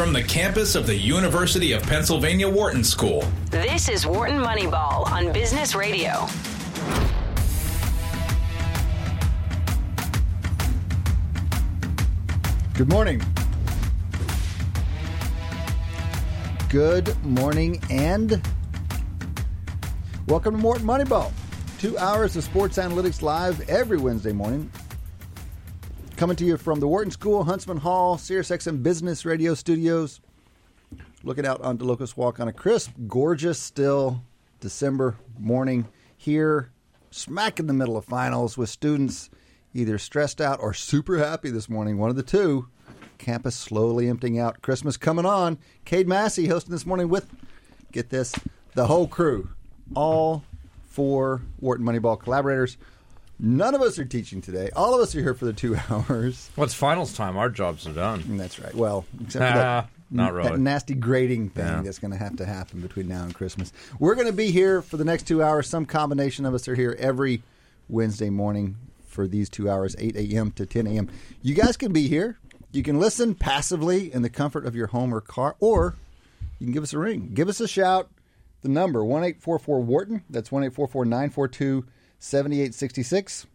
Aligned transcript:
from 0.00 0.14
the 0.14 0.22
campus 0.22 0.76
of 0.76 0.86
the 0.86 0.96
University 0.96 1.72
of 1.72 1.82
Pennsylvania 1.82 2.48
Wharton 2.48 2.82
School. 2.82 3.22
This 3.50 3.90
is 3.90 4.06
Wharton 4.06 4.38
Moneyball 4.38 5.06
on 5.12 5.30
Business 5.30 5.74
Radio. 5.74 6.26
Good 12.72 12.88
morning. 12.88 13.20
Good 16.70 17.22
morning 17.22 17.82
and 17.90 18.40
welcome 20.26 20.56
to 20.56 20.62
Wharton 20.62 20.86
Moneyball. 20.86 21.30
Two 21.78 21.98
hours 21.98 22.36
of 22.36 22.44
sports 22.44 22.78
analytics 22.78 23.20
live 23.20 23.68
every 23.68 23.98
Wednesday 23.98 24.32
morning. 24.32 24.70
Coming 26.20 26.36
to 26.36 26.44
you 26.44 26.58
from 26.58 26.80
the 26.80 26.86
Wharton 26.86 27.10
School, 27.10 27.44
Huntsman 27.44 27.78
Hall, 27.78 28.18
SiriusXM 28.18 28.82
Business 28.82 29.24
Radio 29.24 29.54
Studios. 29.54 30.20
Looking 31.24 31.46
out 31.46 31.62
onto 31.62 31.86
Locust 31.86 32.14
Walk 32.18 32.38
on 32.38 32.46
a 32.46 32.52
crisp, 32.52 32.90
gorgeous, 33.08 33.58
still 33.58 34.22
December 34.60 35.16
morning 35.38 35.88
here, 36.18 36.72
smack 37.10 37.58
in 37.58 37.68
the 37.68 37.72
middle 37.72 37.96
of 37.96 38.04
finals 38.04 38.58
with 38.58 38.68
students 38.68 39.30
either 39.72 39.96
stressed 39.96 40.42
out 40.42 40.60
or 40.60 40.74
super 40.74 41.16
happy 41.16 41.48
this 41.48 41.70
morning. 41.70 41.96
One 41.96 42.10
of 42.10 42.16
the 42.16 42.22
two. 42.22 42.68
Campus 43.16 43.56
slowly 43.56 44.06
emptying 44.06 44.38
out. 44.38 44.60
Christmas 44.60 44.98
coming 44.98 45.24
on. 45.24 45.56
Cade 45.86 46.06
Massey 46.06 46.48
hosting 46.48 46.72
this 46.72 46.84
morning 46.84 47.08
with, 47.08 47.34
get 47.92 48.10
this, 48.10 48.34
the 48.74 48.88
whole 48.88 49.08
crew. 49.08 49.48
All 49.94 50.44
four 50.86 51.40
Wharton 51.60 51.86
Moneyball 51.86 52.20
collaborators. 52.20 52.76
None 53.42 53.74
of 53.74 53.80
us 53.80 53.98
are 53.98 54.04
teaching 54.04 54.40
today. 54.42 54.68
All 54.76 54.94
of 54.94 55.00
us 55.00 55.14
are 55.14 55.20
here 55.20 55.34
for 55.34 55.46
the 55.46 55.52
two 55.52 55.76
hours. 55.90 56.50
Well, 56.56 56.64
it's 56.64 56.74
finals 56.74 57.14
time. 57.14 57.36
Our 57.36 57.48
jobs 57.48 57.86
are 57.86 57.92
done. 57.92 58.36
That's 58.36 58.58
right. 58.58 58.74
Well, 58.74 59.06
except 59.14 59.32
for 59.52 59.58
that, 59.58 59.88
not 60.10 60.32
really. 60.34 60.50
that 60.50 60.58
nasty 60.58 60.94
grading 60.94 61.50
thing 61.50 61.64
Yeah. 61.66 61.82
that's 61.82 61.98
going 61.98 62.10
to 62.10 62.18
have 62.18 62.36
to 62.36 62.44
happen 62.44 62.80
between 62.80 63.08
now 63.08 63.22
and 63.24 63.34
Christmas. 63.34 63.72
We're 63.98 64.14
going 64.14 64.26
to 64.26 64.32
be 64.32 64.50
here 64.50 64.82
for 64.82 64.96
the 64.98 65.04
next 65.04 65.22
two 65.26 65.42
hours. 65.42 65.68
Some 65.68 65.86
combination 65.86 66.44
of 66.44 66.52
us 66.52 66.68
are 66.68 66.74
here 66.74 66.94
every 66.98 67.42
Wednesday 67.88 68.28
morning 68.30 68.76
for 69.06 69.26
these 69.26 69.48
two 69.48 69.70
hours, 69.70 69.96
8 69.98 70.16
a.m. 70.16 70.50
to 70.52 70.66
10 70.66 70.86
a.m. 70.86 71.08
You 71.42 71.54
guys 71.54 71.76
can 71.76 71.92
be 71.92 72.08
here. 72.08 72.38
You 72.72 72.82
can 72.82 73.00
listen 73.00 73.34
passively 73.34 74.12
in 74.12 74.22
the 74.22 74.30
comfort 74.30 74.64
of 74.66 74.76
your 74.76 74.88
home 74.88 75.12
or 75.14 75.20
car, 75.20 75.56
or 75.60 75.96
you 76.58 76.66
can 76.66 76.72
give 76.72 76.82
us 76.84 76.92
a 76.92 76.98
ring. 76.98 77.30
Give 77.34 77.48
us 77.48 77.58
a 77.60 77.66
shout. 77.66 78.08
The 78.62 78.68
number, 78.68 79.02
1 79.02 79.24
844 79.24 79.80
Wharton. 79.80 80.22
That's 80.28 80.52
1 80.52 80.62
844 80.64 81.04
942 81.06 81.84
7866 82.20 83.46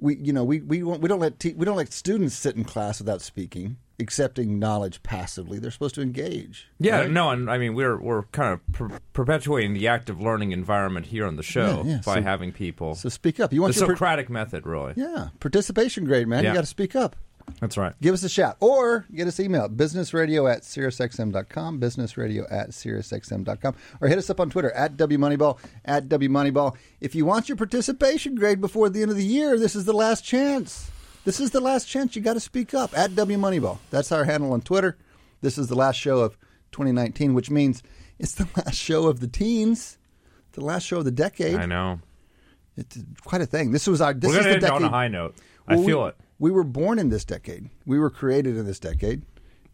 we 0.00 0.16
you 0.16 0.32
know 0.32 0.44
we 0.44 0.60
we 0.60 0.82
won't- 0.82 1.00
we 1.00 1.08
don't 1.08 1.18
let 1.20 1.38
te- 1.40 1.54
we 1.54 1.64
don't 1.64 1.76
let 1.76 1.92
students 1.92 2.34
sit 2.36 2.54
in 2.54 2.62
class 2.62 3.00
without 3.00 3.20
speaking, 3.20 3.78
accepting 3.98 4.56
knowledge 4.60 5.02
passively. 5.02 5.58
They're 5.58 5.72
supposed 5.72 5.96
to 5.96 6.02
engage. 6.02 6.68
Yeah, 6.78 7.00
right? 7.00 7.10
no, 7.10 7.30
and 7.30 7.50
I 7.50 7.58
mean 7.58 7.74
we're 7.74 8.00
we're 8.00 8.22
kind 8.24 8.52
of 8.52 8.60
per- 8.72 9.00
perpetuating 9.12 9.74
the 9.74 9.88
active 9.88 10.20
learning 10.20 10.52
environment 10.52 11.06
here 11.06 11.26
on 11.26 11.34
the 11.34 11.42
show 11.42 11.82
Yeah, 11.84 11.94
yeah, 11.94 12.00
by 12.06 12.16
so- 12.16 12.22
having 12.22 12.52
people. 12.52 12.94
So 12.94 13.08
speak 13.08 13.40
up. 13.40 13.52
You 13.52 13.58
the 13.58 13.62
want 13.62 13.74
your 13.76 13.86
par- 13.86 13.96
Socratic 13.96 14.30
method, 14.30 14.66
really. 14.66 14.92
yeah 14.96 15.30
participation 15.40 16.04
grade, 16.04 16.28
man. 16.28 16.44
You 16.44 16.52
got 16.52 16.60
to 16.60 16.66
speak 16.66 16.94
up. 16.94 17.16
That's 17.60 17.76
right. 17.76 17.94
Give 18.00 18.14
us 18.14 18.22
a 18.22 18.28
shout 18.28 18.56
or 18.60 19.06
get 19.14 19.26
us 19.26 19.40
email 19.40 19.68
businessradio 19.68 20.50
at 20.52 20.62
SiriusXM.com, 20.62 21.80
businessradio 21.80 22.46
at 22.50 22.70
SiriusXM.com, 22.70 23.74
or 24.00 24.08
hit 24.08 24.18
us 24.18 24.30
up 24.30 24.40
on 24.40 24.50
Twitter 24.50 24.70
at 24.72 24.96
WMoneyball, 24.96 25.58
at 25.84 26.08
WMoneyball. 26.08 26.76
If 27.00 27.14
you 27.14 27.24
want 27.24 27.48
your 27.48 27.56
participation 27.56 28.34
grade 28.34 28.60
before 28.60 28.88
the 28.90 29.02
end 29.02 29.10
of 29.10 29.16
the 29.16 29.24
year, 29.24 29.58
this 29.58 29.74
is 29.74 29.84
the 29.84 29.92
last 29.92 30.24
chance. 30.24 30.90
This 31.24 31.40
is 31.40 31.50
the 31.50 31.60
last 31.60 31.86
chance. 31.88 32.14
You 32.16 32.22
got 32.22 32.34
to 32.34 32.40
speak 32.40 32.74
up 32.74 32.96
at 32.96 33.10
WMoneyball. 33.12 33.78
That's 33.90 34.12
our 34.12 34.24
handle 34.24 34.52
on 34.52 34.60
Twitter. 34.62 34.96
This 35.40 35.58
is 35.58 35.68
the 35.68 35.74
last 35.74 35.96
show 35.96 36.20
of 36.20 36.36
2019, 36.72 37.34
which 37.34 37.50
means 37.50 37.82
it's 38.18 38.34
the 38.34 38.48
last 38.56 38.74
show 38.76 39.06
of 39.08 39.20
the 39.20 39.28
teens, 39.28 39.98
the 40.52 40.64
last 40.64 40.84
show 40.86 40.98
of 40.98 41.04
the 41.04 41.10
decade. 41.10 41.56
I 41.56 41.66
know. 41.66 42.00
It's 42.76 42.98
quite 43.24 43.40
a 43.40 43.46
thing. 43.46 43.72
This 43.72 43.86
was 43.86 44.00
our. 44.00 44.14
This 44.14 44.30
we're 44.30 44.38
is 44.38 44.44
going 44.46 44.60
the 44.60 44.66
to 44.66 44.72
end 44.74 44.74
decade. 44.74 44.82
on 44.82 44.84
a 44.84 44.88
high 44.88 45.08
note. 45.08 45.34
I 45.66 45.74
Well, 45.76 45.84
feel 45.84 46.02
we, 46.04 46.08
it. 46.10 46.16
We 46.38 46.50
were 46.50 46.64
born 46.64 46.98
in 46.98 47.08
this 47.08 47.24
decade. 47.24 47.68
We 47.84 47.98
were 47.98 48.10
created 48.10 48.56
in 48.56 48.64
this 48.64 48.78
decade, 48.78 49.22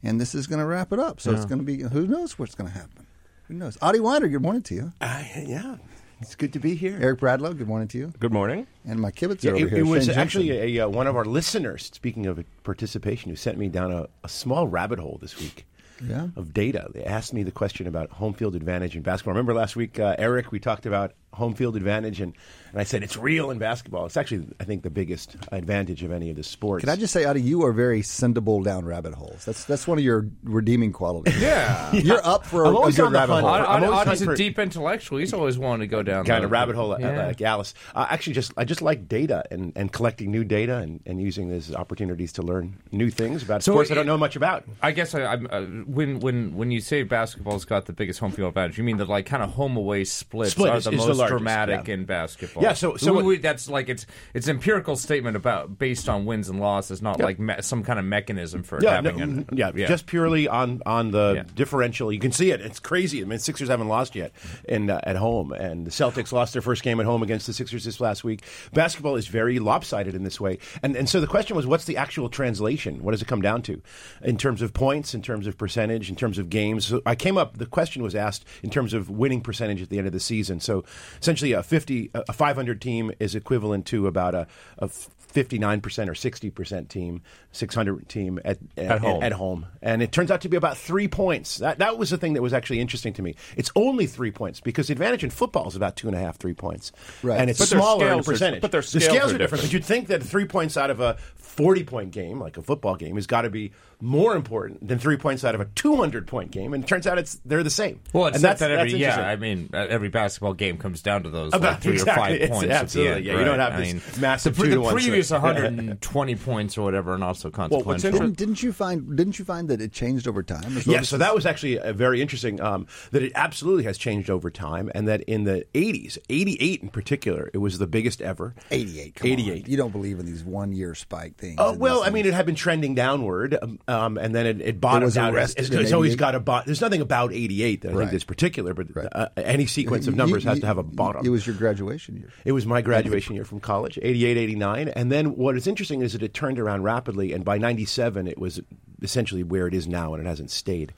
and 0.02 0.20
this 0.20 0.34
is 0.34 0.46
going 0.46 0.60
to 0.60 0.66
wrap 0.66 0.92
it 0.92 0.98
up. 0.98 1.20
So 1.20 1.32
it's 1.32 1.44
going 1.44 1.58
to 1.58 1.64
be. 1.64 1.82
Who 1.82 2.06
knows 2.06 2.38
what's 2.38 2.54
going 2.54 2.70
to 2.70 2.76
happen? 2.76 3.06
Who 3.48 3.54
knows? 3.54 3.76
Adi 3.82 3.98
Wyner, 3.98 4.30
good 4.30 4.40
morning 4.42 4.62
to 4.62 4.74
you. 4.74 4.92
I, 5.00 5.44
yeah, 5.46 5.76
it's 6.20 6.34
good 6.34 6.54
to 6.54 6.58
be 6.58 6.74
here. 6.74 6.98
Eric 7.00 7.20
Bradlow, 7.20 7.56
good 7.58 7.68
morning 7.68 7.88
to 7.88 7.98
you. 7.98 8.12
Good 8.18 8.32
morning. 8.32 8.66
And 8.86 8.98
my 8.98 9.10
kibitzer 9.10 9.44
Yeah, 9.44 9.50
over 9.50 9.66
it, 9.66 9.70
here. 9.70 9.78
it 9.80 9.86
was 9.86 10.06
Shane 10.06 10.14
actually 10.16 10.48
Jensen. 10.48 10.68
a, 10.76 10.80
uh, 10.80 10.88
one 10.88 11.06
of 11.06 11.16
our 11.16 11.26
listeners. 11.26 11.90
Speaking 11.92 12.24
of 12.26 12.42
participation, 12.62 13.28
who 13.30 13.36
sent 13.36 13.58
me 13.58 13.68
down 13.68 13.92
a, 13.92 14.06
a 14.22 14.28
small 14.30 14.66
rabbit 14.66 14.98
hole 14.98 15.18
this 15.20 15.38
week. 15.38 15.66
Yeah. 16.02 16.28
Of 16.34 16.52
data, 16.52 16.88
they 16.92 17.04
asked 17.04 17.32
me 17.32 17.44
the 17.44 17.52
question 17.52 17.86
about 17.86 18.10
home 18.10 18.34
field 18.34 18.56
advantage 18.56 18.96
in 18.96 19.02
basketball. 19.02 19.32
Remember 19.34 19.54
last 19.54 19.76
week, 19.76 20.00
uh, 20.00 20.16
Eric, 20.18 20.50
we 20.50 20.58
talked 20.58 20.86
about 20.86 21.12
home 21.34 21.54
field 21.54 21.76
advantage, 21.76 22.20
and, 22.20 22.32
and 22.72 22.80
I 22.80 22.84
said 22.84 23.02
it's 23.02 23.16
real 23.16 23.50
in 23.50 23.58
basketball. 23.58 24.06
It's 24.06 24.16
actually, 24.16 24.46
I 24.60 24.64
think, 24.64 24.82
the 24.82 24.90
biggest 24.90 25.36
advantage 25.52 26.02
of 26.02 26.12
any 26.12 26.30
of 26.30 26.36
the 26.36 26.42
sports. 26.42 26.80
Can 26.82 26.88
I 26.90 26.96
just 26.96 27.12
say, 27.12 27.24
Adi, 27.24 27.40
you 27.42 27.64
are 27.64 27.72
very 27.72 28.02
sendable 28.02 28.64
down 28.64 28.84
rabbit 28.84 29.14
holes. 29.14 29.44
That's 29.44 29.64
that's 29.64 29.86
one 29.86 29.98
of 29.98 30.04
your 30.04 30.28
redeeming 30.42 30.92
qualities. 30.92 31.40
Yeah. 31.40 31.92
You're 31.92 32.24
up 32.26 32.46
for 32.46 32.64
a, 32.64 32.68
I'm 32.68 32.74
a 32.74 32.78
always 32.78 32.96
good 32.96 33.12
rabbit 33.12 33.32
hole. 33.32 33.40
for- 33.42 33.46
Aud- 33.48 33.60
I'm 33.66 33.84
always 33.84 33.98
Aud- 34.00 34.08
Adi's 34.08 34.22
a 34.22 34.34
deep 34.36 34.58
intellectual. 34.58 35.18
He's 35.18 35.32
always 35.32 35.58
wanted 35.58 35.84
to 35.84 35.86
go 35.88 36.02
down 36.02 36.24
kind 36.24 36.42
the 36.42 36.46
of 36.46 36.50
rabbit 36.52 36.74
hole 36.76 36.92
uh, 36.92 36.98
Yeah. 36.98 37.26
like 37.26 37.42
Alice. 37.42 37.74
Uh, 37.94 38.06
actually, 38.08 38.32
just 38.34 38.52
I 38.56 38.64
just 38.64 38.82
like 38.82 39.08
data 39.08 39.44
and, 39.50 39.72
and 39.76 39.92
collecting 39.92 40.30
new 40.30 40.44
data 40.44 40.76
and, 40.78 41.00
and 41.06 41.20
using 41.20 41.48
these 41.50 41.74
opportunities 41.74 42.32
to 42.34 42.42
learn 42.42 42.78
new 42.92 43.10
things 43.10 43.42
about 43.42 43.62
So 43.62 43.72
sports 43.72 43.90
I 43.90 43.94
don't 43.94 44.06
know 44.06 44.18
much 44.18 44.36
about. 44.36 44.64
I 44.82 44.92
guess 44.92 45.14
I, 45.14 45.24
I'm, 45.24 45.48
uh, 45.50 45.62
when 45.86 46.20
when 46.20 46.54
when 46.56 46.70
you 46.70 46.80
say 46.80 47.02
basketball's 47.02 47.64
got 47.64 47.86
the 47.86 47.92
biggest 47.92 48.18
home 48.20 48.32
field 48.32 48.48
advantage, 48.48 48.78
you 48.78 48.84
mean 48.84 48.96
that 48.98 49.08
like 49.08 49.26
kind 49.26 49.42
of 49.42 49.50
home 49.50 49.76
away 49.76 50.04
splits 50.04 50.52
Split 50.52 50.70
are 50.70 50.76
is- 50.78 50.84
the 50.84 50.92
is 50.92 51.00
the 51.02 51.08
most 51.08 51.18
largest, 51.30 51.38
dramatic 51.38 51.88
yeah. 51.88 51.94
in 51.94 52.04
basketball. 52.04 52.62
Yeah, 52.62 52.72
so- 52.72 52.96
so 52.96 53.12
We- 53.14 53.22
we- 53.22 53.38
that's 53.38 53.68
like 53.68 53.88
it's 53.88 54.06
it's 54.34 54.48
empirical 54.48 54.96
statement 54.96 55.36
about 55.36 55.78
based 55.78 56.08
on 56.08 56.24
wins 56.24 56.48
and 56.48 56.60
losses, 56.60 57.02
not 57.02 57.18
Yeah. 57.18 57.24
like 57.24 57.38
me, 57.38 57.54
some 57.60 57.82
kind 57.82 57.98
of 57.98 58.04
mechanism 58.04 58.62
for 58.62 58.80
Yeah, 58.82 58.94
having 58.96 59.16
no, 59.18 59.22
an, 59.24 59.44
mm, 59.44 59.58
yeah, 59.76 59.86
just 59.86 60.06
purely 60.06 60.48
on 60.48 60.82
on 60.86 61.10
the 61.10 61.32
Yeah. 61.36 61.42
differential. 61.54 62.12
You 62.12 62.18
can 62.20 62.32
see 62.32 62.50
it; 62.50 62.60
it's 62.60 62.78
crazy. 62.80 63.22
I 63.22 63.24
mean, 63.24 63.38
Sixers 63.38 63.68
haven't 63.68 63.88
lost 63.88 64.14
yet 64.14 64.32
in 64.68 64.90
uh, 64.90 65.00
at 65.04 65.16
home, 65.16 65.52
and 65.52 65.86
the 65.86 65.90
Celtics 65.90 66.32
lost 66.32 66.52
their 66.52 66.62
first 66.62 66.82
game 66.82 67.00
at 67.00 67.06
home 67.06 67.22
against 67.22 67.46
the 67.46 67.52
Sixers 67.52 67.84
this 67.84 68.00
last 68.00 68.24
week. 68.24 68.42
Basketball 68.72 69.16
is 69.16 69.26
very 69.28 69.58
lopsided 69.58 70.14
in 70.14 70.24
this 70.24 70.40
way, 70.40 70.58
and 70.82 70.96
and 70.96 71.08
so 71.08 71.20
the 71.20 71.26
question 71.26 71.56
was, 71.56 71.66
what's 71.66 71.84
the 71.84 71.96
actual 71.96 72.28
translation? 72.28 73.02
What 73.02 73.12
does 73.12 73.22
it 73.22 73.28
come 73.28 73.42
down 73.42 73.62
to, 73.62 73.80
in 74.22 74.36
terms 74.36 74.62
of 74.62 74.72
points, 74.72 75.14
in 75.14 75.22
terms 75.22 75.46
of 75.46 75.56
percentage, 75.58 76.08
in 76.10 76.16
terms 76.16 76.38
of 76.38 76.50
games? 76.50 76.86
So 76.86 77.00
I 77.06 77.14
came 77.14 77.36
up. 77.38 77.58
The 77.58 77.66
question 77.66 78.02
was 78.02 78.14
asked 78.14 78.44
in 78.62 78.70
terms 78.70 78.92
of 78.94 79.08
winning 79.10 79.40
percentage 79.40 79.82
at 79.82 79.90
the 79.90 79.98
end 79.98 80.06
of 80.06 80.12
the 80.12 80.20
season. 80.20 80.60
So 80.60 80.84
essentially, 81.20 81.52
a 81.52 81.62
fifty, 81.62 82.10
a 82.14 82.32
five 82.32 82.56
hundred 82.56 82.80
team 82.80 83.12
is 83.20 83.34
equivalent 83.34 83.86
to 83.86 84.06
about 84.06 84.34
a. 84.34 84.46
a 84.78 84.88
59% 85.34 85.72
or 86.06 86.12
60% 86.12 86.88
team, 86.88 87.20
600 87.50 88.08
team 88.08 88.38
at, 88.44 88.56
At 88.76 89.00
home. 89.00 89.20
at 89.20 89.32
home. 89.32 89.66
And 89.82 90.00
it 90.00 90.12
turns 90.12 90.30
out 90.30 90.42
to 90.42 90.48
be 90.48 90.56
about 90.56 90.76
three 90.78 91.08
points. 91.08 91.56
That, 91.58 91.78
that 91.80 91.98
was 91.98 92.10
the 92.10 92.18
thing 92.18 92.34
that 92.34 92.42
was 92.42 92.52
actually 92.52 92.78
interesting 92.78 93.12
to 93.14 93.22
me. 93.22 93.34
It's 93.56 93.68
only 93.74 94.06
three 94.06 94.30
points 94.30 94.60
because 94.60 94.86
the 94.86 94.92
advantage 94.92 95.24
in 95.24 95.30
football 95.30 95.66
is 95.66 95.74
about 95.74 95.96
two 95.96 96.06
and 96.06 96.16
a 96.16 96.20
half, 96.20 96.36
three 96.36 96.54
points. 96.54 96.92
Right. 97.24 97.40
And 97.40 97.50
it's 97.50 97.58
But 97.58 97.66
smaller 97.66 98.04
in 98.04 98.10
scales 98.22 98.28
are- 98.28 98.30
percentage. 98.32 98.60
but 98.60 98.70
their 98.70 98.80
the 98.82 98.86
scales 98.86 99.04
scales 99.06 99.16
are 99.32 99.34
are 99.34 99.38
different. 99.38 99.40
different. 99.40 99.62
But 99.64 99.72
you'd 99.72 99.84
think 99.84 100.06
that 100.06 100.22
three 100.22 100.44
points 100.44 100.76
out 100.76 100.90
of 100.90 101.00
a 101.00 101.14
40 101.34 101.82
point 101.82 102.10
game, 102.12 102.38
like 102.38 102.56
a 102.56 102.62
football 102.62 102.94
game, 102.94 103.16
has 103.16 103.26
got 103.26 103.42
to 103.42 103.50
be 103.50 103.72
more 104.00 104.34
important 104.36 104.86
than 104.86 104.98
three 104.98 105.16
points 105.16 105.44
out 105.44 105.54
of 105.54 105.60
a 105.60 105.64
200 105.66 106.26
point 106.26 106.50
game. 106.50 106.74
And 106.74 106.84
it 106.84 106.86
turns 106.86 107.06
out 107.06 107.18
it's 107.18 107.40
they're 107.44 107.62
the 107.62 107.70
same. 107.70 108.00
Well, 108.12 108.26
and 108.26 108.34
except 108.36 108.60
that 108.60 108.70
every 108.70 108.92
that's 108.92 109.00
yeah. 109.00 109.20
I 109.28 109.36
mean, 109.36 109.70
uh, 109.72 109.78
every 109.88 110.08
basketball 110.08 110.54
game 110.54 110.78
comes 110.78 111.02
down 111.02 111.22
to 111.24 111.30
those 111.30 111.52
About- 111.54 111.72
like 111.74 111.82
three 111.82 111.92
exactly. 111.94 112.12
or 112.12 112.26
five 112.26 112.40
It's 112.40 112.50
points 112.50 112.70
absolutely, 112.72 113.10
at 113.10 113.14
the 113.14 113.16
end. 113.18 113.26
yeah, 113.26 113.32
you 113.32 113.38
right? 113.38 113.44
don't 113.44 113.58
have 113.58 113.72
I 113.74 113.76
this 113.80 113.92
mean, 113.94 114.02
massive 114.20 114.56
the, 114.56 114.60
pre- 114.60 114.68
two 114.70 114.74
the 114.76 114.80
one 114.80 114.94
previous 114.94 115.28
swing. 115.28 115.42
120 115.42 116.34
points 116.36 116.78
or 116.78 116.82
whatever 116.84 117.12
are 117.14 117.18
not 117.18 117.36
so 117.36 117.50
consequential. 117.50 117.86
what's 117.86 118.04
interesting- 118.04 118.26
Didn't, 118.32 118.38
didn't 118.38 118.62
you 118.62 118.72
find? 118.72 119.16
Didn't 119.16 119.38
you 119.38 119.44
find 119.44 119.68
that 119.68 119.80
it 119.80 119.92
changed 119.92 120.28
over 120.28 120.42
time? 120.42 120.76
as 120.76 120.86
well? 120.86 120.96
Yeah, 120.96 121.02
so 121.02 121.18
that 121.18 121.34
was 121.34 121.46
actually 121.46 121.78
uh, 121.78 121.92
very 121.92 122.20
interesting. 122.22 122.60
Um, 122.60 122.86
that 123.12 123.22
it 123.22 123.32
absolutely 123.34 123.84
has 123.84 123.98
changed 123.98 124.30
over 124.30 124.50
time, 124.50 124.90
and 124.94 125.08
that 125.08 125.22
in 125.22 125.44
the 125.44 125.64
'80s, 125.74 126.18
'88 126.28 126.82
in 126.82 126.88
particular, 126.90 127.50
it 127.52 127.58
was 127.58 127.78
the 127.78 127.86
biggest 127.86 128.20
ever. 128.22 128.54
88. 128.70 129.14
Come 129.16 129.30
88. 129.30 129.64
On. 129.64 129.70
You 129.70 129.76
don't 129.76 129.90
believe 129.92 130.18
in 130.18 130.26
these 130.26 130.44
one 130.44 130.72
year 130.72 130.94
spike 130.94 131.36
things. 131.36 131.56
Oh 131.58 131.72
well, 131.74 132.02
I 132.02 132.10
mean, 132.10 132.26
it 132.26 132.34
had 132.34 132.46
been 132.46 132.54
trending 132.54 132.94
downward, 132.94 133.56
um, 133.62 133.78
um, 133.94 134.18
and 134.18 134.34
then 134.34 134.46
it, 134.46 134.60
it 134.60 134.80
bottomed 134.80 135.04
was 135.04 135.16
out. 135.16 135.34
It's, 135.34 135.54
it's 135.70 135.92
always 135.92 136.16
got 136.16 136.34
a 136.34 136.40
bot. 136.40 136.66
There's 136.66 136.80
nothing 136.80 137.00
about 137.00 137.32
'88 137.32 137.82
that 137.82 137.92
I 137.92 137.94
Right. 137.94 138.04
think 138.04 138.14
is 138.14 138.24
particular, 138.24 138.74
but 138.74 138.94
Right. 138.94 139.08
uh, 139.12 139.28
any 139.36 139.66
sequence 139.66 140.06
of 140.06 140.16
numbers 140.16 140.44
you- 140.44 140.50
has 140.50 140.60
to 140.60 140.66
have 140.66 140.78
a 140.78 140.82
bottom. 140.82 141.24
It 141.24 141.28
was 141.30 141.46
your 141.46 141.56
graduation 141.56 142.16
year. 142.16 142.30
It 142.44 142.52
was 142.52 142.66
my 142.66 142.82
graduation 142.82 143.34
year 143.34 143.44
from 143.44 143.60
college, 143.60 143.98
88, 144.02 144.36
89. 144.36 144.88
And 144.88 145.10
then 145.12 145.36
what 145.36 145.56
is 145.56 145.66
interesting 145.66 146.02
is 146.02 146.12
that 146.12 146.22
it 146.22 146.34
turned 146.34 146.58
around 146.58 146.82
rapidly. 146.82 147.32
And 147.32 147.44
by 147.44 147.58
97, 147.58 148.26
it 148.26 148.38
was 148.38 148.60
essentially 149.02 149.42
where 149.42 149.66
it 149.66 149.74
is 149.74 149.86
now, 149.86 150.14
and 150.14 150.24
it 150.24 150.28
hasn't 150.28 150.50
stayed. 150.50 150.92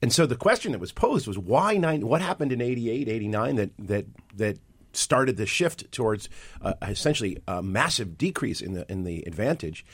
And 0.00 0.12
so 0.12 0.26
the 0.26 0.36
question 0.36 0.72
that 0.72 0.80
was 0.80 0.92
posed 0.92 1.26
was 1.26 1.38
why 1.38 1.76
nine, 1.76 2.06
what 2.06 2.20
happened 2.20 2.52
in 2.52 2.60
88, 2.60 3.08
89 3.08 3.56
that, 3.56 3.70
that, 3.78 4.06
that 4.36 4.58
started 4.92 5.36
the 5.36 5.46
shift 5.46 5.90
towards 5.92 6.28
uh, 6.60 6.74
essentially 6.82 7.38
a 7.48 7.62
massive 7.62 8.18
decrease 8.18 8.60
in 8.60 8.72
the, 8.74 8.90
in 8.90 9.04
the 9.04 9.22
advantage? 9.26 9.84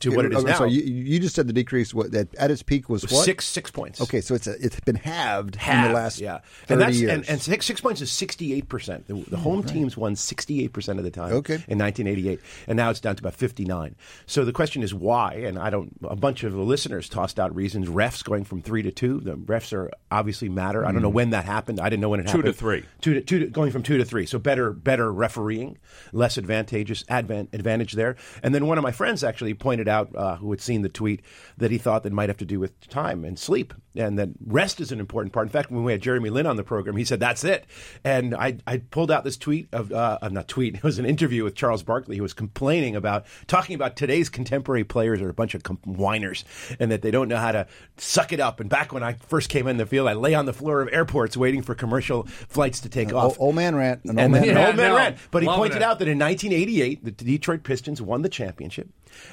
To 0.00 0.10
what 0.14 0.24
it 0.24 0.32
is 0.32 0.38
I'm 0.44 0.50
now. 0.50 0.58
Sorry, 0.58 0.72
you, 0.72 0.82
you 0.82 1.18
just 1.20 1.34
said 1.34 1.46
the 1.46 1.52
decrease 1.52 1.92
what, 1.94 2.12
that 2.12 2.34
at 2.36 2.50
its 2.50 2.62
peak 2.62 2.88
was 2.88 3.02
what? 3.10 3.24
Six 3.24 3.44
six 3.46 3.70
points. 3.70 4.00
Okay, 4.00 4.20
so 4.20 4.34
it's 4.34 4.46
a, 4.46 4.52
it's 4.64 4.78
been 4.80 4.96
halved, 4.96 5.56
in 5.66 5.82
the 5.82 5.90
last 5.90 6.20
yeah, 6.20 6.38
30 6.66 6.72
and 6.72 6.80
that's 6.80 6.96
years. 7.00 7.12
and, 7.12 7.28
and 7.28 7.40
six, 7.42 7.66
six 7.66 7.80
points 7.80 8.00
is 8.00 8.10
sixty 8.10 8.52
eight 8.54 8.68
percent. 8.68 9.06
The, 9.06 9.14
the 9.14 9.36
home 9.36 9.62
teams 9.62 9.96
won 9.96 10.16
sixty 10.16 10.62
eight 10.64 10.72
percent 10.72 10.98
of 10.98 11.04
the 11.04 11.10
time. 11.10 11.32
Okay. 11.32 11.62
in 11.68 11.78
nineteen 11.78 12.06
eighty 12.06 12.28
eight, 12.28 12.40
and 12.66 12.76
now 12.76 12.90
it's 12.90 13.00
down 13.00 13.16
to 13.16 13.20
about 13.22 13.34
fifty 13.34 13.64
nine. 13.64 13.96
So 14.26 14.44
the 14.44 14.52
question 14.52 14.82
is 14.82 14.92
why? 14.94 15.34
And 15.34 15.58
I 15.58 15.70
don't. 15.70 15.94
A 16.04 16.16
bunch 16.16 16.44
of 16.44 16.52
the 16.52 16.60
listeners 16.60 17.08
tossed 17.08 17.38
out 17.40 17.54
reasons. 17.54 17.88
Refs 17.88 18.22
going 18.24 18.44
from 18.44 18.62
three 18.62 18.82
to 18.82 18.90
two. 18.90 19.20
The 19.20 19.34
refs 19.36 19.72
are 19.72 19.90
obviously 20.10 20.48
matter. 20.48 20.84
I 20.84 20.92
don't 20.92 21.00
Mm. 21.00 21.02
know 21.02 21.08
when 21.10 21.30
that 21.30 21.44
happened. 21.44 21.80
I 21.80 21.88
didn't 21.88 22.00
know 22.00 22.08
when 22.08 22.20
it 22.20 22.24
Two 22.26 22.32
to 22.32 22.36
happened. 22.38 22.56
three. 22.56 22.84
Two 23.00 23.14
to 23.14 23.20
two. 23.20 23.38
To, 23.40 23.46
going 23.46 23.70
from 23.70 23.82
two 23.82 23.98
to 23.98 24.04
three. 24.04 24.26
So 24.26 24.38
better 24.38 24.72
better 24.72 25.12
refereeing, 25.12 25.78
less 26.12 26.36
advantageous 26.38 27.04
advan- 27.04 27.52
advantage 27.52 27.92
there. 27.92 28.16
And 28.42 28.54
then 28.54 28.66
one 28.66 28.78
of 28.78 28.82
my 28.82 28.92
friends 28.92 29.22
actually 29.24 29.54
pointed 29.54 29.85
out, 29.88 30.14
uh, 30.14 30.36
who 30.36 30.50
had 30.50 30.60
seen 30.60 30.82
the 30.82 30.88
tweet, 30.88 31.22
that 31.58 31.70
he 31.70 31.78
thought 31.78 32.02
that 32.02 32.12
might 32.12 32.28
have 32.28 32.36
to 32.38 32.44
do 32.44 32.58
with 32.60 32.78
time 32.88 33.24
and 33.24 33.38
sleep, 33.38 33.72
and 33.94 34.18
that 34.18 34.28
rest 34.46 34.80
is 34.80 34.92
an 34.92 35.00
important 35.00 35.32
part. 35.32 35.46
In 35.46 35.50
fact, 35.52 35.70
when 35.70 35.84
we 35.84 35.92
had 35.92 36.02
Jeremy 36.02 36.30
Lin 36.30 36.46
on 36.46 36.56
the 36.56 36.62
program, 36.64 36.96
he 36.96 37.04
said 37.04 37.18
that's 37.20 37.44
it. 37.44 37.64
And 38.04 38.34
I, 38.34 38.58
I 38.66 38.78
pulled 38.78 39.10
out 39.10 39.24
this 39.24 39.36
tweet 39.36 39.68
of 39.72 39.90
uh, 39.92 40.18
uh, 40.20 40.28
not 40.28 40.48
tweet. 40.48 40.76
It 40.76 40.82
was 40.82 40.98
an 40.98 41.06
interview 41.06 41.44
with 41.44 41.54
Charles 41.54 41.82
Barkley, 41.82 42.16
who 42.16 42.22
was 42.22 42.34
complaining 42.34 42.94
about 42.96 43.24
talking 43.46 43.74
about 43.74 43.96
today's 43.96 44.28
contemporary 44.28 44.84
players 44.84 45.20
are 45.22 45.28
a 45.28 45.34
bunch 45.34 45.54
of 45.54 45.62
com- 45.62 45.78
whiners, 45.84 46.44
and 46.78 46.90
that 46.90 47.02
they 47.02 47.10
don't 47.10 47.28
know 47.28 47.36
how 47.38 47.52
to 47.52 47.66
suck 47.96 48.32
it 48.32 48.40
up. 48.40 48.60
And 48.60 48.68
back 48.68 48.92
when 48.92 49.02
I 49.02 49.14
first 49.14 49.48
came 49.48 49.66
in 49.66 49.76
the 49.78 49.86
field, 49.86 50.08
I 50.08 50.12
lay 50.12 50.34
on 50.34 50.44
the 50.46 50.52
floor 50.52 50.80
of 50.82 50.88
airports 50.92 51.36
waiting 51.36 51.62
for 51.62 51.74
commercial 51.74 52.24
flights 52.48 52.80
to 52.80 52.88
take 52.88 53.12
off. 53.12 53.24
old, 53.24 53.36
old 53.38 53.54
man 53.54 53.74
rant. 53.74 54.04
An 54.04 54.10
old 54.10 54.18
And 54.18 54.32
man 54.32 54.42
then 54.42 54.48
rant. 54.54 54.58
Yeah, 54.58 54.66
old 54.66 54.76
man 54.76 54.90
no, 54.90 54.96
ran. 54.96 55.16
But 55.30 55.42
he 55.42 55.48
pointed 55.48 55.76
it. 55.78 55.82
out 55.82 55.98
that 56.00 56.08
in 56.08 56.18
1988, 56.18 57.04
the 57.04 57.10
Detroit 57.10 57.62
Pistons 57.62 58.02
won 58.02 58.22
the 58.22 58.28
championship, 58.28 58.88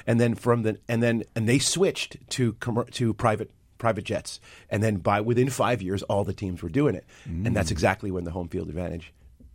and 0.06 0.20
then 0.20 0.34
from 0.34 0.62
the 0.62 0.78
and 0.88 1.02
then 1.02 1.24
and 1.34 1.48
they 1.48 1.58
switched 1.58 2.16
to 2.30 2.52
commer- 2.54 2.90
to 2.92 3.14
private 3.14 3.50
private 3.78 4.04
jets, 4.04 4.40
and 4.70 4.82
then 4.82 4.96
by 4.96 5.20
within 5.20 5.50
five 5.50 5.82
years, 5.82 6.02
all 6.04 6.24
the 6.24 6.32
teams 6.32 6.62
were 6.62 6.68
doing 6.68 6.94
it, 6.94 7.04
and 7.24 7.46
Mm. 7.48 7.54
that's 7.54 7.70
exactly 7.70 8.10
when 8.10 8.24
the 8.24 8.30
home 8.30 8.48
field 8.48 8.68
advantage 8.68 9.12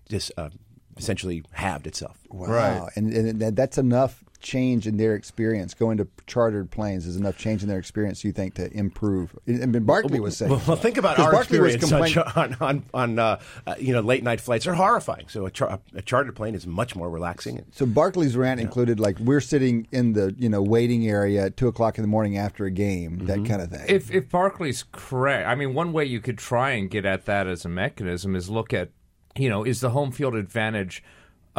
just 0.09 0.31
uh, 0.37 0.49
essentially 0.97 1.43
halved 1.51 1.87
itself. 1.87 2.17
Wow. 2.29 2.89
And, 2.95 3.13
and 3.13 3.55
that's 3.55 3.77
enough 3.77 4.23
change 4.39 4.87
in 4.87 4.97
their 4.97 5.15
experience. 5.15 5.73
Going 5.73 5.97
to 5.97 6.07
chartered 6.27 6.71
planes 6.71 7.05
is 7.05 7.15
enough 7.17 7.37
change 7.37 7.61
in 7.63 7.69
their 7.69 7.79
experience, 7.79 8.23
you 8.23 8.31
think, 8.31 8.53
to 8.55 8.71
improve. 8.71 9.37
I 9.47 9.65
mean, 9.65 9.83
Barkley 9.83 10.19
was 10.19 10.37
saying. 10.37 10.51
Well, 10.51 10.61
well, 10.67 10.77
think 10.77 10.97
about 10.97 11.19
our 11.19 11.31
Barkley 11.31 11.59
was 11.59 11.75
experience 11.75 12.15
on, 12.17 12.53
complaining- 12.53 12.57
on 12.61 12.83
on, 12.93 13.17
on 13.17 13.19
uh, 13.19 13.39
uh, 13.67 13.75
you 13.79 13.93
know 13.93 14.01
late 14.01 14.23
night 14.23 14.41
flights 14.41 14.65
are 14.67 14.73
horrifying. 14.73 15.27
So 15.27 15.45
a, 15.45 15.51
char- 15.51 15.79
a 15.93 16.01
chartered 16.01 16.35
plane 16.35 16.55
is 16.55 16.65
much 16.65 16.95
more 16.95 17.09
relaxing. 17.09 17.65
So 17.71 17.85
Barkley's 17.85 18.35
rant 18.37 18.59
included 18.59 18.99
like 18.99 19.19
we're 19.19 19.41
sitting 19.41 19.87
in 19.91 20.13
the 20.13 20.35
you 20.37 20.49
know 20.49 20.61
waiting 20.61 21.07
area 21.07 21.45
at 21.45 21.57
two 21.57 21.67
o'clock 21.67 21.97
in 21.97 22.01
the 22.03 22.07
morning 22.07 22.37
after 22.37 22.65
a 22.65 22.71
game, 22.71 23.17
Mm-hmm. 23.17 23.25
that 23.27 23.45
kind 23.45 23.61
of 23.61 23.69
thing. 23.71 23.85
If 23.87 24.11
if 24.11 24.29
Barkley's 24.29 24.83
correct, 24.91 25.47
I 25.47 25.55
mean, 25.55 25.73
one 25.73 25.91
way 25.93 26.05
you 26.05 26.19
could 26.21 26.37
try 26.37 26.71
and 26.71 26.89
get 26.89 27.05
at 27.05 27.25
that 27.25 27.47
as 27.47 27.65
a 27.65 27.69
mechanism 27.69 28.35
is 28.35 28.49
look 28.49 28.73
at, 28.73 28.89
you 29.37 29.49
know, 29.49 29.63
is 29.63 29.81
the 29.81 29.89
home 29.91 30.11
field 30.11 30.35
advantage 30.35 31.03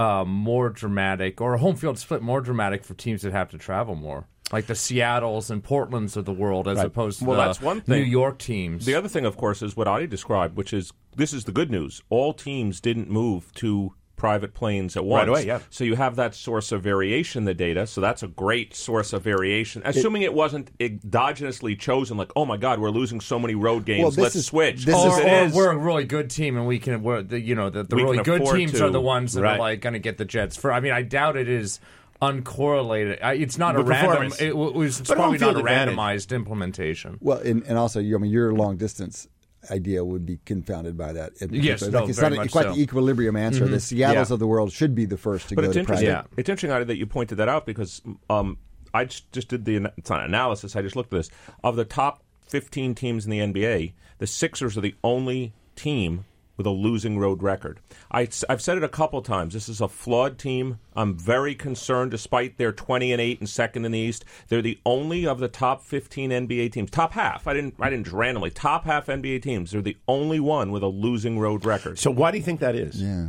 uh, 0.01 0.25
more 0.25 0.71
dramatic 0.71 1.41
or 1.41 1.55
a 1.55 1.59
home 1.59 1.77
field 1.77 1.99
split 1.99 2.23
more 2.23 2.41
dramatic 2.41 2.85
for 2.85 2.95
teams 2.95 3.21
that 3.23 3.33
have 3.33 3.51
to 3.51 3.59
travel 3.59 3.95
more, 3.95 4.27
like 4.51 4.67
the 4.67 4.75
Seattles 4.75 5.51
and 5.51 5.63
Portlands 5.63 6.17
of 6.17 6.25
the 6.25 6.33
world, 6.33 6.67
as 6.67 6.79
opposed 6.79 7.19
to 7.19 7.27
Well, 7.27 7.39
the 7.39 7.47
that's 7.47 7.61
one 7.61 7.83
thing. 7.83 7.99
New 7.99 8.05
York 8.05 8.39
teams. 8.39 8.87
The 8.87 8.95
other 8.95 9.09
thing, 9.09 9.27
of 9.27 9.37
course, 9.37 9.61
is 9.61 9.77
what 9.77 9.87
Adi 9.87 10.07
described, 10.07 10.57
which 10.57 10.73
is 10.73 10.93
this 11.17 11.35
is 11.35 11.45
the 11.45 11.53
good 11.53 11.71
news. 11.71 12.01
All 12.09 12.33
teams 12.33 12.81
didn't 12.81 13.11
move 13.11 13.53
to 13.55 13.95
private 14.21 14.53
planes 14.53 14.99
at 14.99 15.05
once. 15.05 15.27
away, 15.29 15.47
yeah. 15.47 15.61
So 15.71 15.83
you 15.83 15.97
have 15.97 16.17
that 16.17 16.35
source 16.35 16.73
of 16.73 16.83
variation 16.83 17.41
in 17.41 17.45
the 17.47 17.55
data. 17.55 17.87
So 17.87 18.03
that's 18.03 18.23
a 18.23 18.29
great 18.29 18.75
source 18.77 19.15
of 19.15 19.23
variation. 19.23 19.81
Assuming 19.83 20.21
it, 20.21 20.35
wasn't 20.35 20.77
endogenously 20.79 21.79
chosen, 21.79 22.19
like, 22.19 22.31
oh 22.37 22.45
my 22.45 22.59
God, 22.59 22.81
we're 22.81 22.91
losing 22.91 23.23
so 23.23 23.39
many 23.39 23.55
road 23.55 23.87
games. 23.87 24.17
Well, 24.19 24.25
Let's 24.25 24.37
is- 24.37 24.45
switch. 24.45 24.85
this 24.85 24.95
Or 24.95 25.09
is- 25.09 25.19
it 25.21 25.25
or, 25.27 25.45
is- 25.47 25.55
we're 25.55 25.71
a 25.71 25.77
really 25.79 26.05
good 26.05 26.29
team, 26.29 26.59
and 26.59 26.67
we 26.67 26.79
can. 26.79 27.03
We're 27.03 27.23
the, 27.23 27.41
you 27.41 27.55
know 27.55 27.71
the, 27.71 27.83
the 27.83 27.97
really 27.97 28.19
good 28.19 28.45
teams 28.45 28.73
to. 28.73 28.85
are 28.85 28.91
the 28.91 29.01
ones 29.01 29.33
that 29.33 29.43
Right. 29.43 29.57
are 29.57 29.59
like 29.59 29.81
going 29.81 29.95
to 29.95 29.99
get 29.99 30.19
the 30.19 30.27
Jets. 30.27 30.55
For 30.55 30.71
I 30.71 30.81
mean, 30.81 30.93
I 30.93 31.01
doubt 31.01 31.39
it 31.39 31.49
is 31.49 31.81
uncorrelated. 32.21 33.19
It's 33.41 33.57
not 33.57 33.77
a 33.77 33.83
random. 33.83 34.33
It, 34.39 34.55
was 34.57 35.01
it's 35.01 35.11
probably 35.11 35.39
not 35.39 35.51
a 35.51 35.53
field 35.55 35.57
advantage. 35.67 35.97
randomized 35.97 36.35
implementation. 36.37 37.17
well, 37.23 37.39
and, 37.39 37.63
and 37.65 37.79
also, 37.79 38.01
you- 38.01 38.17
I 38.17 38.19
mean, 38.19 38.31
your 38.31 38.53
long 38.53 38.77
distance 38.77 39.27
idea 39.71 40.05
would 40.05 40.25
be 40.27 40.39
confounded 40.45 40.97
by 40.97 41.13
that. 41.13 41.33
in 41.41 41.53
Yes, 41.53 41.83
no, 41.83 42.07
it's 42.07 42.21
not 42.21 42.33
a- 42.33 42.37
quite 42.37 42.51
so. 42.51 42.61
Mm-hmm. 42.63 42.73
the 42.75 42.83
equilibrium 42.83 43.37
answer. 43.37 43.67
The 43.67 43.81
Seattles 43.81 44.31
Yeah. 44.31 44.35
of 44.35 44.39
the 44.39 44.47
world 44.47 44.73
should 44.73 44.95
be 44.95 45.05
the 45.05 45.17
first 45.17 45.49
to 45.51 45.55
But 45.55 45.63
go 45.63 45.67
it's 45.69 45.75
to 45.75 45.81
interesting. 45.81 46.09
private. 46.09 46.29
Yeah. 46.31 46.35
It's 46.39 46.49
interesting, 46.49 46.87
that 46.87 46.97
you 46.97 47.07
pointed 47.07 47.37
that 47.39 47.49
out 47.49 47.67
because 47.67 48.01
um, 48.31 48.57
I 48.95 49.05
just, 49.05 49.31
just 49.33 49.49
did 49.49 49.65
the 49.65 49.93
it's 49.97 50.11
not 50.11 50.25
analysis. 50.25 50.77
I 50.77 50.83
just 50.83 50.97
looked 50.97 51.13
at 51.13 51.19
this. 51.19 51.31
Of 51.63 51.77
the 51.77 51.85
top 51.85 52.23
15 52.49 52.95
teams 52.95 53.25
in 53.27 53.31
the 53.31 53.39
NBA, 53.41 53.93
the 54.19 54.27
Sixers 54.27 54.77
are 54.77 54.81
the 54.81 54.95
only 55.05 55.53
team 55.77 56.25
with 56.61 56.67
a 56.67 56.71
losing 56.71 57.19
road 57.19 57.43
record. 57.43 57.81
I, 58.11 58.29
have 58.51 58.61
said 58.61 58.77
it 58.77 58.85
a 58.85 58.89
couple 58.89 59.23
times. 59.23 59.55
This 59.55 59.67
is 59.67 59.81
a 59.81 59.89
flawed 59.89 60.39
team. 60.39 60.79
I'm 60.95 61.17
very 61.17 61.55
concerned, 61.55 62.11
despite 62.11 62.59
their 62.59 62.71
20 62.71 63.13
and 63.13 63.21
8 63.21 63.41
and 63.41 63.49
second 63.49 63.87
in 63.87 63.93
the 63.93 63.99
East. 63.99 64.27
They're 64.49 64.61
the 64.61 64.79
only 64.85 65.27
of 65.27 65.39
the 65.39 65.49
top 65.49 65.83
15 65.83 66.29
NBA 66.29 66.73
teams, 66.73 66.91
top 66.91 67.13
half. 67.13 67.47
I 67.47 67.55
didn't, 67.55 67.77
I 67.81 67.89
didn't 67.89 68.05
just 68.05 68.15
randomly 68.15 68.51
top 68.51 68.85
half 68.85 69.07
NBA 69.07 69.41
teams. 69.41 69.71
They're 69.71 69.81
the 69.81 69.97
only 70.07 70.39
one 70.39 70.71
with 70.71 70.83
a 70.83 70.89
losing 70.89 71.39
road 71.39 71.65
record. 71.65 71.99
So 71.99 72.11
why 72.11 72.31
do 72.31 72.37
you 72.37 72.45
think 72.45 72.61
that 72.61 72.75
is? 72.75 73.01
Yeah. 73.01 73.29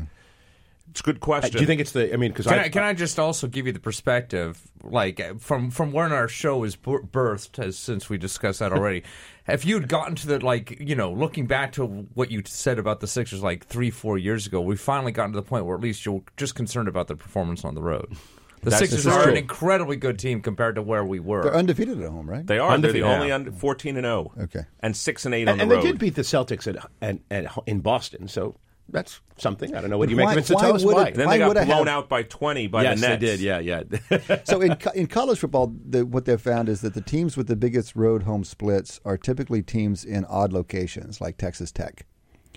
It's 0.92 1.00
a 1.00 1.04
good 1.04 1.18
Uh, 1.18 1.20
question. 1.20 1.52
Do 1.54 1.60
you 1.60 1.66
think 1.66 1.82
it's 1.82 1.92
the? 1.94 2.14
I 2.14 2.18
mean, 2.18 2.32
because 2.32 2.46
Can 2.46 2.60
I, 2.60 2.64
I, 2.66 2.70
can 2.70 2.84
I 2.84 2.94
just 2.94 3.18
also 3.18 3.48
give 3.48 3.66
you 3.66 3.72
the 3.74 3.80
perspective, 3.80 4.62
like 4.84 5.40
from 5.40 5.72
from 5.72 5.92
when 5.92 6.12
our 6.12 6.28
show 6.28 6.64
is 6.64 6.76
birthed, 6.76 7.60
as 7.60 7.78
since 7.78 8.10
we 8.10 8.18
discussed 8.18 8.60
that 8.60 8.72
already. 8.72 9.04
if 9.48 9.66
you'd 9.66 9.88
gotten 9.88 10.16
to 10.16 10.28
the 10.28 10.40
like, 10.46 10.78
you 10.80 10.96
know, 10.96 11.12
looking 11.12 11.48
back 11.48 11.72
to 11.74 11.86
what 11.86 12.30
you 12.32 12.44
said 12.46 12.78
about 12.78 13.00
the 13.00 13.08
Sixers 13.08 13.42
like 13.42 13.66
three, 13.66 13.90
four 13.90 14.18
years 14.18 14.46
ago, 14.46 14.62
we 14.62 14.76
finally 14.76 15.12
gotten 15.12 15.32
to 15.34 15.38
the 15.38 15.46
point 15.48 15.66
where 15.66 15.76
at 15.76 15.82
least 15.82 16.06
you're 16.06 16.22
just 16.38 16.56
concerned 16.56 16.88
about 16.88 17.08
their 17.08 17.18
performance 17.18 17.66
on 17.66 17.74
the 17.76 17.82
road. 17.82 18.16
The 18.64 18.70
That's- 18.70 18.92
Sixers 18.92 19.08
are 19.08 19.24
true. 19.24 19.32
an 19.32 19.38
incredibly 19.40 19.96
good 19.96 20.20
team 20.20 20.40
compared 20.40 20.76
to 20.76 20.84
where 20.84 21.04
we 21.04 21.20
were. 21.20 21.42
They're 21.42 21.56
undefeated 21.56 22.00
at 22.00 22.10
home, 22.12 22.30
right? 22.30 22.46
They 22.46 22.60
are. 22.60 22.70
Undefeated. 22.72 23.02
They're 23.04 23.10
the 23.10 23.16
only 23.16 23.28
Yeah. 23.30 23.36
under 23.36 23.52
14 23.52 23.98
and 23.98 24.06
0. 24.06 24.32
Okay. 24.40 24.66
And 24.82 24.96
6 24.96 25.26
and 25.26 25.34
8 25.34 25.48
on 25.48 25.48
and, 25.54 25.60
the 25.60 25.64
and 25.64 25.72
road. 25.72 25.78
And 25.78 25.84
they 25.88 25.92
did 25.94 26.00
beat 26.00 26.14
the 26.14 26.22
Celtics 26.22 26.68
at, 26.68 26.86
at, 27.02 27.18
at 27.32 27.52
in 27.66 27.80
Boston, 27.80 28.28
so 28.28 28.56
that's 28.92 29.22
something. 29.38 29.76
I 29.76 29.82
don't 29.82 29.90
know 29.90 29.98
what 29.98 30.10
do 30.10 30.16
you 30.16 30.22
Why- 30.22 30.36
make 30.36 30.38
of 30.40 30.44
it. 30.44 30.48
So 30.48 30.56
why 30.56 30.62
tell 30.62 30.76
us 30.76 30.84
would 30.86 30.96
why. 30.96 31.08
it- 31.08 31.16
then 31.16 31.28
Why 31.28 31.34
they 31.34 31.40
got 31.40 31.48
would 31.48 31.58
I 31.58 31.66
blown 31.66 31.88
have- 31.88 32.04
out 32.04 32.10
by 32.10 32.24
20 32.24 32.68
by 32.68 32.84
yes, 32.84 33.00
the 33.02 33.08
Nets. 33.08 33.20
they 33.22 33.26
did. 33.28 33.40
Yeah, 33.40 33.60
yeah. 33.60 34.42
so 34.44 34.62
in 34.62 34.76
co- 34.76 34.92
in 34.92 35.08
college 35.08 35.40
football, 35.40 35.74
the, 35.90 36.06
what 36.06 36.26
they've 36.26 36.40
found 36.42 36.70
is 36.70 36.82
that 36.82 36.94
the 36.94 37.02
teams 37.02 37.36
with 37.38 37.48
the 37.48 37.56
biggest 37.56 37.96
road 37.96 38.24
home 38.24 38.44
splits 38.44 39.00
are 39.06 39.18
typically 39.18 39.62
teams 39.62 40.04
in 40.06 40.26
odd 40.26 40.54
locations, 40.54 41.20
like 41.22 41.38
Texas 41.38 41.72
Tech. 41.72 42.06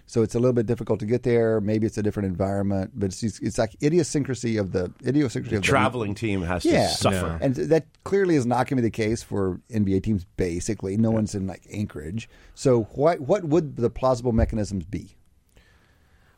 So 0.07 0.23
it's 0.23 0.35
a 0.35 0.39
little 0.39 0.53
bit 0.53 0.67
difficult 0.67 1.01
to 1.01 1.07
get 1.07 1.23
there. 1.23 1.63
Maybe 1.63 1.87
it's 1.87 1.97
a 1.97 2.03
different 2.03 2.27
environment, 2.29 2.91
but 2.95 3.07
it's 3.07 3.23
it's 3.23 3.57
like 3.57 3.75
idiosyncrasy 3.83 4.59
of 4.59 4.71
the 4.73 4.93
idiosyncrasy 5.07 5.57
of 5.57 5.63
the 5.63 5.67
Traveling 5.67 6.15
team 6.15 6.43
has 6.43 6.63
to 6.65 6.69
Yeah, 6.69 6.89
suffer. 6.89 7.39
and 7.41 7.55
that 7.57 7.87
clearly 8.05 8.37
is 8.37 8.45
not 8.45 8.67
going 8.69 8.77
to 8.77 8.83
be 8.83 8.83
the 8.83 8.91
case 8.91 9.23
for 9.23 9.61
NBA 9.71 10.03
teams. 10.03 10.27
Basically, 10.37 10.99
no 10.99 11.11
one's 11.11 11.35
in 11.35 11.47
like 11.47 11.63
Anchorage. 11.73 12.29
So 12.55 12.83
what 12.93 13.21
what 13.23 13.45
would 13.45 13.77
the 13.77 13.89
plausible 13.89 14.33
mechanisms 14.33 14.85
be? 14.85 15.17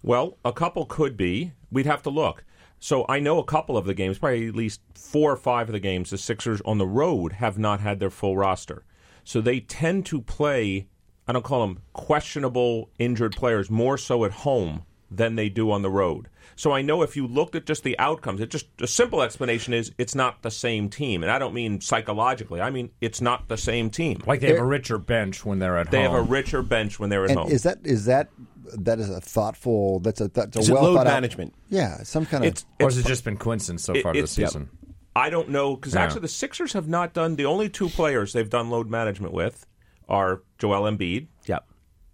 Well, 0.06 0.38
a 0.44 0.52
couple 0.52 0.86
could 0.86 1.16
be. 1.16 1.50
We'd 1.68 1.86
have 1.86 2.04
to 2.04 2.10
look. 2.10 2.44
So 2.78 3.04
I 3.08 3.18
know 3.18 3.40
a 3.40 3.44
couple 3.44 3.76
of 3.76 3.86
the 3.86 3.92
games, 3.92 4.20
probably 4.20 4.46
at 4.46 4.54
least 4.54 4.80
four 4.94 5.32
or 5.32 5.36
five 5.36 5.68
of 5.68 5.72
the 5.72 5.80
games, 5.80 6.10
the 6.10 6.16
Sixers 6.16 6.60
on 6.60 6.78
the 6.78 6.86
road 6.86 7.32
have 7.32 7.58
not 7.58 7.80
had 7.80 7.98
their 7.98 8.08
full 8.08 8.36
roster. 8.36 8.84
So 9.25 9.40
they 9.40 9.58
tend 9.58 10.06
to 10.06 10.20
play, 10.20 10.86
I 11.26 11.32
don't 11.32 11.44
call 11.44 11.66
them 11.66 11.80
questionable 11.92 12.88
injured 13.00 13.34
players, 13.34 13.68
more 13.68 13.98
so 13.98 14.25
at 14.25 14.30
home 14.30 14.84
than 15.10 15.34
they 15.34 15.48
do 15.48 15.72
on 15.72 15.82
the 15.82 15.90
road. 15.90 16.28
So 16.58 16.72
I 16.72 16.80
know 16.82 17.02
if 17.02 17.16
you 17.16 17.26
looked 17.26 17.54
at 17.54 17.66
just 17.66 17.84
the 17.84 17.98
outcomes, 17.98 18.40
it 18.40 18.50
just 18.50 18.66
a 18.80 18.86
simple 18.86 19.22
explanation 19.22 19.75
is 19.75 19.92
it's 19.98 20.14
not 20.14 20.42
the 20.42 20.50
same 20.50 20.88
team. 20.88 21.22
And 21.22 21.30
I 21.30 21.38
don't 21.38 21.52
mean 21.54 21.80
psychologically. 21.80 22.60
I 22.60 22.70
mean 22.70 22.90
it's 23.00 23.20
not 23.20 23.48
the 23.48 23.56
same 23.58 23.90
team. 23.90 24.20
like 24.26 24.40
they 24.40 24.48
have 24.48 24.58
a 24.58 24.64
richer 24.64 24.98
bench 24.98 25.44
when 25.44 25.58
they're 25.58 25.76
at 25.76 25.90
They 25.90 25.98
home. 26.04 26.12
They 26.12 26.18
have 26.18 26.26
a 26.28 26.30
richer 26.30 26.62
bench 26.62 26.98
when 26.98 27.10
they're 27.10 27.25
at 27.25 27.30
And 27.30 27.38
home. 27.40 27.50
is 27.50 27.62
that 27.64 27.78
is 27.84 28.06
that 28.06 28.30
that 28.78 28.98
is 28.98 29.10
a 29.10 29.20
thoughtful? 29.20 30.00
That's 30.00 30.20
a 30.20 30.28
that's 30.28 30.56
a 30.56 30.60
Is 30.60 30.68
it 30.70 30.72
well 30.72 30.82
load 30.84 30.94
thought 30.96 31.06
out- 31.06 31.12
management? 31.12 31.54
Yeah, 31.68 32.02
some 32.02 32.26
kind 32.26 32.44
of. 32.44 32.48
It's 32.48 32.64
or 32.80 32.86
has 32.86 32.98
it 32.98 33.06
just 33.06 33.22
been 33.25 33.36
coincidence 33.36 33.84
so 33.84 33.94
It- 33.94 34.02
far 34.02 34.12
this 34.14 34.36
it's- 34.38 34.50
season? 34.50 34.70
I 35.14 35.30
don't 35.30 35.48
know 35.50 35.76
because 35.76 35.94
Yeah. 35.94 36.02
actually 36.02 36.22
the 36.22 36.28
Sixers 36.28 36.72
have 36.75 36.88
not 36.88 37.12
done 37.14 37.36
the 37.36 37.46
only 37.46 37.68
two 37.68 37.88
players 37.88 38.32
they've 38.32 38.50
done 38.50 38.68
load 38.70 38.90
management 38.90 39.32
with 39.32 39.64
are 40.08 40.42
Joel 40.58 40.82
Embiid 40.90 41.28
Yep. 41.46 41.66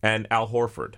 and 0.02 0.26
Al 0.30 0.48
Horford, 0.48 0.94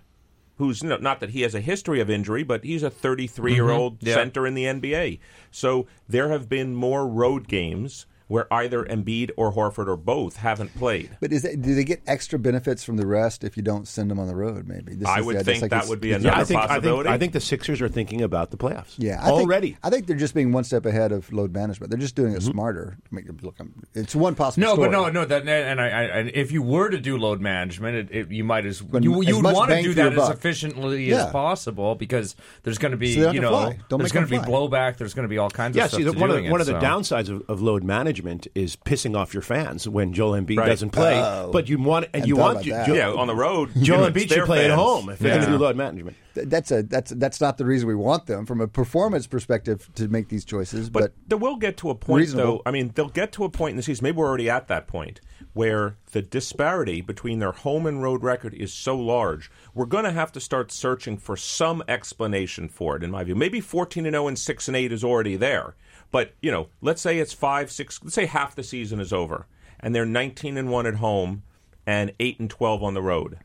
who's 0.56 0.82
you 0.82 0.88
know, 0.88 0.96
not 0.96 1.20
that 1.20 1.30
he 1.30 1.42
has 1.42 1.54
a 1.54 1.60
history 1.60 2.00
of 2.00 2.08
injury, 2.08 2.42
but 2.42 2.64
he's 2.64 2.82
a 2.82 2.90
33 2.90 3.54
year 3.54 3.70
old 3.70 3.98
mm-hmm. 3.98 4.08
Yeah. 4.08 4.14
center 4.14 4.46
in 4.46 4.54
the 4.54 4.64
NBA. 4.64 5.18
So 5.50 5.86
there 6.08 6.30
have 6.30 6.48
been 6.48 6.74
more 6.74 7.06
road 7.06 7.48
games 7.48 8.06
where 8.26 8.52
either 8.52 8.84
Embiid 8.84 9.30
or 9.36 9.52
Horford 9.52 9.86
or 9.86 9.96
both 9.96 10.36
haven't 10.36 10.74
played. 10.76 11.10
But 11.20 11.32
is 11.32 11.42
that, 11.42 11.60
do 11.60 11.74
they 11.74 11.84
get 11.84 12.00
extra 12.06 12.38
benefits 12.38 12.82
from 12.82 12.96
the 12.96 13.06
rest 13.06 13.44
if 13.44 13.56
you 13.56 13.62
don't 13.62 13.86
send 13.86 14.10
them 14.10 14.18
on 14.18 14.26
the 14.28 14.34
road? 14.34 14.66
Maybe 14.66 14.94
This 14.94 15.06
I 15.06 15.20
is 15.20 15.26
would 15.26 15.36
the 15.36 15.40
idea. 15.40 15.44
think 15.44 15.54
It's 15.56 15.62
like 15.62 15.70
that 15.72 15.76
it's- 15.76 15.90
would 15.90 16.00
be 16.00 16.12
another 16.12 16.28
Yeah, 16.28 16.40
I 16.40 16.44
think, 16.44 16.60
I 16.60 16.62
think 16.62 16.70
possibility. 16.82 17.08
I 17.10 17.18
think 17.18 17.32
the 17.34 17.40
Sixers 17.40 17.82
are 17.82 17.88
thinking 17.88 18.22
about 18.22 18.50
the 18.50 18.56
playoffs. 18.56 18.94
Yeah, 18.96 19.18
I 19.20 19.26
think, 19.26 19.40
already. 19.40 19.76
I 19.82 19.90
think 19.90 20.06
they're 20.06 20.16
just 20.16 20.34
being 20.34 20.52
one 20.52 20.64
step 20.64 20.86
ahead 20.86 21.12
of 21.12 21.30
load 21.34 21.52
management. 21.52 21.90
They're 21.90 21.98
just 22.00 22.14
doing 22.14 22.32
it 22.32 22.38
Mm-hmm. 22.40 22.50
smarter. 22.52 22.96
to 23.08 23.14
Make 23.14 23.26
it 23.26 23.42
look, 23.42 23.56
it's 23.94 24.14
one 24.16 24.34
possible. 24.34 24.66
No, 24.68 24.72
story. 24.74 24.88
but 24.88 24.92
no, 24.92 25.08
no. 25.10 25.24
That 25.26 25.46
and 25.46 25.78
I, 25.80 25.86
I 25.88 26.02
and 26.04 26.30
if 26.30 26.50
you 26.50 26.62
were 26.62 26.88
to 26.88 26.98
do 26.98 27.18
load 27.18 27.42
management, 27.42 27.96
it, 27.96 28.08
it, 28.10 28.30
you 28.30 28.42
might 28.44 28.64
as 28.64 28.82
When- 28.82 29.02
you 29.02 29.22
you 29.22 29.36
would 29.36 29.44
want 29.54 29.70
to 29.70 29.82
do 29.82 29.92
that 29.94 30.12
as 30.12 30.16
buck. 30.18 30.32
efficiently 30.34 31.10
Yeah. 31.10 31.26
as 31.26 31.30
possible 31.30 31.94
because 31.94 32.36
there's 32.62 32.78
going 32.78 32.92
to 32.92 32.96
be 32.98 33.16
So 33.16 33.32
you 33.32 33.40
know 33.40 33.74
there's 33.90 34.12
going 34.12 34.24
to 34.26 34.30
be 34.30 34.38
blowback. 34.38 34.96
There's 34.96 35.12
going 35.12 35.24
to 35.24 35.28
be 35.28 35.36
all 35.36 35.50
kinds 35.50 35.76
Yeah, 35.76 35.84
of 35.84 35.90
stuff. 35.90 36.00
see, 36.00 36.08
one 36.08 36.30
of 36.30 36.36
the, 36.36 36.50
one 36.50 36.60
it, 36.60 36.62
of 36.62 36.66
the 36.68 36.80
so. 36.80 36.86
downsides 36.86 37.28
of, 37.28 37.42
of 37.50 37.60
load 37.60 37.84
management 37.84 38.13
is 38.54 38.76
pissing 38.76 39.16
off 39.16 39.32
your 39.34 39.42
fans 39.42 39.88
when 39.88 40.12
Joel 40.12 40.32
Embiid 40.40 40.58
Right. 40.58 40.66
doesn't 40.66 40.90
play. 40.90 41.20
Oh. 41.20 41.50
but 41.52 41.68
you 41.68 41.78
want 41.78 42.06
and 42.06 42.14
Hadn't 42.22 42.28
you 42.28 42.36
want 42.36 42.64
you- 42.66 42.72
Joel, 42.86 42.96
yeah, 42.96 43.10
on 43.12 43.26
the 43.26 43.34
road, 43.34 43.70
you 43.74 43.82
Joel 43.84 44.00
know, 44.00 44.10
Embiid 44.10 44.20
should 44.20 44.30
their 44.30 44.46
play 44.46 44.64
at 44.64 44.70
home 44.70 45.08
if 45.08 45.18
they're 45.18 45.28
Yeah. 45.30 45.36
going 45.40 45.52
to 45.52 45.58
do 45.58 45.62
load 45.64 45.76
management. 45.76 46.16
That's 46.34 46.72
a 46.72 46.82
that's 46.82 47.12
that's 47.12 47.40
not 47.40 47.58
the 47.58 47.64
reason 47.64 47.86
we 47.86 47.94
want 47.94 48.26
them 48.26 48.44
from 48.44 48.60
a 48.60 48.66
performance 48.66 49.26
perspective 49.28 49.88
to 49.94 50.08
make 50.08 50.28
these 50.28 50.44
choices. 50.44 50.90
But, 50.90 51.00
But, 51.02 51.12
they 51.28 51.36
will 51.36 51.56
get 51.56 51.76
to 51.78 51.90
a 51.90 51.94
point, 51.94 52.20
reasonable. 52.22 52.56
though. 52.56 52.62
I 52.66 52.72
mean, 52.72 52.90
they'll 52.94 53.08
get 53.08 53.30
to 53.32 53.44
a 53.44 53.48
point 53.48 53.70
in 53.70 53.76
the 53.76 53.82
season. 53.84 54.02
Maybe 54.02 54.16
we're 54.16 54.26
already 54.26 54.50
at 54.50 54.66
that 54.66 54.88
point 54.88 55.20
where 55.52 55.96
the 56.10 56.22
disparity 56.22 57.00
between 57.00 57.38
their 57.38 57.52
home 57.52 57.86
and 57.86 58.02
road 58.02 58.24
record 58.24 58.52
is 58.54 58.72
so 58.72 58.96
large. 58.98 59.48
We're 59.74 59.86
going 59.86 60.02
to 60.04 60.10
have 60.10 60.32
to 60.32 60.40
start 60.40 60.72
searching 60.72 61.16
for 61.18 61.36
some 61.36 61.84
explanation 61.86 62.68
for 62.68 62.96
it. 62.96 63.04
In 63.04 63.12
my 63.12 63.22
view, 63.22 63.36
maybe 63.36 63.60
fourteen 63.60 64.04
and 64.04 64.14
zero 64.14 64.26
and 64.26 64.36
six 64.38 64.66
and 64.66 64.76
eight 64.76 64.90
is 64.92 65.04
already 65.04 65.36
there. 65.36 65.76
But 66.14 66.32
you 66.40 66.52
know, 66.52 66.68
let's 66.80 67.02
say 67.02 67.18
it's 67.18 67.32
five, 67.32 67.72
six. 67.72 68.00
Let's 68.00 68.14
say 68.14 68.26
half 68.26 68.54
the 68.54 68.62
season 68.62 69.00
is 69.00 69.12
over, 69.12 69.48
and 69.80 69.92
they're 69.92 70.06
nineteen 70.06 70.56
and 70.56 70.70
one 70.70 70.86
at 70.86 70.94
home 70.94 71.42
and 71.88 72.12
eight 72.20 72.38
and 72.38 72.48
twelve 72.48 72.84
on 72.84 72.94
the 72.94 73.02
road 73.02 73.40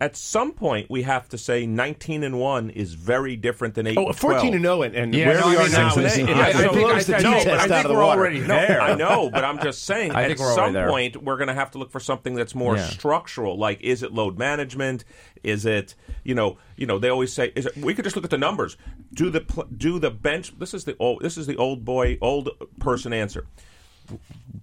at 0.00 0.16
some 0.16 0.52
point 0.52 0.90
we 0.90 1.02
have 1.02 1.28
to 1.28 1.38
say 1.38 1.66
19 1.66 2.24
and 2.24 2.38
1 2.40 2.70
is 2.70 2.94
very 2.94 3.36
different 3.36 3.74
than 3.74 3.86
8 3.86 3.96
Oh, 3.96 4.06
and 4.08 4.16
14 4.16 4.38
12. 4.40 4.54
and 4.54 4.62
0 4.64 4.82
and, 4.82 4.94
and 4.96 5.14
Yeah, 5.14 5.28
where 5.28 5.40
no, 5.40 5.48
we 5.48 5.56
are 5.56 5.68
now 5.68 5.88
is 5.90 5.96
and 5.96 6.28
it, 6.28 6.36
eight. 6.36 6.36
I 6.36 6.52
think- 6.52 6.72
blows 6.72 7.08
I 7.10 7.16
the 7.18 7.22
no, 7.22 7.30
test 7.32 7.46
but 7.46 7.54
I 7.54 7.56
out 7.56 7.68
think 7.68 7.84
of 7.84 7.88
the 7.88 7.94
we're 7.94 8.02
water. 8.04 8.20
already 8.20 8.40
No, 8.40 8.46
there. 8.48 8.80
I 8.80 8.94
know, 8.94 9.30
but 9.30 9.44
I'm 9.44 9.60
just 9.62 9.82
saying. 9.90 10.10
I 10.12 10.22
at 10.22 10.26
think 10.28 10.40
we're 10.40 10.46
already 10.46 10.66
some 10.66 10.72
there. 10.72 10.88
point, 10.88 11.22
we're 11.22 11.36
going 11.36 11.48
to 11.48 11.54
have 11.54 11.70
to 11.72 11.78
look 11.78 11.90
for 11.92 12.00
something 12.00 12.34
that's 12.34 12.54
more 12.54 12.76
Yeah. 12.76 12.86
structural. 12.88 13.56
Like, 13.56 13.80
is 13.82 14.02
it 14.02 14.12
load 14.12 14.36
management? 14.38 15.04
Is 15.44 15.64
it 15.64 15.94
you 16.24 16.34
know 16.34 16.58
you 16.76 16.86
know 16.86 16.98
they 16.98 17.08
always 17.10 17.32
say 17.32 17.52
is 17.54 17.66
it, 17.66 17.76
we 17.76 17.94
could 17.94 18.04
just 18.04 18.16
look 18.16 18.24
at 18.24 18.30
the 18.30 18.38
numbers. 18.38 18.76
Do 19.12 19.30
the 19.30 19.40
do 19.76 19.98
the 19.98 20.10
bench? 20.10 20.58
This 20.58 20.74
is 20.74 20.84
the 20.84 20.96
old 20.98 21.22
this 21.22 21.38
is 21.38 21.46
the 21.46 21.56
old 21.56 21.84
boy 21.84 22.18
old 22.20 22.50
person 22.80 23.12
answer. 23.12 23.46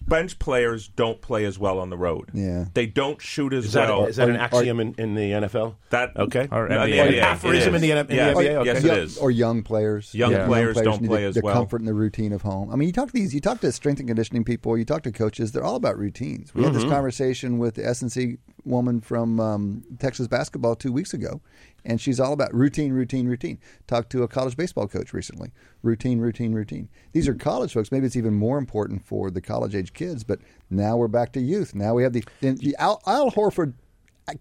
Bench 0.08 0.40
players 0.40 0.88
don't 0.90 1.22
play 1.22 1.46
as 1.46 1.58
well 1.58 1.80
on 1.80 1.90
the 1.90 1.98
road. 1.98 2.30
Yeah. 2.34 2.66
they 2.74 2.86
don't 2.86 3.22
shoot 3.22 3.54
as 3.54 3.66
Is 3.66 3.74
that, 3.74 3.88
well. 3.90 4.06
is 4.06 4.18
that 4.18 4.30
an 4.30 4.36
Or- 4.36 4.40
or- 4.40 4.42
axiom 4.42 4.80
in, 4.80 4.96
in 4.98 5.16
the 5.16 5.32
NFL? 5.32 5.76
That- 5.90 6.16
okay? 6.18 6.48
Or 6.52 6.68
No, 6.68 6.80
NBA. 6.80 6.86
the 6.86 6.98
NBA, 7.00 7.22
aphorism 7.22 7.76
in 7.76 7.82
the, 7.82 7.92
is. 7.92 8.00
in 8.02 8.08
the 8.08 8.16
Yes. 8.16 8.36
NBA? 8.38 8.56
Okay. 8.56 8.66
Yes, 8.66 8.84
it 8.84 8.88
young, 8.88 8.98
is. 8.98 9.18
or 9.18 9.32
young 9.32 9.64
players. 9.64 10.14
Young 10.14 10.46
players 10.48 10.78
don't 10.82 11.02
need 11.02 11.08
play 11.08 11.22
the, 11.22 11.28
as 11.30 11.36
the 11.36 11.42
well. 11.44 11.54
The 11.54 11.60
comfort 11.60 11.82
and 11.82 11.88
the 11.88 11.94
routine 11.94 12.34
of 12.34 12.42
home. 12.42 12.70
I 12.72 12.76
mean, 12.76 12.88
you 12.88 12.94
talk 12.94 13.08
to 13.08 13.14
these, 13.14 13.34
you 13.34 13.40
talk 13.42 13.62
to 13.62 13.72
strength 13.72 14.00
and 14.00 14.08
conditioning 14.10 14.44
people, 14.44 14.78
you 14.78 14.86
talk 14.86 15.04
to 15.04 15.12
coaches. 15.12 15.52
They're 15.54 15.64
all 15.64 15.76
about 15.78 15.98
routines. 15.98 16.54
We 16.54 16.64
had 16.64 16.72
Mm-hmm. 16.74 16.82
this 16.82 16.90
conversation 16.92 17.58
with 17.58 17.76
the 17.76 17.84
SNC 17.84 18.38
woman 18.66 19.02
from 19.02 19.40
um, 19.40 19.84
Texas 20.00 20.28
basketball 20.28 20.76
two 20.76 20.92
weeks 20.92 21.14
ago, 21.14 21.42
and 21.86 22.00
she's 22.00 22.20
all 22.20 22.34
about 22.34 22.54
routine, 22.54 22.94
routine, 22.94 23.28
routine. 23.28 23.60
Talked 23.88 24.12
to 24.12 24.24
a 24.24 24.28
college 24.28 24.56
baseball 24.56 24.88
coach 24.88 25.14
recently. 25.14 25.52
Routine, 25.82 26.20
routine, 26.20 26.54
routine. 26.54 26.90
These 27.12 27.28
are 27.28 27.34
college 27.34 27.74
folks. 27.74 27.92
Maybe 27.92 28.06
it's 28.06 28.16
even 28.16 28.34
more 28.34 28.58
important 28.58 29.06
for 29.06 29.32
the 29.32 29.42
college 29.42 29.76
age 29.76 29.94
kids. 29.94 30.24
But 30.24 30.40
now 30.70 30.98
we're 30.98 31.08
back 31.08 31.32
to 31.34 31.42
youth. 31.42 31.74
Now 31.74 31.94
we 31.94 32.04
have 32.04 32.14
the, 32.14 32.24
the 32.42 32.76
Al, 32.78 33.02
Al 33.08 33.32
Horford 33.32 33.74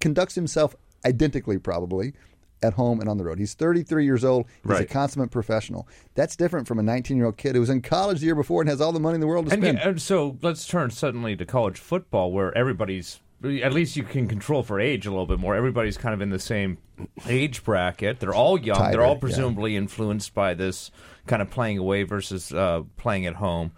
conducts 0.01 0.35
himself 0.35 0.77
identically, 1.05 1.59
probably. 1.59 2.13
At 2.63 2.75
home 2.75 3.01
and 3.01 3.09
on 3.09 3.17
the 3.17 3.25
road. 3.25 3.39
He's 3.39 3.55
33 3.55 4.05
years 4.05 4.23
old. 4.23 4.45
He's 4.69 4.81
a 4.81 4.85
consummate 4.85 5.31
professional. 5.31 5.89
That's 6.15 6.37
different 6.37 6.69
from 6.69 6.79
a 6.79 6.83
19 6.83 7.17
year 7.17 7.25
old 7.25 7.39
kid 7.39 7.55
who 7.55 7.61
was 7.61 7.71
in 7.71 7.81
college 7.81 8.21
the 8.21 8.27
year 8.27 8.35
before 8.35 8.61
and 8.61 8.69
has 8.69 8.83
all 8.83 8.93
the 8.93 9.01
money 9.01 9.15
in 9.15 9.23
the 9.23 9.27
world 9.27 9.47
to 9.47 9.53
spend. 9.53 9.79
and 9.79 10.03
so 10.03 10.37
let's 10.43 10.67
turn 10.67 10.91
suddenly 10.91 11.35
to 11.37 11.47
college 11.47 11.79
football, 11.79 12.31
where 12.33 12.55
everybody's 12.55 13.21
at 13.45 13.73
least 13.73 13.97
you 13.97 14.03
can 14.03 14.29
control 14.29 14.63
for 14.63 14.81
age 14.81 15.07
a 15.07 15.11
little 15.11 15.27
bit 15.27 15.39
more. 15.39 15.55
Everybody's 15.55 15.97
kind 15.97 16.15
of 16.15 16.21
in 16.21 16.31
the 16.31 16.39
same 16.39 16.79
age 17.27 17.65
bracket. 17.65 18.21
They're 18.21 18.35
all 18.35 18.59
young. 18.59 18.77
Tighter, 18.77 18.93
They're 18.93 19.07
all 19.07 19.15
yeah. 19.15 19.21
presumably 19.21 19.77
influenced 19.77 20.35
by 20.35 20.55
this 20.55 20.91
kind 21.27 21.41
of 21.41 21.51
playing 21.51 21.79
away 21.79 22.03
versus 22.03 22.53
uh, 22.53 22.83
playing 22.97 23.27
at 23.27 23.37
home. 23.37 23.73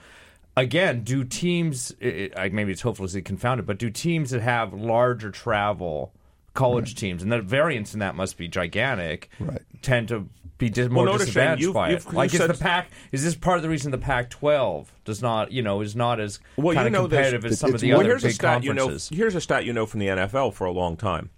Again, 0.57 1.03
do 1.03 1.25
teams? 1.25 1.93
It, 2.01 2.35
it, 2.37 2.53
maybe 2.53 2.73
it's 2.73 2.83
hopelessly 2.83 3.23
confounded, 3.23 3.67
but 3.67 3.79
do 3.79 3.91
teams 3.91 4.31
that 4.31 4.43
have 4.43 4.73
larger 4.73 5.31
travel? 5.31 6.13
College 6.55 6.97
teams, 6.97 7.23
and 7.23 7.33
the 7.33 7.41
variance 7.41 7.95
in 7.95 8.01
that 8.01 8.15
must 8.15 8.37
be 8.37 8.47
gigantic. 8.47 9.31
Right. 9.41 9.63
Tend 9.81 10.09
to 10.09 10.29
be 10.67 10.71
dis- 10.71 10.89
more 10.89 11.05
notice, 11.07 11.23
Shane, 11.23 11.27
disadvantaged 11.57 11.63
you've- 11.63 11.73
by 11.75 11.91
you've- 11.91 12.09
it. 12.09 12.13
Like, 12.15 12.33
you've 12.33 12.43
is 12.43 12.49
the 12.49 12.55
said- 12.55 12.63
Pac? 12.63 12.91
Is 13.13 13.25
this 13.25 13.35
part 13.35 13.57
of 13.59 13.63
the 13.63 13.69
reason 13.69 13.91
the 13.91 13.99
Pac-12 13.99 14.87
does 15.05 15.21
not, 15.23 15.53
you 15.53 15.63
know, 15.63 15.81
is 15.81 15.95
not 15.97 16.21
as 16.21 16.39
Well, 16.57 16.75
you 16.85 16.91
know 16.91 17.05
of 17.05 17.11
there's- 17.11 17.27
competitive 17.31 17.45
as 17.53 17.59
some 17.59 17.75
of 17.75 17.81
the 17.81 17.89
one- 17.89 17.93
well, 17.93 18.01
other 18.01 18.09
here's 18.11 18.25
a 18.25 18.27
big 18.29 18.35
stat 18.35 18.65
you 18.65 18.73
know. 18.75 18.97
Here's 19.11 19.35
a 19.35 19.41
stat 19.41 19.65
you 19.65 19.73
know 19.73 19.87
from 19.87 20.01
the 20.01 20.09
NFL 20.09 20.51
for 20.53 20.67
a 20.67 20.73
long 20.73 20.97
time. 20.97 21.31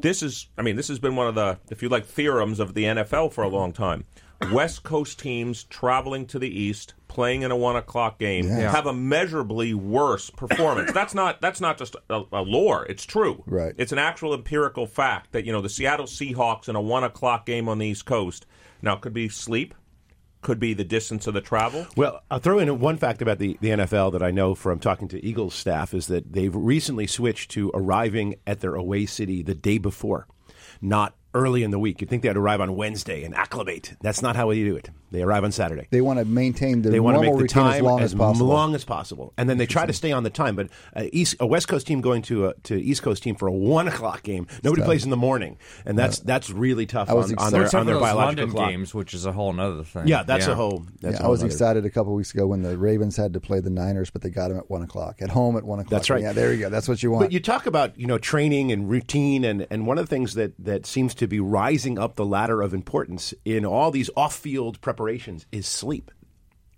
This 0.00 0.22
is, 0.22 0.48
I 0.56 0.62
mean, 0.62 0.76
this 0.76 0.88
has 0.88 0.98
been 0.98 1.14
one 1.14 1.26
of 1.28 1.34
the, 1.34 1.58
if 1.70 1.82
you 1.82 1.88
like, 1.90 2.06
theorems 2.06 2.58
of 2.58 2.72
the 2.74 2.84
NFL 2.86 3.28
for 3.28 3.44
a 3.44 3.48
long 3.48 3.72
time. 3.72 4.04
West 4.50 4.82
Coast 4.84 5.18
teams 5.18 5.64
traveling 5.64 6.24
to 6.28 6.38
the 6.38 6.48
East, 6.48 6.94
playing 7.08 7.42
in 7.42 7.50
a 7.50 7.56
one 7.56 7.76
o'clock 7.76 8.18
game, 8.18 8.46
Yeah. 8.48 8.70
have 8.72 8.86
a 8.86 8.92
measurably 8.94 9.74
worse 9.74 10.30
performance. 10.30 10.92
that's 10.92 11.12
not 11.14 11.42
that's 11.42 11.60
not 11.60 11.76
just 11.76 11.94
a, 12.08 12.22
a 12.32 12.40
lore; 12.40 12.86
it's 12.88 13.04
true. 13.04 13.42
Right. 13.46 13.74
It's 13.76 13.92
an 13.92 13.98
actual 13.98 14.32
empirical 14.32 14.86
fact 14.86 15.32
that 15.32 15.44
you 15.44 15.52
know 15.52 15.60
the 15.60 15.68
Seattle 15.68 16.06
Seahawks 16.06 16.70
in 16.70 16.74
a 16.76 16.80
one 16.80 17.04
o'clock 17.04 17.44
game 17.44 17.68
on 17.68 17.76
the 17.76 17.88
East 17.88 18.06
Coast. 18.06 18.46
Now, 18.82 18.94
it 18.94 19.00
could 19.00 19.12
be 19.12 19.28
sleep, 19.28 19.74
could 20.42 20.58
be 20.58 20.74
the 20.74 20.84
distance 20.84 21.26
of 21.26 21.34
the 21.34 21.40
travel. 21.40 21.86
Well, 21.96 22.22
I'll 22.30 22.38
throw 22.38 22.58
in 22.58 22.80
one 22.80 22.96
fact 22.96 23.22
about 23.22 23.38
the, 23.38 23.58
the 23.60 23.70
NFL 23.70 24.12
that 24.12 24.22
I 24.22 24.30
know 24.30 24.54
from 24.54 24.78
talking 24.78 25.08
to 25.08 25.24
Eagles 25.24 25.54
staff 25.54 25.92
is 25.92 26.06
that 26.06 26.32
they've 26.32 26.54
recently 26.54 27.06
switched 27.06 27.50
to 27.52 27.70
arriving 27.74 28.36
at 28.46 28.60
their 28.60 28.74
away 28.74 29.06
city 29.06 29.42
the 29.42 29.54
day 29.54 29.78
before, 29.78 30.26
not 30.80 31.14
early 31.34 31.62
in 31.62 31.70
the 31.70 31.78
week. 31.78 32.00
You'd 32.00 32.10
think 32.10 32.22
they'd 32.22 32.36
arrive 32.36 32.60
on 32.60 32.76
Wednesday 32.76 33.24
and 33.24 33.34
acclimate. 33.34 33.94
That's 34.00 34.22
not 34.22 34.36
how 34.36 34.50
they 34.50 34.62
do 34.64 34.76
it. 34.76 34.90
They 35.12 35.22
arrive 35.22 35.42
on 35.42 35.50
Saturday. 35.50 35.88
they 35.90 36.00
want 36.00 36.20
to 36.20 36.24
maintain 36.24 36.82
the 36.82 36.90
They 36.90 37.00
want 37.00 37.16
to 37.16 37.22
normal 37.22 37.32
make 37.40 37.48
the 37.50 37.60
routine 37.60 37.62
time 37.64 37.74
as 37.74 37.82
long 37.82 38.00
as, 38.00 38.14
possible. 38.14 38.46
long 38.46 38.74
as 38.76 38.84
possible, 38.84 39.32
and 39.36 39.50
then 39.50 39.58
they 39.58 39.66
try 39.66 39.84
to 39.84 39.92
stay 39.92 40.12
on 40.12 40.22
the 40.22 40.30
time. 40.30 40.54
But 40.54 40.68
a, 40.94 41.10
East, 41.16 41.34
a 41.40 41.46
West 41.48 41.66
Coast 41.66 41.88
team 41.88 42.00
going 42.00 42.22
to 42.22 42.46
a 42.46 42.54
to 42.62 42.80
East 42.80 43.02
Coast 43.02 43.24
team 43.24 43.34
for 43.34 43.48
a 43.48 43.52
one 43.52 43.88
o'clock 43.88 44.22
game, 44.22 44.46
nobody 44.62 44.82
plays 44.82 45.02
in 45.02 45.10
the 45.10 45.16
morning, 45.16 45.58
and 45.84 45.98
that's 45.98 46.20
that's 46.20 46.48
really 46.50 46.86
tough 46.86 47.10
I 47.10 47.14
was 47.14 47.32
on, 47.32 47.38
on 47.40 47.50
their, 47.52 47.62
on 47.76 47.86
their 47.86 47.94
those 47.96 48.02
biological 48.02 48.24
London 48.26 48.50
clock. 48.50 48.68
games, 48.70 48.94
which 48.94 49.12
is 49.12 49.26
a 49.26 49.32
whole 49.32 49.58
other 49.60 49.82
thing. 49.82 50.06
Yeah, 50.06 50.22
that's 50.22 50.46
a 50.46 50.54
whole. 50.54 50.86
That's 51.00 51.18
Yeah, 51.18 51.24
a 51.24 51.26
I 51.26 51.28
was 51.28 51.40
whole 51.40 51.46
other- 51.46 51.54
excited 51.54 51.84
a 51.84 51.90
couple 51.90 52.14
weeks 52.14 52.32
ago 52.32 52.46
when 52.46 52.62
the 52.62 52.78
Ravens 52.78 53.16
had 53.16 53.32
to 53.32 53.40
play 53.40 53.58
the 53.58 53.70
Niners, 53.70 54.10
but 54.10 54.22
they 54.22 54.30
got 54.30 54.48
them 54.50 54.58
at 54.58 54.70
one 54.70 54.82
o'clock 54.82 55.20
at 55.22 55.30
home 55.30 55.56
at 55.56 55.64
one 55.64 55.80
o'clock. 55.80 55.90
That's 55.90 56.08
right. 56.10 56.22
Yeah, 56.22 56.32
there 56.32 56.52
you 56.52 56.60
go. 56.60 56.68
That's 56.70 56.86
what 56.88 57.02
you 57.02 57.10
want. 57.10 57.24
But 57.24 57.32
you 57.32 57.40
talk 57.40 57.66
about 57.66 57.98
you 57.98 58.06
know 58.06 58.18
training 58.18 58.70
and 58.70 58.88
routine, 58.88 59.42
and, 59.44 59.66
and 59.70 59.88
one 59.88 59.98
of 59.98 60.06
the 60.08 60.10
things 60.14 60.34
that, 60.34 60.52
that 60.60 60.86
seems 60.86 61.16
to 61.16 61.19
be 61.26 61.40
rising 61.40 61.98
up 61.98 62.16
the 62.16 62.24
ladder 62.26 62.62
of 62.62 62.72
importance 62.74 63.34
in 63.44 63.64
all 63.64 63.90
these 63.90 64.10
off 64.16 64.34
field 64.36 64.80
preparations 64.80 65.46
is 65.52 65.66
sleep. 65.66 66.10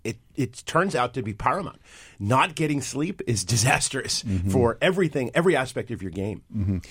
It 0.03 0.17
it 0.35 0.63
turns 0.65 0.95
out 0.95 1.13
to 1.13 1.23
be 1.23 1.33
paramount. 1.33 1.79
Not 2.19 2.55
getting 2.55 2.81
sleep 2.81 3.21
is 3.25 3.45
disastrous 3.45 4.21
Mm-hmm. 4.23 4.49
for 4.49 4.77
everything, 4.81 5.31
every 5.33 5.55
aspect 5.55 5.91
of 5.91 6.01
your 6.01 6.11
game. 6.11 6.41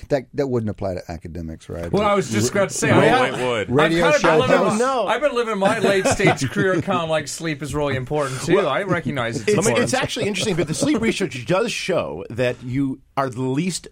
that 0.08 0.28
that 0.32 0.46
wouldn't 0.46 0.70
apply 0.70 0.94
to 0.94 1.02
academics, 1.12 1.68
right? 1.68 1.92
Well, 1.92 2.04
I 2.08 2.14
was 2.14 2.30
just 2.30 2.54
going 2.54 2.68
to 2.68 2.74
say, 2.74 2.86
No, 2.90 3.00
I, 3.00 3.28
it 3.28 3.46
would. 3.46 3.70
Radio 3.70 4.06
I've 4.06 4.22
kind 4.22 4.40
of 4.42 4.46
show 4.48 4.48
been 4.48 4.62
living. 4.64 4.78
No. 4.78 5.06
I've 5.06 5.20
been 5.20 5.34
living 5.34 5.58
my 5.58 5.78
late 5.80 6.06
stage 6.16 6.48
career 6.50 6.80
kind 6.80 7.02
of 7.02 7.10
like 7.10 7.28
sleep 7.28 7.62
is 7.62 7.74
really 7.74 7.96
important 7.96 8.40
too. 8.40 8.60
I 8.60 8.84
recognize 8.84 9.36
it's, 9.36 9.48
It's, 9.48 9.58
important. 9.58 9.84
it's 9.84 9.92
actually 9.94 10.26
interesting, 10.26 10.56
but 10.56 10.66
the 10.66 10.72
sleep 10.74 11.02
research 11.02 11.44
does 11.44 11.70
show 11.70 12.24
that 12.30 12.62
you 12.62 13.02
are 13.18 13.28
the 13.28 13.42
least 13.42 13.88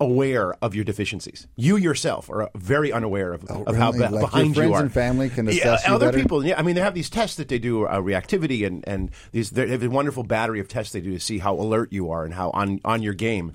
aware 0.00 0.54
of 0.64 0.74
your 0.74 0.84
deficiencies. 0.84 1.46
You 1.56 1.76
yourself 1.76 2.30
are 2.30 2.48
very 2.56 2.92
unaware 2.92 3.32
of, 3.32 3.44
of 3.44 3.76
how 3.76 3.92
really? 3.92 4.06
be- 4.08 4.12
Like 4.12 4.12
your 4.12 4.20
behind 4.22 4.48
you 4.48 4.54
friends 4.54 4.72
are. 4.74 4.80
and 4.82 4.92
family 4.92 5.28
can 5.30 5.46
yeah, 5.46 5.52
assess 5.52 5.86
you 5.86 5.94
other 5.94 6.06
better? 6.06 6.18
people. 6.18 6.44
Yeah, 6.44 6.58
I 6.58 6.62
mean, 6.62 6.74
they 6.74 6.80
have 6.80 6.94
these 6.94 7.10
tests 7.10 7.36
that 7.36 7.48
they 7.48 7.58
do, 7.58 7.84
uh, 7.86 8.00
reactivity, 8.00 8.66
and 8.66 8.82
and 8.88 9.10
these 9.32 9.50
they 9.50 9.68
have 9.68 9.82
a 9.82 9.88
wonderful 9.90 10.22
battery 10.22 10.60
of 10.60 10.68
tests 10.68 10.92
they 10.92 11.00
do 11.00 11.12
to 11.12 11.20
see 11.20 11.38
how 11.38 11.54
alert 11.54 11.92
you 11.92 12.10
are 12.10 12.24
and 12.24 12.34
how 12.34 12.50
on 12.50 12.80
on 12.84 13.02
your 13.02 13.14
game. 13.14 13.52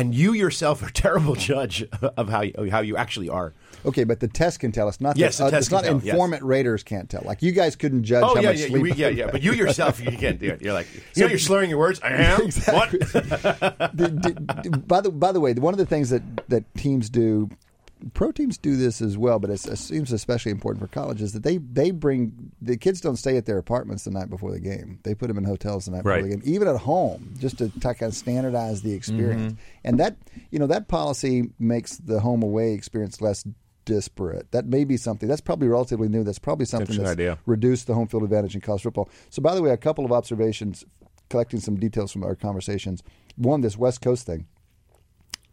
And 0.00 0.14
you 0.14 0.32
yourself 0.32 0.82
are 0.82 0.86
a 0.86 0.92
terrible 0.92 1.34
judge 1.34 1.84
of 2.16 2.28
how 2.28 2.40
you, 2.40 2.70
how 2.70 2.80
you 2.80 2.96
actually 2.96 3.28
are. 3.28 3.52
okay, 3.84 4.04
but 4.04 4.20
the 4.20 4.28
test 4.28 4.60
can 4.60 4.72
tell 4.72 4.88
us. 4.88 5.00
Not 5.00 5.16
Yes, 5.16 5.36
the, 5.38 5.44
the 5.44 5.48
uh, 5.48 5.50
test 5.50 5.60
it's 5.60 5.68
can 5.68 5.76
not 5.76 5.84
tell, 5.84 5.94
yes. 5.96 6.04
informant 6.14 6.42
raters 6.42 6.82
can't 6.82 7.08
tell. 7.10 7.22
Like 7.24 7.42
you 7.42 7.52
guys 7.52 7.76
couldn't 7.76 8.04
judge 8.04 8.24
Oh 8.24 8.34
how 8.34 8.40
yeah, 8.40 8.48
much 8.50 8.58
yeah, 8.60 8.66
sleep. 8.68 8.86
you- 8.86 8.94
yeah, 8.94 9.08
yeah. 9.08 9.30
But 9.30 9.42
you 9.42 9.52
yourself, 9.52 10.00
you 10.00 10.16
can't 10.16 10.38
do 10.38 10.48
it. 10.50 10.62
You're 10.62 10.72
like, 10.72 10.86
know, 11.16 11.26
you're 11.26 11.38
slurring 11.38 11.68
your 11.70 11.78
words. 11.78 12.00
I 12.02 12.08
am. 12.12 12.40
Exactly. 12.42 12.98
What? 13.00 13.96
D- 13.96 14.08
d- 14.08 14.68
by 14.86 15.00
the 15.02 15.10
by 15.10 15.32
the 15.32 15.40
way, 15.40 15.52
one 15.54 15.74
of 15.74 15.78
the 15.78 15.86
things 15.86 16.10
that 16.10 16.22
that 16.48 16.64
teams 16.76 17.10
do 17.10 17.50
pro 18.14 18.32
teams 18.32 18.58
do 18.58 18.76
this 18.76 19.00
as 19.02 19.16
well, 19.18 19.38
but 19.38 19.50
it's, 19.50 19.66
it 19.66 19.76
seems 19.76 20.12
especially 20.12 20.52
important 20.52 20.80
for 20.82 20.88
colleges 20.92 21.32
that 21.32 21.42
they 21.42 21.58
they 21.58 21.90
bring 21.90 22.52
the 22.60 22.76
kids 22.76 23.00
don't 23.00 23.16
stay 23.16 23.36
at 23.36 23.46
their 23.46 23.58
apartments 23.58 24.04
the 24.04 24.10
night 24.10 24.30
before 24.30 24.50
the 24.52 24.60
game. 24.60 24.98
They 25.02 25.14
put 25.14 25.28
them 25.28 25.38
in 25.38 25.44
hotels 25.44 25.84
the 25.84 25.92
night 25.92 26.04
Right. 26.04 26.16
before 26.22 26.30
the 26.30 26.36
game, 26.36 26.54
even 26.54 26.68
at 26.68 26.76
home, 26.76 27.34
just 27.38 27.58
to 27.58 27.70
kind 27.80 28.02
of 28.02 28.14
standardize 28.14 28.82
the 28.82 28.92
experience. 28.92 29.52
Mm-hmm. 29.52 29.60
And 29.84 30.00
that 30.00 30.16
you 30.50 30.58
know 30.58 30.66
that 30.66 30.88
policy 30.88 31.50
makes 31.58 31.96
the 31.96 32.20
home 32.20 32.42
away 32.42 32.72
experience 32.72 33.20
less 33.20 33.44
disparate. 33.84 34.50
That 34.52 34.66
may 34.66 34.84
be 34.84 34.96
something 34.96 35.28
that's 35.28 35.40
probably 35.40 35.68
relatively 35.68 36.08
new. 36.08 36.22
That's 36.22 36.38
probably 36.38 36.66
something 36.66 36.96
that's 36.96 37.10
idea. 37.10 37.38
reduced 37.46 37.86
the 37.86 37.94
home 37.94 38.06
field 38.08 38.22
advantage 38.22 38.54
in 38.54 38.60
college 38.60 38.82
football. 38.82 39.08
So, 39.30 39.42
by 39.42 39.54
the 39.54 39.62
way, 39.62 39.70
a 39.70 39.76
couple 39.76 40.04
of 40.04 40.12
observations, 40.12 40.84
collecting 41.28 41.60
some 41.60 41.76
details 41.76 42.12
from 42.12 42.22
our 42.22 42.34
conversations. 42.36 43.02
One, 43.36 43.62
this 43.62 43.76
West 43.76 44.00
Coast 44.00 44.26
thing. 44.26 44.46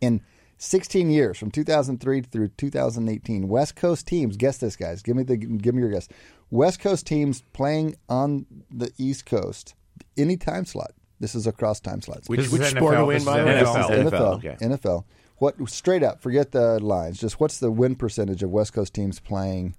In 0.01 0.21
16 0.57 1.09
years, 1.09 1.37
from 1.37 1.51
2003 1.51 2.21
through 2.21 2.47
2018, 2.49 3.47
West 3.47 3.75
Coast 3.75 4.07
teams. 4.07 4.37
Guess 4.37 4.57
this, 4.57 4.75
guys. 4.75 5.01
Give 5.03 5.15
me 5.15 5.23
the 5.23 5.37
give 5.37 5.75
me 5.75 5.81
your 5.81 5.91
guess. 5.91 6.07
West 6.49 6.79
Coast 6.79 7.05
teams 7.05 7.43
playing 7.53 7.95
on 8.09 8.45
the 8.71 8.91
East 8.97 9.25
Coast, 9.25 9.75
any 10.17 10.37
time 10.37 10.65
slot. 10.65 10.91
This 11.19 11.35
is 11.35 11.47
across 11.47 11.79
time 11.79 12.01
slots. 12.01 12.29
Which, 12.29 12.39
This 12.39 12.47
is 12.47 12.53
which 12.53 12.61
NFL, 12.61 12.77
sport 12.77 12.95
are 12.95 13.05
we 13.05 13.15
in, 13.15 13.25
by 13.25 13.39
is 13.39 13.59
the 13.59 13.73
way? 13.73 13.79
NFL. 14.03 14.09
NFL, 14.11 14.35
Okay. 14.37 14.55
NFL. 14.61 15.03
What 15.37 15.69
straight 15.69 16.01
up? 16.03 16.21
Forget 16.21 16.51
the 16.51 16.79
lines. 16.79 17.19
Just 17.19 17.39
what's 17.39 17.59
the 17.59 17.69
win 17.71 17.95
percentage 17.95 18.41
of 18.43 18.49
West 18.49 18.73
Coast 18.73 18.93
teams 18.93 19.19
playing 19.19 19.75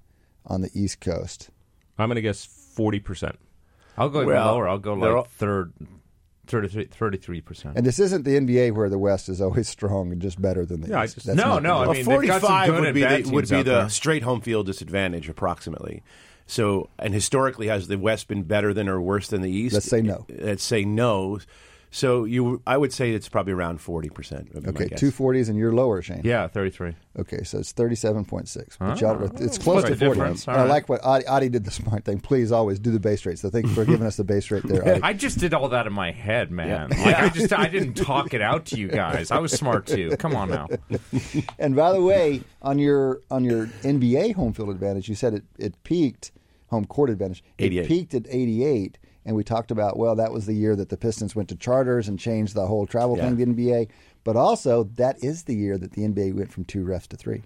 on 0.46 0.60
the 0.60 0.70
East 0.74 1.00
Coast? 1.00 1.50
I'm 1.98 2.08
going 2.08 2.14
to 2.16 2.22
guess 2.22 2.44
forty 2.44 3.00
percent. 3.00 3.36
I'll 3.96 4.08
go 4.08 4.24
Well, 4.24 4.46
lower. 4.54 4.68
I'll 4.68 4.78
go 4.78 4.94
like 4.94 5.10
all- 5.10 5.24
third, 5.24 5.72
33 6.48 7.40
percent. 7.40 7.76
And 7.76 7.86
this 7.86 7.98
isn't 7.98 8.24
the 8.24 8.38
NBA 8.38 8.74
where 8.74 8.88
the 8.88 8.98
West 8.98 9.28
is 9.28 9.40
always 9.40 9.68
strong 9.68 10.12
and 10.12 10.20
just 10.20 10.40
better 10.40 10.64
than 10.66 10.80
the 10.80 10.88
Yeah, 10.88 11.04
East. 11.04 11.14
just- 11.14 11.26
That's 11.26 11.36
No, 11.36 11.58
no, 11.58 11.84
the 11.84 11.90
I 11.90 11.92
mean, 11.94 12.04
they've 12.04 12.26
got 12.26 12.40
some 12.40 12.50
45 12.50 12.80
would 12.80 12.94
be 12.94 13.00
the, 13.02 13.30
would 13.32 13.48
be 13.48 13.62
the 13.62 13.88
straight 13.88 14.22
home 14.22 14.40
field 14.40 14.66
disadvantage, 14.66 15.28
approximately. 15.28 16.02
So, 16.46 16.88
and 16.98 17.12
historically, 17.12 17.66
has 17.66 17.88
the 17.88 17.98
West 17.98 18.26
been 18.26 18.42
better 18.42 18.72
than 18.72 18.88
or 18.88 19.00
worse 19.00 19.28
than 19.28 19.42
the 19.42 19.50
East? 19.50 19.74
Let's 19.74 19.86
say 19.86 20.00
no. 20.00 20.24
Let's 20.30 20.64
say 20.64 20.84
no. 20.84 21.40
So 21.90 22.24
you, 22.24 22.62
I 22.66 22.76
would 22.76 22.92
say 22.92 23.12
it's 23.12 23.28
probably 23.28 23.52
around 23.52 23.80
forty 23.80 24.10
percent. 24.10 24.50
Okay, 24.66 24.88
two 24.88 25.10
forties 25.10 25.48
and 25.48 25.58
you're 25.58 25.72
lower, 25.72 26.02
Shane. 26.02 26.20
Yeah, 26.22 26.46
33. 26.46 26.94
Okay, 27.18 27.42
so 27.44 27.58
it's 27.58 27.72
thirty-seven 27.72 28.24
point 28.26 28.48
six. 28.48 28.76
But 28.76 29.00
y'all, 29.00 29.22
ah. 29.22 29.28
it's 29.40 29.58
close 29.58 29.82
Quite 29.82 29.92
to 29.92 29.96
forty. 29.96 30.14
difference. 30.14 30.46
And 30.46 30.56
All 30.56 30.64
I 30.64 30.68
like 30.68 30.88
what 30.88 31.02
Adi, 31.02 31.26
Adi 31.26 31.48
did 31.48 31.64
the 31.64 31.70
smart 31.70 32.04
thing. 32.04 32.20
Please 32.20 32.52
always 32.52 32.78
do 32.78 32.90
the 32.90 33.00
base 33.00 33.24
rate. 33.24 33.38
So 33.38 33.50
thank 33.50 33.66
you 33.66 33.74
for 33.74 33.84
giving 33.84 34.06
us 34.06 34.16
the 34.16 34.24
base 34.24 34.50
rate 34.50 34.64
there. 34.64 34.86
Adi. 34.86 35.00
I 35.02 35.12
just 35.14 35.38
did 35.38 35.54
all 35.54 35.68
that 35.70 35.86
in 35.86 35.92
my 35.92 36.12
head, 36.12 36.50
man. 36.50 36.90
Like 36.90 37.16
I 37.16 37.28
just 37.30 37.52
I 37.52 37.68
didn't 37.68 37.94
talk 37.94 38.34
it 38.34 38.42
out 38.42 38.66
to 38.66 38.78
you 38.78 38.88
guys. 38.88 39.30
I 39.30 39.38
was 39.38 39.52
smart 39.52 39.86
too. 39.86 40.16
Come 40.18 40.34
on 40.34 40.50
now. 40.50 40.68
And 41.58 41.74
by 41.74 41.92
the 41.92 42.00
way, 42.00 42.42
on 42.62 42.78
your 42.78 43.20
on 43.30 43.44
your 43.44 43.66
NBA 43.82 44.34
home 44.34 44.52
field 44.52 44.70
advantage, 44.70 45.08
you 45.08 45.14
said 45.14 45.34
it, 45.34 45.44
it 45.58 45.82
peaked 45.82 46.30
home 46.68 46.84
court 46.84 47.10
advantage. 47.10 47.42
It 47.56 47.86
peaked 47.86 48.14
at 48.14 48.26
88, 48.28 48.98
and 49.24 49.36
we 49.36 49.44
talked 49.44 49.70
about 49.70 49.98
well, 49.98 50.14
that 50.16 50.32
was 50.32 50.46
the 50.46 50.54
year 50.54 50.74
that 50.76 50.88
the 50.88 50.96
Pistons 50.96 51.36
went 51.36 51.48
to 51.50 51.56
charters 51.56 52.08
and 52.08 52.18
changed 52.18 52.54
the 52.54 52.66
whole 52.66 52.86
travel 52.86 53.16
Yeah. 53.16 53.28
thing. 53.30 53.36
The 53.36 53.46
NBA, 53.46 53.88
but 54.24 54.36
also 54.36 54.84
that 54.96 55.22
is 55.22 55.44
the 55.44 55.54
year 55.54 55.76
that 55.78 55.92
the 55.92 56.02
NBA 56.04 56.32
went 56.34 56.52
from 56.52 56.64
two 56.64 56.84
refs 56.84 57.06
to 57.08 57.16
three. 57.16 57.42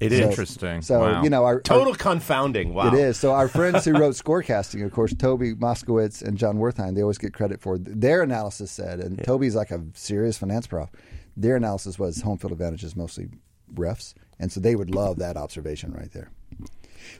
It 0.00 0.12
is 0.12 0.20
So- 0.20 0.28
Interesting. 0.30 0.82
So 0.82 1.00
Wow. 1.00 1.22
you 1.24 1.30
know 1.30 1.44
our 1.44 1.60
total 1.60 1.92
confounding. 1.94 2.72
Wow, 2.72 2.88
It 2.88 2.94
is. 2.94 3.16
So 3.18 3.32
our 3.32 3.48
friends 3.48 3.84
who 3.84 3.92
wrote 3.98 4.14
scorecasting, 4.24 4.84
of 4.84 4.92
course, 4.92 5.12
Toby 5.14 5.54
Moskowitz 5.54 6.22
and 6.22 6.38
Jon 6.38 6.58
Wertheim, 6.58 6.94
they 6.94 7.02
always 7.02 7.18
get 7.18 7.32
credit 7.34 7.60
for 7.60 7.78
their 7.78 8.22
analysis 8.22 8.70
said, 8.70 9.00
and 9.00 9.22
Toby's 9.24 9.56
like 9.56 9.72
a 9.72 9.82
serious 9.94 10.38
finance 10.38 10.68
prof. 10.68 10.88
Their 11.36 11.56
analysis 11.56 11.98
was 11.98 12.20
home 12.22 12.38
field 12.38 12.52
advantage 12.52 12.84
is 12.84 12.94
mostly 12.94 13.28
refs, 13.74 14.14
and 14.38 14.52
so 14.52 14.60
they 14.60 14.76
would 14.76 14.94
love 14.94 15.18
that 15.18 15.36
observation 15.36 15.92
right 15.92 16.12
there. 16.12 16.30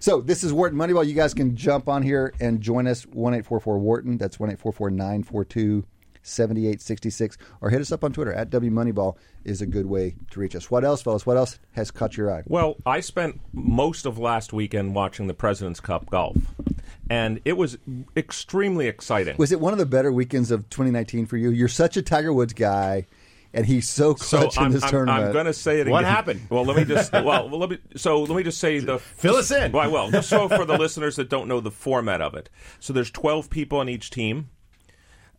So 0.00 0.20
this 0.20 0.44
is 0.44 0.52
Wharton 0.52 0.78
Moneyball. 0.78 1.06
You 1.06 1.14
guys 1.14 1.34
can 1.34 1.56
jump 1.56 1.88
on 1.88 2.02
here 2.02 2.34
and 2.40 2.60
join 2.60 2.86
us 2.86 3.04
one 3.04 3.34
eight 3.34 3.46
four 3.46 3.60
four 3.60 3.78
Wharton. 3.78 4.18
That's 4.18 4.38
one 4.38 4.50
eight 4.50 4.58
four 4.58 4.72
four 4.72 4.90
nine 4.90 5.22
four 5.22 5.44
two. 5.44 5.84
7866 6.22 7.38
or 7.60 7.70
hit 7.70 7.80
us 7.80 7.90
up 7.90 8.04
on 8.04 8.12
Twitter 8.12 8.32
at 8.32 8.50
W 8.50 8.70
Moneyball 8.70 9.16
is 9.44 9.62
a 9.62 9.66
good 9.66 9.86
way 9.86 10.14
to 10.30 10.40
reach 10.40 10.54
us. 10.54 10.70
What 10.70 10.84
else, 10.84 11.02
fellas? 11.02 11.26
What 11.26 11.36
else 11.36 11.58
has 11.72 11.90
caught 11.90 12.16
your 12.16 12.30
eye? 12.30 12.42
Well, 12.46 12.76
I 12.84 13.00
spent 13.00 13.40
most 13.52 14.04
of 14.04 14.18
last 14.18 14.52
weekend 14.52 14.94
watching 14.94 15.26
the 15.26 15.34
President's 15.34 15.80
Cup 15.80 16.10
golf, 16.10 16.36
and 17.08 17.40
it 17.44 17.56
was 17.56 17.78
extremely 18.16 18.88
exciting. 18.88 19.36
Was 19.38 19.52
it 19.52 19.60
one 19.60 19.72
of 19.72 19.78
the 19.78 19.86
better 19.86 20.12
weekends 20.12 20.50
of 20.50 20.68
2019 20.70 21.26
for 21.26 21.36
you? 21.36 21.50
You're 21.50 21.68
such 21.68 21.96
a 21.96 22.02
Tiger 22.02 22.32
Woods 22.32 22.52
guy, 22.52 23.06
and 23.54 23.66
he's 23.66 23.88
so 23.88 24.14
so 24.14 24.40
clutch 24.40 24.56
in 24.56 24.64
I'm, 24.64 24.72
this 24.72 24.82
I'm, 24.84 24.90
tournament. 24.90 25.26
I'm 25.26 25.32
going 25.32 25.46
to 25.46 25.52
say 25.52 25.80
it. 25.80 25.88
What 25.88 26.00
again. 26.00 26.14
happened? 26.14 26.46
Well, 26.50 26.64
let 26.64 26.76
me 26.76 26.84
just. 26.84 27.12
Well, 27.12 27.48
well, 27.48 27.58
let 27.58 27.70
me. 27.70 27.78
So 27.96 28.22
let 28.22 28.36
me 28.36 28.42
just 28.42 28.58
say 28.58 28.78
the. 28.78 28.98
Fill 29.16 29.36
us 29.36 29.50
in. 29.50 29.72
Well, 29.72 29.82
I 29.82 29.86
will. 29.86 30.10
Just 30.10 30.28
so 30.28 30.48
for 30.48 30.64
the 30.64 30.78
listeners 30.78 31.16
that 31.16 31.28
don't 31.28 31.48
know 31.48 31.60
the 31.60 31.70
format 31.70 32.20
of 32.20 32.34
it. 32.34 32.50
So 32.80 32.92
there's 32.92 33.10
12 33.10 33.50
people 33.50 33.78
on 33.78 33.88
each 33.88 34.10
team. 34.10 34.50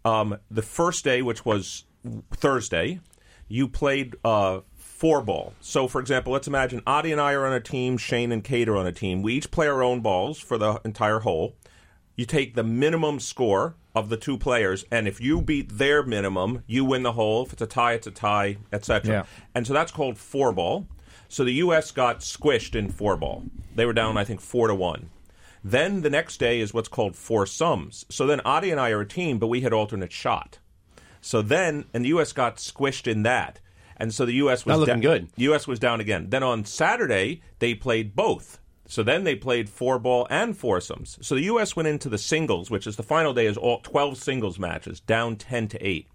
Um, 0.05 0.38
the 0.49 0.62
first 0.62 1.03
day, 1.03 1.21
which 1.21 1.45
was 1.45 1.86
Thursday, 2.31 2.99
you 3.47 3.67
played 3.67 4.15
uh, 4.23 4.62
four 4.75 5.21
ball. 5.21 5.53
So, 5.60 5.88
for 5.88 5.99
example, 6.01 6.33
let's 6.33 6.47
imagine 6.47 6.81
Adi 6.88 7.12
and 7.12 7.21
I 7.21 7.33
are 7.33 7.45
on 7.45 7.53
a 7.53 7.60
team, 7.60 7.97
Shane 7.97 8.31
and 8.31 8.43
Cade 8.43 8.69
are 8.69 8.77
on 8.77 8.88
a 8.88 8.91
team. 8.91 9.21
We 9.21 9.33
each 9.33 9.51
play 9.51 9.67
our 9.67 9.83
own 9.83 10.01
balls 10.01 10.39
for 10.39 10.57
the 10.57 10.79
entire 10.83 11.19
hole. 11.19 11.55
You 12.19 12.25
take 12.25 12.53
the 12.53 12.65
minimum 12.65 13.21
score 13.21 13.77
of 13.95 14.10
the 14.10 14.17
two 14.17 14.38
players, 14.38 14.84
and 14.91 15.08
if 15.08 15.21
you 15.21 15.41
beat 15.41 15.77
their 15.77 16.03
minimum, 16.03 16.63
you 16.67 16.84
win 16.84 17.03
the 17.03 17.13
hole. 17.13 17.45
If 17.45 17.53
it's 17.53 17.62
a 17.62 17.65
tie, 17.65 17.93
it's 17.93 18.08
a 18.08 18.12
tie, 18.12 18.58
etc. 18.73 19.10
Yeah. 19.10 19.23
And 19.55 19.65
so 19.65 19.71
that's 19.71 19.93
called 19.93 20.17
four 20.17 20.51
ball. 20.51 20.86
So 21.29 21.45
the 21.45 21.53
U.S. 21.53 21.91
got 21.91 22.19
squished 22.19 22.75
in 22.75 22.89
four 22.89 23.15
ball. 23.15 23.45
They 23.73 23.86
were 23.86 23.93
down, 23.93 24.17
I 24.17 24.25
think, 24.25 24.41
four 24.41 24.67
to 24.67 24.75
one. 24.75 25.12
Then 25.63 26.01
the 26.01 26.10
next 26.10 26.41
day 26.41 26.60
is 26.60 26.73
what's 26.73 26.89
called 26.89 27.15
foursomes. 27.15 28.05
So 28.10 28.27
then 28.27 28.41
Adi 28.41 28.69
and 28.69 28.82
I 28.82 28.89
are 28.89 28.99
a 28.99 29.08
team, 29.08 29.39
but 29.39 29.47
we 29.47 29.62
had 29.62 29.71
alternate 29.71 30.12
shot. 30.12 30.60
So 31.21 31.41
then, 31.41 31.86
and 31.93 32.03
the 32.03 32.10
U.S. 32.10 32.34
got 32.34 32.58
squished 32.58 33.10
in 33.10 33.23
that. 33.23 33.62
And 33.95 34.13
so 34.13 34.25
the 34.25 34.34
U.S. 34.34 34.65
was 34.65 34.73
Not 34.73 34.79
looking 34.79 34.99
da- 34.99 35.10
good. 35.10 35.29
U.S. 35.38 35.67
was 35.67 35.79
down 35.79 36.01
again. 36.01 36.32
Then 36.32 36.43
on 36.43 36.65
Saturday, 36.65 37.41
they 37.60 37.75
played 37.75 38.13
both. 38.13 38.58
So 38.89 39.04
then 39.04 39.23
they 39.23 39.36
played 39.36 39.69
four 39.69 39.99
ball 39.99 40.25
and 40.32 40.58
foursomes. 40.58 41.19
So 41.21 41.36
the 41.36 41.43
U.S. 41.43 41.75
went 41.75 41.88
into 41.88 42.10
the 42.10 42.17
singles, 42.17 42.71
which 42.71 42.88
is 42.88 42.95
the 42.95 43.04
final 43.04 43.36
day, 43.36 43.45
is 43.45 43.56
all 43.56 43.82
12 43.82 44.17
singles 44.17 44.58
matches, 44.58 44.99
down 44.99 45.36
10 45.36 45.67
to 45.69 45.88
8. 45.88 46.08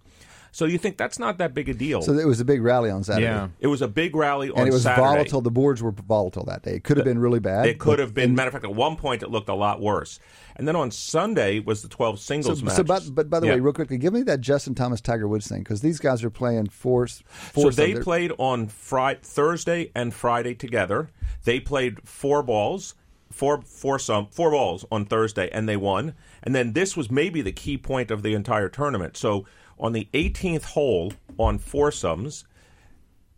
So 0.55 0.63
you 0.63 0.77
think 0.77 0.95
that's 0.95 1.19
not 1.19 1.37
that 1.39 1.53
big 1.53 1.67
a 1.67 1.73
deal. 1.73 2.01
so 2.01 2.13
it 2.13 2.25
was 2.25 2.39
a 2.39 2.45
big 2.45 2.61
rally 2.61 2.89
on 2.89 3.03
Saturday. 3.03 3.25
Yeah. 3.25 3.49
it 3.59 3.67
was 3.67 3.81
a 3.81 3.89
big 3.89 4.15
rally 4.15 4.49
on 4.49 4.59
And 4.59 4.69
it 4.69 4.71
was 4.71 4.83
Saturday. 4.83 5.05
volatile. 5.05 5.41
The 5.41 5.51
boards 5.51 5.83
were 5.83 5.91
volatile 5.91 6.45
that 6.45 6.61
day. 6.63 6.75
It 6.75 6.85
could 6.85 6.95
have 6.95 7.05
been 7.05 7.19
really 7.19 7.41
bad. 7.41 7.65
It 7.65 7.77
could 7.77 7.99
have 7.99 8.13
been. 8.13 8.35
Matter 8.35 8.47
of 8.47 8.53
fact, 8.53 8.63
at 8.63 8.73
one 8.73 8.95
point 8.95 9.21
it 9.21 9.29
looked 9.29 9.49
a 9.49 9.53
lot 9.53 9.81
worse. 9.81 10.17
And 10.55 10.65
then 10.65 10.77
on 10.77 10.91
Sunday 10.91 11.59
was 11.59 11.81
the 11.81 11.89
12 11.89 12.19
So, 12.19 12.23
singles 12.23 12.63
matches. 12.63 12.77
so 12.77 12.83
but, 12.85 13.03
but 13.13 13.29
by 13.29 13.41
the 13.41 13.47
Yeah. 13.47 13.55
way, 13.55 13.59
real 13.59 13.73
quickly, 13.73 13.97
give 13.97 14.13
me 14.13 14.21
that 14.21 14.39
Justin 14.39 14.75
Thomas 14.75 15.01
Tiger 15.01 15.27
Woods 15.27 15.45
thing 15.45 15.59
because 15.59 15.81
these 15.81 15.99
guys 15.99 16.23
are 16.23 16.29
playing 16.29 16.69
four. 16.69 17.05
So 17.07 17.25
four 17.51 17.71
they 17.71 17.95
played 17.95 18.31
on 18.37 18.67
Friday, 18.67 19.19
Thursday 19.23 19.91
and 19.93 20.13
Friday 20.13 20.53
together. 20.55 21.09
They 21.43 21.59
played 21.59 22.07
four 22.07 22.41
balls, 22.43 22.95
four 23.29 23.61
four 23.61 23.99
some 23.99 24.27
four 24.31 24.51
balls 24.51 24.85
on 24.89 25.03
Thursday, 25.03 25.49
and 25.51 25.67
they 25.67 25.75
won. 25.75 26.13
And 26.41 26.55
then 26.55 26.71
this 26.71 26.95
was 26.95 27.11
maybe 27.11 27.41
the 27.41 27.51
key 27.51 27.77
point 27.77 28.09
of 28.09 28.23
the 28.23 28.33
entire 28.33 28.69
tournament. 28.69 29.17
So 29.17 29.43
on 29.79 29.93
the 29.93 30.07
18th 30.13 30.63
hole 30.63 31.13
on 31.37 31.57
foursomes, 31.57 32.45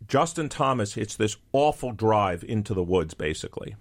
Justin 0.06 0.48
Thomas 0.48 0.94
hits 0.94 1.16
this 1.16 1.36
awful 1.52 1.92
drive 1.92 2.44
into 2.46 2.74
the 2.74 2.82
woods, 2.82 3.14
basically. 3.14 3.76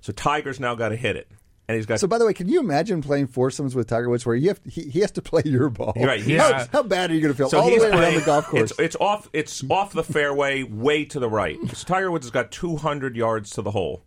So 0.00 0.12
Tiger's 0.12 0.60
now 0.60 0.74
got 0.74 0.88
to 0.90 0.96
hit 0.96 1.16
it, 1.16 1.30
and 1.68 1.76
he's 1.76 1.86
got 1.86 2.00
So 2.00 2.06
by 2.06 2.18
the 2.18 2.26
way, 2.26 2.32
can 2.34 2.48
you 2.48 2.58
imagine 2.60 3.00
playing 3.02 3.28
foursomes 3.28 3.74
with 3.74 3.86
Tiger 3.86 4.08
Woods 4.08 4.26
where 4.26 4.34
you 4.34 4.48
have 4.48 4.60
he, 4.68 4.82
he 4.90 5.00
has 5.00 5.10
to 5.12 5.22
play 5.22 5.42
your 5.44 5.68
ball? 5.70 5.92
Right, 5.96 6.20
he's- 6.22 6.40
How, 6.40 6.66
how 6.72 6.82
bad 6.82 7.10
are 7.10 7.14
you 7.14 7.20
going 7.20 7.32
to 7.32 7.36
feel 7.38 7.48
So 7.48 7.60
all 7.60 7.70
the 7.70 7.76
way 7.78 7.90
around 7.90 8.14
the 8.14 8.22
golf 8.22 8.46
course? 8.46 8.70
It's, 8.72 8.80
it's 8.80 8.96
off. 8.96 9.28
It's 9.32 9.62
off 9.70 9.92
the 9.92 10.02
fairway, 10.04 10.62
way 10.64 11.04
to 11.06 11.20
the 11.20 11.28
right. 11.28 11.58
So 11.74 11.86
Tiger 11.86 12.10
Woods 12.10 12.26
has 12.26 12.30
got 12.32 12.50
200 12.50 13.16
yards 13.16 13.50
to 13.50 13.62
the 13.62 13.70
hole. 13.70 14.02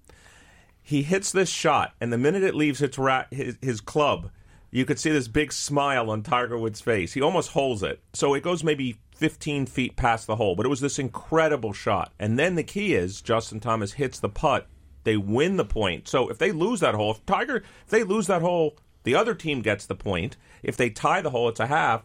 He 0.81 1.03
hits 1.03 1.31
this 1.31 1.49
shot, 1.49 1.93
and 2.01 2.11
the 2.11 2.17
minute 2.17 2.43
it 2.43 2.55
leaves 2.55 2.81
its 2.81 2.97
ra- 2.97 3.25
his, 3.31 3.57
his 3.61 3.79
club, 3.79 4.29
you 4.73 4.85
could 4.85 4.99
see 4.99 5.11
this 5.11 5.27
big 5.27 5.53
smile 5.53 6.09
on 6.09 6.23
Tiger 6.23 6.57
Woods' 6.57 6.81
face. 6.81 7.13
He 7.13 7.21
almost 7.21 7.51
holds 7.51 7.83
it. 7.83 8.01
So 8.13 8.33
it 8.33 8.41
goes 8.41 8.63
maybe 8.63 8.97
15 9.15 9.67
feet 9.67 9.95
past 9.95 10.25
the 10.25 10.37
hole, 10.37 10.55
but 10.55 10.65
it 10.65 10.69
was 10.69 10.79
this 10.79 10.97
incredible 10.97 11.73
shot. 11.73 12.11
And 12.17 12.39
then 12.39 12.55
the 12.55 12.63
key 12.63 12.95
is 12.95 13.21
Justin 13.21 13.59
Thomas 13.59 13.93
hits 13.93 14.19
the 14.19 14.29
putt. 14.29 14.67
They 15.03 15.15
win 15.15 15.57
the 15.57 15.63
point. 15.63 16.07
So 16.07 16.27
if 16.27 16.39
they 16.39 16.51
lose 16.51 16.79
that 16.79 16.95
hole, 16.95 17.11
if 17.11 17.23
Tiger, 17.27 17.57
if 17.57 17.89
they 17.89 18.03
lose 18.03 18.25
that 18.25 18.41
hole, 18.41 18.75
the 19.03 19.13
other 19.13 19.35
team 19.35 19.61
gets 19.61 19.85
the 19.85 19.93
point. 19.93 20.37
If 20.63 20.75
they 20.75 20.89
tie 20.89 21.21
the 21.21 21.29
hole, 21.29 21.49
it's 21.49 21.59
a 21.59 21.67
half 21.67 22.03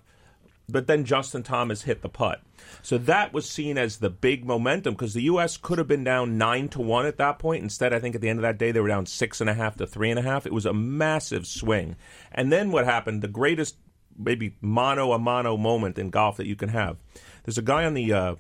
but 0.69 0.87
then 0.87 1.05
Justin 1.05 1.43
Thomas 1.43 1.83
hit 1.83 2.03
the 2.03 2.09
putt. 2.09 2.43
So 2.83 2.99
that 2.99 3.33
was 3.33 3.49
seen 3.49 3.79
as 3.79 3.99
the 3.99 4.11
big 4.11 4.45
momentum 4.45 4.95
because 4.95 5.15
the 5.15 5.23
U.S. 5.23 5.57
could 5.57 5.79
have 5.79 5.89
been 5.89 6.05
down 6.05 6.37
nine 6.37 6.69
to 6.71 6.81
one 6.81 7.07
at 7.07 7.17
that 7.17 7.39
point. 7.39 7.63
Instead, 7.63 7.93
I 7.95 7.99
think 7.99 8.15
at 8.15 8.21
the 8.21 8.29
end 8.29 8.39
of 8.39 8.43
that 8.43 8.59
day 8.59 8.71
they 8.71 8.81
were 8.81 8.89
down 8.89 9.07
six 9.07 9.41
and 9.41 9.49
a 9.49 9.55
half 9.55 9.77
to 9.77 9.87
three 9.87 10.11
and 10.11 10.19
a 10.19 10.23
half. 10.23 10.47
It 10.47 10.53
was 10.53 10.67
a 10.67 10.75
massive 10.75 11.47
swing. 11.47 11.97
And 12.31 12.53
then 12.53 12.71
what 12.71 12.85
happened? 12.85 13.23
The 13.23 13.29
greatest, 13.29 13.77
maybe 14.17 14.57
mano 14.61 15.13
a 15.13 15.19
mano 15.19 15.57
moment 15.57 15.99
in 15.99 16.11
golf 16.11 16.37
that 16.37 16.47
you 16.47 16.57
can 16.57 16.69
have. 16.69 16.99
There's 17.45 17.59
a 17.59 17.63
guy 17.63 17.85
on 17.85 17.95
the 17.95 18.13
uh, 18.13 18.35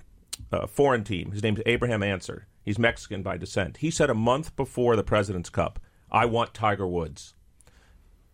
uh, 0.52 0.66
foreign 0.66 1.04
team. 1.04 1.32
His 1.32 1.42
name's 1.42 1.60
Abraham 1.64 2.02
Ancer. 2.02 2.46
He's 2.62 2.78
Mexican 2.78 3.22
by 3.22 3.38
descent. 3.38 3.78
He 3.78 3.90
said 3.90 4.10
a 4.10 4.14
month 4.14 4.54
before 4.54 4.94
the 4.94 5.02
President's 5.02 5.48
Cup, 5.48 5.80
"I 6.10 6.26
want 6.26 6.52
Tiger 6.52 6.86
Woods." 6.86 7.34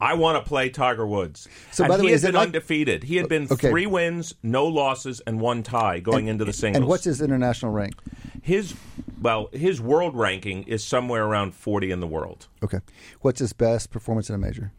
I 0.01 0.15
want 0.15 0.43
to 0.43 0.47
play 0.49 0.69
Tiger 0.71 1.07
Woods. 1.07 1.49
So, 1.71 1.85
and 1.85 1.91
by 1.91 1.97
the 1.97 2.03
he 2.03 2.07
way, 2.07 2.13
had 2.13 2.17
is 2.17 2.25
it 2.25 2.29
been 2.29 2.35
like- 2.35 2.47
undefeated. 2.49 3.05
He 3.05 3.17
had 3.17 3.29
been 3.29 3.47
Okay. 3.51 3.71
three 3.71 3.87
wins, 3.87 4.35
no 4.43 4.67
losses, 4.67 5.21
and 5.27 5.41
one 5.41 5.63
tie 5.63 6.01
going 6.01 6.27
into 6.27 6.45
the 6.45 6.53
singles. 6.53 6.77
And 6.81 6.87
what's 6.89 7.05
his 7.05 7.21
international 7.23 7.73
rank? 7.73 7.95
his? 8.43 8.75
Well, 9.23 9.49
his 9.53 9.81
world 9.81 10.15
ranking 10.17 10.65
is 10.65 10.85
somewhere 10.85 11.25
around 11.25 11.55
forty 11.55 11.91
in 11.91 12.01
the 12.01 12.07
world. 12.07 12.49
Okay. 12.63 12.81
What's 13.21 13.39
his 13.39 13.53
best 13.55 13.91
performance 13.91 14.29
in 14.29 14.35
a 14.35 14.39
major? 14.39 14.73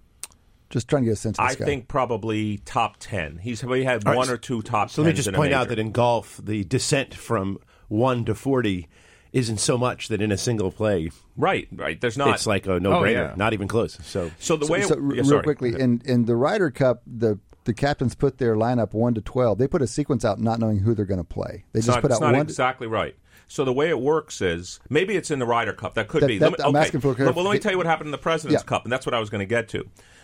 Just 0.69 0.88
trying 0.88 1.04
to 1.04 1.06
get 1.08 1.13
a 1.13 1.15
sense 1.15 1.39
of 1.39 1.45
I 1.45 1.56
guy. 1.56 1.65
think 1.65 1.88
probably 1.88 2.58
top 2.65 2.97
ten. 2.99 3.38
He's 3.38 3.62
he 3.62 3.84
had 3.84 4.06
All 4.06 4.12
right, 4.12 4.17
one 4.17 4.28
so- 4.28 4.34
or 4.34 4.38
two 4.38 4.62
top. 4.62 4.89
So 4.91 5.01
let 5.01 5.08
me 5.10 5.13
just 5.13 5.28
in 5.30 5.34
point 5.34 5.54
out 5.54 5.69
that 5.69 5.80
in 5.80 5.91
golf, 5.91 6.39
the 6.43 6.63
descent 6.65 7.13
from 7.15 7.58
one 7.88 8.25
to 8.25 8.36
forty 8.36 8.88
isn't 9.36 9.58
so 9.60 9.78
much 9.78 10.08
that 10.08 10.21
in 10.21 10.32
a 10.32 10.38
single 10.38 10.71
play, 10.71 11.12
right, 11.38 11.67
right. 11.74 12.00
There's 12.02 12.17
not. 12.17 12.34
it's 12.36 12.48
like 12.48 12.65
a 12.67 12.74
oh, 12.74 12.80
no-brainer, 12.80 13.06
Oh, 13.06 13.10
yeah. 13.30 13.34
not 13.36 13.54
even 13.54 13.67
close. 13.67 13.98
So 14.04 14.32
so 14.39 14.56
the 14.56 14.65
way. 14.67 14.82
so 14.82 14.93
it, 14.95 14.98
yeah, 15.00 15.06
real 15.21 15.26
sorry. 15.26 15.43
quickly 15.43 15.80
in 15.80 16.02
in 16.06 16.26
the 16.26 16.36
Ryder 16.36 16.71
Cup, 16.71 17.02
the 17.06 17.38
the 17.65 17.74
captains 17.74 18.15
put 18.15 18.38
their 18.38 18.56
lineup 18.56 18.93
one 18.93 19.13
to 19.15 19.21
twelve. 19.21 19.58
They 19.58 19.67
put 19.67 19.82
a 19.82 19.88
sequence 19.88 20.24
out, 20.26 20.39
not 20.39 20.60
knowing 20.60 20.80
who 20.80 20.93
they're 20.95 21.06
going 21.06 21.19
to 21.19 21.24
play. 21.24 21.65
They 21.74 21.80
It's 21.80 21.88
just 21.88 21.98
not, 21.98 22.02
put 22.02 22.12
it's 22.12 22.21
out 22.21 22.26
not 22.28 22.34
one. 22.34 22.41
exactly 22.41 22.88
right. 22.88 23.15
So 23.48 23.63
the 23.65 23.74
way 23.74 23.89
it 23.89 24.00
works 24.00 24.41
is 24.41 24.80
maybe 24.89 25.15
it's 25.15 25.30
in 25.30 25.38
the 25.39 25.45
Ryder 25.45 25.74
Cup. 25.74 25.93
That 25.95 26.08
could 26.08 26.24
That- 26.24 26.28
be. 26.28 26.38
that- 26.39 26.52
Let 26.52 26.60
me- 26.60 26.63
I'm 26.65 26.76
okay. 26.76 26.86
asking 26.86 27.02
for 27.02 27.13
Well, 27.13 27.43
let 27.45 27.54
me 27.54 27.60
tell 27.60 27.71
you 27.71 27.78
what 27.78 27.86
happened 27.86 28.08
in 28.08 28.12
the 28.12 28.17
President's 28.17 28.63
Yeah. 28.63 28.67
Cup, 28.67 28.86
and 28.86 28.91
that's 28.91 29.06
what 29.06 29.13
I 29.13 29.19
was 29.19 29.30
going 29.30 29.39
to 29.39 29.45
get 29.45 29.67
to. 29.69 29.84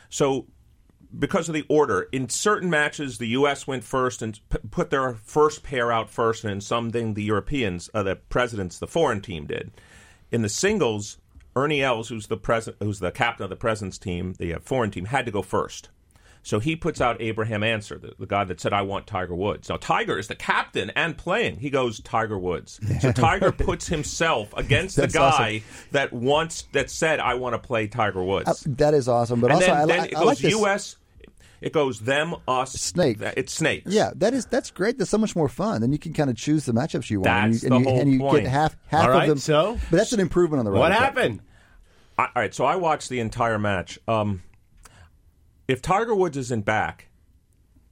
So 0.10 0.48
because 1.18 1.50
of 1.50 1.54
the 1.54 1.66
order, 1.68 2.08
in 2.12 2.30
certain 2.30 2.70
matches, 2.70 3.18
the 3.18 3.28
U.S. 3.30 3.68
went 3.68 3.84
first 3.84 4.22
and 4.22 4.40
p- 4.50 4.58
put 4.70 4.90
their 4.90 5.16
first 5.16 5.64
pair 5.64 5.92
out 5.92 6.10
first, 6.10 6.44
and 6.44 6.54
in 6.54 6.62
something 6.62 7.14
the 7.14 7.24
Europeans, 7.24 7.90
uh, 7.94 8.04
the 8.04 8.16
presidents, 8.16 8.80
the 8.80 8.88
foreign 8.88 9.22
team 9.22 9.46
did. 9.46 9.72
In 10.32 10.42
the 10.42 10.50
singles, 10.50 11.18
Ernie 11.56 11.84
Els, 11.84 12.10
who's 12.10 12.28
the 12.28 12.38
president, 12.38 12.82
who's 12.82 13.00
the 13.00 13.12
captain 13.12 13.44
of 13.44 13.50
the 13.50 13.56
president's 13.56 13.98
team, 13.98 14.34
the 14.40 14.56
uh, 14.56 14.60
foreign 14.60 14.92
team, 14.92 15.06
had 15.06 15.26
to 15.26 15.32
go 15.32 15.42
first. 15.42 15.90
So 16.44 16.60
he 16.60 16.76
puts 16.76 17.00
out 17.00 17.22
Abraham 17.22 17.62
Ancer, 17.62 18.00
the, 18.00 18.14
the 18.18 18.26
guy 18.26 18.44
that 18.46 18.60
said, 18.60 18.74
I 18.74 18.82
want 18.82 19.06
Tiger 19.06 19.36
Woods. 19.36 19.70
Now, 19.70 19.78
Tiger 19.78 20.18
is 20.18 20.28
the 20.28 20.36
captain 20.36 20.90
and 20.92 21.16
playing. 21.16 21.58
He 21.58 21.70
goes, 21.70 22.00
Tiger 22.00 22.40
Woods. 22.40 22.80
So 23.00 23.12
Tiger 23.16 23.52
puts 23.52 23.88
himself 23.88 24.52
against 24.58 24.96
the 24.96 25.08
guy 25.08 25.62
that 25.92 26.12
wants, 26.12 26.64
that 26.72 26.90
said, 26.90 27.20
I 27.20 27.36
want 27.36 27.54
to 27.54 27.60
play 27.60 27.88
Tiger 27.88 28.24
Woods. 28.24 28.50
Uh, 28.50 28.72
that 28.78 28.96
is 28.96 29.08
awesome, 29.08 29.40
but 29.40 29.52
and 29.52 29.56
also 29.56 29.68
then, 29.68 29.78
I, 29.78 29.86
then 29.86 30.06
it 30.06 30.18
I 30.18 30.20
goes 30.20 30.44
like. 30.44 30.52
U.S., 30.54 30.96
it 31.62 31.72
goes 31.74 32.00
them, 32.02 32.36
us, 32.48 32.74
Snake. 32.74 33.20
that- 33.20 33.38
It's 33.38 33.54
snakes. 33.54 33.92
Yeah, 33.94 34.12
that 34.16 34.34
is 34.34 34.46
that's 34.48 34.72
great. 34.72 34.98
That's 34.98 35.10
so 35.12 35.18
much 35.18 35.36
more 35.36 35.48
fun. 35.48 35.82
Then 35.82 35.92
you 35.92 36.00
can 36.00 36.12
kind 36.14 36.30
of 36.30 36.36
choose 36.36 36.66
the 36.66 36.74
matchups 36.74 37.10
you 37.10 37.22
want. 37.22 37.52
That's 37.54 37.64
and 37.64 37.72
you, 37.72 37.76
and 37.78 37.86
the 37.86 37.90
you, 37.90 37.94
whole 37.94 38.02
and 38.02 38.14
you 38.14 38.20
point. 38.20 38.44
get 38.44 38.52
half 38.52 38.76
half 38.88 39.04
All 39.06 39.10
right, 39.12 39.24
of 39.24 39.30
them. 39.30 39.38
so? 39.38 39.78
but 39.90 39.98
that's 39.98 40.12
an 40.14 40.20
improvement 40.20 40.60
on 40.60 40.66
the 40.66 40.72
what 40.78 40.92
Cup. 40.92 41.00
happened? 41.02 41.42
I, 42.18 42.24
all 42.24 42.30
right, 42.36 42.54
so 42.54 42.66
I 42.66 42.76
watched 42.76 43.10
the 43.10 43.20
entire 43.20 43.58
match. 43.58 43.98
Um, 44.08 44.42
if 45.68 45.82
Tiger 45.82 46.14
Woods 46.14 46.36
isn't 46.38 46.66
back, 46.66 47.08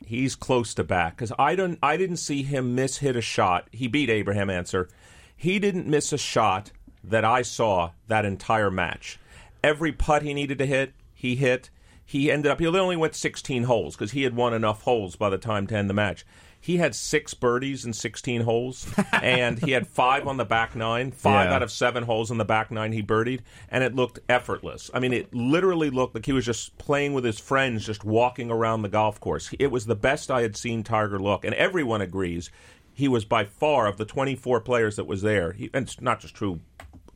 he's 0.05 0.35
close 0.35 0.73
to 0.73 0.83
back 0.83 1.15
because 1.15 1.31
I 1.39 1.55
don't. 1.55 1.79
I 1.81 1.95
didn't 1.97 2.17
see 2.17 2.43
him 2.43 2.75
miss 2.75 2.97
hit 2.97 3.15
a 3.15 3.21
shot. 3.21 3.67
He 3.71 3.87
beat 3.87 4.09
Abraham 4.09 4.49
Ancer. 4.49 4.89
He 5.35 5.57
didn't 5.59 5.87
miss 5.87 6.11
a 6.11 6.17
shot 6.17 6.71
that 7.03 7.23
I 7.23 7.43
saw 7.43 7.91
that 8.07 8.25
entire 8.25 8.69
match. 8.69 9.19
Every 9.63 9.91
putt 9.93 10.21
he 10.21 10.33
needed 10.33 10.57
to 10.57 10.65
hit, 10.65 10.93
he 11.13 11.35
hit. 11.35 11.69
He 12.09 12.31
ended 12.31 12.51
up. 12.51 12.59
He 12.59 12.65
only 12.65 12.97
went 12.97 13.13
16 13.13 13.65
holes 13.65 13.95
because 13.95 14.13
he 14.13 14.23
had 14.23 14.35
won 14.35 14.51
enough 14.55 14.81
holes 14.81 15.15
by 15.15 15.29
the 15.29 15.37
time 15.37 15.67
to 15.67 15.75
end 15.75 15.91
the 15.91 15.93
match. 15.93 16.25
He 16.59 16.77
had 16.77 16.95
six 16.95 17.35
birdies 17.35 17.85
in 17.85 17.93
16 17.93 18.41
holes, 18.41 18.91
and 19.13 19.59
he 19.59 19.73
had 19.73 19.85
five 19.85 20.25
on 20.27 20.37
the 20.37 20.43
back 20.43 20.75
nine. 20.75 21.11
Five 21.11 21.49
Yeah. 21.49 21.55
out 21.55 21.61
of 21.61 21.71
seven 21.71 22.03
holes 22.05 22.31
on 22.31 22.39
the 22.39 22.45
back 22.45 22.71
nine 22.71 22.93
he 22.93 23.03
birdied, 23.03 23.41
and 23.69 23.83
it 23.83 23.93
looked 23.93 24.17
effortless. 24.27 24.89
I 24.91 24.99
mean, 24.99 25.13
it 25.13 25.31
literally 25.35 25.91
looked 25.91 26.15
like 26.15 26.25
he 26.25 26.33
was 26.33 26.45
just 26.47 26.75
playing 26.79 27.13
with 27.13 27.23
his 27.25 27.37
friends, 27.39 27.85
just 27.85 28.03
walking 28.03 28.49
around 28.49 28.81
the 28.81 28.89
golf 28.89 29.19
course. 29.19 29.51
It 29.59 29.67
was 29.67 29.85
the 29.85 29.95
best 29.95 30.31
I 30.31 30.41
had 30.41 30.57
seen 30.57 30.81
Tiger 30.81 31.19
look, 31.19 31.45
and 31.45 31.53
everyone 31.53 32.01
agrees 32.01 32.49
he 32.91 33.07
was 33.07 33.23
by 33.23 33.45
far 33.45 33.85
of 33.85 33.97
the 33.97 34.05
24 34.05 34.61
players 34.61 34.95
that 34.95 35.05
was 35.05 35.21
there. 35.21 35.51
He, 35.53 35.69
and 35.75 35.85
it's 35.85 36.01
not 36.01 36.21
just 36.21 36.33
true, 36.33 36.59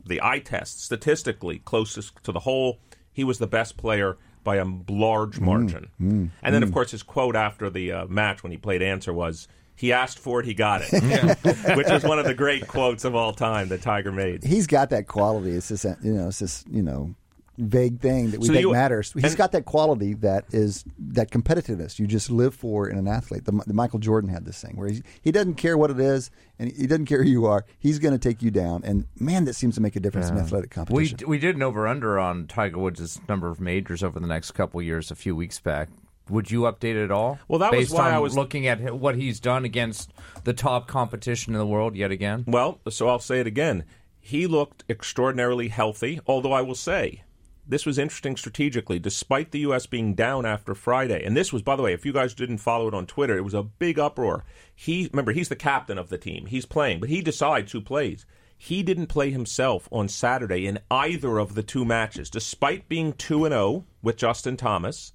the 0.05 0.21
eye 0.21 0.39
test 0.39 0.83
statistically 0.83 1.57
closest 1.59 2.23
to 2.25 2.31
the 2.31 2.41
hole. 2.41 2.79
He 3.11 3.23
was 3.23 3.39
the 3.39 3.47
best 3.47 3.75
player 3.75 4.17
by 4.43 4.57
a 4.57 4.65
large 4.89 5.39
mm, 5.39 5.45
margin. 5.45 5.89
Mm, 6.01 6.29
and 6.41 6.55
then, 6.55 6.63
of 6.63 6.69
mm. 6.69 6.73
course, 6.73 6.91
his 6.91 7.03
quote 7.03 7.35
after 7.35 7.69
the 7.69 7.91
uh, 7.91 8.05
match 8.07 8.43
when 8.43 8.51
he 8.51 8.57
played 8.57 8.81
Ancer 8.81 9.13
was. 9.13 9.47
He 9.75 9.91
asked 9.91 10.19
for 10.19 10.39
it, 10.39 10.45
he 10.45 10.53
got 10.53 10.83
it, 10.83 10.91
which 11.75 11.87
was 11.87 12.03
one 12.03 12.19
of 12.19 12.25
the 12.25 12.35
great 12.35 12.67
quotes 12.67 13.05
of 13.05 13.15
all 13.15 13.33
time 13.33 13.69
that 13.69 13.81
Tiger 13.81 14.11
made. 14.11 14.43
He's 14.43 14.67
got 14.67 14.91
that 14.91 15.07
quality. 15.07 15.49
It's 15.49 15.69
just 15.69 15.83
you 16.03 16.13
know 16.13 16.27
it's 16.27 16.37
this 16.37 16.63
you 16.71 16.83
know 16.83 17.15
vague 17.57 17.99
thing 17.99 18.31
that 18.31 18.39
we 18.39 18.47
So 18.47 18.53
think 18.53 18.61
you- 18.63 18.71
matters. 18.71 19.11
He's 19.13 19.23
and- 19.25 19.37
got 19.37 19.51
that 19.51 19.65
quality 19.65 20.13
that 20.15 20.45
is 20.51 20.83
that 20.97 21.29
competitiveness 21.31 21.99
you 21.99 22.07
just 22.07 22.31
live 22.31 22.55
for 22.55 22.89
in 22.89 22.97
an 22.97 23.07
athlete. 23.07 23.45
The, 23.45 23.51
the 23.67 23.73
Michael 23.73 23.99
Jordan 23.99 24.29
had 24.29 24.45
this 24.45 24.59
thing 24.61 24.75
where 24.75 24.89
he 24.89 25.03
he 25.21 25.31
doesn't 25.31 25.55
care 25.55 25.77
what 25.77 25.91
it 25.91 25.99
is 25.99 26.31
and 26.57 26.71
he 26.71 26.87
doesn't 26.87 27.05
care 27.05 27.23
who 27.23 27.29
you 27.29 27.45
are. 27.45 27.65
He's 27.79 27.99
going 27.99 28.13
to 28.13 28.17
take 28.19 28.41
you 28.41 28.49
down. 28.51 28.81
And 28.83 29.05
man, 29.19 29.45
that 29.45 29.53
seems 29.53 29.75
to 29.75 29.81
make 29.81 29.95
a 29.95 29.99
difference 29.99 30.29
in 30.29 30.37
athletic 30.37 30.71
competition. 30.71 31.19
we 31.27 31.37
did 31.37 31.55
an 31.55 31.61
over 31.61 31.87
under 31.87 32.17
on 32.19 32.47
Tiger 32.47 32.79
Woods' 32.79 33.19
number 33.29 33.49
of 33.49 33.59
majors 33.59 34.03
over 34.03 34.19
the 34.19 34.27
next 34.27 34.51
couple 34.51 34.81
years 34.81 35.11
a 35.11 35.15
few 35.15 35.35
weeks 35.35 35.59
back. 35.59 35.89
Would 36.29 36.49
you 36.51 36.61
update 36.61 36.95
it 36.95 37.03
at 37.03 37.11
all? 37.11 37.37
Well, 37.49 37.59
that 37.59 37.73
was 37.73 37.91
why 37.91 38.07
on 38.07 38.13
I 38.13 38.19
was- 38.19 38.35
looking 38.35 38.65
at 38.65 38.97
what 38.97 39.15
he's 39.15 39.39
done 39.41 39.65
against 39.65 40.11
the 40.45 40.53
top 40.53 40.87
competition 40.87 41.53
in 41.53 41.59
the 41.59 41.67
world 41.67 41.95
yet 41.97 42.11
again. 42.11 42.45
Well, 42.47 42.79
so 42.89 43.09
I'll 43.09 43.19
say 43.19 43.41
it 43.41 43.47
again. 43.47 43.83
He 44.21 44.47
looked 44.47 44.85
extraordinarily 44.89 45.67
healthy, 45.67 46.21
although 46.25 46.53
I 46.53 46.61
will 46.61 46.75
say 46.75 47.23
this 47.65 47.85
was 47.85 47.97
interesting 47.97 48.35
strategically, 48.35 48.99
despite 48.99 49.51
the 49.51 49.59
U.S. 49.59 49.85
being 49.85 50.15
down 50.15 50.45
after 50.45 50.75
Friday. 50.75 51.23
And 51.23 51.35
this 51.35 51.53
was, 51.53 51.61
by 51.61 51.75
the 51.75 51.83
way, 51.83 51.93
if 51.93 52.05
you 52.05 52.11
guys 52.11 52.33
didn't 52.33 52.57
follow 52.57 52.87
it 52.87 52.93
on 52.93 53.05
Twitter, 53.05 53.37
it 53.37 53.43
was 53.43 53.53
a 53.53 53.63
big 53.63 53.97
uproar. 53.97 54.43
He 54.75 55.09
remember 55.11 55.31
he's 55.31 55.49
the 55.49 55.55
captain 55.55 55.97
of 55.97 56.09
the 56.09 56.17
team. 56.17 56.47
He's 56.47 56.65
playing, 56.65 56.99
but 56.99 57.09
he 57.09 57.21
decides 57.21 57.71
who 57.71 57.81
plays. 57.81 58.25
He 58.57 58.83
didn't 58.83 59.07
play 59.07 59.31
himself 59.31 59.89
on 59.91 60.07
Saturday 60.07 60.67
in 60.67 60.79
either 60.89 61.37
of 61.37 61.55
the 61.55 61.63
two 61.63 61.85
matches, 61.85 62.29
despite 62.29 62.89
being 62.89 63.13
two 63.13 63.45
and 63.45 63.53
zero 63.53 63.85
with 64.01 64.17
Justin 64.17 64.57
Thomas. 64.57 65.13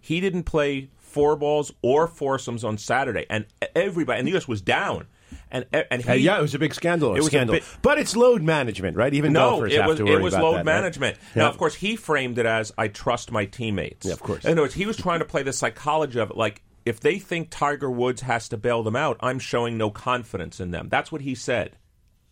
He 0.00 0.20
didn't 0.20 0.44
play 0.44 0.90
four 0.96 1.36
balls 1.36 1.72
or 1.82 2.06
foursomes 2.06 2.64
on 2.64 2.78
Saturday, 2.78 3.26
and 3.28 3.46
everybody 3.74 4.18
and 4.18 4.28
the 4.28 4.32
U.S. 4.32 4.46
was 4.46 4.60
down. 4.60 5.06
And 5.50 5.66
and 5.72 6.02
he, 6.02 6.08
Uh, 6.10 6.14
yeah, 6.14 6.38
it 6.38 6.42
was 6.42 6.54
a 6.54 6.58
big 6.58 6.74
scandal. 6.74 7.12
It 7.14 7.18
was 7.18 7.26
a 7.26 7.30
scandal. 7.30 7.54
bit- 7.54 7.64
but 7.82 7.98
it's 7.98 8.14
load 8.16 8.42
management, 8.42 8.96
right? 8.96 9.12
Even 9.14 9.32
no, 9.32 9.50
golfers 9.50 9.72
it 9.72 9.80
have 9.80 9.88
was 9.88 9.96
to 9.98 10.04
worry 10.04 10.14
it 10.14 10.20
was 10.22 10.34
load 10.34 10.52
that, 10.52 10.56
right? 10.58 10.64
management. 10.64 11.16
Yeah. 11.34 11.42
Now, 11.44 11.48
of 11.50 11.58
course, 11.58 11.74
he 11.74 11.96
framed 11.96 12.38
it 12.38 12.46
as 12.46 12.72
I 12.76 12.88
trust 12.88 13.30
my 13.32 13.44
teammates. 13.44 14.06
Yeah, 14.06 14.12
of 14.12 14.22
course. 14.22 14.44
In 14.44 14.52
other 14.52 14.62
words, 14.62 14.74
he 14.74 14.86
was 14.86 14.96
trying 14.96 15.20
to 15.20 15.24
play 15.24 15.42
the 15.42 15.52
psychology 15.52 16.18
of 16.18 16.30
it, 16.30 16.36
like 16.36 16.62
if 16.84 17.00
they 17.00 17.18
think 17.18 17.48
Tiger 17.50 17.90
Woods 17.90 18.22
has 18.22 18.48
to 18.48 18.56
bail 18.56 18.82
them 18.82 18.96
out, 18.96 19.16
I'm 19.20 19.38
showing 19.38 19.76
no 19.76 19.90
confidence 19.90 20.58
in 20.60 20.70
them. 20.70 20.88
That's 20.88 21.12
what 21.12 21.20
he 21.22 21.34
said. 21.34 21.76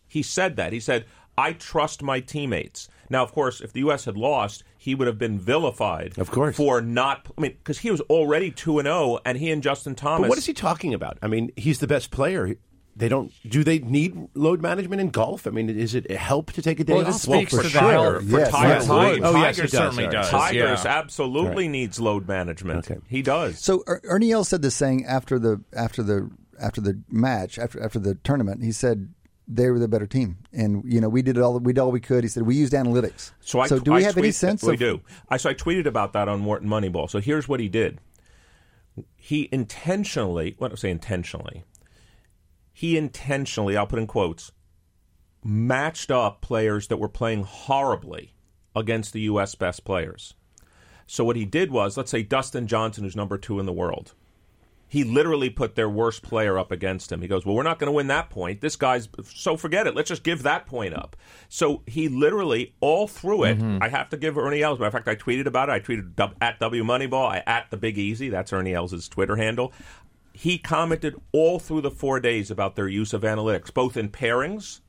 He 0.07 0.23
said 0.23 0.55
that. 0.55 0.73
He 0.73 0.79
said, 0.79 1.05
I 1.37 1.53
trust 1.53 2.01
my 2.01 2.19
teammates. 2.19 2.89
Now, 3.09 3.23
of 3.23 3.31
course, 3.31 3.61
if 3.61 3.71
the 3.71 3.81
U.S. 3.81 4.05
had 4.05 4.17
lost, 4.17 4.63
he 4.77 4.95
would 4.95 5.05
have 5.07 5.19
been 5.19 5.37
vilified. 5.37 6.17
Of 6.17 6.31
course. 6.31 6.55
For 6.57 6.81
not, 6.81 7.27
I 7.37 7.41
mean, 7.41 7.51
because 7.51 7.77
he 7.79 7.91
was 7.91 8.01
already 8.01 8.49
2 8.51 8.79
and 8.79 8.87
0, 8.87 9.19
and 9.25 9.37
he 9.37 9.51
and 9.51 9.61
Justin 9.61 9.93
Thomas. 9.95 10.21
But 10.23 10.29
what 10.29 10.37
is 10.39 10.45
he 10.47 10.53
talking 10.53 10.93
about? 10.93 11.17
I 11.21 11.27
mean, 11.27 11.51
he's 11.55 11.79
the 11.79 11.87
best 11.87 12.09
player. 12.09 12.55
They 12.97 13.09
don't. 13.09 13.31
Do 13.47 13.63
they 13.63 13.77
need 13.77 14.17
load 14.33 14.59
management 14.59 14.99
in 15.01 15.09
golf? 15.11 15.45
I 15.45 15.51
mean, 15.51 15.69
is 15.69 15.93
it 15.93 16.09
help 16.09 16.51
to 16.53 16.63
take 16.63 16.79
a 16.79 16.83
day 16.83 16.93
Well, 16.93 17.03
off? 17.05 17.13
this 17.13 17.21
speaks 17.21 17.51
for 17.53 17.61
to 17.61 17.69
the 17.69 17.69
sure. 17.69 17.91
health. 17.91 18.29
For 18.29 18.39
Yes, 18.39 18.49
Tiger 18.51 18.67
yes. 18.73 18.89
Woods. 18.89 19.21
Oh, 19.23 19.31
yes, 19.31 19.33
Tiger 19.33 19.53
he 19.53 19.61
does. 19.61 19.71
certainly 19.71 20.07
does. 20.07 20.29
Tigers 20.31 20.83
yeah. 20.83 20.97
absolutely 20.99 21.67
needs 21.67 21.99
load 21.99 22.27
management. 22.27 22.89
Okay. 22.89 22.99
He 23.07 23.21
does. 23.21 23.59
So 23.63 23.83
Er- 23.87 24.01
Ernie 24.03 24.31
Els 24.31 24.49
said 24.49 24.63
this 24.63 24.79
thing 24.79 25.05
after 25.05 25.37
the 25.37 25.61
after 25.73 26.01
the 26.01 26.31
after 26.59 26.81
the 26.81 26.99
match 27.07 27.59
after 27.59 27.83
after 27.83 27.99
the 27.99 28.15
tournament. 28.15 28.63
He 28.63 28.71
said 28.71 29.13
they 29.47 29.69
were 29.69 29.77
the 29.77 29.87
better 29.87 30.07
team, 30.07 30.37
and 30.51 30.81
you 30.91 30.99
know 30.99 31.07
we 31.07 31.21
did 31.21 31.37
all 31.37 31.59
we 31.59 31.73
did 31.73 31.79
all 31.79 31.91
we 31.91 31.99
could. 31.99 32.23
He 32.23 32.27
said 32.29 32.43
we 32.43 32.55
used 32.55 32.73
analytics. 32.73 33.31
So, 33.41 33.59
I, 33.59 33.67
do 33.67 33.91
we 33.91 33.99
I 33.99 34.01
have 34.01 34.17
any 34.17 34.31
sense? 34.31 34.63
We 34.63 34.73
of, 34.73 34.79
do. 34.79 35.01
I 35.29 35.37
so 35.37 35.51
I 35.51 35.53
tweeted 35.53 35.85
about 35.85 36.13
that 36.13 36.27
on 36.27 36.43
Wharton 36.45 36.67
Moneyball. 36.67 37.07
So 37.11 37.19
here's 37.19 37.47
what 37.47 37.59
he 37.59 37.69
did. 37.69 37.99
He 39.15 39.47
intentionally, 39.51 40.55
what 40.57 40.71
I 40.71 40.75
say 40.75 40.89
intentionally, 40.89 41.63
he 42.77 42.95
intentionally, 42.95 43.75
I'll 43.75 43.87
put 43.87 43.97
in 43.97 44.05
quotes, 44.05 44.51
matched 45.43 46.11
up 46.11 46.41
players 46.41 46.89
that 46.89 46.97
were 46.97 47.09
playing 47.09 47.41
horribly 47.41 48.35
against 48.75 49.13
the 49.13 49.21
U.S. 49.21 49.55
best 49.55 49.83
players. 49.83 50.35
So 51.07 51.23
what 51.23 51.37
he 51.37 51.43
did 51.43 51.71
was, 51.71 51.97
let's 51.97 52.11
say 52.11 52.21
Dustin 52.21 52.67
Johnson, 52.67 53.03
who's 53.03 53.15
number 53.15 53.39
two 53.39 53.59
in 53.59 53.65
the 53.65 53.73
world. 53.73 54.13
He 54.87 55.03
literally 55.03 55.49
put 55.49 55.73
their 55.73 55.89
worst 55.89 56.21
player 56.21 56.59
up 56.59 56.71
against 56.71 57.11
him. 57.11 57.23
He 57.23 57.27
goes, 57.27 57.47
Well, 57.47 57.55
we're 57.55 57.63
not 57.63 57.79
going 57.79 57.87
to 57.87 57.95
win 57.95 58.07
that 58.07 58.29
point. 58.29 58.61
This 58.61 58.75
guy's, 58.75 59.09
so 59.23 59.57
forget 59.57 59.87
it. 59.87 59.95
Let's 59.95 60.09
just 60.09 60.23
give 60.23 60.43
that 60.43 60.67
point 60.67 60.93
up. 60.93 61.15
So 61.49 61.81
he 61.87 62.07
literally, 62.07 62.75
all 62.79 63.07
through 63.07 63.45
it, 63.45 63.57
mm-hmm. 63.57 63.81
I 63.81 63.89
have 63.89 64.09
to 64.09 64.17
give 64.17 64.37
Ernie 64.37 64.61
Els. 64.61 64.77
Matter 64.77 64.87
of 64.87 64.93
fact, 64.93 65.07
I 65.07 65.15
tweeted 65.15 65.47
about 65.47 65.69
it. 65.69 65.71
I 65.71 65.79
tweeted 65.79 66.31
at 66.41 66.59
W 66.59 66.83
Moneyball, 66.83 67.27
I, 67.27 67.43
at 67.47 67.71
the 67.71 67.77
Big 67.77 67.97
Easy. 67.97 68.29
That's 68.29 68.53
Ernie 68.53 68.75
Els' 68.75 69.09
Twitter 69.09 69.35
handle. 69.35 69.73
He 70.37 70.59
commented 70.59 71.15
all 71.31 71.57
through 71.57 71.81
the 71.81 71.89
four 71.89 72.19
days 72.19 72.51
about 72.51 72.75
their 72.75 72.87
use 72.87 73.11
of 73.11 73.23
analytics, 73.23 73.73
both 73.73 73.97
in 73.97 74.09
pairings, 74.09 74.81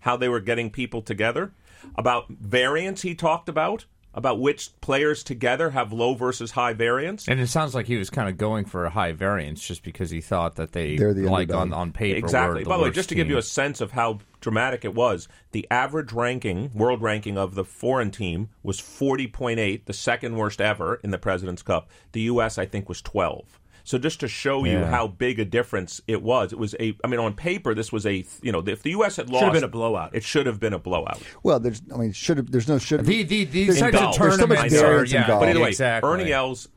how 0.00 0.16
they 0.16 0.28
were 0.28 0.38
getting 0.38 0.70
people 0.70 1.02
together, 1.02 1.52
about 1.96 2.28
variance 2.28 3.02
he 3.02 3.12
talked 3.12 3.48
about, 3.48 3.86
about 4.14 4.38
which 4.38 4.70
players 4.80 5.24
together 5.24 5.70
have 5.70 5.92
low 5.92 6.14
versus 6.14 6.52
high 6.52 6.72
variance. 6.72 7.26
And 7.26 7.40
it 7.40 7.48
sounds 7.48 7.74
like 7.74 7.86
he 7.86 7.96
was 7.96 8.08
kind 8.08 8.28
of 8.28 8.38
going 8.38 8.66
for 8.66 8.84
a 8.84 8.90
high 8.90 9.10
variance 9.10 9.66
just 9.66 9.82
because 9.82 10.10
he 10.10 10.20
thought 10.20 10.54
that 10.54 10.70
they 10.70 10.96
They're 10.96 11.12
the 11.12 11.24
like 11.24 11.50
underdog. 11.50 11.60
on 11.60 11.72
on 11.72 11.92
paper. 11.92 12.16
Exactly. 12.16 12.62
were 12.62 12.70
By 12.70 12.76
the 12.76 12.84
way, 12.84 12.90
just 12.92 13.08
to 13.08 13.16
give 13.16 13.28
you 13.28 13.36
a 13.36 13.42
sense 13.42 13.80
of 13.80 13.90
how 13.90 14.20
dramatic 14.40 14.84
it 14.84 14.94
was, 14.94 15.26
the 15.50 15.66
average 15.72 16.12
ranking, 16.12 16.70
world 16.72 17.02
ranking 17.02 17.36
of 17.36 17.56
the 17.56 17.64
foreign 17.64 18.12
team 18.12 18.50
was 18.62 18.80
40.8, 18.80 19.86
the 19.86 19.92
second 19.92 20.36
worst 20.36 20.60
ever 20.60 21.00
in 21.02 21.10
the 21.10 21.18
President's 21.18 21.62
Cup. 21.62 21.90
The 22.12 22.20
U.S., 22.20 22.58
I 22.58 22.66
think, 22.66 22.88
was 22.88 23.02
12. 23.02 23.58
So 23.86 23.98
just 23.98 24.20
to 24.20 24.28
show 24.28 24.64
you 24.64 24.78
how 24.78 25.06
big 25.06 25.38
a 25.38 25.44
difference 25.44 26.00
it 26.08 26.22
was, 26.22 26.52
it 26.52 26.58
was 26.58 26.74
a. 26.80 26.96
I 27.04 27.06
mean, 27.06 27.20
on 27.20 27.34
paper, 27.34 27.74
this 27.74 27.92
was 27.92 28.06
a. 28.06 28.24
You 28.42 28.50
know, 28.50 28.62
if 28.66 28.82
the 28.82 28.90
U.S. 28.90 29.16
had 29.16 29.28
lost, 29.28 29.44
have 29.44 29.52
been 29.52 29.62
a 29.64 29.68
blowout. 29.68 30.14
It 30.14 30.24
should 30.24 30.46
have 30.46 30.58
been 30.58 30.72
a 30.72 30.78
blowout. 30.78 31.20
Well, 31.42 31.60
there's. 31.60 31.82
I 31.94 31.98
mean, 31.98 32.12
should 32.12 32.38
have. 32.38 32.50
There's 32.50 32.66
no 32.66 32.78
should. 32.78 33.04
The, 33.04 33.22
the, 33.22 33.44
these 33.44 33.78
There's- 33.78 33.80
types 33.80 33.94
of 33.96 34.00
golf. 34.00 34.18
There's 34.18 34.34
so 34.36 34.46
tournaments 34.46 34.74
are, 34.74 34.80
variance 34.80 35.12
yeah. 35.12 35.26
But 35.26 35.48
either 35.50 35.60
way, 35.60 35.68
exactly. 35.68 36.10
Ernie 36.10 36.32
Els, 36.32 36.68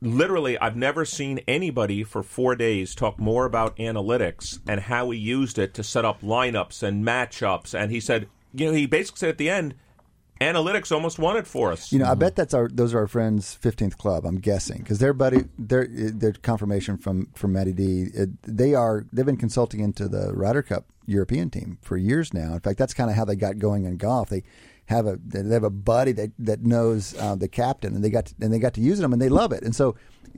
literally, 0.00 0.58
I've 0.58 0.76
never 0.76 1.04
seen 1.04 1.40
anybody 1.46 2.02
for 2.02 2.22
four 2.22 2.54
days 2.56 2.94
talk 2.94 3.18
more 3.18 3.44
about 3.44 3.76
analytics 3.76 4.58
and 4.66 4.80
how 4.80 5.10
he 5.10 5.18
used 5.18 5.58
it 5.58 5.74
to 5.74 5.82
set 5.82 6.04
up 6.04 6.22
lineups 6.22 6.82
and 6.82 7.04
matchups. 7.04 7.78
And 7.78 7.90
he 7.90 8.00
said, 8.00 8.28
you 8.54 8.66
know, 8.66 8.72
he 8.72 8.86
basically 8.86 9.18
said 9.18 9.28
at 9.30 9.38
the 9.38 9.50
end, 9.50 9.74
analytics 10.44 10.92
almost 10.92 11.18
won 11.18 11.36
it 11.36 11.46
for 11.46 11.72
us. 11.72 11.92
You 11.92 11.98
know, 11.98 12.06
I 12.06 12.14
bet 12.14 12.36
that's 12.36 12.54
our 12.54 12.68
those 12.68 12.94
are 12.94 13.00
our 13.00 13.06
friends' 13.06 13.54
fifteenth 13.54 13.98
club. 13.98 14.24
I'm 14.24 14.38
guessing 14.38 14.78
because 14.78 14.98
their 14.98 15.12
buddy, 15.12 15.44
their 15.58 15.86
their 15.88 16.32
confirmation 16.32 16.98
from 16.98 17.26
from 17.34 17.52
Matty 17.52 17.72
D. 17.72 18.06
It, 18.14 18.42
they 18.42 18.74
are 18.74 19.06
they've 19.12 19.26
been 19.26 19.36
consulting 19.36 19.80
into 19.80 20.08
the 20.08 20.32
Ryder 20.32 20.62
Cup 20.62 20.86
European 21.06 21.50
team 21.50 21.78
for 21.82 21.96
years 21.96 22.32
now. 22.32 22.54
In 22.54 22.60
fact, 22.60 22.78
that's 22.78 22.94
kind 22.94 23.10
of 23.10 23.16
how 23.16 23.24
they 23.24 23.36
got 23.36 23.58
going 23.58 23.84
in 23.84 23.96
golf. 23.96 24.28
They 24.28 24.42
have 24.86 25.06
a 25.06 25.18
they 25.24 25.54
have 25.54 25.64
a 25.64 25.70
buddy 25.70 26.12
that 26.12 26.32
that 26.38 26.62
knows 26.62 27.14
uh, 27.18 27.34
the 27.34 27.48
captain, 27.48 27.94
and 27.94 28.04
they 28.04 28.10
got 28.10 28.26
to, 28.26 28.34
and 28.40 28.52
they 28.52 28.58
got 28.58 28.74
to 28.74 28.80
use 28.80 28.98
them, 28.98 29.12
and 29.12 29.20
they 29.20 29.28
love 29.28 29.52
it. 29.52 29.62
And 29.62 29.74
so, 29.74 29.96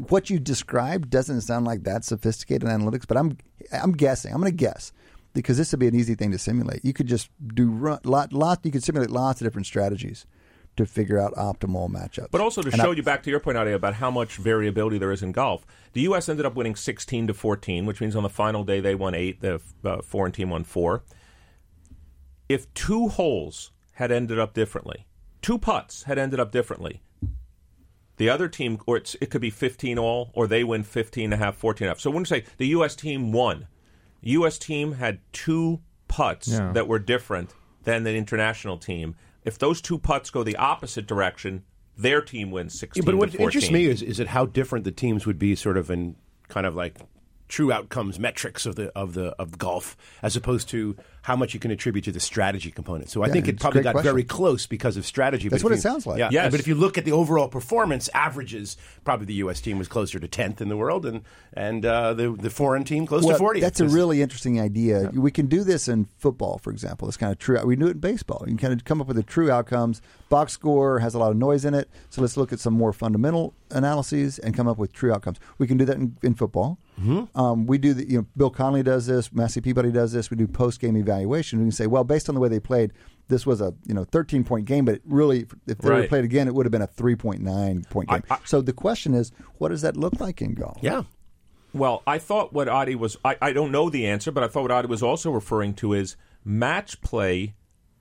what 0.08 0.30
you 0.30 0.38
described 0.38 1.10
doesn't 1.10 1.40
sound 1.42 1.66
like 1.66 1.84
that 1.84 2.04
sophisticated 2.04 2.68
analytics, 2.68 3.06
but 3.06 3.16
I'm 3.16 3.36
I'm 3.72 3.92
guessing. 3.92 4.32
I'm 4.32 4.40
going 4.40 4.52
to 4.52 4.56
guess 4.56 4.92
because 5.36 5.58
this 5.58 5.70
would 5.72 5.80
be 5.80 5.86
an 5.86 5.94
easy 5.94 6.14
thing 6.14 6.32
to 6.32 6.38
simulate. 6.38 6.84
You 6.84 6.92
could 6.92 7.06
just 7.06 7.28
do 7.54 7.68
run, 7.70 8.00
lot 8.04 8.32
lot. 8.32 8.60
You 8.64 8.72
could 8.72 8.82
simulate 8.82 9.10
lots 9.10 9.40
of 9.40 9.46
different 9.46 9.66
strategies 9.66 10.26
to 10.76 10.84
figure 10.86 11.18
out 11.18 11.32
optimal 11.34 11.88
matchups. 11.90 12.30
But 12.30 12.40
also 12.40 12.62
to 12.62 12.68
And 12.72 12.76
show 12.80 12.90
I- 12.92 12.94
you 12.94 13.02
back 13.02 13.22
to 13.24 13.30
your 13.30 13.40
point, 13.40 13.56
Adi, 13.58 13.72
about 13.72 13.94
how 13.94 14.10
much 14.10 14.36
variability 14.36 14.98
there 14.98 15.12
is 15.12 15.22
in 15.22 15.32
golf. 15.32 15.66
The 15.92 16.00
U.S. 16.02 16.28
ended 16.28 16.44
up 16.46 16.54
winning 16.54 16.74
16 16.74 17.26
to 17.28 17.34
14, 17.34 17.86
which 17.86 18.00
means 18.00 18.16
on 18.16 18.22
the 18.22 18.28
final 18.30 18.64
day 18.64 18.80
they 18.80 18.94
won 18.94 19.14
eight. 19.14 19.40
The 19.40 19.60
uh, 19.84 20.02
foreign 20.02 20.32
team 20.32 20.50
won 20.50 20.64
four. 20.64 21.02
If 22.48 22.72
two 22.74 23.08
holes 23.08 23.72
had 23.92 24.10
ended 24.12 24.38
up 24.38 24.54
differently, 24.54 25.06
two 25.42 25.58
putts 25.58 26.04
had 26.04 26.18
ended 26.18 26.40
up 26.40 26.52
differently, 26.52 27.02
the 28.18 28.28
other 28.30 28.48
team, 28.48 28.78
or 28.86 28.96
it's, 28.98 29.14
it 29.20 29.30
could 29.30 29.40
be 29.42 29.50
15 29.50 29.98
all, 29.98 30.30
or 30.34 30.46
they 30.46 30.64
win 30.64 30.82
15 30.82 31.24
and 31.24 31.34
a 31.34 31.36
half, 31.36 31.56
14 31.56 31.84
and 31.86 31.90
a 31.90 31.92
half. 31.92 32.00
So 32.00 32.10
when 32.10 32.20
you 32.20 32.24
say 32.26 32.44
the 32.56 32.68
U.S. 32.68 32.94
team 32.96 33.32
won, 33.32 33.66
U.S. 34.26 34.58
team 34.58 34.92
had 34.92 35.20
two 35.32 35.80
putts 36.08 36.48
Yeah. 36.48 36.72
that 36.72 36.88
were 36.88 36.98
different 36.98 37.54
than 37.84 38.02
the 38.04 38.14
international 38.16 38.78
team. 38.78 39.14
If 39.44 39.58
those 39.58 39.80
two 39.80 39.98
putts 39.98 40.30
go 40.30 40.42
the 40.42 40.56
opposite 40.56 41.06
direction, 41.06 41.62
their 41.96 42.20
team 42.20 42.50
wins 42.50 42.78
16 42.78 43.02
Yeah, 43.02 43.06
but 43.06 43.16
what 43.16 43.34
interests 43.38 43.70
me 43.70 43.86
is 43.86 44.02
is 44.02 44.18
it 44.20 44.28
how 44.28 44.46
different 44.46 44.84
the 44.84 44.92
teams 44.92 45.26
would 45.26 45.38
be, 45.38 45.54
sort 45.54 45.76
of 45.76 45.90
in 45.90 46.16
kind 46.48 46.66
of 46.66 46.74
like 46.74 46.98
true 47.48 47.70
outcomes 47.72 48.18
metrics 48.18 48.66
of 48.66 48.74
the 48.76 48.88
of 48.98 49.14
the 49.14 49.28
of 49.38 49.58
golf, 49.58 49.96
as 50.22 50.36
opposed 50.36 50.68
to 50.70 50.96
how 51.22 51.34
much 51.34 51.54
you 51.54 51.58
can 51.60 51.72
attribute 51.72 52.04
to 52.04 52.12
the 52.12 52.20
strategy 52.20 52.70
component. 52.70 53.10
So 53.10 53.22
I 53.22 53.26
Yeah, 53.26 53.32
think 53.32 53.48
it 53.48 53.58
probably 53.60 53.82
great 53.82 53.94
got 53.94 54.04
very 54.04 54.22
close 54.22 54.66
because 54.68 54.96
of 54.96 55.04
strategy. 55.04 55.48
That's 55.48 55.60
but 55.62 55.70
what 55.70 55.72
if 55.72 55.78
it 55.78 55.84
you- 55.84 55.90
sounds 55.90 56.06
like. 56.06 56.18
Yeah, 56.20 56.28
Yes. 56.30 56.52
but 56.52 56.60
if 56.60 56.68
you 56.68 56.76
look 56.76 56.96
at 56.96 57.04
the 57.04 57.10
overall 57.12 57.48
performance 57.48 58.08
averages, 58.14 58.76
probably 59.04 59.26
the 59.26 59.34
U.S. 59.34 59.60
team 59.60 59.76
was 59.78 59.88
closer 59.88 60.20
to 60.20 60.28
tenth 60.28 60.60
in 60.60 60.68
the 60.68 60.76
world, 60.76 61.04
and 61.04 61.22
and 61.52 61.84
uh, 61.84 62.14
the 62.14 62.30
the 62.30 62.50
foreign 62.50 62.84
team 62.84 63.06
close 63.06 63.24
well, 63.24 63.34
to 63.34 63.38
forty. 63.38 63.60
That's 63.60 63.80
a 63.80 63.88
really 63.88 64.22
interesting 64.22 64.60
idea. 64.60 65.10
We 65.14 65.30
can 65.32 65.46
do 65.46 65.64
this 65.64 65.88
in 65.88 66.06
football, 66.18 66.58
for 66.58 66.70
example. 66.70 67.08
It's 67.08 67.16
kind 67.16 67.32
of 67.32 67.38
true. 67.38 67.58
We 67.64 67.74
do 67.76 67.86
it 67.86 67.92
in 67.92 67.98
baseball. 67.98 68.42
You 68.46 68.52
can 68.52 68.58
kind 68.58 68.72
of 68.72 68.84
come 68.84 69.00
up 69.00 69.08
with 69.08 69.16
the 69.16 69.22
true 69.24 69.50
outcomes. 69.50 70.00
Box 70.28 70.52
score 70.52 71.00
has 71.00 71.14
a 71.14 71.18
lot 71.18 71.30
of 71.30 71.36
noise 71.36 71.64
in 71.64 71.74
it, 71.74 71.88
so 72.10 72.20
let's 72.22 72.36
look 72.36 72.52
at 72.52 72.60
some 72.60 72.74
more 72.74 72.92
fundamental 72.92 73.54
analyses 73.70 74.38
and 74.38 74.54
come 74.56 74.66
up 74.68 74.78
with 74.78 74.92
true 74.92 75.12
outcomes. 75.12 75.38
We 75.58 75.66
can 75.66 75.76
do 75.76 75.84
that 75.84 75.96
in, 75.96 76.16
in 76.22 76.34
football. 76.34 76.78
Mm-hmm. 77.00 77.38
Um, 77.38 77.66
we 77.66 77.76
do 77.78 77.92
the, 77.94 78.08
you 78.10 78.18
know, 78.18 78.26
Bill 78.36 78.50
Connelly 78.50 78.82
does 78.82 79.06
this. 79.06 79.32
Massey 79.32 79.60
Peabody 79.60 79.92
does 79.92 80.12
this. 80.12 80.30
We 80.30 80.36
do 80.36 80.46
post 80.46 80.80
game 80.80 80.96
evaluation. 80.96 81.58
We 81.58 81.64
can 81.66 81.72
say, 81.72 81.86
well, 81.86 82.04
based 82.04 82.28
on 82.28 82.34
the 82.34 82.40
way 82.40 82.48
they 82.48 82.60
played, 82.60 82.92
this 83.28 83.44
was 83.44 83.60
a 83.60 83.74
you 83.86 83.92
know 83.94 84.04
13 84.04 84.44
point 84.44 84.64
game, 84.66 84.84
but 84.86 84.96
it 84.96 85.02
really, 85.04 85.46
if 85.66 85.78
they 85.78 85.88
were 85.90 85.96
Right. 86.00 86.08
played 86.08 86.24
again, 86.24 86.48
it 86.48 86.54
would 86.54 86.64
have 86.64 86.70
been 86.72 86.82
a 86.82 86.86
3.9 86.88 87.82
point 87.90 88.08
game. 88.08 88.22
I- 88.30 88.34
I- 88.34 88.38
so 88.44 88.60
the 88.62 88.72
question 88.72 89.14
is, 89.14 89.30
what 89.58 89.68
does 89.68 89.82
that 89.82 89.96
look 89.96 90.18
like 90.20 90.40
in 90.40 90.54
golf? 90.54 90.78
yeah. 90.80 91.02
Well, 91.74 92.02
I 92.06 92.16
thought 92.18 92.54
what 92.54 92.68
Adi 92.68 92.94
was, 92.94 93.18
I, 93.22 93.36
I 93.42 93.52
don't 93.52 93.70
know 93.70 93.90
the 93.90 94.06
answer, 94.06 94.30
but 94.32 94.42
I 94.42 94.48
thought 94.48 94.62
what 94.62 94.70
Adi 94.70 94.88
was 94.88 95.02
also 95.02 95.30
referring 95.30 95.74
to 95.74 95.92
is 95.92 96.16
match 96.42 97.02
play 97.02 97.54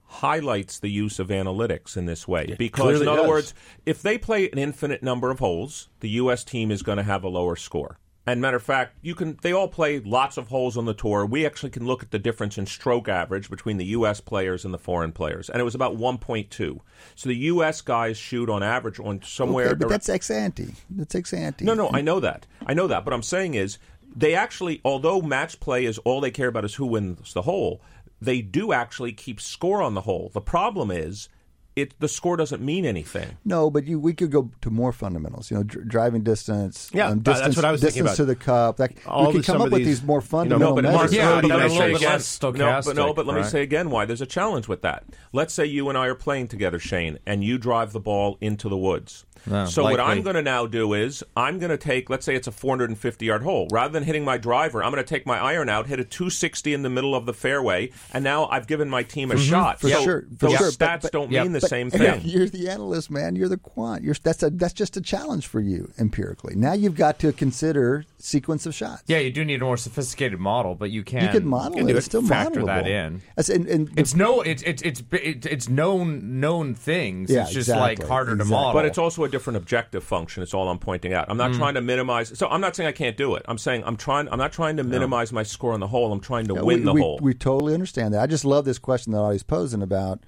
highlights 0.06 0.80
the 0.80 0.88
use 0.90 1.20
of 1.20 1.28
analytics 1.28 1.98
in 1.98 2.06
this 2.06 2.26
way. 2.28 2.56
because, 2.58 3.02
in 3.02 3.08
other 3.08 3.22
does. 3.24 3.28
words, 3.30 3.54
if 3.86 4.02
they 4.02 4.18
play 4.18 4.50
an 4.50 4.58
infinite 4.58 5.04
number 5.04 5.30
of 5.32 5.40
holes, 5.40 5.90
the 6.00 6.10
U.S. 6.12 6.44
team 6.46 6.72
is 6.72 6.84
going 6.84 6.98
to 6.98 7.04
have 7.04 7.24
a 7.24 7.28
lower 7.28 7.56
score. 7.56 7.98
And 8.28 8.42
matter 8.42 8.58
of 8.58 8.64
fact, 8.64 8.98
you 9.04 9.14
can. 9.14 9.38
They 9.44 9.52
all 9.52 9.68
play 9.68 10.00
lots 10.00 10.38
of 10.38 10.48
holes 10.48 10.78
on 10.78 10.86
the 10.86 10.96
tour. 10.96 11.26
We 11.26 11.46
actually 11.46 11.70
can 11.70 11.86
look 11.86 12.02
at 12.02 12.10
the 12.10 12.18
difference 12.18 12.58
in 12.58 12.66
stroke 12.66 13.08
average 13.08 13.52
between 13.52 13.78
the 13.78 13.86
U.S. 13.86 14.20
players 14.20 14.66
and 14.66 14.74
the 14.74 14.80
foreign 14.80 15.12
players, 15.12 15.48
and 15.48 15.60
it 15.60 15.64
was 15.64 15.76
about 15.76 15.96
1.2. 15.96 16.80
So 17.14 17.30
the 17.30 17.36
U.S. 17.36 17.82
guys 17.82 18.18
shoot 18.18 18.50
on 18.50 18.64
average 18.64 19.00
on 19.00 19.22
somewhere. 19.22 19.68
Okay, 19.68 19.76
but 19.76 19.90
that's 19.90 20.10
ex 20.10 20.32
ante. 20.32 20.74
That's 20.90 21.14
ex 21.14 21.34
ante. 21.34 21.66
no, 21.66 21.76
no, 21.76 21.92
I 21.94 22.02
know 22.02 22.20
that. 22.20 22.48
I 22.66 22.74
know 22.74 22.88
that. 22.88 23.06
But 23.06 23.14
I'm 23.14 23.24
saying 23.24 23.54
is 23.54 23.78
they 24.16 24.34
actually, 24.34 24.82
although 24.84 25.22
match 25.22 25.60
play 25.60 25.86
is 25.86 26.00
all 26.00 26.20
they 26.20 26.32
care 26.32 26.48
about 26.48 26.66
is 26.66 26.76
who 26.76 26.88
wins 26.88 27.34
the 27.34 27.44
hole, 27.44 27.82
they 28.20 28.42
do 28.42 28.74
actually 28.74 29.12
keep 29.12 29.40
score 29.40 29.84
on 29.84 29.94
the 29.94 30.02
hole. 30.02 30.32
The 30.34 30.42
problem 30.42 30.90
is 30.90 31.30
it 31.76 31.94
the 32.00 32.08
score 32.08 32.38
doesn't 32.38 32.62
mean 32.62 32.86
anything. 32.86 33.38
No, 33.44 33.70
but 33.70 33.86
you, 33.86 34.00
we 34.00 34.14
could 34.14 34.32
go 34.32 34.50
to 34.62 34.70
more 34.70 34.92
fundamentals. 34.92 35.52
You 35.52 35.58
know, 35.58 35.64
dr- 35.64 35.88
driving 35.88 36.24
distance. 36.24 36.90
Yeah, 36.94 37.08
um, 37.08 37.20
uh, 37.20 37.22
that's 37.24 37.40
distance, 37.40 37.56
what 37.58 37.66
I 37.66 37.72
was 37.72 37.82
thinking 37.82 38.04
distance 38.04 38.20
about. 38.20 38.24
to 38.24 38.26
the 38.26 38.36
cup. 38.36 38.78
That, 38.78 38.94
All 39.06 39.28
we 39.28 39.34
could 39.34 39.46
come 39.46 39.62
up 39.62 39.70
with 39.72 39.80
these- 39.80 40.00
these 40.00 40.04
more 40.04 40.20
you 40.20 40.22
know, 40.22 40.28
fundamental 40.28 40.76
but 40.76 40.84
Mark, 40.86 40.96
measures. 40.96 41.14
Yeah, 41.16 41.36
but 41.36 41.42
but 41.42 41.50
let 41.50 41.56
me 41.56 41.58
they're 41.60 41.66
a 41.68 41.70
say 41.70 41.76
little 41.76 41.88
bit 41.88 41.98
again. 41.98 42.12
less 42.12 42.40
No, 42.42 42.82
but 42.86 42.96
no, 42.96 43.14
but 43.14 43.26
let 43.26 43.36
me 43.38 43.44
say 43.44 43.62
again 43.62 43.90
why 43.90 44.06
there's 44.06 44.22
a 44.22 44.26
challenge 44.26 44.68
with 44.68 44.82
that. 44.84 45.04
Let's 45.34 45.54
say 45.54 45.66
you 45.66 45.90
and 45.90 45.98
I 45.98 46.08
are 46.08 46.16
playing 46.16 46.48
together, 46.48 46.80
Shane, 46.80 47.20
and 47.26 47.44
you 47.44 47.58
drive 47.58 47.92
the 47.92 48.00
ball 48.00 48.38
into 48.42 48.70
the 48.70 48.78
woods. 48.78 49.26
Yeah, 49.48 49.66
so 49.66 49.84
what. 49.84 50.00
I'm 50.00 50.22
going 50.22 50.36
to 50.36 50.42
now 50.42 50.66
do 50.66 50.94
is 50.94 51.24
I'm 51.36 51.60
going 51.60 51.70
to 51.70 51.78
take, 51.78 52.10
let's 52.10 52.26
say 52.26 52.36
it's 52.36 52.48
a 52.48 52.52
450 52.52 53.26
yard 53.26 53.44
hole. 53.44 53.68
Rather 53.72 53.92
than 53.94 54.04
hitting 54.04 54.24
my 54.24 54.38
driver, 54.38 54.84
I'm 54.84 54.92
going 54.92 55.04
to 55.04 55.08
take 55.10 55.26
my 55.26 55.38
iron 55.40 55.70
out, 55.70 55.88
hit 55.88 56.00
a 56.00 56.04
260 56.04 56.74
in 56.74 56.82
the 56.82 56.90
middle 56.90 57.16
of 57.16 57.26
the 57.26 57.34
fairway, 57.34 57.92
and 58.14 58.24
now 58.24 58.48
I've 58.48 58.68
given 58.68 58.90
my 58.90 59.04
team 59.04 59.32
a 59.32 59.38
shot. 59.38 59.78
Mm-hmm. 59.80 59.88
For 59.88 59.94
so 59.94 60.04
sure, 60.04 60.22
for 60.38 60.48
those 60.50 60.58
sure, 60.58 60.72
stats 60.72 60.78
but- 60.78 61.02
but- 61.04 61.12
don't 61.12 61.32
yeah, 61.32 61.44
mean 61.44 61.52
the 61.54 61.60
But 61.62 61.70
same 61.70 61.90
thing. 61.92 62.22
You're 62.24 62.48
the 62.50 62.70
analyst, 62.70 63.10
man. 63.12 63.36
You're 63.36 63.50
the 63.50 63.58
quant. 63.58 64.04
You're, 64.04 64.16
that's 64.16 64.44
a 64.44 64.50
that's 64.50 64.74
just 64.74 64.98
a 64.98 65.02
challenge 65.02 65.48
for 65.48 65.60
you 65.62 65.92
empirically. 66.00 66.56
Now 66.56 66.74
you've 66.74 66.96
got 66.96 67.20
to 67.20 67.32
consider 67.32 68.06
sequence 68.26 68.66
of 68.66 68.74
shots. 68.74 69.04
Yeah, 69.08 69.20
you 69.20 69.32
do 69.32 69.46
need 69.46 69.62
a 69.62 69.66
more 69.66 69.78
sophisticated 69.78 70.40
model, 70.40 70.76
but 70.76 70.90
you 70.92 71.04
can 71.04 71.24
you 71.24 71.30
can 71.30 71.48
model 71.48 71.78
can 71.78 71.88
it. 71.88 71.92
do 71.92 71.98
It's 71.98 72.06
still 72.08 72.22
factor 72.24 72.62
modelable. 72.62 72.66
that 72.66 72.88
in. 72.88 73.22
That's, 73.36 73.50
and, 73.50 73.68
and 73.68 73.88
the- 73.90 74.02
It's 74.02 74.16
no, 74.16 74.42
it's 74.42 74.64
it's 74.64 74.82
it's 74.82 75.04
it's, 75.12 75.46
it's 75.46 75.70
known 75.70 76.40
known 76.40 76.74
things. 76.74 77.30
Yeah, 77.30 77.44
it's 77.44 77.52
just 77.54 77.70
exactly, 77.70 78.04
like 78.04 78.08
harder 78.08 78.36
to 78.36 78.46
model. 78.46 78.74
But 78.74 78.86
it's 78.86 78.98
also 78.98 79.24
a 79.24 79.30
different 79.30 79.58
objective 79.58 80.04
function. 80.04 80.42
It's 80.44 80.54
all 80.54 80.68
I'm 80.70 80.80
pointing 80.80 81.14
out. 81.14 81.28
I'm 81.30 81.38
not 81.38 81.52
Mm. 81.52 81.58
trying 81.58 81.74
to 81.76 81.82
minimize. 81.82 82.38
So 82.38 82.48
I'm 82.50 82.62
not 82.62 82.76
saying 82.76 82.88
I 82.88 82.92
can't 82.92 83.16
do 83.16 83.36
it. 83.36 83.46
I'm 83.48 83.58
saying 83.58 83.84
I'm 83.86 83.96
trying. 83.98 84.28
I'm 84.30 84.40
not 84.40 84.52
trying 84.52 84.78
to 84.78 84.84
minimize 84.84 85.32
my 85.32 85.44
score 85.44 85.74
on 85.74 85.80
the 85.80 85.88
hole. 85.88 86.12
I'm 86.12 86.20
trying 86.20 86.48
to 86.48 86.56
Yeah, 86.56 86.62
win 86.62 86.80
we, 86.80 86.86
the 86.86 86.94
we, 86.94 87.02
hole. 87.02 87.20
We 87.22 87.34
totally 87.36 87.74
understand 87.74 88.14
that. 88.14 88.22
I 88.22 88.28
just 88.28 88.44
love 88.46 88.66
this 88.66 88.80
question 88.80 89.14
that 89.14 89.20
Adi's 89.20 89.44
posing 89.44 89.82
about 89.84 90.20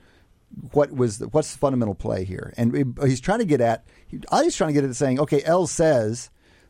what 0.72 0.92
was 0.94 1.18
the, 1.18 1.28
what's 1.30 1.52
the 1.52 1.58
fundamental 1.58 1.96
play 1.96 2.24
here, 2.24 2.54
and 2.58 2.96
he's 3.04 3.20
trying 3.20 3.40
to 3.40 3.46
get 3.46 3.60
at. 3.60 3.84
Adi's 4.32 4.56
trying 4.56 4.70
to 4.70 4.74
get 4.74 4.84
at 4.88 4.96
saying, 4.96 5.20
okay, 5.20 5.42
L 5.44 5.68
says 5.68 6.30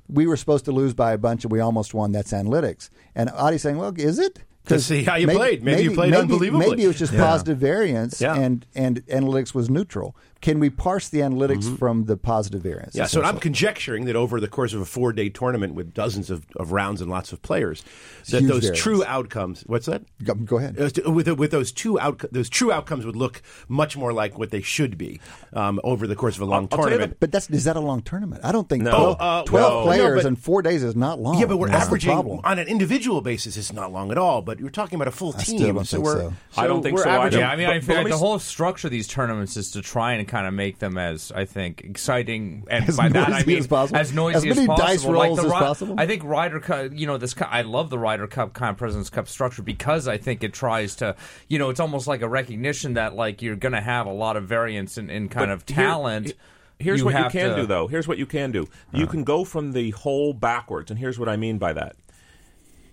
we 0.10 0.28
were 0.28 0.38
supposed 0.38 0.66
to 0.66 0.72
lose 0.72 0.94
by 0.94 1.12
a 1.14 1.18
bunch 1.18 1.44
and 1.44 1.52
we 1.52 1.60
almost 1.60 1.94
won. 1.94 2.12
That's 2.12 2.32
analytics, 2.32 2.90
and 3.16 3.30
Adi's 3.32 3.62
saying, 3.62 3.78
well, 3.78 3.94
is 3.98 4.20
it? 4.20 4.40
To 4.66 4.82
see 4.82 5.04
how 5.04 5.16
you 5.16 5.28
played. 5.28 5.64
Maybe 5.64 5.84
you 5.84 5.92
played 5.94 6.12
maybe, 6.12 6.22
unbelievably. 6.24 6.70
Maybe 6.72 6.84
it 6.84 6.88
was 6.88 7.00
just 7.00 7.14
Yeah. 7.14 7.24
positive 7.24 7.58
variance, 7.58 8.20
Yeah. 8.20 8.36
and 8.36 8.66
and 8.76 9.06
analytics 9.08 9.54
was 9.54 9.70
neutral. 9.70 10.14
Can 10.42 10.60
we 10.60 10.70
parse 10.70 11.10
the 11.10 11.20
analytics 11.20 11.78
from 11.78 12.06
the 12.06 12.16
positive 12.18 12.62
variance? 12.62 12.92
Mm-hmm. 12.92 13.00
Yeah, 13.00 13.06
so 13.08 13.24
I'm 13.24 13.40
conjecturing 13.40 14.06
that 14.06 14.16
over 14.16 14.40
the 14.40 14.48
course 14.48 14.74
of 14.74 14.82
a 14.82 14.86
four 14.86 15.12
day 15.14 15.30
tournament 15.30 15.74
with 15.74 15.94
dozens 15.94 16.30
of, 16.30 16.46
of 16.56 16.72
rounds 16.72 17.02
and 17.02 17.10
lots 17.10 17.32
of 17.34 17.42
players, 17.42 17.84
that 18.30 18.42
huge 18.42 18.50
those 18.52 18.62
variance. 18.64 18.80
true 18.82 19.04
outcomes. 19.06 19.64
What's 19.68 19.88
that? 19.88 20.04
Go, 20.24 20.36
go 20.36 20.58
ahead. 20.58 20.80
Uh, 20.80 21.12
With 21.12 21.28
with 21.40 21.52
those 21.52 21.72
two 21.72 22.00
out 22.00 22.24
those 22.32 22.50
true 22.50 22.72
outcomes 22.72 23.06
would 23.06 23.16
look 23.16 23.42
much 23.68 23.98
more 23.98 24.14
like 24.14 24.38
what 24.38 24.52
they 24.52 24.62
should 24.62 24.98
be 24.98 25.20
um, 25.54 25.80
over 25.84 26.06
the 26.08 26.16
course 26.16 26.36
of 26.36 26.42
a 26.42 26.46
long 26.46 26.64
I'll 26.64 26.68
tell 26.68 26.80
you 26.80 26.90
tournament. 26.90 27.18
But 27.20 27.32
that's 27.32 27.50
is 27.50 27.64
that 27.64 27.76
a 27.76 27.80
long 27.82 28.02
tournament? 28.02 28.42
I 28.44 28.52
don't 28.52 28.70
think 28.70 28.84
No. 28.84 28.92
12, 28.92 29.18
Oh, 29.20 29.24
uh, 29.24 29.44
12 29.44 29.74
well, 29.74 29.84
players 29.84 30.10
no, 30.10 30.16
but- 30.24 30.26
in 30.28 30.36
four 30.36 30.62
days 30.62 30.84
is 30.84 30.96
not 30.96 31.20
long. 31.20 31.40
yeah, 31.40 31.46
but 31.46 31.58
we're 31.58 31.70
That's 31.70 31.86
averaging 31.88 32.12
on 32.18 32.60
an 32.60 32.68
individual 32.68 33.22
basis. 33.22 33.58
It's 33.58 33.74
not 33.74 33.92
long 33.92 34.12
at 34.12 34.18
all. 34.18 34.42
But 34.42 34.60
you're 34.60 34.70
talking 34.70 34.96
about 34.96 35.08
a 35.08 35.12
full 35.12 35.34
I 35.38 35.42
team, 35.42 35.58
still 35.58 35.74
don't 35.74 35.86
so 35.86 35.98
think 35.98 36.06
we're. 36.06 36.20
so. 36.22 36.34
I 36.58 36.68
don't 36.68 36.84
think 36.84 36.96
we're 36.98 37.04
so 37.04 37.10
averaging- 37.10 37.40
Yeah, 37.40 37.50
I 37.50 37.56
mean, 37.56 37.68
But- 37.68 37.76
I 37.76 37.80
but 37.80 37.86
feel 37.86 37.96
let 37.96 38.00
like 38.04 38.06
me 38.06 38.12
the 38.12 38.18
whole 38.18 38.40
structure 38.40 38.88
of 38.88 38.92
these 38.92 39.08
tournaments 39.08 39.58
is 39.58 39.72
to 39.72 39.82
try 39.82 40.14
and 40.14 40.27
kind 40.28 40.46
of 40.48 40.54
make 40.54 40.80
them 40.80 40.98
as 40.98 41.32
I 41.32 41.46
think 41.46 41.82
exciting 41.84 42.66
and 42.70 42.88
As 42.88 42.98
by 42.98 43.10
that 43.10 43.28
I 43.28 43.32
noisy 43.32 43.46
mean 43.48 43.58
as 43.60 43.68
possible. 43.68 44.00
as 44.00 44.14
noisy 44.14 44.38
As 44.38 44.44
many 44.58 44.62
as 44.62 44.68
possible. 44.68 44.88
dice 44.88 45.06
like 45.06 45.14
rolls 45.14 45.40
the 45.40 45.46
as 45.46 45.52
possible. 45.52 45.96
I 45.98 46.06
think 46.08 46.24
Ryder 46.24 46.60
Cup, 46.60 46.92
you 46.94 47.08
know, 47.08 47.18
this 47.18 47.34
ki- 47.34 47.46
I 47.50 47.62
love 47.64 47.90
the 47.90 47.98
Ryder 48.00 48.28
Cup 48.28 48.54
kind 48.54 48.70
of 48.72 48.78
Presidents 48.78 49.10
Cup 49.10 49.28
structure 49.28 49.62
because 49.64 50.08
I 50.08 50.18
think 50.18 50.44
it 50.44 50.54
tries 50.54 50.96
to, 50.98 51.16
you 51.48 51.58
know, 51.60 51.70
it's 51.70 51.80
almost 51.80 52.08
like 52.08 52.22
a 52.22 52.28
recognition 52.30 52.94
that 52.94 53.16
like 53.16 53.42
you're 53.42 53.56
going 53.56 53.74
to 53.74 53.82
have 53.82 54.06
a 54.06 54.14
lot 54.14 54.38
of 54.38 54.44
variance 54.46 54.98
in, 54.98 55.10
in 55.10 55.30
kind 55.30 55.48
But 55.48 55.54
of 55.54 55.64
here- 55.68 55.76
talent. 55.76 56.34
Here's 56.80 57.00
you 57.00 57.06
what 57.06 57.16
you 57.16 57.30
can 57.32 57.50
to- 57.50 57.56
do, 57.62 57.66
though. 57.66 57.88
Here's 57.88 58.08
what 58.08 58.20
you 58.20 58.28
can 58.28 58.52
do. 58.52 58.68
You 58.94 59.06
uh. 59.06 59.10
can 59.10 59.24
go 59.24 59.44
from 59.44 59.72
the 59.72 59.90
hole 59.92 60.34
backwards, 60.34 60.92
and 60.92 61.00
here's 61.00 61.18
what 61.18 61.28
I 61.28 61.36
mean 61.36 61.58
by 61.58 61.74
that. 61.74 61.96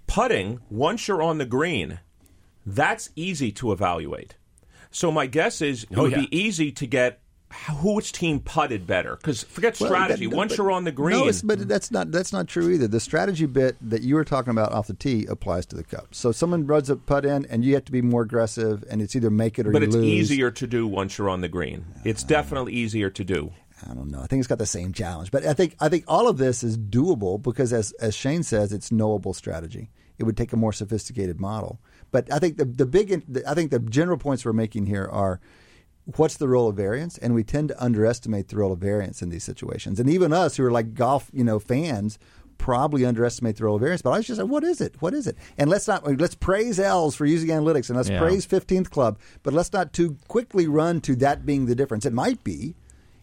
Putting, 0.07 0.61
once 0.71 1.09
you're 1.09 1.23
on 1.23 1.39
the 1.39 1.47
green, 1.47 2.01
that's 2.67 3.11
easy 3.17 3.51
to 3.53 3.73
evaluate. 3.73 4.37
So 4.91 5.11
my 5.11 5.27
guess 5.27 5.61
is 5.61 5.85
it 5.85 5.99
Oh, 5.99 6.03
would 6.03 6.13
yeah. 6.13 6.21
be 6.21 6.37
easy 6.37 6.71
to 6.73 6.87
get 6.87 7.13
who- 7.15 7.24
which 7.83 8.13
team 8.13 8.41
putted 8.41 8.87
better. 8.87 9.17
Because 9.17 9.43
forget 9.45 9.79
Well, 9.81 9.89
strategy. 9.91 10.27
that- 10.27 10.37
once 10.37 10.53
but- 10.53 10.59
you're 10.59 10.71
on 10.71 10.85
the 10.85 10.93
green, 10.93 11.27
No, 11.27 11.33
but 11.45 11.69
that's 11.69 11.91
not 11.91 12.11
that's 12.11 12.33
not 12.33 12.49
true 12.49 12.71
either. 12.71 12.89
The 12.89 13.01
strategy 13.01 13.47
bit 13.47 13.77
that 13.81 14.03
you 14.03 14.15
were 14.15 14.25
talking 14.25 14.51
about 14.51 14.73
off 14.73 14.87
the 14.87 14.95
tee 14.95 15.27
applies 15.27 15.67
to 15.67 15.77
the 15.77 15.85
cup. 15.85 16.09
So 16.15 16.33
someone 16.33 16.67
runs 16.67 16.91
a 16.91 16.97
putt 16.97 17.25
in, 17.25 17.45
and 17.47 17.65
you 17.65 17.75
have 17.75 17.85
to 17.87 17.93
be 17.93 18.03
more 18.03 18.23
aggressive, 18.23 18.85
and 18.91 19.01
it's 19.03 19.15
either 19.17 19.31
make 19.31 19.59
it 19.59 19.67
or 19.67 19.73
but 19.73 19.83
it's 19.83 19.95
lose. 19.95 20.05
easier 20.05 20.51
to 20.51 20.67
do 20.67 20.87
once 20.87 21.19
you're 21.19 21.29
on 21.29 21.41
the 21.41 21.49
green. 21.49 21.85
It's 22.05 22.25
uh, 22.25 22.29
definitely 22.29 22.73
easier 22.75 23.11
to 23.11 23.25
do. 23.25 23.53
I 23.91 23.93
don't 23.95 24.11
know. 24.11 24.21
I 24.21 24.27
think 24.27 24.41
it's 24.41 24.49
got 24.49 24.59
the 24.59 24.67
same 24.67 24.93
challenge, 24.93 25.31
but 25.31 25.45
I 25.45 25.53
think 25.53 25.77
I 25.81 25.89
think 25.89 26.05
all 26.09 26.29
of 26.29 26.39
this 26.39 26.63
is 26.63 26.79
doable 26.79 27.43
because, 27.43 27.73
as 27.73 27.93
as 28.01 28.15
Shane 28.15 28.43
says, 28.43 28.73
it's 28.73 28.91
knowable 28.91 29.35
strategy. 29.35 29.91
It 30.19 30.25
would 30.25 30.37
take 30.37 30.53
a 30.53 30.57
more 30.57 30.73
sophisticated 30.73 31.41
model, 31.41 31.81
but 32.13 32.33
I 32.33 32.39
think 32.39 32.57
the 32.57 32.65
the 32.65 32.87
big 32.87 33.13
I 33.47 33.53
think 33.55 33.71
the 33.73 33.81
general 33.81 34.17
points 34.17 34.45
we're 34.45 34.53
making 34.53 34.87
here 34.87 35.09
are 35.11 35.41
what's 36.17 36.37
the 36.37 36.49
role 36.49 36.69
of 36.69 36.77
variance, 36.77 37.17
and 37.19 37.35
we 37.35 37.43
tend 37.45 37.69
to 37.69 37.83
underestimate 37.83 38.49
the 38.49 38.57
role 38.57 38.73
of 38.73 38.79
variance 38.79 39.23
in 39.23 39.31
these 39.31 39.45
situations, 39.45 39.99
and 39.99 40.09
even 40.11 40.33
us 40.33 40.57
who 40.57 40.65
are 40.65 40.71
like 40.71 40.95
golf, 40.95 41.31
you 41.33 41.45
know, 41.45 41.59
fans. 41.59 42.19
Probably 42.57 43.05
underestimate 43.05 43.57
the 43.57 43.65
role 43.65 43.75
of 43.75 43.81
variance, 43.81 44.01
but 44.01 44.11
I 44.11 44.19
was 44.19 44.27
just 44.29 44.41
like, 44.41 44.49
"What 44.49 44.63
is 44.63 44.81
it? 44.81 44.95
What 45.01 45.13
is 45.13 45.27
it?" 45.27 45.37
And 45.59 45.69
let's 45.69 45.89
not 45.89 46.07
let's 46.21 46.37
praise 46.37 46.79
Els 46.79 47.17
for 47.17 47.27
using 47.27 47.49
analytics, 47.51 47.89
and 47.91 47.97
let's 47.97 48.09
Yeah. 48.09 48.21
praise 48.21 48.45
Fifteenth 48.47 48.93
Club, 48.93 49.19
but 49.43 49.53
let's 49.53 49.73
not 49.73 49.93
too 49.93 50.17
quickly 50.29 50.69
run 50.69 51.01
to 51.03 51.17
that 51.17 51.45
being 51.45 51.67
the 51.67 51.75
difference. 51.75 52.07
It 52.07 52.13
might 52.13 52.45
be, 52.45 52.77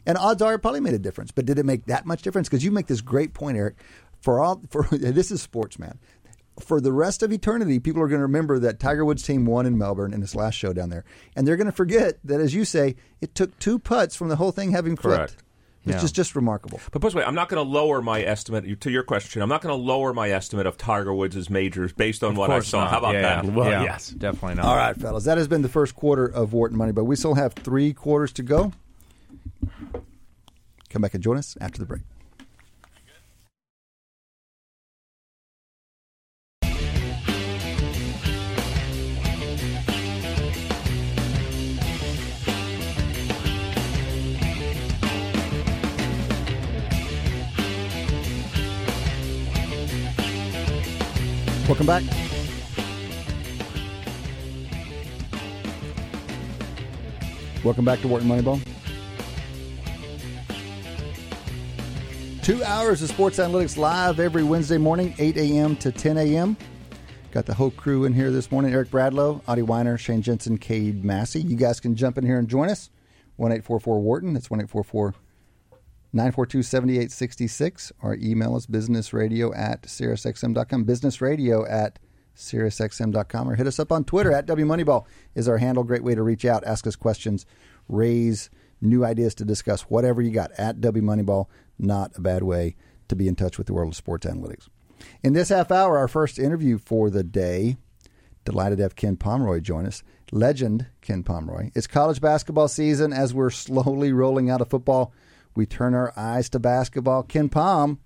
and 0.06 0.18
odds 0.18 0.42
are 0.42 0.56
it 0.56 0.60
probably 0.60 0.82
made 0.82 0.96
a 0.96 1.00
difference. 1.00 1.32
But 1.32 1.46
did 1.46 1.58
it 1.58 1.66
make 1.66 1.86
that 1.86 2.06
much 2.06 2.24
difference? 2.24 2.50
Because 2.50 2.66
you 2.66 2.72
make 2.72 2.88
this 2.88 3.00
great 3.00 3.34
point, 3.34 3.58
Eric. 3.58 3.76
For 4.20 4.42
all 4.42 4.62
for 4.70 4.84
this 4.92 5.32
is 5.32 5.42
sports, 5.42 5.80
man. 5.80 5.98
For 6.62 6.80
the 6.82 6.94
rest 6.94 7.24
of 7.24 7.32
eternity, 7.34 7.80
people 7.80 8.02
are 8.02 8.08
going 8.08 8.20
to 8.20 8.24
remember 8.26 8.60
that 8.60 8.80
Tiger 8.80 9.04
Woods' 9.04 9.24
team 9.24 9.46
won 9.46 9.66
in 9.66 9.78
Melbourne 9.78 10.14
in 10.14 10.22
his 10.22 10.36
last 10.36 10.56
show 10.56 10.74
down 10.74 10.90
there, 10.90 11.04
and 11.36 11.48
they're 11.48 11.58
going 11.58 11.66
to 11.66 11.72
forget 11.72 12.20
that, 12.24 12.40
as 12.40 12.54
you 12.54 12.66
say, 12.66 12.96
it 13.20 13.36
took 13.36 13.58
two 13.60 13.80
putts 13.80 14.16
from 14.16 14.30
the 14.30 14.36
whole 14.38 14.52
thing 14.52 14.72
having 14.72 14.96
flipped. 14.96 15.18
Correct. 15.18 15.44
Which 15.84 15.96
Yeah. 15.96 16.04
is 16.04 16.12
just 16.12 16.36
remarkable. 16.36 16.80
But 16.92 17.02
by 17.02 17.10
the 17.10 17.18
way, 17.18 17.24
I'm 17.24 17.34
not 17.34 17.50
going 17.50 17.66
to 17.66 17.68
lower 17.68 18.04
my 18.04 18.22
estimate 18.22 18.80
to 18.82 18.92
your 18.92 19.02
question. 19.02 19.42
I'm 19.42 19.50
not 19.50 19.64
going 19.64 19.76
to 19.76 19.82
lower 19.82 20.14
my 20.14 20.30
estimate 20.30 20.68
of 20.68 20.78
Tiger 20.78 21.12
Woods' 21.12 21.50
majors 21.50 21.92
based 21.92 22.24
on 22.24 22.34
Of 22.34 22.38
what 22.38 22.52
I 22.52 22.60
saw. 22.60 22.82
not. 22.82 22.92
How 22.92 22.98
about 23.00 23.16
yeah, 23.16 23.22
that? 23.24 23.46
Yeah. 23.46 23.50
Well, 23.52 23.68
Yeah, 23.72 23.84
yes. 23.84 24.10
definitely 24.12 24.58
not. 24.58 24.66
All 24.66 24.76
right, 24.76 24.96
fellas, 24.96 25.24
that 25.24 25.40
has 25.40 25.48
been 25.48 25.64
the 25.64 25.70
first 25.70 25.96
quarter 25.96 26.28
of 26.28 26.54
Wharton 26.54 26.78
Moneyball 26.78 27.04
we 27.08 27.16
still 27.16 27.34
have 27.34 27.54
three 27.54 27.94
quarters 27.94 28.32
to 28.34 28.44
go. 28.44 28.74
Come 30.92 31.02
back 31.02 31.16
and 31.16 31.24
join 31.24 31.38
us 31.38 31.58
after 31.60 31.80
the 31.80 31.86
break. 31.88 32.02
Welcome 51.72 51.88
back. 51.88 52.04
Welcome 57.64 57.86
back 57.86 58.02
to 58.02 58.10
Wharton 58.10 58.28
Moneyball. 58.28 58.62
Two 62.44 62.62
hours 62.66 63.02
of 63.02 63.08
sports 63.08 63.38
analytics 63.38 63.78
live 63.78 64.20
every 64.20 64.44
Wednesday 64.44 64.78
morning, 64.78 65.16
8 65.18 65.38
a.m. 65.38 65.78
to 65.78 65.94
10 65.94 66.18
a.m. 66.18 66.58
Got 67.32 67.46
the 67.46 67.54
whole 67.54 67.72
crew 67.72 68.04
in 68.04 68.12
here 68.12 68.32
this 68.32 68.52
morning 68.52 68.74
Eric 68.74 68.90
Bradlow, 68.90 69.42
Adi 69.48 69.62
Wyner, 69.62 69.98
Shane 69.98 70.22
Jensen, 70.22 70.58
Cade 70.58 71.06
Massey. 71.06 71.40
You 71.40 71.56
guys 71.56 71.80
can 71.80 71.96
jump 71.96 72.18
in 72.18 72.26
here 72.26 72.38
and 72.38 72.50
join 72.50 72.70
us. 72.70 72.90
1 73.38 73.62
Wharton. 73.86 74.34
That's 74.34 74.52
1 74.52 74.68
942 76.14 76.64
7866. 76.64 77.92
Our 78.02 78.16
email 78.16 78.58
is 78.58 78.68
businessradio 78.68 79.58
at 79.58 79.84
SiriusXM.com. 79.84 80.86
Businessradio 80.86 81.70
at 81.70 82.00
SiriusXM.com. 82.36 83.50
Or 83.50 83.56
hit 83.56 83.68
us 83.68 83.80
up 83.80 83.92
on 83.92 84.04
Twitter 84.04 84.32
at 84.32 84.46
WMoneyball 84.46 85.06
is 85.36 85.48
our 85.48 85.58
handle. 85.58 85.84
Great 85.84 86.04
way 86.04 86.16
to 86.16 86.24
reach 86.24 86.46
out, 86.46 86.66
ask 86.66 86.86
us 86.86 86.96
questions, 86.96 87.46
raise 87.88 88.50
new 88.82 89.06
ideas 89.06 89.36
to 89.36 89.46
discuss, 89.46 89.84
whatever 89.84 90.22
you 90.22 90.32
got 90.32 90.52
at 90.58 90.82
WMoneyball. 90.82 91.46
Not 91.80 92.12
a 92.16 92.22
bad 92.22 92.44
way 92.44 92.76
to 93.08 93.16
be 93.16 93.28
in 93.28 93.36
touch 93.36 93.58
with 93.58 93.68
the 93.68 93.74
world 93.74 93.94
of 93.94 93.96
sports 93.96 94.26
analytics. 94.26 94.68
In 95.24 95.34
this 95.34 95.50
half 95.50 95.72
hour, 95.72 95.98
our 95.98 96.08
first 96.08 96.40
interview 96.40 96.78
for 96.78 97.10
the 97.10 97.24
day, 97.24 97.78
delighted 98.46 98.78
to 98.78 98.84
have 98.84 98.96
Ken 98.96 99.16
Pomeroy 99.16 99.60
join 99.62 99.86
us. 99.86 100.04
Legend 100.32 100.88
Ken 101.02 101.24
Pomeroy. 101.24 101.72
It's 101.76 101.88
college 101.88 102.22
basketball 102.22 102.70
season. 102.70 103.12
As 103.12 103.34
we're 103.34 103.50
slowly 103.50 104.14
rolling 104.14 104.50
out 104.50 104.62
of 104.62 104.70
football, 104.70 105.14
we 105.56 105.66
turn 105.66 105.94
our 105.94 106.14
eyes 106.16 106.50
to 106.50 106.60
basketball. 106.60 107.24
KenPom, 107.24 107.98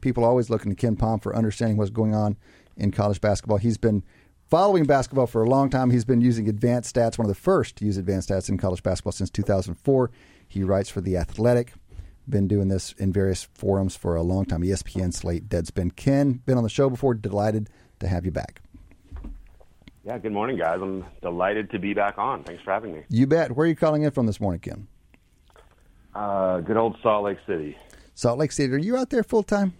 people 0.00 0.24
always 0.24 0.50
looking 0.50 0.74
to 0.74 0.86
KenPom 0.86 1.22
for 1.22 1.34
understanding 1.34 1.76
what's 1.76 1.90
going 1.90 2.14
on 2.14 2.36
in 2.76 2.90
college 2.90 3.20
basketball. 3.20 3.58
He's 3.58 3.78
been 3.78 4.02
following 4.48 4.84
basketball 4.84 5.26
for 5.26 5.42
a 5.42 5.48
long 5.48 5.70
time. 5.70 5.90
He's 5.90 6.04
been 6.04 6.20
using 6.20 6.48
advanced 6.48 6.94
stats, 6.94 7.18
one 7.18 7.26
of 7.26 7.34
the 7.34 7.40
first 7.40 7.76
to 7.76 7.84
use 7.84 7.96
advanced 7.96 8.30
stats 8.30 8.48
in 8.48 8.58
college 8.58 8.82
basketball 8.82 9.12
since 9.12 9.30
2004. 9.30 10.10
He 10.46 10.62
writes 10.62 10.88
for 10.88 11.00
The 11.00 11.16
Athletic. 11.16 11.72
Been 12.28 12.48
doing 12.48 12.68
this 12.68 12.92
in 12.92 13.12
various 13.12 13.44
forums 13.54 13.96
for 13.96 14.14
a 14.14 14.22
long 14.22 14.44
time. 14.44 14.62
ESPN, 14.62 15.14
Slate, 15.14 15.48
Deadspin. 15.48 15.96
Ken, 15.96 16.42
been 16.44 16.58
on 16.58 16.62
the 16.62 16.68
show 16.68 16.90
before. 16.90 17.14
Delighted 17.14 17.70
to 18.00 18.08
have 18.08 18.26
you 18.26 18.30
back. 18.30 18.60
Yeah, 20.04 20.18
good 20.18 20.32
morning, 20.32 20.56
guys. 20.56 20.78
I'm 20.80 21.04
delighted 21.20 21.70
to 21.70 21.78
be 21.78 21.92
back 21.94 22.18
on. 22.18 22.44
Thanks 22.44 22.62
for 22.62 22.70
having 22.70 22.94
me. 22.94 23.02
You 23.08 23.26
bet. 23.26 23.52
Where 23.52 23.64
are 23.64 23.68
you 23.68 23.76
calling 23.76 24.02
in 24.02 24.10
from 24.10 24.26
this 24.26 24.40
morning, 24.40 24.60
Ken? 24.60 24.88
Uh, 26.14 26.60
good 26.60 26.76
old 26.76 26.96
Salt 27.02 27.24
Lake 27.24 27.38
City. 27.46 27.76
Salt 28.14 28.38
Lake 28.38 28.52
City. 28.52 28.72
Are 28.72 28.78
you 28.78 28.96
out 28.96 29.10
there 29.10 29.22
full 29.22 29.42
time? 29.42 29.74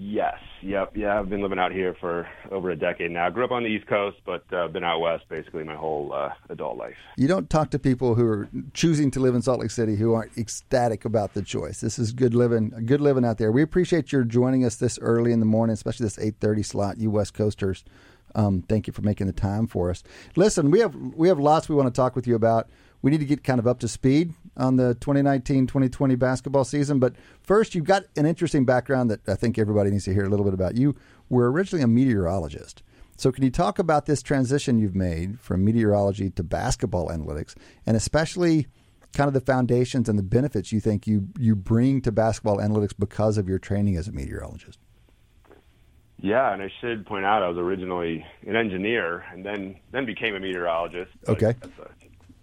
Yes, 0.00 0.38
yep, 0.62 0.96
yeah. 0.96 1.18
I've 1.18 1.28
been 1.28 1.42
living 1.42 1.58
out 1.58 1.72
here 1.72 1.92
for 1.98 2.28
over 2.52 2.70
a 2.70 2.76
decade 2.76 3.10
now. 3.10 3.26
I 3.26 3.30
Grew 3.30 3.44
up 3.44 3.50
on 3.50 3.64
the 3.64 3.68
East 3.68 3.88
Coast, 3.88 4.18
but 4.24 4.44
uh, 4.52 4.68
been 4.68 4.84
out 4.84 5.00
west 5.00 5.24
basically 5.28 5.64
my 5.64 5.74
whole 5.74 6.12
uh, 6.12 6.30
adult 6.50 6.76
life. 6.76 6.94
You 7.16 7.26
don't 7.26 7.50
talk 7.50 7.72
to 7.72 7.80
people 7.80 8.14
who 8.14 8.24
are 8.24 8.48
choosing 8.74 9.10
to 9.10 9.18
live 9.18 9.34
in 9.34 9.42
Salt 9.42 9.58
Lake 9.58 9.72
City 9.72 9.96
who 9.96 10.14
aren't 10.14 10.38
ecstatic 10.38 11.04
about 11.04 11.34
the 11.34 11.42
choice. 11.42 11.80
This 11.80 11.98
is 11.98 12.12
good 12.12 12.32
living, 12.32 12.84
good 12.86 13.00
living 13.00 13.24
out 13.24 13.38
there. 13.38 13.50
We 13.50 13.60
appreciate 13.60 14.12
your 14.12 14.22
joining 14.22 14.64
us 14.64 14.76
this 14.76 15.00
early 15.00 15.32
in 15.32 15.40
the 15.40 15.46
morning, 15.46 15.74
especially 15.74 16.04
this 16.04 16.18
eight 16.20 16.36
thirty 16.38 16.62
slot. 16.62 16.98
You 16.98 17.10
West 17.10 17.34
Coasters, 17.34 17.84
um, 18.36 18.62
thank 18.68 18.86
you 18.86 18.92
for 18.92 19.02
making 19.02 19.26
the 19.26 19.32
time 19.32 19.66
for 19.66 19.90
us. 19.90 20.04
Listen, 20.36 20.70
we 20.70 20.78
have 20.78 20.94
we 20.94 21.26
have 21.26 21.40
lots 21.40 21.68
we 21.68 21.74
want 21.74 21.92
to 21.92 21.98
talk 22.00 22.14
with 22.14 22.28
you 22.28 22.36
about. 22.36 22.70
We 23.02 23.10
need 23.10 23.18
to 23.18 23.26
get 23.26 23.42
kind 23.42 23.58
of 23.58 23.66
up 23.66 23.80
to 23.80 23.88
speed 23.88 24.34
on 24.58 24.76
the 24.76 24.96
2019-2020 24.96 26.18
basketball 26.18 26.64
season. 26.64 26.98
But 26.98 27.14
first, 27.40 27.74
you've 27.74 27.84
got 27.84 28.04
an 28.16 28.26
interesting 28.26 28.64
background 28.64 29.10
that 29.10 29.28
I 29.28 29.34
think 29.34 29.58
everybody 29.58 29.90
needs 29.90 30.04
to 30.04 30.14
hear 30.14 30.24
a 30.24 30.28
little 30.28 30.44
bit 30.44 30.54
about. 30.54 30.76
You 30.76 30.96
were 31.28 31.50
originally 31.50 31.82
a 31.82 31.88
meteorologist. 31.88 32.82
So, 33.16 33.32
can 33.32 33.42
you 33.42 33.50
talk 33.50 33.78
about 33.78 34.06
this 34.06 34.22
transition 34.22 34.78
you've 34.78 34.94
made 34.94 35.40
from 35.40 35.64
meteorology 35.64 36.30
to 36.30 36.42
basketball 36.44 37.08
analytics, 37.08 37.54
and 37.84 37.96
especially 37.96 38.68
kind 39.12 39.26
of 39.26 39.34
the 39.34 39.40
foundations 39.40 40.08
and 40.08 40.18
the 40.18 40.22
benefits 40.22 40.70
you 40.70 40.80
think 40.80 41.06
you 41.06 41.28
you 41.38 41.56
bring 41.56 42.00
to 42.02 42.12
basketball 42.12 42.58
analytics 42.58 42.92
because 42.96 43.36
of 43.38 43.48
your 43.48 43.58
training 43.58 43.96
as 43.96 44.06
a 44.06 44.12
meteorologist? 44.12 44.78
Yeah, 46.20 46.52
and 46.52 46.62
I 46.62 46.70
should 46.80 47.06
point 47.06 47.24
out 47.24 47.42
I 47.42 47.48
was 47.48 47.58
originally 47.58 48.24
an 48.46 48.56
engineer 48.56 49.24
and 49.32 49.44
then 49.44 49.76
then 49.92 50.04
became 50.04 50.34
a 50.34 50.40
meteorologist. 50.40 51.12
Okay. 51.28 51.54
That's 51.60 51.78
a, 51.78 51.82
uh, 51.82 51.88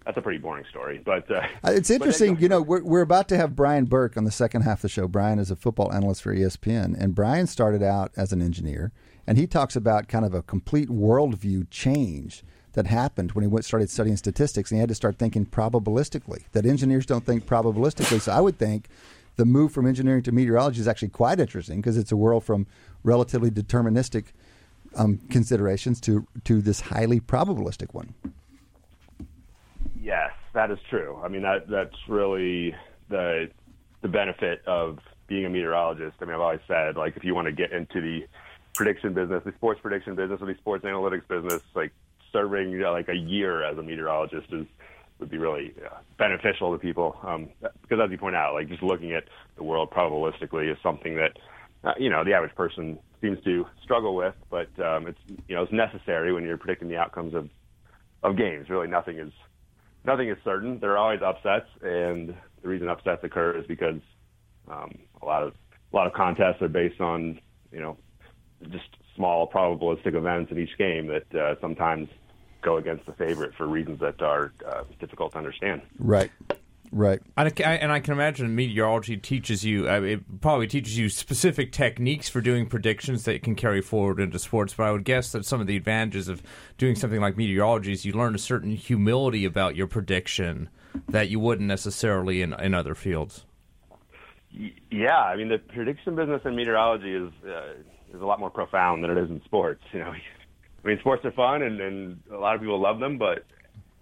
that's 0.06 0.16
a 0.16 0.22
pretty 0.22 0.38
boring 0.38 0.64
story, 0.70 1.02
but 1.04 1.30
uh, 1.30 1.46
Uh, 1.64 1.72
It's 1.72 1.90
interesting, 1.90 2.34
then- 2.34 2.42
you 2.42 2.48
know, 2.48 2.62
we're, 2.62 2.82
we're 2.82 3.02
about 3.02 3.28
to 3.28 3.36
have 3.36 3.54
Brian 3.54 3.84
Burke 3.84 4.16
on 4.16 4.24
the 4.24 4.30
second 4.30 4.62
half 4.62 4.78
of 4.78 4.82
the 4.82 4.88
show. 4.88 5.06
Brian 5.08 5.38
is 5.38 5.50
a 5.50 5.56
football 5.56 5.92
analyst 5.92 6.22
for 6.22 6.34
ESPN, 6.34 6.94
and 6.98 7.14
Brian 7.14 7.46
started 7.46 7.82
out 7.82 8.12
as 8.16 8.32
an 8.32 8.40
engineer, 8.40 8.92
and 9.26 9.36
he 9.36 9.46
talks 9.46 9.76
about 9.76 10.08
kind 10.08 10.24
of 10.24 10.32
a 10.32 10.42
complete 10.42 10.88
worldview 10.88 11.66
change 11.70 12.44
that 12.74 12.86
happened 12.86 13.32
when 13.32 13.42
he 13.42 13.48
went 13.48 13.64
started 13.64 13.90
studying 13.90 14.16
statistics, 14.16 14.70
and 14.70 14.76
he 14.76 14.80
had 14.80 14.88
to 14.88 14.94
start 14.94 15.18
thinking 15.18 15.44
probabilistically. 15.44 16.44
That 16.52 16.64
engineers 16.66 17.04
don't 17.06 17.26
think 17.26 17.44
probabilistically, 17.46 18.20
so 18.20 18.30
I 18.32 18.40
would 18.40 18.58
think 18.58 18.88
the 19.36 19.44
move 19.44 19.72
from 19.72 19.86
engineering 19.86 20.22
to 20.22 20.32
meteorology 20.32 20.80
is 20.80 20.86
actually 20.88 21.08
quite 21.08 21.40
interesting 21.40 21.80
because 21.80 21.96
it's 21.98 22.12
a 22.12 22.16
world 22.16 22.44
from 22.44 22.66
relatively 23.02 23.50
deterministic 23.50 24.26
um, 24.94 25.18
considerations 25.30 26.00
to 26.02 26.26
to 26.44 26.62
this 26.62 26.80
highly 26.80 27.18
probabilistic 27.20 27.92
one. 27.92 28.14
Yes, 30.06 30.30
that 30.54 30.70
is 30.70 30.78
true. 30.88 31.20
I 31.24 31.26
mean, 31.26 31.42
that 31.42 31.68
that's 31.68 31.96
really 32.08 32.72
the 33.08 33.50
the 34.02 34.08
benefit 34.08 34.62
of 34.64 35.00
being 35.26 35.44
a 35.46 35.50
meteorologist. 35.50 36.18
I 36.20 36.26
mean, 36.26 36.34
I've 36.36 36.40
always 36.40 36.60
said, 36.68 36.94
like, 36.94 37.16
if 37.16 37.24
you 37.24 37.34
want 37.34 37.46
to 37.46 37.52
get 37.52 37.72
into 37.72 38.00
the 38.00 38.20
prediction 38.72 39.14
business, 39.14 39.42
the 39.44 39.52
sports 39.56 39.80
prediction 39.82 40.14
business, 40.14 40.40
or 40.40 40.46
the 40.46 40.54
sports 40.58 40.84
analytics 40.84 41.26
business, 41.26 41.60
like 41.74 41.90
serving 42.32 42.70
you 42.70 42.78
know, 42.78 42.92
like 42.92 43.08
a 43.08 43.16
year 43.16 43.64
as 43.64 43.76
a 43.78 43.82
meteorologist 43.82 44.46
is 44.52 44.66
would 45.18 45.28
be 45.28 45.38
really 45.38 45.74
uh, 45.84 45.96
beneficial 46.18 46.72
to 46.72 46.78
people. 46.78 47.18
Um, 47.24 47.48
because 47.82 47.98
as 48.00 48.08
you 48.08 48.18
point 48.18 48.36
out, 48.36 48.54
like 48.54 48.68
just 48.68 48.84
looking 48.84 49.12
at 49.12 49.24
the 49.56 49.64
world 49.64 49.90
probabilistically 49.90 50.70
is 50.70 50.78
something 50.84 51.16
that 51.16 51.36
uh, 51.82 51.94
you 51.98 52.10
know 52.10 52.22
the 52.22 52.32
average 52.32 52.54
person 52.54 52.96
seems 53.20 53.42
to 53.42 53.66
struggle 53.82 54.14
with, 54.14 54.36
but 54.50 54.68
um, 54.78 55.08
it's 55.08 55.18
you 55.48 55.56
know 55.56 55.64
it's 55.64 55.72
necessary 55.72 56.32
when 56.32 56.44
you're 56.44 56.58
predicting 56.58 56.88
the 56.88 56.96
outcomes 56.96 57.34
of 57.34 57.50
of 58.22 58.36
games. 58.36 58.70
Really, 58.70 58.86
nothing 58.86 59.18
is 59.18 59.32
nothing 60.06 60.28
is 60.28 60.38
certain. 60.44 60.78
There 60.78 60.92
are 60.92 60.98
always 60.98 61.20
upsets, 61.22 61.66
and 61.82 62.34
the 62.62 62.68
reason 62.68 62.88
upsets 62.88 63.22
occur 63.24 63.58
is 63.58 63.66
because 63.66 64.00
um, 64.68 64.98
a 65.20 65.26
lot 65.26 65.42
of 65.42 65.54
a 65.92 65.96
lot 65.96 66.06
of 66.06 66.12
contests 66.12 66.62
are 66.62 66.68
based 66.68 67.00
on 67.00 67.40
you 67.72 67.80
know 67.80 67.96
just 68.70 68.88
small 69.14 69.50
probabilistic 69.50 70.14
events 70.14 70.52
in 70.52 70.58
each 70.58 70.76
game 70.78 71.06
that 71.08 71.34
uh, 71.34 71.54
sometimes 71.60 72.08
go 72.62 72.76
against 72.76 73.06
the 73.06 73.12
favorite 73.12 73.54
for 73.54 73.66
reasons 73.66 74.00
that 74.00 74.20
are 74.22 74.52
uh, 74.66 74.82
difficult 74.98 75.32
to 75.32 75.38
understand. 75.38 75.82
Right, 75.98 76.30
right. 76.90 77.20
And 77.36 77.52
I, 77.64 77.74
and 77.74 77.92
I 77.92 78.00
can 78.00 78.12
imagine 78.12 78.54
meteorology 78.54 79.16
teaches 79.16 79.64
you, 79.64 79.88
uh, 79.88 80.00
it 80.00 80.40
probably 80.40 80.66
teaches 80.66 80.96
you 80.98 81.08
specific 81.08 81.72
techniques 81.72 82.28
for 82.28 82.40
doing 82.40 82.66
predictions 82.66 83.24
that 83.24 83.42
can 83.42 83.54
carry 83.54 83.80
forward 83.80 84.20
into 84.20 84.38
sports. 84.38 84.74
But 84.74 84.84
I 84.84 84.92
would 84.92 85.04
guess 85.04 85.32
that 85.32 85.44
some 85.44 85.60
of 85.60 85.66
the 85.66 85.76
advantages 85.76 86.28
of 86.28 86.42
doing 86.78 86.94
something 86.94 87.20
like 87.20 87.36
meteorology 87.36 87.92
is 87.92 88.04
you 88.04 88.12
learn 88.12 88.34
a 88.34 88.38
certain 88.38 88.72
humility 88.72 89.44
about 89.44 89.76
your 89.76 89.86
prediction 89.86 90.68
that 91.08 91.28
you 91.28 91.40
wouldn't 91.40 91.68
necessarily 91.68 92.42
in, 92.42 92.52
in 92.54 92.74
other 92.74 92.94
fields. 92.94 93.44
Yeah, 94.90 95.18
I 95.18 95.36
mean 95.36 95.48
the 95.48 95.58
prediction 95.58 96.16
business 96.16 96.40
in 96.44 96.56
meteorology 96.56 97.12
is 97.12 97.30
uh, 97.46 97.74
is 98.14 98.22
a 98.22 98.24
lot 98.24 98.40
more 98.40 98.50
profound 98.50 99.04
than 99.04 99.10
it 99.10 99.18
is 99.18 99.28
in 99.28 99.42
sports. 99.44 99.82
You 99.92 100.00
know, 100.00 100.12
I 100.84 100.88
mean 100.88 100.98
sports 101.00 101.24
are 101.24 101.32
fun 101.32 101.62
and, 101.62 101.80
and 101.80 102.20
a 102.32 102.38
lot 102.38 102.54
of 102.54 102.60
people 102.60 102.80
love 102.80 102.98
them, 102.98 103.18
but 103.18 103.44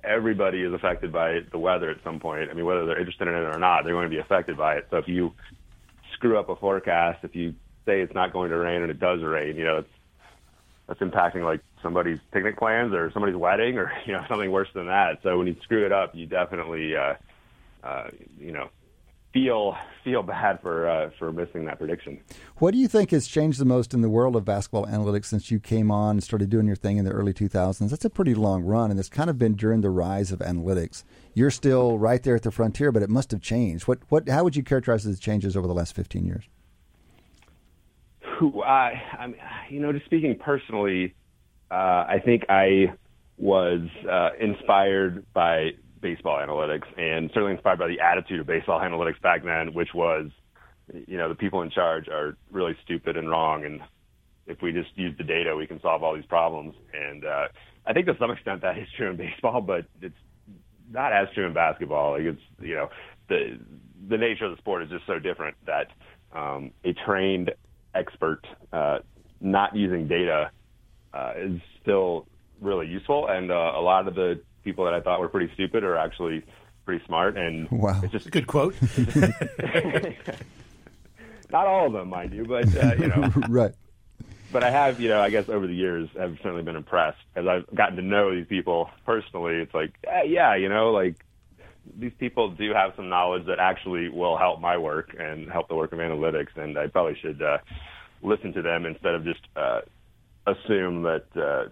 everybody 0.06 0.62
is 0.62 0.72
affected 0.72 1.12
by 1.12 1.40
the 1.50 1.58
weather 1.58 1.90
at 1.90 1.98
some 2.04 2.20
point. 2.20 2.50
I 2.50 2.54
mean, 2.54 2.64
whether 2.64 2.86
they're 2.86 2.98
interested 2.98 3.28
in 3.28 3.34
it 3.34 3.54
or 3.54 3.58
not, 3.58 3.84
they're 3.84 3.94
going 3.94 4.10
to 4.10 4.14
be 4.14 4.20
affected 4.20 4.56
by 4.56 4.76
it. 4.76 4.86
So 4.90 4.98
if 4.98 5.08
you 5.08 5.32
screw 6.14 6.38
up 6.38 6.48
a 6.48 6.56
forecast, 6.56 7.24
if 7.24 7.34
you 7.34 7.54
say 7.86 8.00
it's 8.00 8.14
not 8.14 8.32
going 8.32 8.50
to 8.50 8.56
rain 8.56 8.82
and 8.82 8.90
it 8.90 9.00
does 9.00 9.22
rain, 9.22 9.56
you 9.56 9.64
know, 9.64 9.78
it's 9.78 9.88
that's 10.86 11.00
impacting 11.00 11.44
like 11.44 11.60
somebody's 11.82 12.18
picnic 12.30 12.58
plans 12.58 12.92
or 12.92 13.10
somebody's 13.12 13.36
wedding 13.36 13.78
or 13.78 13.90
you 14.06 14.12
know 14.12 14.24
something 14.28 14.50
worse 14.50 14.68
than 14.74 14.86
that. 14.86 15.20
So 15.22 15.38
when 15.38 15.46
you 15.46 15.56
screw 15.62 15.84
it 15.84 15.92
up, 15.92 16.14
you 16.14 16.26
definitely 16.26 16.96
uh, 16.96 17.14
uh, 17.82 18.08
you 18.38 18.52
know 18.52 18.68
feel 19.34 19.76
feel 20.04 20.22
bad 20.22 20.60
for 20.62 20.88
uh, 20.88 21.10
for 21.18 21.32
missing 21.32 21.66
that 21.66 21.78
prediction. 21.78 22.20
What 22.58 22.70
do 22.70 22.78
you 22.78 22.88
think 22.88 23.10
has 23.10 23.26
changed 23.26 23.58
the 23.58 23.64
most 23.66 23.92
in 23.92 24.00
the 24.00 24.08
world 24.08 24.36
of 24.36 24.44
basketball 24.44 24.86
analytics 24.86 25.26
since 25.26 25.50
you 25.50 25.58
came 25.60 25.90
on 25.90 26.12
and 26.12 26.22
started 26.22 26.48
doing 26.48 26.66
your 26.66 26.76
thing 26.76 26.96
in 26.96 27.04
the 27.04 27.10
early 27.10 27.34
2000s? 27.34 27.90
That's 27.90 28.04
a 28.04 28.10
pretty 28.10 28.34
long 28.34 28.62
run, 28.62 28.90
and 28.90 28.98
it's 28.98 29.10
kind 29.10 29.28
of 29.28 29.38
been 29.38 29.56
during 29.56 29.82
the 29.82 29.90
rise 29.90 30.32
of 30.32 30.38
analytics. 30.38 31.02
You're 31.34 31.50
still 31.50 31.98
right 31.98 32.22
there 32.22 32.36
at 32.36 32.42
the 32.42 32.52
frontier, 32.52 32.92
but 32.92 33.02
it 33.02 33.10
must 33.10 33.32
have 33.32 33.42
changed. 33.42 33.88
What, 33.88 33.98
what, 34.08 34.28
how 34.28 34.44
would 34.44 34.54
you 34.54 34.62
characterize 34.62 35.02
the 35.02 35.16
changes 35.16 35.56
over 35.56 35.66
the 35.66 35.74
last 35.74 35.94
15 35.96 36.24
years? 36.24 36.44
Who 38.38 38.62
I, 38.62 39.02
I 39.18 39.26
mean, 39.26 39.36
you 39.68 39.80
know, 39.80 39.92
just 39.92 40.06
speaking 40.06 40.38
personally, 40.38 41.14
uh, 41.70 41.74
I 42.08 42.20
think 42.24 42.44
I 42.48 42.94
was 43.36 43.80
uh, 44.08 44.30
inspired 44.40 45.24
by 45.32 45.72
baseball 46.04 46.36
analytics, 46.36 46.84
and 46.98 47.30
certainly 47.32 47.52
inspired 47.52 47.78
by 47.78 47.88
the 47.88 47.98
attitude 47.98 48.38
of 48.38 48.46
baseball 48.46 48.78
analytics 48.78 49.20
back 49.22 49.42
then, 49.42 49.72
which 49.72 49.88
was, 49.94 50.30
you 50.92 51.16
know, 51.16 51.30
the 51.30 51.34
people 51.34 51.62
in 51.62 51.70
charge 51.70 52.08
are 52.08 52.36
really 52.52 52.76
stupid 52.84 53.16
and 53.16 53.30
wrong, 53.30 53.64
and 53.64 53.80
if 54.46 54.60
we 54.60 54.70
just 54.70 54.90
use 54.96 55.16
the 55.16 55.24
data, 55.24 55.56
we 55.56 55.66
can 55.66 55.80
solve 55.80 56.02
all 56.02 56.14
these 56.14 56.26
problems. 56.26 56.74
And 56.92 57.24
uh, 57.24 57.46
I 57.86 57.94
think 57.94 58.04
to 58.06 58.16
some 58.20 58.30
extent 58.30 58.60
that 58.60 58.76
is 58.76 58.86
true 58.98 59.10
in 59.10 59.16
baseball, 59.26 59.62
but 59.62 59.86
it's 60.02 60.14
not 60.92 61.14
as 61.14 61.28
true 61.34 61.46
in 61.46 61.54
basketball. 61.54 62.12
Like 62.12 62.22
it's 62.22 62.42
you 62.60 62.74
know 62.74 62.90
the 63.30 63.58
the 64.06 64.18
nature 64.18 64.44
of 64.44 64.50
the 64.50 64.58
sport 64.58 64.82
is 64.82 64.90
just 64.90 65.06
so 65.06 65.18
different 65.18 65.56
that 65.64 65.86
um, 66.38 66.70
a 66.84 66.92
trained 66.92 67.50
expert 67.94 68.46
uh, 68.74 68.98
not 69.40 69.74
using 69.74 70.06
data 70.06 70.50
uh, 71.14 71.32
is 71.38 71.60
still 71.80 72.26
really 72.60 72.86
useful, 72.88 73.26
and 73.28 73.50
uh, 73.50 73.72
a 73.74 73.80
lot 73.80 74.06
of 74.06 74.14
the 74.14 74.42
people 74.64 74.84
that 74.86 74.94
I 74.94 75.00
thought 75.00 75.20
were 75.20 75.28
pretty 75.28 75.52
stupid 75.54 75.84
are 75.84 75.96
actually 75.96 76.42
pretty 76.84 77.04
smart. 77.06 77.36
And 77.36 77.70
Wow. 77.70 78.00
it's 78.02 78.12
just 78.12 78.26
a 78.26 78.30
Good 78.30 78.46
quote. 78.46 78.74
not 81.50 81.66
all 81.66 81.86
of 81.86 81.92
them, 81.92 82.08
mind 82.08 82.32
you, 82.32 82.44
but 82.44 82.74
uh, 82.76 82.94
you 82.98 83.08
know. 83.08 83.30
right. 83.48 83.72
but 84.52 84.64
I 84.64 84.70
have, 84.70 85.00
you 85.00 85.08
know, 85.08 85.20
I 85.20 85.30
guess 85.30 85.48
over 85.48 85.66
the 85.66 85.74
years, 85.74 86.08
I've 86.20 86.36
certainly 86.42 86.62
been 86.62 86.76
impressed 86.76 87.18
as 87.36 87.46
I've 87.46 87.66
gotten 87.74 87.96
to 87.96 88.02
know 88.02 88.34
these 88.34 88.46
people 88.46 88.90
personally. 89.06 89.56
It's 89.56 89.74
like, 89.74 89.92
eh, 90.04 90.22
yeah, 90.26 90.54
you 90.56 90.68
know, 90.68 90.90
like 90.92 91.24
these 91.98 92.12
people 92.18 92.50
do 92.50 92.72
have 92.72 92.92
some 92.96 93.08
knowledge 93.08 93.46
that 93.46 93.58
actually 93.58 94.08
will 94.08 94.36
help 94.38 94.60
my 94.60 94.76
work 94.78 95.14
and 95.18 95.50
help 95.50 95.68
the 95.68 95.74
work 95.74 95.92
of 95.92 95.98
analytics, 95.98 96.56
and 96.56 96.78
I 96.78 96.86
probably 96.86 97.16
should 97.20 97.42
uh, 97.42 97.58
listen 98.22 98.52
to 98.54 98.62
them 98.62 98.86
instead 98.86 99.14
of 99.14 99.24
just 99.24 99.40
uh, 99.54 99.80
assume 100.46 101.02
that 101.02 101.24
uh, 101.36 101.68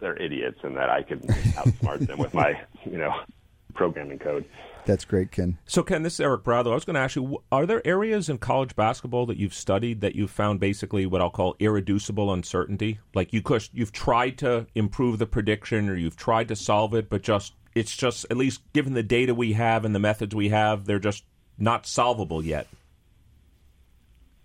they're 0.00 0.20
idiots 0.20 0.58
and 0.62 0.76
that 0.76 0.90
I 0.90 1.02
can 1.02 1.20
outsmart 1.20 2.06
them 2.06 2.18
with 2.18 2.34
my, 2.34 2.60
you 2.84 2.98
know, 2.98 3.12
programming 3.74 4.18
code. 4.18 4.44
That's 4.84 5.04
great, 5.04 5.30
Ken. 5.30 5.58
So, 5.66 5.82
Ken, 5.82 6.02
this 6.02 6.14
is 6.14 6.20
Eric 6.20 6.44
Bradlow. 6.44 6.70
I 6.70 6.74
was 6.74 6.86
going 6.86 6.94
to 6.94 7.00
ask 7.00 7.14
you: 7.14 7.42
Are 7.52 7.66
there 7.66 7.86
areas 7.86 8.30
in 8.30 8.38
college 8.38 8.74
basketball 8.74 9.26
that 9.26 9.36
you've 9.36 9.52
studied 9.52 10.00
that 10.00 10.14
you've 10.14 10.30
found 10.30 10.60
basically 10.60 11.04
what 11.04 11.20
I'll 11.20 11.28
call 11.28 11.56
irreducible 11.58 12.32
uncertainty? 12.32 12.98
Like 13.14 13.34
you 13.34 13.42
could, 13.42 13.68
you've 13.74 13.92
tried 13.92 14.38
to 14.38 14.66
improve 14.74 15.18
the 15.18 15.26
prediction, 15.26 15.90
or 15.90 15.94
you've 15.94 16.16
tried 16.16 16.48
to 16.48 16.56
solve 16.56 16.94
it, 16.94 17.10
but 17.10 17.22
just 17.22 17.52
it's 17.74 17.94
just 17.94 18.24
at 18.30 18.38
least 18.38 18.62
given 18.72 18.94
the 18.94 19.02
data 19.02 19.34
we 19.34 19.52
have 19.52 19.84
and 19.84 19.94
the 19.94 20.00
methods 20.00 20.34
we 20.34 20.48
have, 20.48 20.86
they're 20.86 20.98
just 20.98 21.24
not 21.58 21.86
solvable 21.86 22.42
yet. 22.42 22.66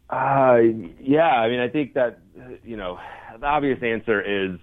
Uh, 0.10 0.58
yeah, 1.00 1.30
I 1.30 1.48
mean, 1.48 1.62
I 1.62 1.70
think 1.70 1.94
that 1.94 2.20
uh, 2.38 2.50
you 2.66 2.76
know 2.76 3.00
the 3.40 3.46
obvious 3.46 3.82
answer 3.82 4.22
is 4.22 4.60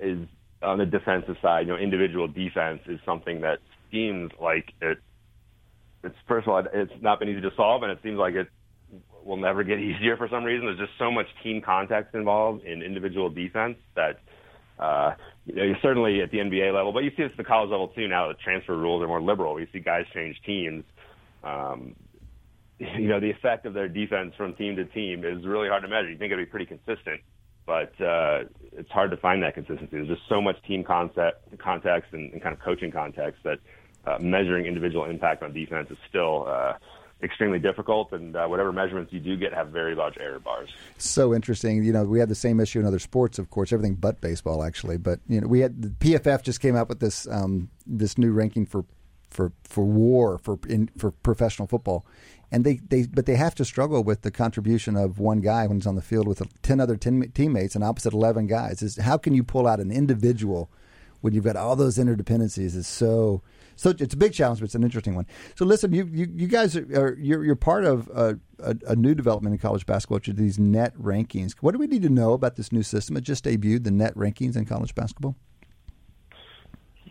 is 0.00 0.26
on 0.62 0.78
the 0.78 0.86
defensive 0.86 1.36
side. 1.42 1.66
You 1.66 1.72
know, 1.72 1.78
individual 1.78 2.28
defense 2.28 2.80
is 2.86 2.98
something 3.04 3.40
that 3.42 3.58
seems 3.90 4.30
like 4.40 4.72
it. 4.80 4.98
It's 6.02 6.16
first 6.28 6.46
of 6.46 6.52
all, 6.52 6.62
it's 6.72 6.92
not 7.00 7.18
been 7.18 7.28
easy 7.28 7.40
to 7.40 7.50
solve, 7.56 7.82
and 7.82 7.90
it 7.92 7.98
seems 8.02 8.18
like 8.18 8.34
it 8.34 8.48
will 9.24 9.36
never 9.36 9.64
get 9.64 9.78
easier 9.90 10.16
for 10.16 10.28
some 10.28 10.44
reason. 10.44 10.66
There's 10.66 10.78
just 10.78 10.98
so 10.98 11.10
much 11.10 11.26
team 11.42 11.62
context 11.64 12.14
involved 12.14 12.64
in 12.64 12.82
individual 12.82 13.30
defense 13.30 13.76
that. 13.96 14.20
Uh, 14.76 15.14
you 15.46 15.54
know, 15.54 15.72
certainly 15.82 16.20
at 16.20 16.32
the 16.32 16.38
NBA 16.38 16.74
level, 16.74 16.92
but 16.92 17.04
you 17.04 17.10
see 17.10 17.22
this 17.22 17.30
at 17.30 17.36
the 17.36 17.44
college 17.44 17.70
level 17.70 17.86
too. 17.88 18.08
Now 18.08 18.26
the 18.26 18.34
transfer 18.34 18.76
rules 18.76 19.04
are 19.04 19.06
more 19.06 19.22
liberal, 19.22 19.60
you 19.60 19.68
see 19.72 19.78
guys 19.78 20.04
change 20.12 20.36
teams. 20.44 20.82
Um, 21.44 21.94
you 22.78 23.08
know, 23.08 23.20
the 23.20 23.30
effect 23.30 23.66
of 23.66 23.74
their 23.74 23.88
defense 23.88 24.34
from 24.36 24.54
team 24.54 24.76
to 24.76 24.84
team 24.84 25.24
is 25.24 25.46
really 25.46 25.68
hard 25.68 25.82
to 25.82 25.88
measure. 25.88 26.10
You 26.10 26.18
think 26.18 26.32
it'd 26.32 26.44
be 26.44 26.50
pretty 26.50 26.66
consistent, 26.66 27.20
but 27.66 27.98
uh, 28.00 28.44
it's 28.72 28.90
hard 28.90 29.10
to 29.10 29.16
find 29.16 29.42
that 29.42 29.54
consistency. 29.54 29.88
There's 29.90 30.08
just 30.08 30.28
so 30.28 30.40
much 30.40 30.56
team 30.66 30.84
concept, 30.84 31.58
context 31.58 32.12
and, 32.12 32.32
and 32.32 32.42
kind 32.42 32.52
of 32.52 32.60
coaching 32.60 32.90
context 32.90 33.42
that 33.44 33.58
uh, 34.06 34.18
measuring 34.20 34.66
individual 34.66 35.04
impact 35.04 35.42
on 35.42 35.52
defense 35.52 35.90
is 35.90 35.96
still 36.08 36.46
uh, 36.48 36.74
extremely 37.22 37.58
difficult. 37.58 38.12
And 38.12 38.36
uh, 38.36 38.46
whatever 38.46 38.72
measurements 38.72 39.12
you 39.12 39.20
do 39.20 39.36
get 39.36 39.52
have 39.54 39.68
very 39.68 39.94
large 39.94 40.16
error 40.18 40.38
bars. 40.38 40.70
So 40.98 41.34
interesting. 41.34 41.82
You 41.84 41.92
know, 41.92 42.04
we 42.04 42.18
had 42.18 42.28
the 42.28 42.34
same 42.34 42.60
issue 42.60 42.80
in 42.80 42.86
other 42.86 42.98
sports, 42.98 43.38
of 43.38 43.50
course, 43.50 43.72
everything 43.72 43.94
but 43.94 44.20
baseball, 44.20 44.62
actually. 44.62 44.98
But 44.98 45.20
you 45.28 45.40
know, 45.40 45.46
we 45.46 45.60
had 45.60 45.80
the 45.80 45.88
PFF 45.88 46.42
just 46.42 46.60
came 46.60 46.76
out 46.76 46.88
with 46.88 47.00
this 47.00 47.26
um, 47.28 47.70
this 47.86 48.18
new 48.18 48.32
ranking 48.32 48.66
for 48.66 48.84
for 49.34 49.52
for 49.64 49.84
war 49.84 50.38
for 50.38 50.58
in, 50.68 50.88
for 50.96 51.10
professional 51.10 51.66
football, 51.66 52.06
and 52.50 52.64
they, 52.64 52.80
they 52.88 53.06
but 53.06 53.26
they 53.26 53.34
have 53.34 53.54
to 53.56 53.64
struggle 53.64 54.02
with 54.04 54.22
the 54.22 54.30
contribution 54.30 54.96
of 54.96 55.18
one 55.18 55.40
guy 55.40 55.66
when 55.66 55.78
he's 55.78 55.86
on 55.86 55.96
the 55.96 56.02
field 56.02 56.28
with 56.28 56.42
ten 56.62 56.80
other 56.80 56.96
10 56.96 57.32
teammates 57.34 57.74
and 57.74 57.82
opposite 57.82 58.14
eleven 58.14 58.46
guys. 58.46 58.80
Is 58.80 58.96
how 58.96 59.18
can 59.18 59.34
you 59.34 59.42
pull 59.42 59.66
out 59.66 59.80
an 59.80 59.90
individual 59.90 60.70
when 61.20 61.34
you've 61.34 61.44
got 61.44 61.56
all 61.56 61.74
those 61.76 61.98
interdependencies? 61.98 62.76
Is 62.76 62.86
so 62.86 63.42
so 63.76 63.90
it's 63.90 64.14
a 64.14 64.16
big 64.16 64.32
challenge, 64.32 64.60
but 64.60 64.66
it's 64.66 64.76
an 64.76 64.84
interesting 64.84 65.16
one. 65.16 65.26
So 65.56 65.64
listen, 65.64 65.92
you 65.92 66.08
you, 66.12 66.28
you 66.32 66.46
guys 66.46 66.76
are, 66.76 66.86
are 66.94 67.14
you're, 67.18 67.44
you're 67.44 67.56
part 67.56 67.84
of 67.84 68.08
a, 68.08 68.38
a, 68.60 68.76
a 68.88 68.96
new 68.96 69.14
development 69.14 69.54
in 69.54 69.58
college 69.58 69.84
basketball, 69.84 70.16
which 70.16 70.28
are 70.28 70.34
these 70.34 70.58
net 70.58 70.96
rankings. 70.96 71.54
What 71.60 71.72
do 71.72 71.78
we 71.78 71.88
need 71.88 72.02
to 72.02 72.08
know 72.08 72.34
about 72.34 72.56
this 72.56 72.70
new 72.70 72.84
system? 72.84 73.16
It 73.16 73.22
just 73.22 73.44
debuted 73.44 73.84
the 73.84 73.90
net 73.90 74.14
rankings 74.14 74.56
in 74.56 74.64
college 74.64 74.94
basketball. 74.94 75.34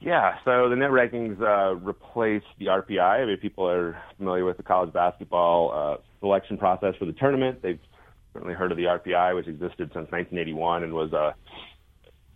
Yeah, 0.03 0.35
so 0.43 0.67
the 0.67 0.75
net 0.75 0.89
rankings 0.89 1.39
uh, 1.41 1.75
replaced 1.75 2.45
the 2.59 2.65
RPI. 2.65 3.23
I 3.23 3.25
mean, 3.25 3.37
people 3.37 3.69
are 3.69 3.97
familiar 4.17 4.43
with 4.43 4.57
the 4.57 4.63
college 4.63 4.91
basketball 4.91 5.71
uh, 5.71 6.01
selection 6.19 6.57
process 6.57 6.93
for 6.99 7.05
the 7.05 7.13
tournament. 7.13 7.61
They've 7.61 7.79
certainly 8.33 8.53
heard 8.53 8.71
of 8.71 8.77
the 8.77 8.83
RPI, 8.83 9.33
which 9.33 9.47
existed 9.47 9.91
since 9.93 10.11
1981 10.11 10.83
and 10.83 10.93
was 10.93 11.13
a 11.13 11.35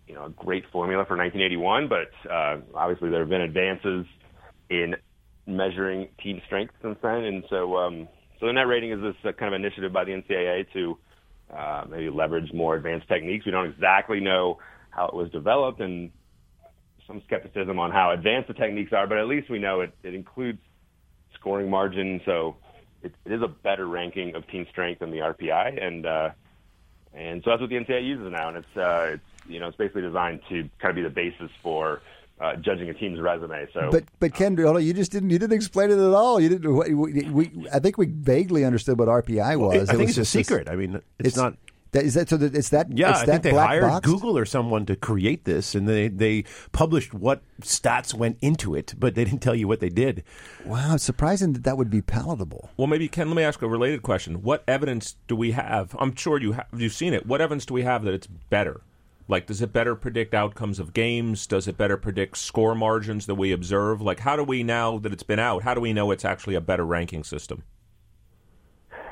you 0.06 0.14
know 0.14 0.24
a 0.26 0.30
great 0.30 0.64
formula 0.72 1.04
for 1.04 1.18
1981. 1.18 1.88
But 1.88 2.30
uh, 2.30 2.56
obviously, 2.74 3.10
there 3.10 3.20
have 3.20 3.28
been 3.28 3.42
advances 3.42 4.06
in 4.70 4.94
measuring 5.46 6.08
team 6.22 6.40
strength 6.46 6.72
since 6.80 6.96
then, 7.02 7.24
and 7.24 7.44
so 7.50 7.76
um, 7.76 8.08
so 8.40 8.46
the 8.46 8.52
net 8.54 8.66
rating 8.66 8.92
is 8.92 9.00
this 9.02 9.14
uh, 9.24 9.32
kind 9.32 9.52
of 9.54 9.60
initiative 9.60 9.92
by 9.92 10.04
the 10.04 10.12
NCAA 10.12 10.72
to 10.72 10.98
uh, 11.54 11.84
maybe 11.90 12.08
leverage 12.08 12.50
more 12.54 12.76
advanced 12.76 13.08
techniques. 13.08 13.44
We 13.44 13.52
don't 13.52 13.68
exactly 13.68 14.20
know 14.20 14.58
how 14.88 15.06
it 15.06 15.14
was 15.14 15.30
developed 15.30 15.80
and 15.80 16.10
some 17.08 17.22
skepticism 17.26 17.80
on 17.80 17.90
how 17.90 18.12
advanced 18.12 18.46
the 18.46 18.54
techniques 18.54 18.92
are, 18.92 19.08
but 19.08 19.18
at 19.18 19.26
least 19.26 19.50
we 19.50 19.58
know 19.58 19.80
it, 19.80 19.92
it 20.04 20.14
includes 20.14 20.60
scoring 21.34 21.68
margin, 21.68 22.20
so 22.24 22.54
it, 23.02 23.12
it 23.24 23.32
is 23.32 23.42
a 23.42 23.48
better 23.48 23.88
ranking 23.88 24.36
of 24.36 24.46
team 24.48 24.66
strength 24.70 25.00
than 25.00 25.10
the 25.10 25.18
RPI, 25.18 25.82
and 25.82 26.06
uh, 26.06 26.30
and 27.14 27.42
so 27.42 27.50
that's 27.50 27.60
what 27.60 27.70
the 27.70 27.76
NCAA 27.76 28.06
uses 28.06 28.30
now, 28.30 28.48
and 28.48 28.58
it's 28.58 28.76
uh, 28.76 29.10
it's 29.14 29.50
you 29.50 29.58
know 29.58 29.68
it's 29.68 29.76
basically 29.76 30.02
designed 30.02 30.40
to 30.50 30.68
kind 30.78 30.90
of 30.90 30.96
be 30.96 31.02
the 31.02 31.10
basis 31.10 31.50
for 31.62 32.02
uh, 32.40 32.56
judging 32.56 32.88
a 32.88 32.94
team's 32.94 33.20
resume. 33.20 33.66
So, 33.72 33.88
but 33.90 34.04
but 34.20 34.34
Ken, 34.34 34.56
you 34.56 34.92
just 34.92 35.10
didn't 35.10 35.30
you 35.30 35.38
didn't 35.38 35.56
explain 35.56 35.90
it 35.90 35.98
at 35.98 36.12
all. 36.12 36.40
You 36.40 36.50
didn't. 36.50 36.76
We, 36.76 37.24
we 37.30 37.68
I 37.72 37.78
think 37.78 37.98
we 37.98 38.06
vaguely 38.06 38.64
understood 38.64 38.98
what 38.98 39.08
RPI 39.08 39.58
was. 39.58 39.88
I 39.88 39.94
think 39.94 40.08
was 40.08 40.18
it's 40.18 40.28
a 40.28 40.30
secret. 40.38 40.66
This, 40.66 40.72
I 40.72 40.76
mean, 40.76 40.94
it's, 41.18 41.28
it's 41.28 41.36
not. 41.36 41.56
That, 41.92 42.04
is 42.04 42.14
that 42.14 42.28
so? 42.28 42.36
That 42.36 42.54
it's 42.54 42.68
that. 42.68 42.96
Yeah, 42.96 43.10
it's 43.10 43.20
I 43.20 43.26
that 43.26 43.32
think 43.32 43.42
they 43.44 43.50
black 43.50 43.68
hired 43.68 43.82
boxed? 43.82 44.04
Google 44.04 44.36
or 44.36 44.44
someone 44.44 44.84
to 44.86 44.96
create 44.96 45.44
this, 45.44 45.74
and 45.74 45.88
they 45.88 46.08
they 46.08 46.44
published 46.72 47.14
what 47.14 47.42
stats 47.62 48.12
went 48.12 48.36
into 48.42 48.74
it, 48.74 48.94
but 48.98 49.14
they 49.14 49.24
didn't 49.24 49.40
tell 49.40 49.54
you 49.54 49.66
what 49.66 49.80
they 49.80 49.88
did. 49.88 50.22
Wow, 50.66 50.94
it's 50.94 51.04
surprising 51.04 51.54
that 51.54 51.64
that 51.64 51.78
would 51.78 51.88
be 51.88 52.02
palatable. 52.02 52.70
Well, 52.76 52.88
maybe 52.88 53.08
Ken. 53.08 53.28
Let 53.28 53.36
me 53.36 53.42
ask 53.42 53.62
a 53.62 53.68
related 53.68 54.02
question. 54.02 54.42
What 54.42 54.64
evidence 54.68 55.16
do 55.28 55.36
we 55.36 55.52
have? 55.52 55.96
I'm 55.98 56.14
sure 56.14 56.38
you 56.40 56.52
have. 56.52 56.66
You've 56.76 56.92
seen 56.92 57.14
it. 57.14 57.24
What 57.26 57.40
evidence 57.40 57.64
do 57.64 57.72
we 57.74 57.84
have 57.84 58.04
that 58.04 58.12
it's 58.12 58.26
better? 58.26 58.82
Like, 59.26 59.46
does 59.46 59.60
it 59.60 59.74
better 59.74 59.94
predict 59.94 60.32
outcomes 60.34 60.78
of 60.78 60.94
games? 60.94 61.46
Does 61.46 61.68
it 61.68 61.76
better 61.76 61.98
predict 61.98 62.38
score 62.38 62.74
margins 62.74 63.26
that 63.26 63.34
we 63.34 63.52
observe? 63.52 64.00
Like, 64.00 64.20
how 64.20 64.36
do 64.36 64.42
we 64.44 64.62
now 64.62 64.98
that 64.98 65.12
it's 65.12 65.22
been 65.22 65.38
out? 65.38 65.62
How 65.64 65.74
do 65.74 65.82
we 65.82 65.92
know 65.92 66.10
it's 66.10 66.24
actually 66.24 66.54
a 66.54 66.62
better 66.62 66.84
ranking 66.84 67.24
system? 67.24 67.62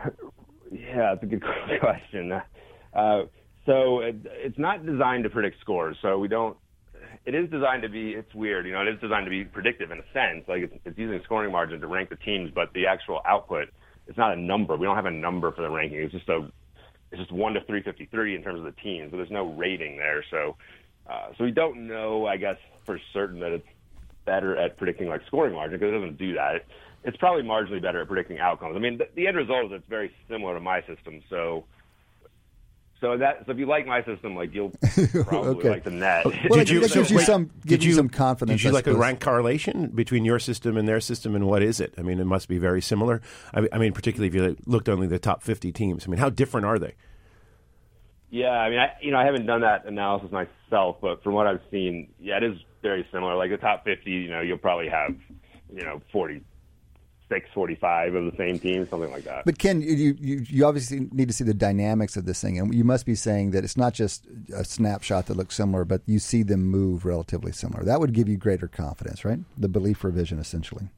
Yeah, 0.73 1.15
that's 1.15 1.23
a 1.23 1.27
good 1.27 1.45
question. 1.81 2.33
Uh, 2.97 3.25
so 3.67 4.01
it, 4.01 4.17
it's 4.25 4.59
not 4.59 4.87
designed 4.87 5.25
to 5.25 5.31
predict 5.31 5.61
scores. 5.61 5.97
So 6.01 6.19
we 6.19 6.29
don't. 6.29 6.57
It 7.27 7.35
is 7.35 7.51
designed 7.51 7.83
to 7.83 7.89
be. 7.89 8.13
It's 8.13 8.35
weird, 8.35 8.67
you 8.67 8.73
know. 8.73 8.83
It 8.83 8.89
is 8.89 9.01
designed 9.01 9.27
to 9.27 9.31
be 9.31 9.45
predictive 9.45 9.91
in 9.91 9.99
a 9.99 10.05
sense. 10.15 10.49
Like 10.49 10.63
it's, 10.63 10.75
it's 10.85 10.99
using 10.99 11.21
scoring 11.25 11.53
margin 11.53 11.81
to 11.81 11.87
rank 11.87 12.09
the 12.09 12.17
teams, 12.17 12.51
but 12.55 12.73
the 12.73 12.87
actual 12.87 13.21
output, 13.27 13.69
it's 14.07 14.17
not 14.17 14.33
a 14.33 14.41
number. 14.41 14.77
We 14.77 14.87
don't 14.87 14.97
have 14.97 15.07
a 15.07 15.11
number 15.11 15.53
for 15.53 15.63
the 15.63 15.71
ranking. 15.71 15.99
It's 15.99 16.13
just 16.13 16.29
a. 16.29 16.49
It's 17.13 17.21
just 17.21 17.31
one 17.31 17.55
to 17.55 17.61
353 17.61 18.35
in 18.35 18.43
terms 18.43 18.59
of 18.59 18.65
the 18.65 18.73
teams, 18.83 19.13
but 19.13 19.19
there's 19.19 19.31
no 19.31 19.53
rating 19.55 19.97
there. 19.97 20.25
So, 20.29 20.57
uh, 21.09 21.29
so 21.39 21.45
we 21.45 21.53
don't 21.53 21.87
know, 21.87 22.27
I 22.27 22.37
guess, 22.37 22.57
for 22.85 22.99
certain 23.13 23.39
that 23.41 23.53
it's 23.53 23.67
better 24.25 24.57
at 24.57 24.77
predicting 24.77 25.09
like 25.09 25.21
scoring 25.29 25.55
margin 25.55 25.79
because 25.79 25.95
it 25.95 25.99
doesn't 25.99 26.19
do 26.19 26.35
that. 26.35 26.57
It, 26.57 26.67
it's 27.05 27.17
probably 27.17 27.45
marginally 27.45 27.81
better 27.81 28.01
at 28.01 28.09
predicting 28.09 28.41
outcomes. 28.41 28.75
I 28.75 28.81
mean, 28.81 28.99
the, 28.99 29.09
the 29.15 29.29
end 29.29 29.37
result 29.37 29.67
is 29.67 29.73
it's 29.73 29.89
very 29.89 30.13
similar 30.29 30.55
to 30.55 30.61
my 30.61 30.81
system. 30.81 31.23
So 31.31 31.65
so 33.01 33.17
that 33.19 33.45
so 33.47 33.53
if 33.53 33.59
you 33.59 33.67
like 33.67 33.87
my 33.87 34.03
system, 34.05 34.35
like 34.35 34.55
you'll 34.55 34.71
probably 35.25 35.57
Okay. 35.57 35.71
like 35.71 35.85
the 35.85 35.91
net. 35.91 36.25
Well, 36.25 36.33
Did 36.35 36.53
that 36.53 36.71
you- 36.71 36.81
gives 36.81 36.93
so 36.95 37.01
you 37.03 37.17
wait, 37.17 37.27
some 37.27 37.45
did 37.47 37.67
gives 37.69 37.85
you, 37.85 37.91
you- 37.91 37.97
some 37.97 38.09
confidence. 38.09 38.61
Did 38.63 38.69
you 38.69 38.71
I 38.71 38.75
like 38.75 38.87
a 38.87 38.95
rank 38.97 39.21
correlation 39.21 39.89
between 39.89 40.25
your 40.25 40.39
system 40.39 40.77
and 40.77 40.89
their 40.89 41.01
system, 41.01 41.35
and 41.35 41.47
what 41.47 41.63
is 41.63 41.81
it? 41.81 41.95
I 41.99 42.03
mean, 42.03 42.19
it 42.21 42.25
must 42.25 42.49
be 42.49 42.59
very 42.59 42.81
similar. 42.81 43.21
I 43.53 43.61
mean, 43.61 43.69
I 43.73 43.79
mean 43.79 43.93
particularly 43.93 44.29
if 44.29 44.35
you 44.35 44.57
looked 44.67 44.89
only 44.89 45.07
the 45.07 45.19
top 45.19 45.43
50 45.43 45.73
teams. 45.73 46.07
I 46.07 46.11
mean, 46.11 46.19
how 46.19 46.31
different 46.31 46.67
are 46.67 46.79
they? 46.79 46.95
Yeah, 48.31 48.51
I 48.51 48.71
mean, 48.71 48.79
I, 48.81 48.93
you 49.01 49.13
know, 49.13 49.19
I 49.19 49.25
haven't 49.25 49.47
done 49.47 49.61
that 49.61 49.87
analysis 49.87 50.31
myself, 50.33 50.97
but 51.01 51.23
from 51.23 51.35
what 51.35 51.47
I've 51.47 51.61
seen, 51.71 52.09
yeah, 52.19 52.39
it 52.39 52.43
is 52.43 52.57
very 52.83 53.07
similar. 53.13 53.37
Like 53.37 53.51
the 53.51 53.57
top 53.57 53.85
50, 53.85 54.11
you 54.11 54.29
know, 54.31 54.41
you'll 54.41 54.59
probably 54.59 54.89
have, 54.89 55.15
you 55.73 55.85
know, 55.85 56.03
46, 57.29 57.55
45 57.55 58.15
of 58.15 58.25
the 58.31 58.37
same 58.37 58.59
team, 58.59 58.87
something 58.89 59.11
like 59.11 59.25
that. 59.25 59.45
But 59.45 59.59
Ken, 59.59 59.81
you, 59.81 60.17
you 60.21 60.45
you 60.49 60.65
obviously 60.65 61.09
need 61.13 61.29
to 61.29 61.35
see 61.35 61.45
the 61.45 61.55
dynamics 61.55 62.17
of 62.17 62.25
this 62.25 62.41
thing, 62.41 62.59
and 62.59 62.73
you 62.73 62.85
must 62.85 63.05
be 63.05 63.15
saying 63.15 63.51
that 63.51 63.65
it's 63.65 63.77
not 63.77 63.95
just 63.95 64.27
a 64.55 64.65
snapshot 64.65 65.27
that 65.27 65.37
looks 65.37 65.57
similar, 65.57 65.85
but 65.85 66.03
you 66.07 66.19
see 66.19 66.43
them 66.43 66.65
move 66.65 67.05
relatively 67.05 67.53
similar. 67.53 67.83
That 67.85 68.01
would 68.01 68.13
give 68.13 68.29
you 68.29 68.37
greater 68.37 68.69
confidence, 68.69 69.25
right? 69.25 69.41
The 69.59 69.69
belief 69.69 70.05
revision, 70.05 70.39
essentially. 70.39 70.89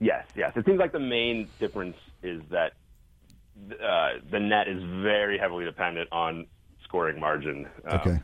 Yes, 0.00 0.26
yes. 0.34 0.52
It 0.56 0.66
seems 0.66 0.78
like 0.78 0.92
the 0.92 0.98
main 0.98 1.48
difference 1.60 1.96
is 2.22 2.42
that 2.50 2.72
uh, 3.70 4.18
the 4.30 4.40
net 4.40 4.68
is 4.68 4.82
very 5.02 5.38
heavily 5.38 5.64
dependent 5.64 6.08
on 6.12 6.46
scoring 6.84 7.20
margin. 7.20 7.66
Um, 7.88 8.00
Okay. 8.00 8.18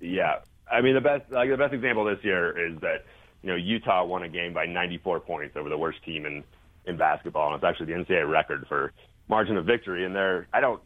Yeah, 0.00 0.36
I 0.70 0.80
mean 0.80 0.94
the 0.94 1.02
best 1.02 1.30
like 1.30 1.50
the 1.50 1.58
best 1.58 1.74
example 1.74 2.06
this 2.06 2.24
year 2.24 2.56
is 2.56 2.80
that 2.80 3.04
you 3.42 3.50
know 3.50 3.56
Utah 3.56 4.04
won 4.04 4.22
a 4.22 4.28
game 4.28 4.52
by 4.52 4.66
94 4.66 5.20
points 5.20 5.56
over 5.56 5.68
the 5.68 5.78
worst 5.78 6.02
team 6.04 6.26
in 6.26 6.44
in 6.86 6.96
basketball, 6.96 7.52
and 7.52 7.56
it's 7.56 7.64
actually 7.64 7.86
the 7.86 8.04
NCAA 8.04 8.28
record 8.30 8.66
for 8.68 8.92
margin 9.28 9.56
of 9.56 9.66
victory. 9.66 10.04
And 10.04 10.14
they're 10.14 10.46
I 10.52 10.60
don't 10.60 10.82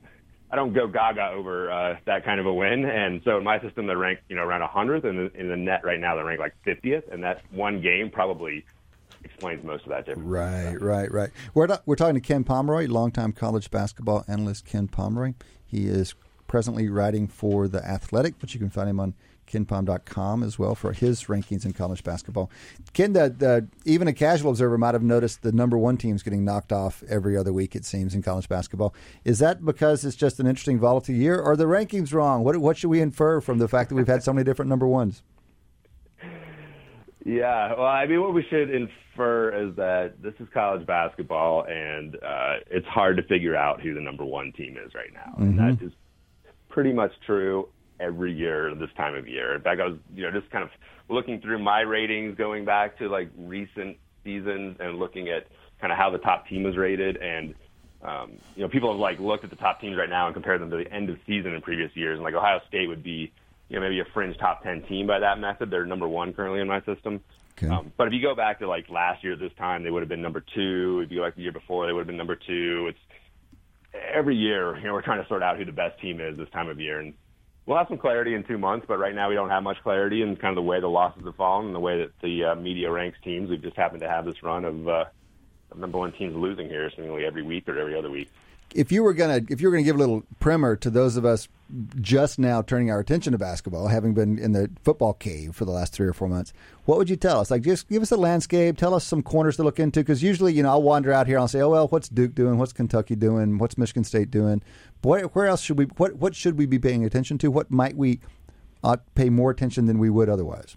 I 0.51 0.57
don't 0.57 0.73
go 0.73 0.87
gaga 0.87 1.31
over 1.31 1.71
uh, 1.71 1.97
that 2.07 2.25
kind 2.25 2.41
of 2.41 2.47
a 2.47 2.55
win, 2.55 2.85
and 2.85 3.21
so 3.25 3.39
in 3.39 3.45
my 3.45 3.61
system 3.61 3.87
they're 3.87 3.99
ranked 3.99 4.23
you 4.29 4.37
know 4.37 4.43
around 4.43 4.69
100th, 4.69 5.05
and 5.05 5.35
in 5.35 5.49
the 5.49 5.57
net 5.57 5.85
right 5.85 6.01
now 6.01 6.15
they're 6.15 6.25
ranked 6.25 6.41
like 6.41 6.55
50th, 6.67 7.13
and 7.13 7.23
that 7.25 7.43
one 7.51 7.81
game 7.81 8.11
probably 8.11 8.65
explains 9.25 9.65
most 9.65 9.85
of 9.85 9.91
that 9.91 10.07
difference. 10.07 10.29
Right, 10.29 10.81
right, 10.81 11.11
right. 11.11 11.31
We're 11.55 11.67
not, 11.67 11.83
we're 11.87 11.97
talking 11.97 12.15
to 12.15 12.21
Ken 12.21 12.45
Pomeroy, 12.45 12.87
longtime 12.87 13.33
college 13.33 13.71
basketball 13.71 14.25
analyst. 14.29 14.67
Ken 14.67 14.87
Pomeroy. 14.87 15.35
He 15.65 15.87
is 15.87 16.15
presently 16.47 16.89
writing 16.89 17.27
for 17.27 17.67
the 17.67 17.85
Athletic, 17.85 18.39
but 18.39 18.55
you 18.55 18.61
can 18.61 18.71
find 18.71 18.89
him 18.89 19.01
on 19.01 19.15
kenpom.com 19.55 20.43
as 20.43 20.59
well 20.59 20.75
for 20.75 20.93
his 20.93 21.25
rankings 21.25 21.65
in 21.65 21.73
college 21.73 22.03
basketball. 22.03 22.51
Ken, 22.93 23.13
the, 23.13 23.29
the, 23.31 23.69
even 23.85 24.09
a 24.09 24.13
casual 24.13 24.51
observer 24.51 24.77
might 24.77 24.95
have 24.95 25.03
noticed 25.03 25.43
the 25.43 25.53
number 25.53 25.79
one 25.79 25.97
teams 25.97 26.23
getting 26.23 26.45
knocked 26.45 26.73
off 26.73 27.03
every 27.09 27.37
other 27.37 27.53
week. 27.53 27.77
It 27.77 27.85
seems 27.85 28.15
in 28.15 28.23
college 28.23 28.49
basketball. 28.49 28.95
Is 29.25 29.39
that 29.39 29.65
because 29.65 30.05
it's 30.05 30.17
just 30.17 30.41
an 30.41 30.47
interesting 30.47 30.79
volatile 30.79 31.15
year, 31.15 31.39
or 31.39 31.53
are 31.53 31.57
the 31.57 31.65
rankings 31.65 32.13
wrong? 32.13 32.43
What 32.43 32.57
what 32.57 32.77
should 32.77 32.91
we 32.91 33.01
infer 33.01 33.41
from 33.41 33.59
the 33.59 33.69
fact 33.69 33.89
that 33.91 33.95
we've 33.95 34.07
had 34.07 34.23
so 34.23 34.33
many 34.33 34.45
different 34.45 34.69
number 34.69 34.87
ones? 34.87 35.23
Yeah, 37.25 37.75
well, 37.75 37.87
I 37.87 38.07
mean, 38.07 38.21
what 38.21 38.35
we 38.35 38.45
should 38.51 38.71
infer 38.71 39.69
is 39.69 39.77
that 39.77 40.21
this 40.21 40.35
is 40.41 40.49
college 40.53 40.87
basketball, 40.87 41.65
and 41.67 42.17
uh, 42.17 42.57
it's 42.71 42.87
hard 42.87 43.17
to 43.17 43.23
figure 43.23 43.57
out 43.57 43.81
who 43.81 43.95
the 43.95 44.01
number 44.01 44.25
one 44.25 44.53
team 44.53 44.77
is 44.77 44.95
right 44.95 45.13
now. 45.13 45.35
And 45.39 45.59
that 45.59 45.83
is 45.83 45.93
pretty 46.69 46.93
much 46.93 47.13
true 47.25 47.69
every 48.01 48.33
year 48.33 48.75
this 48.75 48.91
time 48.97 49.15
of 49.15 49.29
year. 49.29 49.55
In 49.55 49.63
fact, 49.63 49.81
I 49.81 49.87
was, 49.87 49.99
you 50.15 50.23
know, 50.23 50.31
just 50.31 50.51
kind 50.51 50.65
of 50.65 50.71
looking 51.09 51.41
through 51.41 51.59
my 51.59 51.81
ratings 51.81 52.37
going 52.37 52.65
back 52.65 52.99
to 52.99 53.09
like 53.09 53.31
recent 53.37 53.97
seasons 54.25 54.77
and 54.81 54.99
looking 54.99 55.29
at 55.29 55.47
kind 55.81 55.93
of 55.93 55.99
how 55.99 56.11
the 56.11 56.19
top 56.19 56.49
team 56.49 56.63
was 56.63 56.77
rated, 56.77 57.17
and 57.17 57.55
um, 58.03 58.33
you 58.55 58.63
know, 58.63 58.69
people 58.69 58.91
have 58.91 59.01
like 59.01 59.19
looked 59.19 59.45
at 59.45 59.51
the 59.51 59.57
top 59.57 59.81
teams 59.81 59.97
right 59.97 60.11
now 60.11 60.27
and 60.27 60.35
compared 60.35 60.61
them 60.61 60.71
to 60.71 60.77
the 60.77 60.93
end 60.93 61.11
of 61.11 61.19
season 61.27 61.55
in 61.55 61.61
previous 61.63 61.95
years, 61.95 62.17
and 62.17 62.25
like 62.25 62.35
Ohio 62.35 62.61
State 62.69 62.89
would 62.89 63.03
be 63.03 63.33
you 63.69 63.77
know, 63.77 63.81
maybe 63.81 64.01
a 64.01 64.05
fringe 64.13 64.37
top 64.39 64.63
10 64.63 64.83
team 64.83 65.07
by 65.07 65.19
that 65.19 65.39
method. 65.39 65.71
They're 65.71 65.87
number 65.87 66.07
one 66.07 66.33
currently 66.33 66.61
in 66.61 66.69
my 66.69 66.81
system. 66.83 67.21
Okay. 67.57 67.69
Um, 67.69 67.93
but 67.97 68.09
if 68.09 68.13
you 68.13 68.21
go 68.21 68.35
back 68.35 68.59
to 68.59 68.69
like 68.69 68.89
last 68.89 69.23
year 69.23 69.35
at 69.35 69.39
this 69.39 69.53
time, 69.57 69.85
they 69.85 69.91
would 69.91 70.03
have 70.03 70.09
been 70.09 70.23
number 70.23 70.45
two. 70.55 71.03
If 71.05 71.11
you 71.11 71.19
go 71.19 71.25
back 71.25 71.37
the 71.37 71.43
year 71.43 71.53
before, 71.53 71.87
they 71.87 71.93
would 71.93 72.01
have 72.01 72.07
been 72.07 72.17
number 72.17 72.37
two. 72.37 72.89
It's 72.89 72.99
every 74.13 74.37
year, 74.37 74.77
you 74.77 74.85
know, 74.85 74.93
we're 74.93 75.03
trying 75.03 75.23
to 75.23 75.29
sort 75.29 75.43
out 75.43 75.57
who 75.57 75.65
the 75.65 75.73
best 75.73 76.01
team 76.01 76.21
is 76.21 76.37
this 76.37 76.49
time 76.51 76.69
of 76.69 76.81
year. 76.81 77.01
And 77.01 77.15
we'll 77.67 77.79
have 77.79 77.89
some 77.89 77.99
clarity 77.99 78.35
in 78.35 78.45
two 78.45 78.59
months, 78.59 78.87
but 78.87 78.99
right 78.99 79.15
now 79.15 79.29
we 79.29 79.35
don't 79.35 79.51
have 79.51 79.63
much 79.63 79.83
clarity 79.83 80.23
in 80.23 80.37
kind 80.37 80.51
of 80.51 80.57
the 80.57 80.69
way 80.69 80.81
the 80.81 80.89
losses 80.89 81.25
have 81.25 81.37
fallen 81.37 81.67
and 81.67 81.75
the 81.75 81.81
way 81.81 81.99
that 81.99 82.11
the 82.23 82.45
uh, 82.45 82.55
media 82.55 82.91
ranks 82.91 83.19
teams. 83.23 83.51
We've 83.51 83.63
just 83.63 83.77
happened 83.77 84.01
to 84.03 84.09
have 84.09 84.25
this 84.25 84.43
run 84.43 84.65
of, 84.65 84.89
uh, 84.89 85.05
of 85.71 85.79
number 85.79 85.99
one 85.99 86.13
teams 86.13 86.35
losing 86.35 86.69
here 86.69 86.91
seemingly 86.95 87.25
every 87.25 87.43
week 87.43 87.69
or 87.69 87.79
every 87.79 87.97
other 87.97 88.11
week. 88.11 88.31
If 88.75 88.91
you 88.91 89.03
were 89.03 89.15
gonna 89.15 89.41
if 89.49 89.61
you 89.61 89.69
were 89.69 89.73
gonna 89.73 89.85
give 89.85 89.97
a 89.97 89.99
little 89.99 90.25
primer 90.41 90.77
to 90.77 90.91
those 90.91 91.17
of 91.17 91.25
us 91.25 91.49
just 92.01 92.39
now 92.39 92.61
turning 92.61 92.91
our 92.91 92.99
attention 92.99 93.33
to 93.33 93.39
basketball, 93.39 93.89
having 93.89 94.13
been 94.13 94.39
in 94.39 94.53
the 94.53 94.71
football 94.83 95.15
cave 95.15 95.55
for 95.55 95.65
the 95.65 95.71
last 95.71 95.93
three 95.93 96.07
or 96.07 96.13
four 96.13 96.29
months, 96.29 96.53
what 96.85 96.99
would 96.99 97.09
you 97.09 97.17
tell 97.17 97.41
us? 97.41 97.51
Like, 97.51 97.63
just 97.63 97.89
give 97.89 98.03
us 98.03 98.13
a 98.13 98.17
landscape. 98.17 98.77
Tell 98.77 98.93
us 98.93 99.05
some 99.05 99.23
corners 99.23 99.57
to 99.57 99.63
look 99.63 99.79
into. 99.79 100.01
Because 100.01 100.23
usually, 100.23 100.53
you 100.53 100.63
know, 100.63 100.71
I'll 100.71 100.83
wander 100.83 101.13
out 101.13 101.27
here 101.27 101.37
and 101.37 101.43
I'll 101.43 101.49
say, 101.49 101.61
"Oh 101.61 101.71
well, 101.71 101.89
what's 101.89 102.09
Duke 102.09 102.35
doing? 102.35 102.59
What's 102.59 102.73
Kentucky 102.73 103.17
doing? 103.17 103.59
What's 103.59 103.79
Michigan 103.79 104.05
State 104.05 104.31
doing? 104.31 104.63
Boy, 105.01 105.23
where 105.23 105.47
else 105.47 105.63
should 105.63 105.79
we? 105.79 105.85
What 105.97 106.17
what 106.17 106.35
should 106.35 106.59
we 106.59 106.67
be 106.67 106.79
paying 106.79 107.05
attention 107.05 107.39
to? 107.39 107.51
What 107.51 107.71
might 107.71 107.97
we 107.97 108.21
ought 108.83 109.03
pay 109.15 109.31
more 109.31 109.51
attention 109.51 109.87
than 109.87 109.99
we 109.99 110.11
would 110.11 110.29
otherwise?" 110.29 110.77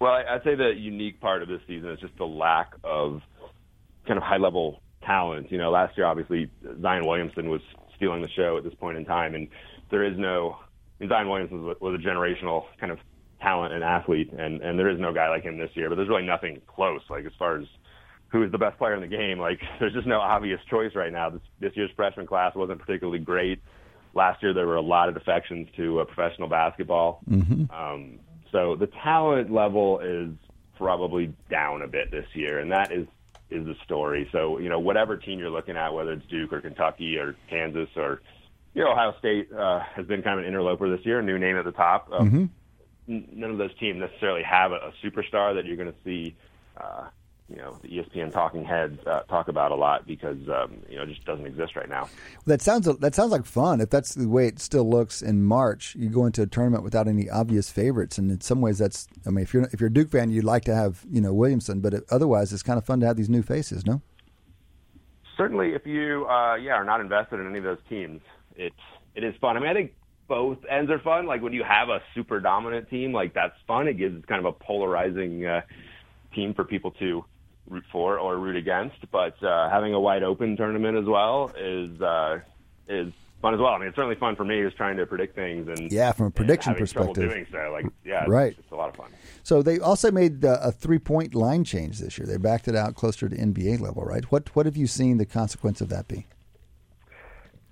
Well, 0.00 0.12
I'd 0.12 0.42
say 0.42 0.56
the 0.56 0.72
unique 0.76 1.20
part 1.20 1.42
of 1.42 1.48
this 1.48 1.60
season 1.66 1.90
is 1.90 2.00
just 2.00 2.16
the 2.18 2.24
lack 2.24 2.72
of 2.82 3.20
kind 4.04 4.16
of 4.16 4.24
high 4.24 4.38
level 4.38 4.80
talent. 5.04 5.50
You 5.50 5.58
know, 5.58 5.70
last 5.70 5.96
year 5.96 6.06
obviously 6.06 6.50
Zion 6.80 7.06
Williamson 7.06 7.48
was 7.48 7.60
stealing 7.96 8.22
the 8.22 8.28
show 8.30 8.56
at 8.56 8.64
this 8.64 8.74
point 8.74 8.96
in 8.96 9.04
time, 9.04 9.34
and 9.34 9.48
there 9.90 10.04
is 10.04 10.18
no. 10.18 10.56
I 11.00 11.04
mean, 11.04 11.08
Zion 11.08 11.28
Williamson 11.28 11.64
was, 11.64 11.76
was 11.80 12.00
a 12.00 12.02
generational 12.02 12.64
kind 12.78 12.92
of 12.92 12.98
talent 13.40 13.74
and 13.74 13.84
athlete, 13.84 14.32
and 14.32 14.62
and 14.62 14.78
there 14.78 14.88
is 14.88 14.98
no 14.98 15.12
guy 15.12 15.28
like 15.28 15.42
him 15.42 15.58
this 15.58 15.70
year. 15.74 15.88
But 15.88 15.96
there's 15.96 16.08
really 16.08 16.26
nothing 16.26 16.60
close. 16.66 17.02
Like 17.10 17.24
as 17.24 17.32
far 17.38 17.58
as 17.58 17.66
who 18.28 18.42
is 18.42 18.50
the 18.50 18.58
best 18.58 18.78
player 18.78 18.94
in 18.94 19.00
the 19.00 19.06
game, 19.06 19.38
like 19.38 19.60
there's 19.80 19.92
just 19.92 20.06
no 20.06 20.20
obvious 20.20 20.60
choice 20.70 20.94
right 20.94 21.12
now. 21.12 21.30
This, 21.30 21.42
this 21.60 21.72
year's 21.74 21.90
freshman 21.94 22.26
class 22.26 22.54
wasn't 22.54 22.80
particularly 22.80 23.18
great. 23.18 23.60
Last 24.14 24.42
year 24.42 24.52
there 24.52 24.66
were 24.66 24.76
a 24.76 24.82
lot 24.82 25.08
of 25.08 25.14
defections 25.14 25.68
to 25.76 26.00
uh, 26.00 26.04
professional 26.04 26.48
basketball. 26.48 27.20
Um, 27.74 28.18
so 28.50 28.76
the 28.76 28.88
talent 29.02 29.50
level 29.50 30.00
is 30.00 30.30
probably 30.76 31.32
down 31.50 31.82
a 31.82 31.88
bit 31.88 32.10
this 32.10 32.26
year, 32.34 32.58
and 32.58 32.72
that 32.72 32.92
is 32.92 33.06
is 33.52 33.66
the 33.66 33.74
story. 33.84 34.28
So 34.32 34.58
you 34.58 34.68
know, 34.68 34.78
whatever 34.78 35.16
team 35.16 35.38
you're 35.38 35.50
looking 35.50 35.76
at, 35.76 35.92
whether 35.92 36.12
it's 36.12 36.26
Duke 36.26 36.52
or 36.52 36.60
Kentucky 36.60 37.16
or 37.16 37.36
Kansas 37.48 37.88
or 37.96 38.20
you 38.74 38.82
know 38.82 38.92
Ohio 38.92 39.14
State 39.18 39.52
uh, 39.52 39.80
has 39.80 40.06
been 40.06 40.22
kind 40.22 40.38
of 40.38 40.44
an 40.44 40.48
interloper 40.48 40.94
this 40.94 41.04
year, 41.04 41.20
a 41.20 41.22
new 41.22 41.38
name 41.38 41.56
at 41.56 41.64
the 41.64 41.72
top. 41.72 42.08
Um, 42.12 42.28
n- 43.08 43.28
None 43.32 43.50
of 43.50 43.58
those 43.58 43.76
teams 43.78 44.00
necessarily 44.00 44.42
have 44.42 44.72
a, 44.72 44.76
a 44.76 44.92
superstar 45.04 45.54
that 45.54 45.64
you're 45.66 45.76
going 45.76 45.92
to 45.92 45.98
see. 46.04 46.34
Uh, 46.76 47.08
you 47.52 47.58
know, 47.58 47.78
the 47.82 47.88
ESPN 47.88 48.32
talking 48.32 48.64
heads 48.64 48.98
uh, 49.06 49.20
talk 49.22 49.48
about 49.48 49.72
a 49.72 49.74
lot 49.74 50.06
because 50.06 50.38
um, 50.48 50.78
you 50.88 50.96
know 50.96 51.02
it 51.02 51.08
just 51.08 51.24
doesn't 51.24 51.46
exist 51.46 51.76
right 51.76 51.88
now. 51.88 52.08
That 52.46 52.62
sounds 52.62 52.86
that 52.86 53.14
sounds 53.14 53.30
like 53.30 53.44
fun. 53.44 53.80
If 53.80 53.90
that's 53.90 54.14
the 54.14 54.28
way 54.28 54.46
it 54.46 54.58
still 54.58 54.88
looks 54.88 55.22
in 55.22 55.44
March, 55.44 55.94
you 55.94 56.08
go 56.08 56.26
into 56.26 56.42
a 56.42 56.46
tournament 56.46 56.82
without 56.82 57.08
any 57.08 57.28
obvious 57.28 57.70
favorites, 57.70 58.18
and 58.18 58.30
in 58.30 58.40
some 58.40 58.60
ways, 58.60 58.78
that's. 58.78 59.06
I 59.26 59.30
mean, 59.30 59.42
if 59.42 59.52
you're 59.52 59.64
if 59.72 59.80
you're 59.80 59.90
a 59.90 59.92
Duke 59.92 60.10
fan, 60.10 60.30
you'd 60.30 60.44
like 60.44 60.64
to 60.64 60.74
have 60.74 61.04
you 61.10 61.20
know 61.20 61.34
Williamson, 61.34 61.80
but 61.80 61.94
it, 61.94 62.04
otherwise, 62.10 62.52
it's 62.52 62.62
kind 62.62 62.78
of 62.78 62.86
fun 62.86 63.00
to 63.00 63.06
have 63.06 63.16
these 63.16 63.28
new 63.28 63.42
faces. 63.42 63.84
No, 63.84 64.00
certainly 65.36 65.74
if 65.74 65.86
you 65.86 66.26
uh 66.26 66.54
yeah 66.54 66.72
are 66.72 66.84
not 66.84 67.00
invested 67.00 67.40
in 67.40 67.46
any 67.46 67.58
of 67.58 67.64
those 67.64 67.78
teams 67.88 68.20
it 68.56 68.72
it 69.14 69.24
is 69.24 69.34
fun 69.40 69.56
i 69.56 69.60
mean 69.60 69.68
i 69.68 69.74
think 69.74 69.92
both 70.28 70.58
ends 70.70 70.90
are 70.90 70.98
fun 71.00 71.26
like 71.26 71.42
when 71.42 71.52
you 71.52 71.64
have 71.64 71.88
a 71.88 72.00
super 72.14 72.40
dominant 72.40 72.88
team 72.88 73.12
like 73.12 73.34
that's 73.34 73.56
fun 73.66 73.88
it 73.88 73.94
gives 73.94 74.24
kind 74.26 74.38
of 74.38 74.46
a 74.46 74.52
polarizing 74.52 75.44
uh 75.44 75.60
team 76.34 76.54
for 76.54 76.64
people 76.64 76.90
to 76.92 77.24
root 77.68 77.84
for 77.92 78.18
or 78.18 78.36
root 78.36 78.56
against 78.56 78.96
but 79.10 79.40
uh 79.42 79.70
having 79.70 79.94
a 79.94 80.00
wide 80.00 80.22
open 80.22 80.56
tournament 80.56 80.96
as 80.98 81.04
well 81.04 81.50
is 81.56 82.00
uh 82.00 82.38
is 82.88 83.12
fun 83.40 83.54
as 83.54 83.60
well 83.60 83.72
i 83.72 83.78
mean 83.78 83.88
it's 83.88 83.96
certainly 83.96 84.16
fun 84.16 84.34
for 84.36 84.44
me 84.44 84.60
is 84.60 84.72
trying 84.74 84.96
to 84.96 85.06
predict 85.06 85.34
things 85.34 85.68
and 85.68 85.90
Yeah, 85.90 86.12
from 86.12 86.26
a 86.26 86.30
prediction 86.30 86.74
perspective. 86.74 87.30
doing 87.30 87.46
so 87.52 87.70
like 87.72 87.86
yeah 88.04 88.22
it's, 88.22 88.30
Right. 88.30 88.56
it's 88.58 88.72
a 88.72 88.76
lot 88.76 88.88
of 88.88 88.96
fun 88.96 89.10
So 89.44 89.62
they 89.62 89.78
also 89.78 90.10
made 90.10 90.44
uh, 90.44 90.58
a 90.62 90.70
three 90.70 90.98
point 91.00 91.34
line 91.34 91.64
change 91.64 91.98
this 91.98 92.16
year. 92.18 92.26
They 92.26 92.36
backed 92.36 92.68
it 92.68 92.76
out 92.76 92.94
closer 92.94 93.28
to 93.28 93.34
NBA 93.36 93.80
level, 93.80 94.04
right? 94.04 94.24
What 94.30 94.54
what 94.54 94.66
have 94.66 94.76
you 94.76 94.86
seen 94.86 95.18
the 95.18 95.26
consequence 95.26 95.80
of 95.80 95.88
that 95.88 96.06
be? 96.06 96.26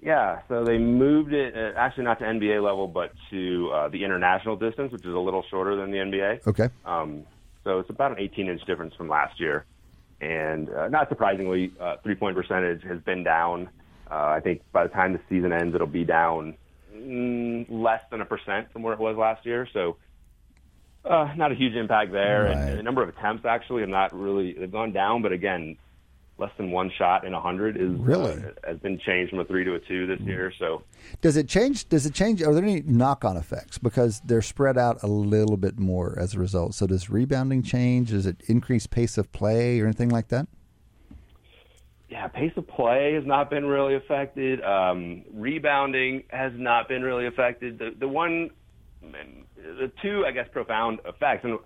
Yeah, 0.03 0.41
so 0.49 0.64
they 0.64 0.78
moved 0.78 1.32
it 1.34 1.55
uh, 1.55 1.78
actually 1.78 2.05
not 2.05 2.18
to 2.20 2.24
NBA 2.24 2.62
level, 2.64 2.88
but 2.88 3.12
to 3.30 3.70
uh, 3.72 3.88
the 3.88 4.03
international 4.03 4.57
distance, 4.57 4.93
which 4.93 5.05
is 5.05 5.12
a 5.14 5.18
little 5.18 5.45
shorter 5.51 5.76
than 5.76 5.91
the 5.91 5.99
NBA. 5.99 6.47
Okay. 6.47 6.70
Um, 6.86 7.24
so 7.64 7.78
it's 7.80 7.91
about 7.91 8.12
an 8.12 8.18
18 8.18 8.49
inch 8.49 8.64
difference 8.66 8.95
from 8.95 9.09
last 9.09 9.38
year. 9.38 9.66
And 10.21 10.68
uh, 10.68 10.89
not 10.89 11.09
surprisingly, 11.09 11.73
uh, 11.81 11.97
three 12.03 12.14
point 12.14 12.37
percentage 12.37 12.83
has 12.83 13.01
been 13.01 13.25
down. 13.25 13.71
Uh, 14.11 14.27
I 14.37 14.41
think 14.41 14.62
by 14.73 14.83
the 14.83 14.91
time 14.91 15.12
the 15.12 15.21
season 15.29 15.53
ends, 15.53 15.75
it'll 15.75 15.87
be 15.87 16.05
down 16.05 16.57
mm, 16.95 17.66
less 17.71 18.03
than 18.11 18.21
a 18.21 18.25
percent 18.25 18.73
from 18.73 18.83
where 18.83 18.93
it 18.93 19.01
was 19.01 19.16
last 19.16 19.47
year. 19.47 19.66
So 19.73 19.97
uh, 21.05 21.33
not 21.37 21.53
a 21.53 21.55
huge 21.55 21.75
impact 21.75 22.12
there. 22.12 22.45
Right. 22.45 22.57
And 22.57 22.79
the 22.79 22.83
number 22.83 23.03
of 23.03 23.09
attempts 23.09 23.45
actually 23.45 23.81
have 23.81 23.89
not 23.89 24.12
really, 24.12 24.53
they've 24.53 24.71
gone 24.71 24.93
down, 24.93 25.23
but 25.23 25.33
again, 25.33 25.77
less 26.41 26.51
than 26.57 26.70
one 26.70 26.91
shot 26.97 27.24
in 27.24 27.32
a 27.34 27.36
100 27.41 27.76
is 27.76 27.91
Really? 27.93 28.32
uh, 28.32 28.51
has 28.66 28.78
been 28.78 28.99
changed 28.99 29.30
from 29.30 29.38
a 29.41 29.45
three 29.45 29.62
to 29.64 29.74
a 29.74 29.78
two 29.78 30.07
this 30.07 30.20
year. 30.20 30.53
So 30.59 30.82
Does 31.20 31.36
it 31.36 31.49
change? 31.49 31.88
Does 31.88 32.07
it 32.07 32.14
change? 32.14 32.43
Are 32.43 32.53
there 32.55 32.64
any 32.64 32.80
knock 32.82 33.24
on 33.24 33.36
effects 33.36 33.78
because 33.78 34.20
they're 34.24 34.43
spread 34.43 34.76
out 34.78 35.03
a 35.03 35.07
little 35.07 35.57
bit 35.57 35.78
more 35.78 36.18
as 36.18 36.34
a 36.34 36.38
result? 36.41 36.74
So 36.74 36.86
does 36.86 37.09
rebounding 37.11 37.62
change? 37.62 38.11
Does 38.11 38.26
it 38.26 38.38
increase 38.49 38.86
pace 38.86 39.16
of 39.18 39.30
play 39.32 39.78
or 39.80 39.84
anything 39.84 40.09
like 40.09 40.28
that? 40.28 40.49
yeah, 42.09 42.26
pace 42.26 42.53
of 42.57 42.66
play 42.66 43.14
has 43.14 43.24
not 43.24 43.51
been 43.51 43.64
really 43.66 43.95
affected. 43.95 44.61
Um, 44.64 45.22
rebounding 45.32 46.24
has 46.30 46.53
not 46.57 46.88
been 46.88 47.03
really 47.03 47.26
affected. 47.26 47.78
The 47.78 47.95
the 47.97 48.09
one, 48.09 48.51
the 49.01 49.93
two, 50.03 50.24
I 50.26 50.32
guess, 50.32 50.49
profound 50.51 50.99
effects, 51.07 51.45
and 51.45 51.57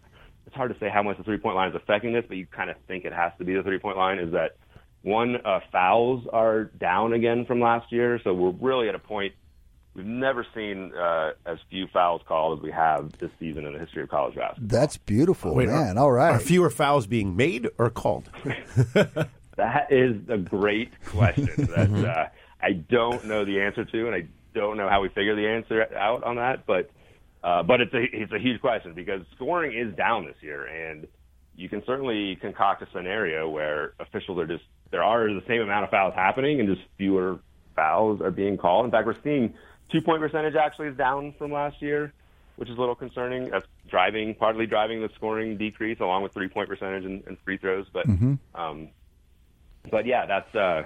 it's 0.47 0.55
hard 0.55 0.71
to 0.71 0.79
say 0.79 0.91
how 0.93 1.03
much 1.03 1.17
the 1.17 1.25
three 1.25 1.39
point 1.39 1.57
line 1.57 1.71
is 1.71 1.75
affecting 1.75 2.13
this, 2.13 2.25
but 2.29 2.37
you 2.37 2.47
kind 2.47 2.69
of 2.69 2.77
think 2.87 3.07
it 3.07 3.13
has 3.15 3.33
to 3.39 3.45
be 3.45 3.55
the 3.55 3.63
three 3.63 3.79
point 3.79 3.97
line. 3.97 4.19
Is 4.19 4.33
that 4.33 4.57
one? 5.05 5.37
Uh, 5.45 5.61
fouls 5.71 6.27
are 6.33 6.65
down 6.65 7.13
again 7.13 7.45
from 7.47 7.61
last 7.61 7.93
year, 7.93 8.21
so 8.25 8.35
we're 8.35 8.51
really 8.51 8.89
at 8.89 8.95
a 8.95 8.99
point. 8.99 9.35
We've 9.95 10.05
never 10.05 10.45
seen 10.57 10.93
uh, 10.93 11.33
as 11.47 11.59
few 11.71 11.87
fouls 11.93 12.23
called 12.27 12.59
as 12.59 12.63
we 12.65 12.73
have 12.73 13.13
this 13.19 13.31
season 13.39 13.65
in 13.65 13.75
the 13.75 13.79
history 13.79 14.03
of 14.03 14.09
college 14.09 14.35
basketball. 14.35 14.67
That's 14.67 14.97
beautiful, 14.97 15.55
Wait, 15.55 15.69
man. 15.69 15.97
are- 15.97 16.01
All 16.03 16.11
right. 16.11 16.33
Are 16.35 16.41
fewer 16.41 16.69
fouls 16.69 17.07
being 17.07 17.37
made 17.37 17.69
or 17.79 17.91
called? 17.91 18.29
That 19.57 19.93
is 19.93 20.17
a 20.29 20.37
great 20.37 20.91
question 21.07 21.49
that 21.77 21.91
uh, 22.05 22.27
I 22.61 22.73
don't 22.73 23.25
know 23.27 23.45
the 23.45 23.61
answer 23.61 23.85
to, 23.85 24.07
and 24.07 24.15
I 24.15 24.27
don't 24.53 24.77
know 24.77 24.89
how 24.89 25.01
we 25.01 25.09
figure 25.11 25.37
the 25.37 25.47
answer 25.47 25.95
out 25.97 26.25
on 26.25 26.35
that. 26.37 26.67
But 26.67 26.91
uh, 27.45 27.63
but 27.63 27.81
it's 27.81 27.95
a 27.95 28.03
it's 28.03 28.33
a 28.33 28.39
huge 28.41 28.61
question 28.61 28.95
because 28.95 29.21
scoring 29.37 29.79
is 29.79 29.95
down 29.95 30.25
this 30.27 30.35
year, 30.41 30.67
and 30.67 31.07
you 31.55 31.69
can 31.69 31.85
certainly 31.87 32.35
concoct 32.35 32.83
a 32.83 32.89
scenario 32.93 33.49
where 33.49 33.95
officials 34.01 34.41
are 34.41 34.47
just 34.49 34.65
there 34.95 35.03
are 35.03 35.27
the 35.27 35.43
same 35.49 35.61
amount 35.61 35.83
of 35.83 35.91
fouls 35.91 36.15
happening, 36.15 36.61
and 36.61 36.69
just 36.69 36.87
fewer 36.97 37.41
fouls 37.75 38.21
are 38.21 38.31
being 38.31 38.57
called. 38.57 38.85
In 38.85 38.93
fact, 38.93 39.09
we're 39.09 39.21
seeing 39.25 39.53
two 39.91 40.01
point 40.01 40.21
percentage 40.21 40.55
actually 40.55 40.87
is 40.87 40.97
down 40.97 41.35
from 41.37 41.51
last 41.51 41.83
year, 41.83 42.13
which 42.55 42.69
is 42.69 42.77
a 42.77 42.81
little 42.81 42.95
concerning. 42.95 43.51
That's 43.51 43.67
driving 43.89 44.37
partly 44.37 44.67
driving 44.67 45.03
the 45.03 45.11
scoring 45.17 45.57
decrease 45.57 45.99
along 45.99 46.23
with 46.23 46.33
three 46.33 46.47
point 46.47 46.69
percentage 46.69 47.05
and, 47.05 47.25
and 47.27 47.37
free 47.45 47.57
throws, 47.59 47.87
but. 47.93 48.07
Um, 48.55 48.91
but 49.91 50.07
yeah, 50.07 50.27
that's 50.27 50.55
uh, 50.55 50.85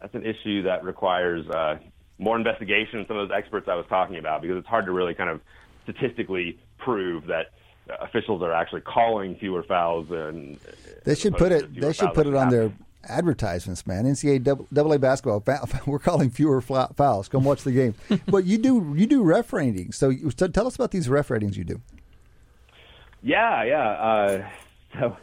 that's 0.00 0.14
an 0.14 0.24
issue 0.24 0.62
that 0.62 0.84
requires 0.84 1.44
uh, 1.48 1.78
more 2.18 2.36
investigation. 2.36 3.00
and 3.00 3.08
Some 3.08 3.16
of 3.16 3.28
those 3.28 3.36
experts 3.36 3.68
I 3.68 3.74
was 3.74 3.86
talking 3.88 4.16
about, 4.16 4.42
because 4.42 4.58
it's 4.58 4.68
hard 4.68 4.86
to 4.86 4.92
really 4.92 5.14
kind 5.14 5.28
of 5.28 5.40
statistically 5.82 6.56
prove 6.78 7.26
that 7.26 7.46
uh, 7.90 7.96
officials 8.00 8.42
are 8.42 8.52
actually 8.52 8.82
calling 8.82 9.34
fewer 9.34 9.64
fouls. 9.64 10.10
And 10.12 10.58
They 11.04 11.16
should 11.16 11.36
put 11.36 11.50
it. 11.50 11.74
They 11.74 11.92
should 11.92 12.14
put 12.14 12.28
it 12.28 12.34
on 12.36 12.48
their 12.48 12.62
happening. 12.68 12.84
Advertisements, 13.08 13.86
man. 13.86 14.04
NCAA 14.04 14.42
double, 14.42 14.66
double 14.72 14.92
A 14.92 14.98
basketball. 14.98 15.42
We're 15.86 15.98
calling 15.98 16.30
fewer 16.30 16.60
fouls. 16.60 17.28
Come 17.28 17.44
watch 17.44 17.62
the 17.62 17.72
game. 17.72 17.94
but 18.28 18.44
you 18.44 18.58
do 18.58 18.94
you 18.96 19.06
do 19.06 19.22
ref 19.22 19.52
ratings. 19.52 19.96
So, 19.96 20.08
you, 20.08 20.30
so 20.36 20.48
tell 20.48 20.66
us 20.66 20.74
about 20.74 20.90
these 20.90 21.08
ref 21.08 21.30
ratings 21.30 21.56
you 21.56 21.64
do. 21.64 21.80
Yeah, 23.22 23.64
yeah. 23.64 23.88
Uh, 23.88 24.48
so, 24.98 25.16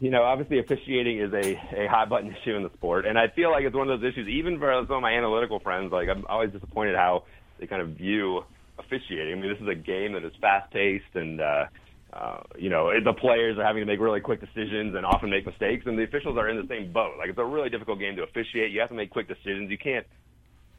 you 0.00 0.10
know, 0.10 0.22
obviously 0.22 0.58
officiating 0.58 1.18
is 1.18 1.32
a, 1.32 1.84
a 1.84 1.86
hot 1.88 2.08
button 2.08 2.30
issue 2.30 2.54
in 2.54 2.62
the 2.62 2.70
sport, 2.74 3.06
and 3.06 3.18
I 3.18 3.28
feel 3.28 3.50
like 3.50 3.64
it's 3.64 3.74
one 3.74 3.88
of 3.88 4.00
those 4.00 4.12
issues. 4.12 4.28
Even 4.28 4.58
for 4.58 4.72
some 4.86 4.96
of 4.96 5.02
my 5.02 5.12
analytical 5.12 5.58
friends, 5.58 5.90
like 5.90 6.08
I'm 6.08 6.26
always 6.28 6.52
disappointed 6.52 6.94
how 6.94 7.24
they 7.58 7.66
kind 7.66 7.82
of 7.82 7.90
view 7.90 8.44
officiating. 8.78 9.32
I 9.32 9.40
mean, 9.40 9.50
this 9.50 9.60
is 9.60 9.68
a 9.68 9.74
game 9.74 10.12
that 10.12 10.24
is 10.24 10.32
fast 10.40 10.70
paced, 10.72 11.14
and 11.14 11.40
uh, 11.40 11.64
uh, 12.12 12.40
you 12.56 12.70
know, 12.70 12.90
the 13.04 13.12
players 13.12 13.58
are 13.58 13.64
having 13.64 13.82
to 13.82 13.86
make 13.86 14.00
really 14.00 14.20
quick 14.20 14.40
decisions 14.40 14.94
and 14.96 15.04
often 15.04 15.28
make 15.28 15.44
mistakes, 15.46 15.84
and 15.86 15.98
the 15.98 16.04
officials 16.04 16.38
are 16.38 16.48
in 16.48 16.56
the 16.56 16.66
same 16.66 16.90
boat. 16.90 17.14
Like 17.18 17.28
it's 17.28 17.38
a 17.38 17.44
really 17.44 17.68
difficult 17.68 17.98
game 17.98 18.16
to 18.16 18.22
officiate. 18.22 18.72
You 18.72 18.80
have 18.80 18.88
to 18.88 18.94
make 18.94 19.10
quick 19.10 19.28
decisions. 19.28 19.70
You 19.70 19.78
can't, 19.78 20.06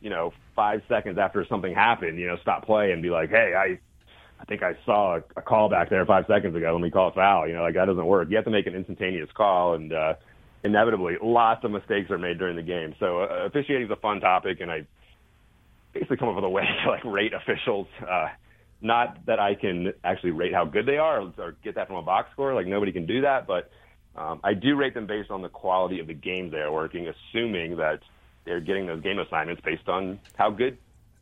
you 0.02 0.10
know, 0.10 0.34
five 0.56 0.82
seconds 0.90 1.20
after 1.20 1.46
something 1.48 1.74
happened, 1.74 2.18
you 2.18 2.28
know, 2.28 2.38
stop 2.42 2.66
play 2.66 2.92
and 2.92 3.04
be 3.04 3.10
like, 3.12 3.30
hey, 3.30 3.54
I 3.56 3.80
I 4.42 4.46
think 4.46 4.64
I 4.64 4.74
saw 4.86 5.18
a, 5.18 5.24
a 5.36 5.42
call 5.42 5.70
back 5.70 5.90
there 5.90 6.06
five 6.06 6.26
seconds 6.28 6.56
ago. 6.56 6.72
Let 6.72 6.82
me 6.82 6.90
call 6.90 7.10
a 7.10 7.14
foul. 7.14 7.48
You 7.48 7.56
know, 7.56 7.62
like 7.62 7.76
that 7.76 7.86
doesn't 7.86 8.06
work. 8.06 8.30
You 8.30 8.38
have 8.38 8.46
to 8.46 8.52
make 8.52 8.68
an 8.68 8.74
instantaneous 8.74 9.30
call, 9.36 9.76
and 9.76 9.92
uh, 9.92 10.14
inevitably, 10.64 11.16
lots 11.22 11.64
of 11.64 11.72
mistakes 11.72 12.10
are 12.10 12.18
made 12.18 12.40
during 12.40 12.56
the 12.56 12.64
game. 12.64 12.96
So 13.00 13.22
uh, 13.22 13.46
officiating 13.46 13.86
is 13.86 13.92
a 13.92 13.98
fun 13.98 14.20
topic, 14.20 14.62
and 14.62 14.72
I 14.72 14.88
basically 15.94 16.18
come 16.18 16.30
up 16.30 16.36
with 16.36 16.46
a 16.46 16.50
way 16.50 16.64
to 16.84 16.90
like 16.90 17.04
rate 17.04 17.34
officials. 17.34 17.88
Uh, 18.02 18.30
not 18.82 19.26
that 19.26 19.40
I 19.40 19.56
can 19.56 19.94
actually 20.04 20.32
rate 20.32 20.54
how 20.54 20.66
good 20.66 20.86
they 20.86 20.98
are 20.98 21.22
or, 21.22 21.34
or 21.38 21.56
get 21.64 21.76
that 21.76 21.88
from 21.88 21.98
a 21.98 22.02
box 22.02 22.32
score. 22.32 22.54
Like 22.54 22.68
nobody 22.68 22.92
can 22.92 23.06
do 23.06 23.22
that, 23.22 23.46
but 23.48 23.70
um, 24.16 24.40
I 24.44 24.54
do 24.54 24.76
rate 24.76 24.94
them 24.94 25.08
based 25.08 25.32
on 25.32 25.42
the 25.42 25.50
quality 25.50 26.00
of 26.00 26.08
the 26.08 26.14
games 26.14 26.52
they 26.52 26.60
are 26.60 26.72
working, 26.72 27.08
assuming 27.08 27.78
that 27.78 28.00
they're 28.46 28.62
getting 28.62 28.88
those 28.88 29.02
game 29.02 29.20
assignments 29.20 29.62
based 29.64 29.88
on 29.88 30.20
how 30.36 30.50
good 30.50 30.78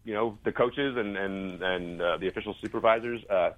you 0.05 0.13
know 0.13 0.37
the 0.45 0.51
coaches 0.51 0.95
and 0.97 1.17
and 1.17 1.61
and 1.61 2.01
uh, 2.01 2.17
the 2.17 2.27
official 2.27 2.55
supervisors 2.61 3.21
uh, 3.29 3.51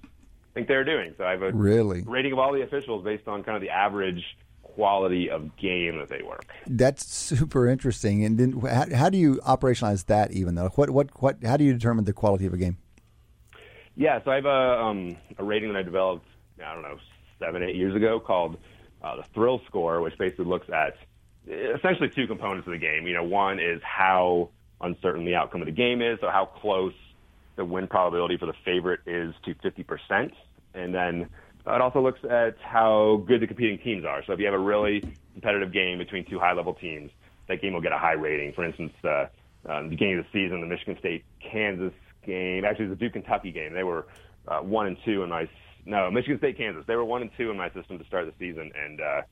think 0.54 0.66
they're 0.66 0.84
doing. 0.84 1.14
So 1.16 1.24
I 1.24 1.32
have 1.32 1.42
a 1.42 1.52
Really? 1.52 2.02
rating 2.02 2.32
of 2.32 2.38
all 2.38 2.52
the 2.52 2.62
officials 2.62 3.04
based 3.04 3.28
on 3.28 3.44
kind 3.44 3.56
of 3.56 3.62
the 3.62 3.70
average 3.70 4.24
quality 4.62 5.30
of 5.30 5.56
game 5.56 5.98
that 5.98 6.08
they 6.08 6.22
work. 6.22 6.46
That's 6.66 7.04
super 7.06 7.68
interesting. 7.68 8.24
And 8.24 8.38
then 8.38 8.60
how, 8.60 8.86
how 8.94 9.10
do 9.10 9.18
you 9.18 9.36
operationalize 9.46 10.06
that? 10.06 10.32
Even 10.32 10.54
though 10.54 10.70
what 10.74 10.90
what 10.90 11.22
what 11.22 11.36
how 11.44 11.56
do 11.56 11.64
you 11.64 11.72
determine 11.72 12.04
the 12.04 12.12
quality 12.12 12.46
of 12.46 12.54
a 12.54 12.56
game? 12.56 12.78
Yeah, 14.00 14.18
so 14.24 14.30
I 14.30 14.36
have 14.36 14.46
a 14.46 14.80
um, 14.80 15.16
a 15.36 15.44
rating 15.44 15.70
that 15.74 15.78
I 15.78 15.82
developed 15.82 16.24
I 16.58 16.72
don't 16.72 16.82
know 16.82 16.96
seven 17.38 17.62
eight 17.62 17.76
years 17.76 17.94
ago 17.94 18.18
called 18.18 18.56
uh, 19.02 19.16
the 19.16 19.24
Thrill 19.34 19.60
Score, 19.66 20.00
which 20.00 20.16
basically 20.16 20.46
looks 20.46 20.70
at 20.70 20.96
essentially 21.46 22.08
two 22.08 22.26
components 22.26 22.66
of 22.66 22.72
the 22.72 22.78
game. 22.78 23.06
You 23.06 23.12
know, 23.12 23.24
one 23.24 23.60
is 23.60 23.82
how 23.82 24.48
uncertain 24.80 25.26
the 25.26 25.34
outcome 25.34 25.60
of 25.60 25.66
the 25.66 25.72
game 25.72 26.00
is, 26.00 26.18
so 26.22 26.30
how 26.30 26.46
close 26.46 26.94
the 27.56 27.64
win 27.66 27.88
probability 27.88 28.38
for 28.38 28.46
the 28.46 28.54
favorite 28.64 29.00
is 29.04 29.34
to 29.44 29.54
50%. 29.56 30.32
And 30.72 30.94
then 30.94 31.28
uh, 31.66 31.74
it 31.74 31.82
also 31.82 32.00
looks 32.00 32.20
at 32.24 32.56
how 32.62 33.22
good 33.26 33.42
the 33.42 33.46
competing 33.46 33.80
teams 33.84 34.06
are. 34.06 34.24
So 34.24 34.32
if 34.32 34.38
you 34.38 34.46
have 34.46 34.54
a 34.54 34.58
really 34.58 35.02
competitive 35.34 35.74
game 35.74 35.98
between 35.98 36.24
two 36.24 36.38
high 36.38 36.54
level 36.54 36.72
teams, 36.72 37.10
that 37.48 37.60
game 37.60 37.74
will 37.74 37.82
get 37.82 37.92
a 37.92 37.98
high 37.98 38.14
rating. 38.14 38.54
For 38.54 38.64
instance, 38.64 38.94
uh, 39.04 39.26
um, 39.68 39.84
the 39.84 39.90
beginning 39.90 40.20
of 40.20 40.24
the 40.24 40.30
season, 40.32 40.62
the 40.62 40.66
Michigan 40.66 40.96
State 40.98 41.22
Kansas 41.52 41.92
game, 42.24 42.64
actually, 42.64 42.86
it 42.86 42.88
was 42.90 42.98
the 42.98 43.04
Duke 43.04 43.14
Kentucky 43.14 43.52
game. 43.52 43.74
They 43.74 43.84
were 43.84 44.06
uh, 44.48 44.60
one 44.60 44.86
and 44.86 44.96
two 45.04 45.22
in 45.22 45.30
my 45.30 45.48
no 45.86 46.10
Michigan 46.10 46.38
State 46.38 46.56
Kansas. 46.56 46.84
They 46.86 46.96
were 46.96 47.04
one 47.04 47.22
and 47.22 47.30
two 47.36 47.50
in 47.50 47.56
my 47.56 47.70
system 47.72 47.98
to 47.98 48.04
start 48.04 48.26
the 48.26 48.34
season, 48.38 48.70
and 48.74 49.00
uh, 49.00 49.22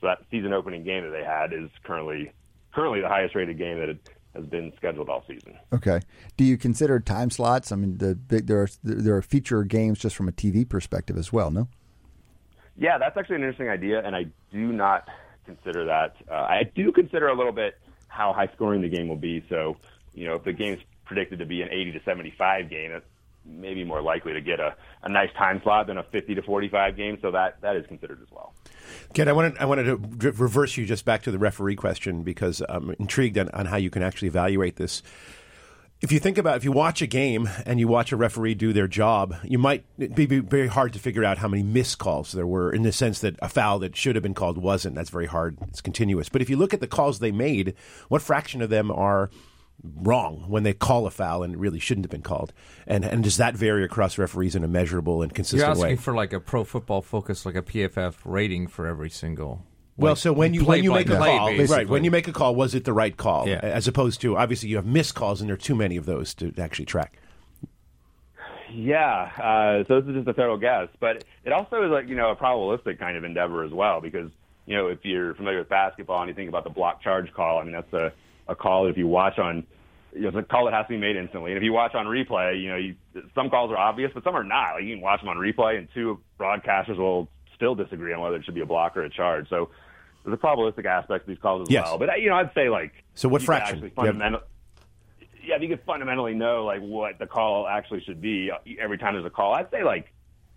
so 0.00 0.06
that 0.06 0.18
season 0.30 0.52
opening 0.52 0.84
game 0.84 1.04
that 1.04 1.10
they 1.10 1.24
had 1.24 1.52
is 1.52 1.70
currently 1.84 2.32
currently 2.72 3.00
the 3.00 3.08
highest 3.08 3.34
rated 3.34 3.58
game 3.58 3.78
that 3.78 3.88
it 3.88 4.08
has 4.34 4.46
been 4.46 4.72
scheduled 4.76 5.08
all 5.08 5.24
season. 5.26 5.56
Okay. 5.72 6.00
Do 6.36 6.44
you 6.44 6.56
consider 6.56 7.00
time 7.00 7.30
slots? 7.30 7.72
I 7.72 7.76
mean, 7.76 7.98
the 7.98 8.14
big 8.14 8.46
there 8.46 8.62
are 8.62 8.68
there 8.82 9.16
are 9.16 9.22
feature 9.22 9.64
games 9.64 9.98
just 9.98 10.16
from 10.16 10.28
a 10.28 10.32
TV 10.32 10.68
perspective 10.68 11.16
as 11.16 11.32
well. 11.32 11.50
No. 11.50 11.68
Yeah, 12.76 12.96
that's 12.98 13.16
actually 13.16 13.36
an 13.36 13.42
interesting 13.42 13.68
idea, 13.68 14.04
and 14.04 14.14
I 14.14 14.26
do 14.52 14.72
not 14.72 15.08
consider 15.44 15.84
that. 15.86 16.14
Uh, 16.30 16.34
I 16.34 16.70
do 16.76 16.92
consider 16.92 17.26
a 17.26 17.36
little 17.36 17.52
bit 17.52 17.76
how 18.06 18.32
high 18.32 18.48
scoring 18.54 18.82
the 18.82 18.88
game 18.88 19.08
will 19.08 19.16
be. 19.16 19.44
So, 19.48 19.76
you 20.14 20.26
know, 20.26 20.34
if 20.34 20.44
the 20.44 20.52
game's 20.52 20.80
predicted 21.08 21.40
to 21.40 21.46
be 21.46 21.62
an 21.62 21.68
80 21.70 21.92
to 21.92 22.00
75 22.04 22.70
game, 22.70 22.92
it's 22.92 23.06
maybe 23.44 23.82
more 23.82 24.02
likely 24.02 24.34
to 24.34 24.40
get 24.40 24.60
a, 24.60 24.76
a 25.02 25.08
nice 25.08 25.30
time 25.36 25.60
slot 25.64 25.86
than 25.86 25.98
a 25.98 26.02
50 26.04 26.34
to 26.36 26.42
45 26.42 26.96
game. 26.96 27.18
So 27.20 27.30
that 27.32 27.60
that 27.62 27.74
is 27.76 27.86
considered 27.86 28.20
as 28.22 28.30
well. 28.30 28.52
Ken, 29.14 29.28
I 29.28 29.32
wanted 29.32 29.56
I 29.58 29.64
wanted 29.64 29.84
to 29.84 29.96
re- 29.96 30.32
reverse 30.36 30.76
you 30.76 30.86
just 30.86 31.04
back 31.04 31.22
to 31.22 31.30
the 31.30 31.38
referee 31.38 31.76
question 31.76 32.22
because 32.22 32.62
I'm 32.68 32.90
intrigued 32.98 33.38
on, 33.38 33.48
on 33.50 33.66
how 33.66 33.76
you 33.76 33.90
can 33.90 34.02
actually 34.02 34.28
evaluate 34.28 34.76
this. 34.76 35.02
If 36.00 36.12
you 36.12 36.20
think 36.20 36.38
about 36.38 36.58
if 36.58 36.64
you 36.64 36.70
watch 36.70 37.02
a 37.02 37.08
game 37.08 37.48
and 37.66 37.80
you 37.80 37.88
watch 37.88 38.12
a 38.12 38.16
referee 38.16 38.54
do 38.54 38.72
their 38.72 38.86
job, 38.86 39.34
you 39.42 39.58
might 39.58 39.84
be 39.98 40.26
be 40.26 40.38
very 40.38 40.68
hard 40.68 40.92
to 40.92 41.00
figure 41.00 41.24
out 41.24 41.38
how 41.38 41.48
many 41.48 41.64
missed 41.64 41.98
calls 41.98 42.30
there 42.32 42.46
were 42.46 42.72
in 42.72 42.82
the 42.82 42.92
sense 42.92 43.18
that 43.20 43.34
a 43.42 43.48
foul 43.48 43.80
that 43.80 43.96
should 43.96 44.14
have 44.14 44.22
been 44.22 44.34
called 44.34 44.58
wasn't. 44.58 44.94
That's 44.94 45.10
very 45.10 45.26
hard. 45.26 45.58
It's 45.68 45.80
continuous. 45.80 46.28
But 46.28 46.40
if 46.40 46.48
you 46.48 46.56
look 46.56 46.72
at 46.72 46.80
the 46.80 46.86
calls 46.86 47.18
they 47.18 47.32
made, 47.32 47.74
what 48.08 48.22
fraction 48.22 48.62
of 48.62 48.70
them 48.70 48.92
are 48.92 49.28
wrong 49.82 50.44
when 50.48 50.62
they 50.62 50.72
call 50.72 51.06
a 51.06 51.10
foul 51.10 51.42
and 51.42 51.54
it 51.54 51.58
really 51.58 51.78
shouldn't 51.78 52.04
have 52.04 52.10
been 52.10 52.22
called? 52.22 52.52
And 52.86 53.04
and 53.04 53.22
does 53.24 53.36
that 53.36 53.56
vary 53.56 53.84
across 53.84 54.18
referees 54.18 54.54
in 54.54 54.64
a 54.64 54.68
measurable 54.68 55.22
and 55.22 55.34
consistent 55.34 55.60
You're 55.60 55.70
asking 55.70 55.84
way? 55.84 55.96
for 55.96 56.14
like 56.14 56.32
a 56.32 56.40
pro 56.40 56.64
football 56.64 57.02
focus, 57.02 57.46
like 57.46 57.54
a 57.54 57.62
PFF 57.62 58.14
rating 58.24 58.66
for 58.66 58.86
every 58.86 59.10
single. 59.10 59.64
Well, 59.96 60.12
like, 60.12 60.18
so 60.18 60.32
when 60.32 60.54
you 60.54 60.64
when 60.64 60.84
you 60.84 60.92
make 60.92 61.08
a 61.08 61.16
play-by-play, 61.16 61.66
call, 61.66 61.76
right? 61.76 61.88
When 61.88 62.04
you 62.04 62.12
make 62.12 62.28
a 62.28 62.32
call, 62.32 62.54
was 62.54 62.74
it 62.74 62.84
the 62.84 62.92
right 62.92 63.16
call? 63.16 63.48
Yeah. 63.48 63.58
As 63.62 63.88
opposed 63.88 64.20
to 64.20 64.36
obviously 64.36 64.68
you 64.68 64.76
have 64.76 64.86
missed 64.86 65.16
calls, 65.16 65.40
and 65.40 65.50
there 65.50 65.54
are 65.54 65.58
too 65.58 65.74
many 65.74 65.96
of 65.96 66.06
those 66.06 66.34
to 66.34 66.54
actually 66.56 66.84
track. 66.84 67.18
Yeah, 68.72 69.30
uh, 69.42 69.84
so 69.88 70.00
this 70.00 70.10
is 70.10 70.16
just 70.16 70.28
a 70.28 70.34
total 70.34 70.58
guess, 70.58 70.88
but 71.00 71.24
it 71.44 71.52
also 71.52 71.82
is 71.82 71.90
like 71.90 72.08
you 72.08 72.14
know 72.14 72.30
a 72.30 72.36
probabilistic 72.36 72.98
kind 72.98 73.16
of 73.16 73.24
endeavor 73.24 73.64
as 73.64 73.72
well 73.72 74.00
because 74.00 74.30
you 74.66 74.76
know 74.76 74.88
if 74.88 75.04
you're 75.04 75.34
familiar 75.34 75.58
with 75.58 75.68
basketball 75.68 76.20
and 76.20 76.28
you 76.28 76.34
think 76.34 76.48
about 76.48 76.64
the 76.64 76.70
block 76.70 77.02
charge 77.02 77.32
call, 77.32 77.58
I 77.58 77.64
mean 77.64 77.72
that's 77.72 77.92
a 77.92 78.12
a 78.48 78.54
call 78.54 78.84
that 78.84 78.90
if 78.90 78.96
you 78.96 79.06
watch 79.06 79.38
on 79.38 79.66
you 80.14 80.22
know, 80.22 80.28
it's 80.28 80.36
a 80.38 80.42
call 80.42 80.64
that 80.64 80.72
has 80.74 80.86
to 80.86 80.90
be 80.90 80.96
made 80.96 81.16
instantly. 81.16 81.50
And 81.52 81.58
if 81.58 81.62
you 81.62 81.72
watch 81.72 81.94
on 81.94 82.06
replay, 82.06 82.60
you 82.60 82.70
know, 82.70 82.76
you, 82.76 82.96
some 83.34 83.50
calls 83.50 83.70
are 83.70 83.76
obvious, 83.76 84.10
but 84.14 84.24
some 84.24 84.34
are 84.34 84.42
not. 84.42 84.74
Like 84.74 84.84
you 84.84 84.94
can 84.96 85.02
watch 85.02 85.20
them 85.20 85.28
on 85.28 85.36
replay, 85.36 85.76
and 85.78 85.86
two 85.92 86.18
broadcasters 86.40 86.96
will 86.96 87.28
still 87.54 87.74
disagree 87.74 88.12
on 88.14 88.20
whether 88.20 88.36
it 88.36 88.44
should 88.44 88.54
be 88.54 88.62
a 88.62 88.66
block 88.66 88.96
or 88.96 89.02
a 89.02 89.10
charge. 89.10 89.48
So 89.50 89.68
there's 90.24 90.34
a 90.34 90.38
probabilistic 90.40 90.86
aspect 90.86 91.26
to 91.26 91.32
these 91.32 91.40
calls 91.40 91.62
as 91.68 91.70
Yes. 91.70 91.84
well. 91.86 91.98
But 91.98 92.20
you 92.22 92.30
know, 92.30 92.36
I'd 92.36 92.52
say 92.54 92.70
like 92.70 92.92
So 93.14 93.28
what 93.28 93.42
fraction? 93.42 93.82
have- 93.82 93.92
fundamental- 93.92 94.42
yeah, 95.44 95.56
if 95.56 95.62
you 95.62 95.68
could 95.68 95.82
fundamentally 95.84 96.34
know 96.34 96.64
like 96.64 96.80
what 96.80 97.18
the 97.18 97.26
call 97.26 97.66
actually 97.68 98.00
should 98.02 98.20
be 98.20 98.50
uh, 98.50 98.56
every 98.80 98.98
time 98.98 99.14
there's 99.14 99.26
a 99.26 99.30
call, 99.30 99.54
I'd 99.54 99.70
say 99.70 99.84
like 99.84 100.12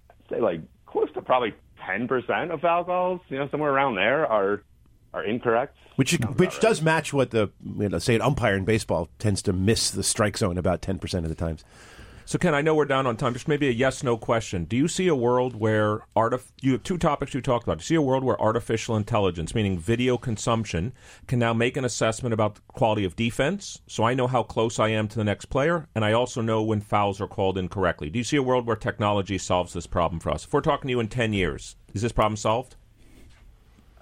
I'd 0.09 0.35
say 0.35 0.41
like 0.41 0.61
close 0.85 1.11
to 1.13 1.21
probably 1.21 1.53
ten 1.85 2.07
percent 2.07 2.51
of 2.51 2.61
foul 2.61 2.83
calls, 2.85 3.19
you 3.27 3.37
know, 3.37 3.47
somewhere 3.49 3.71
around 3.71 3.95
there 3.95 4.25
are 4.27 4.63
are 5.13 5.23
incorrect. 5.23 5.77
Which 5.95 6.13
which 6.13 6.59
does 6.59 6.81
match 6.81 7.13
what 7.13 7.31
the 7.31 7.51
you 7.77 7.89
know, 7.89 7.99
say 7.99 8.15
an 8.15 8.21
umpire 8.21 8.55
in 8.55 8.65
baseball 8.65 9.09
tends 9.19 9.41
to 9.43 9.53
miss 9.53 9.91
the 9.91 10.03
strike 10.03 10.37
zone 10.37 10.57
about 10.57 10.81
ten 10.81 10.99
percent 10.99 11.25
of 11.25 11.29
the 11.29 11.35
times. 11.35 11.63
So, 12.31 12.37
Ken, 12.37 12.55
I 12.55 12.61
know 12.61 12.75
we're 12.75 12.85
down 12.85 13.07
on 13.07 13.17
time. 13.17 13.33
Just 13.33 13.49
maybe 13.49 13.67
a 13.67 13.71
yes 13.71 14.03
no 14.03 14.15
question. 14.15 14.63
Do 14.63 14.77
you 14.77 14.87
see 14.87 15.09
a 15.09 15.15
world 15.15 15.53
where 15.53 16.05
artif- 16.15 16.51
you 16.61 16.71
have 16.71 16.81
two 16.83 16.97
topics 16.97 17.33
you 17.33 17.41
talked 17.41 17.65
about? 17.65 17.79
Do 17.79 17.81
you 17.81 17.87
see 17.87 17.95
a 17.95 18.01
world 18.01 18.23
where 18.23 18.39
artificial 18.39 18.95
intelligence, 18.95 19.53
meaning 19.53 19.77
video 19.77 20.17
consumption, 20.17 20.93
can 21.27 21.39
now 21.39 21.53
make 21.53 21.75
an 21.75 21.83
assessment 21.83 22.33
about 22.33 22.55
the 22.55 22.61
quality 22.67 23.03
of 23.03 23.17
defense? 23.17 23.81
So 23.85 24.05
I 24.05 24.13
know 24.13 24.27
how 24.27 24.43
close 24.43 24.79
I 24.79 24.87
am 24.89 25.09
to 25.09 25.17
the 25.17 25.25
next 25.25 25.45
player, 25.47 25.89
and 25.93 26.05
I 26.05 26.13
also 26.13 26.41
know 26.41 26.63
when 26.63 26.79
fouls 26.79 27.19
are 27.19 27.27
called 27.27 27.57
incorrectly. 27.57 28.09
Do 28.09 28.19
you 28.19 28.23
see 28.23 28.37
a 28.37 28.43
world 28.43 28.65
where 28.65 28.77
technology 28.77 29.37
solves 29.37 29.73
this 29.73 29.87
problem 29.87 30.21
for 30.21 30.31
us? 30.31 30.45
If 30.45 30.53
we're 30.53 30.61
talking 30.61 30.87
to 30.87 30.91
you 30.91 30.99
in 31.01 31.09
10 31.09 31.33
years, 31.33 31.75
is 31.93 32.01
this 32.01 32.13
problem 32.13 32.37
solved? 32.37 32.77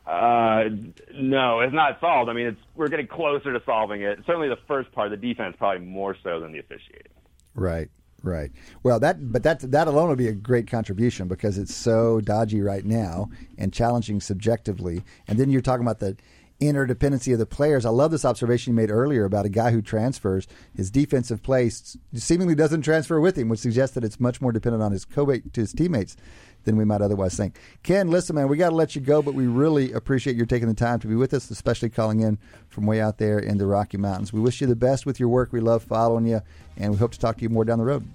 Uh, 0.10 0.70
no, 1.14 1.60
it's 1.60 1.74
not 1.74 2.00
solved. 2.00 2.32
I 2.32 2.34
mean, 2.34 2.48
it's 2.48 2.62
we're 2.76 2.88
getting 2.88 3.06
closer 3.06 3.54
to 3.54 3.62
solving 3.64 4.02
it. 4.02 4.18
Certainly, 4.26 4.50
the 4.50 4.58
first 4.68 4.92
part, 4.92 5.12
the 5.12 5.18
defense, 5.18 5.56
probably 5.56 5.86
more 5.86 6.18
so 6.24 6.40
than 6.40 6.52
the 6.52 6.58
officiating. 6.58 7.12
Right, 7.54 7.90
right. 8.24 8.52
Well, 8.82 9.00
that 9.02 9.32
but 9.32 9.44
that 9.44 9.60
that 9.72 9.88
alone 9.88 10.10
would 10.10 10.18
be 10.18 10.28
a 10.28 10.34
great 10.34 10.66
contribution 10.66 11.28
because 11.28 11.60
it's 11.60 11.76
so 11.76 12.22
dodgy 12.22 12.60
right 12.60 12.84
now 12.84 13.30
and 13.60 13.72
challenging 13.72 14.20
subjectively. 14.20 15.04
And 15.28 15.38
then 15.38 15.52
you're 15.52 15.62
talking 15.62 15.86
about 15.86 16.00
the 16.00 16.18
interdependency 16.60 17.32
of 17.32 17.40
the 17.40 17.46
players. 17.46 17.86
I 17.86 17.90
love 17.90 18.10
this 18.10 18.26
observation 18.26 18.74
you 18.74 18.78
made 18.78 18.90
earlier 18.90 19.26
about 19.26 19.46
a 19.46 19.50
guy 19.50 19.70
who 19.70 19.82
transfers 19.82 20.48
his 20.76 20.90
defensive 20.90 21.44
play 21.44 21.70
seemingly 22.16 22.56
doesn't 22.56 22.82
transfer 22.82 23.20
with 23.20 23.38
him, 23.38 23.48
which 23.48 23.60
suggests 23.60 23.94
that 23.94 24.04
it's 24.04 24.20
much 24.20 24.42
more 24.42 24.52
dependent 24.52 24.82
on 24.82 24.92
his 24.92 25.06
co 25.06 25.28
to 25.28 25.42
his 25.54 25.72
teammates 25.72 26.18
than 26.64 26.78
we 26.78 26.86
might 26.86 27.02
otherwise 27.02 27.36
think. 27.36 27.58
Ken, 27.84 28.10
listen, 28.10 28.36
man, 28.36 28.48
we 28.48 28.58
got 28.58 28.70
to 28.70 28.76
let 28.76 28.96
you 28.96 29.02
go, 29.02 29.22
but 29.22 29.34
we 29.34 29.48
really 29.48 29.92
appreciate 29.94 30.36
your 30.36 30.46
taking 30.46 30.68
the 30.68 30.74
time 30.74 31.00
to 31.00 31.08
be 31.08 31.16
with 31.16 31.34
us, 31.34 31.50
especially 31.50 31.90
calling 31.90 32.20
in 32.22 32.38
from 32.68 32.86
way 32.86 33.02
out 33.02 33.18
there 33.18 33.40
in 33.40 33.58
the 33.58 33.66
Rocky 33.66 33.98
Mountains. 33.98 34.34
We 34.34 34.40
wish 34.40 34.62
you 34.62 34.68
the 34.68 34.76
best 34.76 35.06
with 35.06 35.20
your 35.20 35.30
work. 35.30 35.52
We 35.52 35.60
love 35.60 35.84
following 35.84 36.26
you, 36.26 36.42
and 36.78 36.92
we 36.92 36.98
hope 36.98 37.12
to 37.12 37.20
talk 37.20 37.38
to 37.38 37.42
you 37.44 37.50
more 37.50 37.66
down 37.66 37.80
the 37.80 37.86
road. 37.86 38.08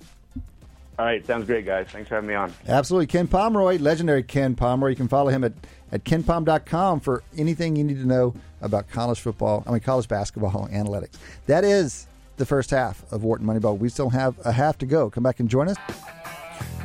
All 0.96 1.04
right, 1.04 1.26
sounds 1.26 1.46
great, 1.46 1.66
guys. 1.66 1.88
Thanks 1.88 2.08
for 2.08 2.14
having 2.14 2.28
me 2.28 2.34
on. 2.34 2.52
Absolutely. 2.68 3.08
Ken 3.08 3.26
Pomeroy, 3.26 3.78
legendary 3.78 4.22
Ken 4.22 4.54
Pomeroy. 4.54 4.90
You 4.90 4.96
can 4.96 5.08
follow 5.08 5.30
him 5.30 5.42
at, 5.42 5.52
at 5.90 6.04
kenpom.com 6.04 7.00
for 7.00 7.24
anything 7.36 7.74
you 7.74 7.82
need 7.82 7.98
to 7.98 8.06
know 8.06 8.34
about 8.60 8.88
college 8.88 9.20
football, 9.20 9.64
I 9.66 9.72
mean, 9.72 9.80
college 9.80 10.06
basketball 10.06 10.68
analytics. 10.72 11.14
That 11.46 11.64
is 11.64 12.06
the 12.36 12.46
first 12.46 12.70
half 12.70 13.10
of 13.12 13.24
Wharton 13.24 13.46
Moneyball. 13.46 13.76
We 13.78 13.88
still 13.88 14.10
have 14.10 14.36
a 14.44 14.52
half 14.52 14.78
to 14.78 14.86
go. 14.86 15.10
Come 15.10 15.22
back 15.22 15.40
and 15.40 15.48
join 15.48 15.68
us. 15.68 15.76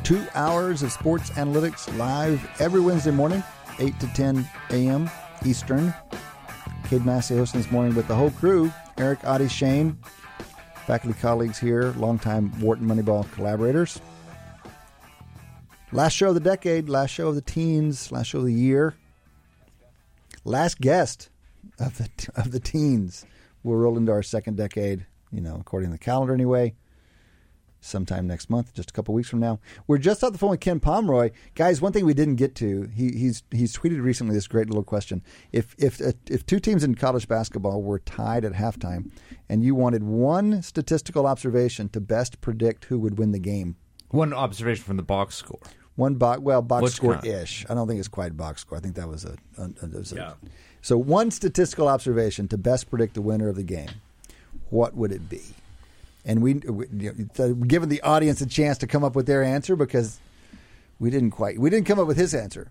Two 0.04 0.26
hours 0.34 0.82
of 0.82 0.90
sports 0.90 1.30
analytics 1.30 1.96
live 1.96 2.48
every 2.58 2.80
Wednesday 2.80 3.10
morning, 3.10 3.44
8 3.78 3.98
to 4.00 4.06
10 4.08 4.48
a.m. 4.70 5.10
Eastern. 5.44 5.94
Cade 6.88 7.04
Massey 7.04 7.36
hosting 7.36 7.60
this 7.60 7.70
morning 7.70 7.94
with 7.94 8.08
the 8.08 8.14
whole 8.14 8.30
crew 8.30 8.72
Eric, 8.98 9.20
Adi, 9.24 9.48
Shane, 9.48 9.96
faculty 10.86 11.18
colleagues 11.20 11.58
here, 11.58 11.94
longtime 11.96 12.58
Wharton 12.60 12.86
Moneyball 12.88 13.30
collaborators. 13.32 14.00
Last 15.92 16.14
show 16.14 16.28
of 16.28 16.34
the 16.34 16.40
decade, 16.40 16.88
last 16.88 17.10
show 17.10 17.28
of 17.28 17.34
the 17.34 17.40
teens, 17.40 18.10
last 18.10 18.26
show 18.28 18.38
of 18.38 18.46
the 18.46 18.52
year. 18.52 18.96
Last 20.44 20.80
guest 20.80 21.30
of 21.78 21.98
the 21.98 22.08
of 22.34 22.50
the 22.50 22.60
teens. 22.60 23.24
We'll 23.62 23.76
roll 23.76 23.96
into 23.96 24.12
our 24.12 24.22
second 24.22 24.56
decade, 24.56 25.06
you 25.30 25.40
know, 25.40 25.56
according 25.60 25.90
to 25.90 25.92
the 25.92 25.98
calendar 25.98 26.34
anyway. 26.34 26.74
Sometime 27.82 28.26
next 28.26 28.50
month, 28.50 28.74
just 28.74 28.90
a 28.90 28.92
couple 28.92 29.14
weeks 29.14 29.30
from 29.30 29.40
now. 29.40 29.58
We're 29.86 29.96
just 29.96 30.22
off 30.22 30.32
the 30.32 30.38
phone 30.38 30.50
with 30.50 30.60
Ken 30.60 30.80
Pomeroy, 30.80 31.30
guys. 31.54 31.80
One 31.80 31.92
thing 31.92 32.04
we 32.04 32.12
didn't 32.12 32.34
get 32.36 32.54
to, 32.56 32.82
he, 32.94 33.10
he's 33.12 33.42
he's 33.50 33.74
tweeted 33.74 34.02
recently 34.02 34.34
this 34.34 34.46
great 34.46 34.66
little 34.68 34.82
question: 34.84 35.22
if 35.50 35.74
if 35.78 35.98
uh, 35.98 36.12
if 36.28 36.44
two 36.44 36.60
teams 36.60 36.84
in 36.84 36.94
college 36.94 37.26
basketball 37.26 37.82
were 37.82 38.00
tied 38.00 38.44
at 38.44 38.52
halftime, 38.52 39.10
and 39.48 39.64
you 39.64 39.74
wanted 39.74 40.02
one 40.02 40.60
statistical 40.60 41.26
observation 41.26 41.88
to 41.88 42.00
best 42.00 42.42
predict 42.42 42.84
who 42.84 42.98
would 42.98 43.18
win 43.18 43.32
the 43.32 43.38
game, 43.38 43.76
One 44.10 44.34
observation 44.34 44.84
from 44.84 44.98
the 44.98 45.02
box 45.02 45.36
score. 45.36 45.60
one 45.96 46.16
box, 46.16 46.40
well, 46.42 46.60
box 46.60 46.82
Which 46.82 46.92
score 46.92 47.18
ish. 47.24 47.64
I 47.70 47.72
don't 47.74 47.88
think 47.88 47.98
it's 47.98 48.08
quite 48.08 48.36
box 48.36 48.60
score. 48.60 48.76
I 48.76 48.82
think 48.82 48.94
that 48.96 49.08
was 49.08 49.24
a, 49.24 49.36
a, 49.56 49.70
a- 49.82 49.86
was 49.98 50.12
a- 50.12 50.16
So 50.82 50.98
one 50.98 51.30
statistical 51.30 51.88
observation 51.88 52.46
to 52.48 52.58
best 52.58 52.90
predict 52.90 53.14
the 53.14 53.22
winner 53.22 53.48
of 53.48 53.56
the 53.56 53.62
game. 53.64 53.88
what 54.68 54.94
would 54.94 55.12
it 55.12 55.30
be? 55.30 55.40
And 56.24 56.42
we, 56.42 56.54
we 56.54 56.86
you 56.92 57.28
know, 57.38 57.54
given 57.54 57.88
the 57.88 58.00
audience 58.02 58.40
a 58.40 58.46
chance 58.46 58.78
to 58.78 58.86
come 58.86 59.02
up 59.04 59.16
with 59.16 59.26
their 59.26 59.42
answer 59.42 59.76
because 59.76 60.20
we 60.98 61.10
didn't 61.10 61.30
quite 61.30 61.58
we 61.58 61.70
didn't 61.70 61.86
come 61.86 61.98
up 61.98 62.06
with 62.06 62.16
his 62.16 62.34
answer. 62.34 62.70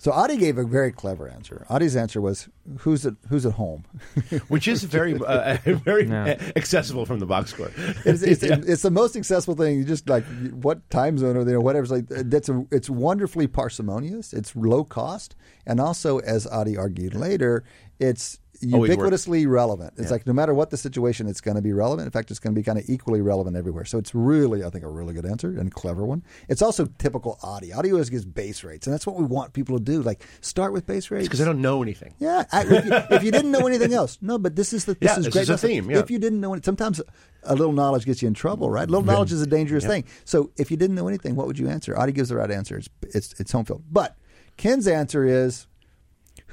So 0.00 0.10
Adi 0.10 0.36
gave 0.36 0.58
a 0.58 0.64
very 0.64 0.90
clever 0.90 1.28
answer. 1.28 1.64
Adi's 1.70 1.94
answer 1.94 2.20
was 2.20 2.48
who's 2.78 3.06
at 3.06 3.14
who's 3.28 3.46
at 3.46 3.52
home. 3.52 3.84
which 4.48 4.66
is 4.66 4.82
very 4.82 5.14
uh, 5.14 5.58
very 5.64 6.10
accessible 6.10 7.06
from 7.06 7.20
the 7.20 7.26
box 7.26 7.50
score. 7.50 7.70
It's, 8.04 8.22
it's, 8.22 8.42
Yeah. 8.42 8.58
it's 8.66 8.82
the 8.82 8.90
most 8.90 9.14
accessible 9.14 9.54
thing. 9.54 9.78
You 9.78 9.84
just 9.84 10.08
like 10.08 10.24
what 10.50 10.90
time 10.90 11.18
zone 11.18 11.36
are 11.36 11.44
they? 11.44 11.52
Or 11.52 11.60
whatever. 11.60 11.84
It's 11.84 11.92
like 11.92 12.08
that's 12.28 12.48
a, 12.48 12.66
it's 12.72 12.90
wonderfully 12.90 13.46
parsimonious. 13.46 14.32
It's 14.32 14.56
low 14.56 14.82
cost, 14.82 15.36
and 15.66 15.78
also, 15.78 16.18
as 16.18 16.48
Adi 16.48 16.76
argued 16.76 17.14
later, 17.14 17.62
it's 18.00 18.24
Always 18.34 18.51
ubiquitously 18.62 19.48
relevant. 19.48 19.94
It's 19.96 20.10
like 20.10 20.26
no 20.26 20.32
matter 20.32 20.54
what 20.54 20.70
the 20.70 20.76
situation, 20.76 21.26
it's 21.26 21.40
going 21.40 21.56
to 21.56 21.62
be 21.62 21.72
relevant. 21.72 22.06
In 22.06 22.10
fact, 22.10 22.30
it's 22.30 22.40
going 22.40 22.54
to 22.54 22.58
be 22.58 22.64
kind 22.64 22.78
of 22.78 22.84
equally 22.88 23.20
relevant 23.20 23.56
everywhere. 23.56 23.84
So 23.84 23.98
it's 23.98 24.14
really, 24.14 24.64
I 24.64 24.70
think, 24.70 24.84
a 24.84 24.88
really 24.88 25.14
good 25.14 25.26
answer 25.26 25.48
and 25.58 25.72
clever 25.72 26.04
one. 26.04 26.22
It's 26.48 26.62
also 26.62 26.86
typical 26.98 27.38
Adi. 27.42 27.72
Adi 27.72 27.92
always 27.92 28.10
gives 28.10 28.24
base 28.24 28.64
rates, 28.64 28.86
and 28.86 28.94
that's 28.94 29.06
what 29.06 29.16
we 29.16 29.24
want 29.24 29.52
people 29.52 29.78
to 29.78 29.84
do. 29.84 30.02
Like 30.02 30.24
start 30.40 30.72
with 30.72 30.86
base 30.86 31.10
rates 31.10 31.26
because 31.28 31.40
I 31.40 31.44
don't 31.44 31.60
know 31.60 31.82
anything. 31.82 32.14
yeah, 32.18 32.44
I, 32.52 32.62
if, 32.62 32.84
you, 32.84 32.92
if 33.16 33.22
you 33.22 33.30
didn't 33.32 33.50
know 33.50 33.66
anything 33.66 33.92
else, 33.92 34.18
no. 34.20 34.38
But 34.38 34.56
this 34.56 34.72
is 34.72 34.84
the 34.84 34.94
this 34.94 35.10
Yeah, 35.10 35.18
is 35.18 35.24
this 35.26 35.32
great. 35.34 35.42
is 35.42 35.50
a 35.50 35.58
theme, 35.58 35.90
yeah. 35.90 35.98
If 35.98 36.10
you 36.10 36.18
didn't 36.18 36.40
know 36.40 36.54
it, 36.54 36.64
sometimes 36.64 37.00
a 37.44 37.54
little 37.54 37.72
knowledge 37.72 38.04
gets 38.04 38.22
you 38.22 38.28
in 38.28 38.34
trouble, 38.34 38.70
right? 38.70 38.88
A 38.88 38.90
little 38.90 39.04
knowledge 39.04 39.32
is 39.32 39.42
a 39.42 39.46
dangerous 39.46 39.84
thing. 39.84 40.04
So 40.24 40.50
if 40.56 40.70
you 40.70 40.76
didn't 40.76 40.96
know 40.96 41.08
anything, 41.08 41.34
what 41.34 41.46
would 41.46 41.58
you 41.58 41.68
answer? 41.68 41.96
Adi 41.98 42.12
gives 42.12 42.28
the 42.28 42.36
right 42.36 42.50
answer. 42.50 42.76
It's 42.78 42.88
it's, 43.02 43.40
it's 43.40 43.52
home 43.52 43.64
field. 43.64 43.82
But 43.90 44.16
Ken's 44.56 44.86
answer 44.86 45.24
is 45.24 45.66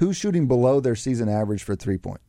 who's 0.00 0.16
shooting 0.16 0.48
below 0.48 0.80
their 0.80 0.96
season 0.96 1.28
average 1.28 1.62
for 1.62 1.76
three 1.76 1.98
point. 1.98 2.20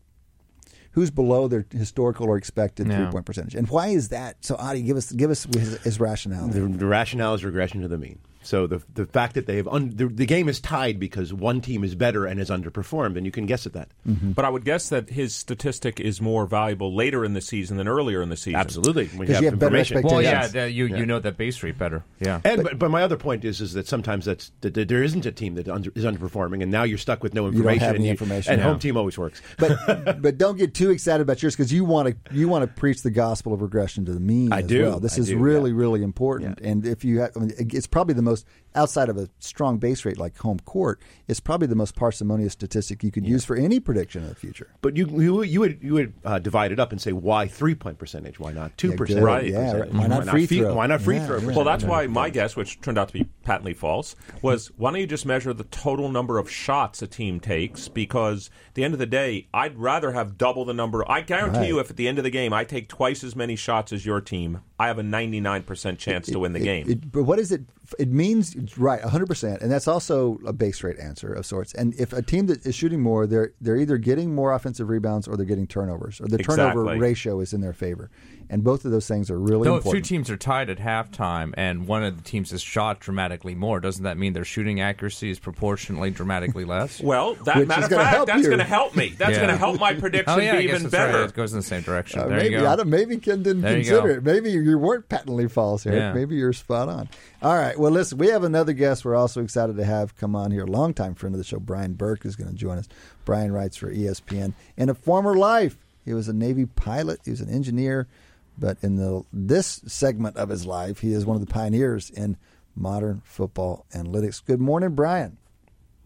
Who's 0.91 1.09
below 1.09 1.47
their 1.47 1.65
historical 1.71 2.27
or 2.27 2.35
expected 2.37 2.87
Yeah. 2.87 2.97
three 3.03 3.11
point 3.11 3.25
percentage, 3.25 3.55
and 3.55 3.67
why 3.69 3.87
is 3.87 4.09
that? 4.09 4.43
So, 4.45 4.55
Adi, 4.57 4.81
give 4.83 4.97
us 4.97 5.11
give 5.11 5.31
us 5.31 5.45
his, 5.45 5.81
his 5.81 5.99
rationale. 5.99 6.47
The, 6.47 6.59
the 6.61 6.85
rationale 6.85 7.33
is 7.33 7.43
regression 7.45 7.81
to 7.81 7.87
the 7.87 7.97
mean. 7.97 8.19
So 8.43 8.67
the 8.67 8.81
the 8.93 9.05
fact 9.05 9.35
that 9.35 9.45
they 9.45 9.57
have 9.57 9.67
un, 9.67 9.91
the, 9.95 10.07
the 10.07 10.25
game 10.25 10.49
is 10.49 10.59
tied 10.59 10.99
because 10.99 11.33
one 11.33 11.61
team 11.61 11.83
is 11.83 11.95
better 11.95 12.25
and 12.25 12.39
has 12.39 12.49
underperformed, 12.49 13.15
and 13.17 13.25
you 13.25 13.31
can 13.31 13.45
guess 13.45 13.65
at 13.65 13.73
that. 13.73 13.89
Mm-hmm. 14.07 14.31
But 14.31 14.45
I 14.45 14.49
would 14.49 14.65
guess 14.65 14.89
that 14.89 15.09
his 15.09 15.35
statistic 15.35 15.99
is 15.99 16.21
more 16.21 16.45
valuable 16.45 16.95
later 16.95 17.23
in 17.23 17.33
the 17.33 17.41
season 17.41 17.77
than 17.77 17.87
earlier 17.87 18.21
in 18.21 18.29
the 18.29 18.37
season. 18.37 18.59
Absolutely, 18.59 19.07
when 19.07 19.27
'Cause 19.27 19.39
you 19.41 19.49
have 19.49 19.59
better 19.59 19.75
information. 19.77 19.97
expectations. 19.97 20.11
Well, 20.11 20.21
yeah, 20.23 20.65
the- 20.65 20.71
you 20.71 20.87
you 20.87 21.05
know 21.05 21.19
that 21.19 21.37
base 21.37 21.61
rate 21.63 21.77
better. 21.77 22.03
Yeah. 22.19 22.41
And 22.43 22.63
but, 22.63 22.79
but 22.79 22.89
my 22.91 23.03
other 23.03 23.17
point 23.17 23.45
is 23.45 23.61
is 23.61 23.73
that 23.73 23.87
sometimes 23.87 24.25
that's 24.25 24.51
that 24.61 24.73
that 24.73 24.87
there 24.87 25.03
isn't 25.03 25.25
a 25.25 25.31
team 25.31 25.55
that 25.55 25.67
under, 25.69 25.91
is 25.95 26.03
underperforming, 26.05 26.63
and 26.63 26.71
now 26.71 26.83
you're 26.83 26.97
stuck 26.97 27.21
with 27.23 27.33
no 27.33 27.43
don't 27.43 27.53
information. 27.53 27.79
have 27.81 27.95
and 27.95 27.99
any 28.03 28.09
information. 28.09 28.53
And 28.53 28.59
Yeah. 28.61 28.67
home 28.69 28.79
team 28.79 28.97
always 28.97 29.17
works. 29.17 29.41
but 29.59 29.77
but 30.21 30.37
don't 30.37 30.57
get 30.57 30.73
too 30.73 30.89
excited 30.89 31.21
about 31.21 31.41
yours 31.43 31.55
because 31.55 31.71
you 31.71 31.85
want 31.85 32.07
to 32.25 32.35
you 32.35 32.47
want 32.47 32.63
to 32.63 32.67
preach 32.79 33.03
the 33.03 33.11
gospel 33.11 33.53
of 33.53 33.61
regression 33.61 34.05
to 34.05 34.13
the 34.13 34.19
mean. 34.19 34.51
I 34.51 34.59
as 34.61 34.65
do. 34.67 34.83
Well. 34.83 34.99
This 34.99 35.17
I 35.17 35.21
is 35.21 35.27
do, 35.27 35.37
really 35.37 35.69
yeah. 35.71 35.77
really 35.77 36.01
important. 36.03 36.59
And 36.61 36.85
if 36.85 37.03
you 37.05 37.19
have, 37.19 37.31
I 37.35 37.39
mean, 37.39 37.53
it's 37.59 37.87
probably 37.87 38.13
the 38.15 38.21
most 38.21 38.30
outside 38.73 39.09
of 39.09 39.17
a 39.17 39.27
strong 39.39 39.77
base 39.77 40.05
rate 40.05 40.17
like 40.17 40.37
home 40.37 40.59
court, 40.61 41.01
it's 41.27 41.39
probably 41.41 41.67
the 41.67 41.75
most 41.75 41.93
parsimonious 41.95 42.53
statistic 42.53 43.03
you 43.03 43.11
could 43.11 43.25
use 43.25 43.43
for 43.43 43.55
any 43.57 43.79
prediction 43.79 44.23
of 44.23 44.29
the 44.29 44.35
future. 44.35 44.69
But 44.81 44.95
you 44.95 45.07
you, 45.21 45.43
you 45.43 45.59
would 45.59 45.79
you 45.81 45.93
would 45.93 46.13
uh, 46.23 46.39
divide 46.39 46.71
it 46.71 46.79
up 46.79 46.91
and 46.91 47.01
say 47.01 47.11
why 47.11 47.47
three 47.47 47.75
point 47.75 47.97
percentage? 47.99 48.39
Why 48.39 48.51
not 48.53 48.77
two 48.77 48.91
Yeah, 48.91 48.95
percent? 48.95 49.19
good. 49.19 49.25
Right. 49.25 49.45
Yeah, 49.51 49.73
right. 49.77 49.93
Why 49.93 50.07
not 50.07 50.27
free 50.27 50.45
throw? 50.45 50.73
Why 50.75 50.87
not 50.87 51.01
free 51.01 51.17
Yeah, 51.17 51.27
throw? 51.27 51.39
yeah. 51.39 51.55
Well, 51.55 51.65
that's 51.65 51.83
why 51.83 52.07
my 52.07 52.29
guess, 52.29 52.55
which 52.55 52.79
turned 52.81 52.97
out 52.97 53.07
to 53.09 53.13
be 53.13 53.25
patently 53.43 53.73
false, 53.73 54.15
was 54.41 54.67
why 54.77 54.91
don't 54.91 54.99
you 55.01 55.07
just 55.07 55.25
measure 55.25 55.53
the 55.53 55.65
total 55.65 56.09
number 56.09 56.37
of 56.37 56.49
shots 56.49 57.01
a 57.01 57.07
team 57.07 57.39
takes? 57.39 57.87
Because 57.89 58.49
at 58.69 58.75
the 58.75 58.83
end 58.83 58.93
of 58.93 58.99
the 58.99 59.05
day, 59.05 59.47
I'd 59.53 59.77
rather 59.77 60.11
have 60.13 60.37
double 60.37 60.63
the 60.65 60.73
number. 60.73 61.03
I 61.11 61.21
guarantee 61.21 61.59
Right. 61.59 61.67
you, 61.67 61.79
if 61.79 61.89
at 61.89 61.97
the 61.97 62.07
end 62.07 62.17
of 62.19 62.23
the 62.23 62.29
game 62.29 62.53
I 62.53 62.63
take 62.63 62.87
twice 62.87 63.23
as 63.23 63.35
many 63.35 63.55
shots 63.55 63.91
as 63.91 64.05
your 64.05 64.21
team, 64.21 64.61
I 64.79 64.87
have 64.87 64.97
a 64.97 65.03
99% 65.03 65.97
chance 65.97 66.27
to 66.27 66.39
win 66.39 66.53
the 66.53 66.59
It- 66.59 66.63
game. 66.63 66.89
it- 66.89 67.11
but 67.11 67.23
what 67.23 67.37
is 67.39 67.51
it? 67.51 67.61
It 67.99 68.09
means 68.09 68.55
right, 68.77 69.01
hundred 69.01 69.27
percent, 69.27 69.61
and 69.61 69.71
that's 69.71 69.87
also 69.87 70.39
a 70.45 70.53
base 70.53 70.83
rate 70.83 70.99
answer 70.99 71.33
of 71.33 71.45
sorts. 71.45 71.73
And 71.73 71.93
if 71.95 72.13
a 72.13 72.21
team 72.21 72.47
that 72.47 72.65
is 72.65 72.75
shooting 72.75 73.01
more, 73.01 73.27
they're 73.27 73.53
they're 73.61 73.77
either 73.77 73.97
getting 73.97 74.33
more 74.33 74.53
offensive 74.53 74.89
rebounds 74.89 75.27
or 75.27 75.35
they're 75.37 75.45
getting 75.45 75.67
turnovers, 75.67 76.19
or 76.21 76.27
the 76.27 76.37
turnover 76.37 76.81
Exactly. 76.83 76.99
ratio 76.99 77.39
is 77.39 77.53
in 77.53 77.61
their 77.61 77.73
favor. 77.73 78.09
And 78.51 78.65
both 78.65 78.83
of 78.83 78.91
those 78.91 79.07
things 79.07 79.31
are 79.31 79.39
really 79.39 79.63
Though 79.63 79.77
if 79.77 79.85
two 79.85 80.01
teams 80.01 80.29
are 80.29 80.35
tied 80.35 80.69
at 80.69 80.77
halftime 80.77 81.53
and 81.55 81.87
one 81.87 82.03
of 82.03 82.17
the 82.17 82.21
teams 82.21 82.51
has 82.51 82.61
shot 82.61 82.99
dramatically 82.99 83.55
more, 83.55 83.79
doesn't 83.79 84.03
that 84.03 84.17
mean 84.17 84.33
their 84.33 84.43
shooting 84.43 84.81
accuracy 84.81 85.29
is 85.31 85.39
proportionally 85.39 86.11
dramatically 86.11 86.65
less? 86.65 86.99
well, 87.03 87.35
that 87.45 87.55
Which 87.55 87.67
matter 87.69 87.85
of 87.85 87.91
fact, 87.91 88.09
help 88.13 88.27
that's 88.27 88.45
going 88.45 88.57
to 88.57 88.65
help 88.65 88.93
me. 88.93 89.15
That's 89.17 89.31
Yeah. 89.31 89.37
going 89.37 89.51
to 89.51 89.57
help 89.57 89.79
my 89.79 89.93
prediction 89.93 90.37
oh 90.37 90.41
yeah, 90.41 90.51
be 90.51 90.57
I 90.57 90.61
guess 90.63 90.69
even 90.71 90.81
that's 90.83 90.91
better. 90.91 91.19
right. 91.21 91.29
It 91.29 91.33
goes 91.33 91.53
in 91.53 91.59
the 91.59 91.63
same 91.65 91.81
direction. 91.81 92.19
Uh, 92.19 92.27
there 92.27 92.37
maybe 92.39 92.55
you 92.55 92.59
go. 92.59 92.69
I 92.69 92.75
don't, 92.75 92.89
maybe 92.89 93.15
Ken 93.17 93.41
didn't 93.41 93.61
There 93.61 93.71
you 93.77 93.83
consider 93.85 94.07
go. 94.09 94.13
it. 94.15 94.23
Maybe 94.25 94.51
you 94.51 94.77
weren't 94.77 95.07
patently 95.07 95.47
false, 95.47 95.85
Eric. 95.85 95.99
Yeah. 95.99 96.13
Maybe 96.13 96.35
you're 96.35 96.51
spot 96.51 96.89
on. 96.89 97.07
All 97.41 97.55
right. 97.55 97.79
Well, 97.79 97.91
listen, 97.91 98.17
we 98.17 98.27
have 98.27 98.43
another 98.43 98.73
guest. 98.73 99.05
We're 99.05 99.15
also 99.15 99.41
excited 99.41 99.77
to 99.77 99.85
have 99.85 100.17
come 100.17 100.35
on 100.35 100.51
here. 100.51 100.63
A 100.63 100.67
longtime 100.67 101.15
friend 101.15 101.33
of 101.33 101.39
the 101.39 101.45
show, 101.45 101.59
Brian 101.59 101.93
Burke, 101.93 102.25
is 102.25 102.35
going 102.35 102.49
to 102.49 102.55
join 102.57 102.77
us. 102.77 102.89
Brian 103.23 103.53
writes 103.53 103.77
for 103.77 103.89
ESPN. 103.89 104.53
In 104.75 104.89
a 104.89 104.93
former 104.93 105.37
life, 105.37 105.77
he 106.03 106.13
was 106.13 106.27
a 106.27 106.33
Navy 106.33 106.65
pilot. 106.65 107.21
He 107.23 107.31
was 107.31 107.39
an 107.41 107.49
engineer, 107.49 108.09
but 108.57 108.77
in 108.81 108.95
the 108.95 109.23
this 109.33 109.81
segment 109.85 110.37
of 110.37 110.49
his 110.49 110.65
life, 110.65 110.99
he 110.99 111.13
is 111.13 111.25
one 111.25 111.35
of 111.35 111.45
the 111.45 111.51
pioneers 111.51 112.09
in 112.09 112.37
modern 112.75 113.21
football 113.25 113.85
analytics. 113.93 114.43
Good 114.43 114.61
morning, 114.61 114.95
Brian. 114.95 115.37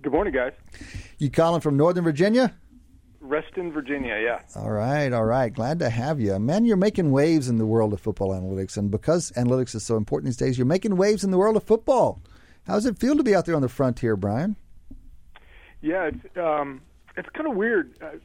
Good 0.01 0.11
morning, 0.11 0.33
guys. 0.33 0.53
You 1.17 1.31
calling 1.31 1.61
from 1.61 1.77
Northern 1.77 2.03
Virginia? 2.03 2.55
Reston, 3.19 3.71
Virginia. 3.71 4.19
Yeah. 4.23 4.41
All 4.55 4.69
right, 4.69 5.11
all 5.11 5.25
right. 5.25 5.51
Glad 5.51 5.79
to 5.79 5.89
have 5.89 6.19
you. 6.19 6.37
Man, 6.37 6.63
you're 6.63 6.77
making 6.77 7.11
waves 7.11 7.49
in 7.49 7.57
the 7.57 7.65
world 7.65 7.91
of 7.91 7.99
football 7.99 8.29
analytics. 8.29 8.77
And 8.77 8.91
because 8.91 9.31
analytics 9.31 9.73
is 9.73 9.83
so 9.83 9.97
important 9.97 10.27
these 10.27 10.37
days, 10.37 10.57
you're 10.57 10.67
making 10.67 10.95
waves 10.95 11.23
in 11.23 11.31
the 11.31 11.37
world 11.37 11.57
of 11.57 11.63
football. 11.63 12.21
How 12.67 12.73
does 12.73 12.85
it 12.85 12.99
feel 12.99 13.15
to 13.17 13.23
be 13.23 13.35
out 13.35 13.45
there 13.45 13.55
on 13.55 13.61
the 13.61 13.69
frontier, 13.69 14.15
Brian? 14.15 14.55
Yeah, 15.81 16.09
it's 16.13 16.37
um, 16.37 16.81
it's 17.17 17.29
kind 17.29 17.47
of 17.47 17.55
weird. 17.55 17.97
Uh, 18.01 18.17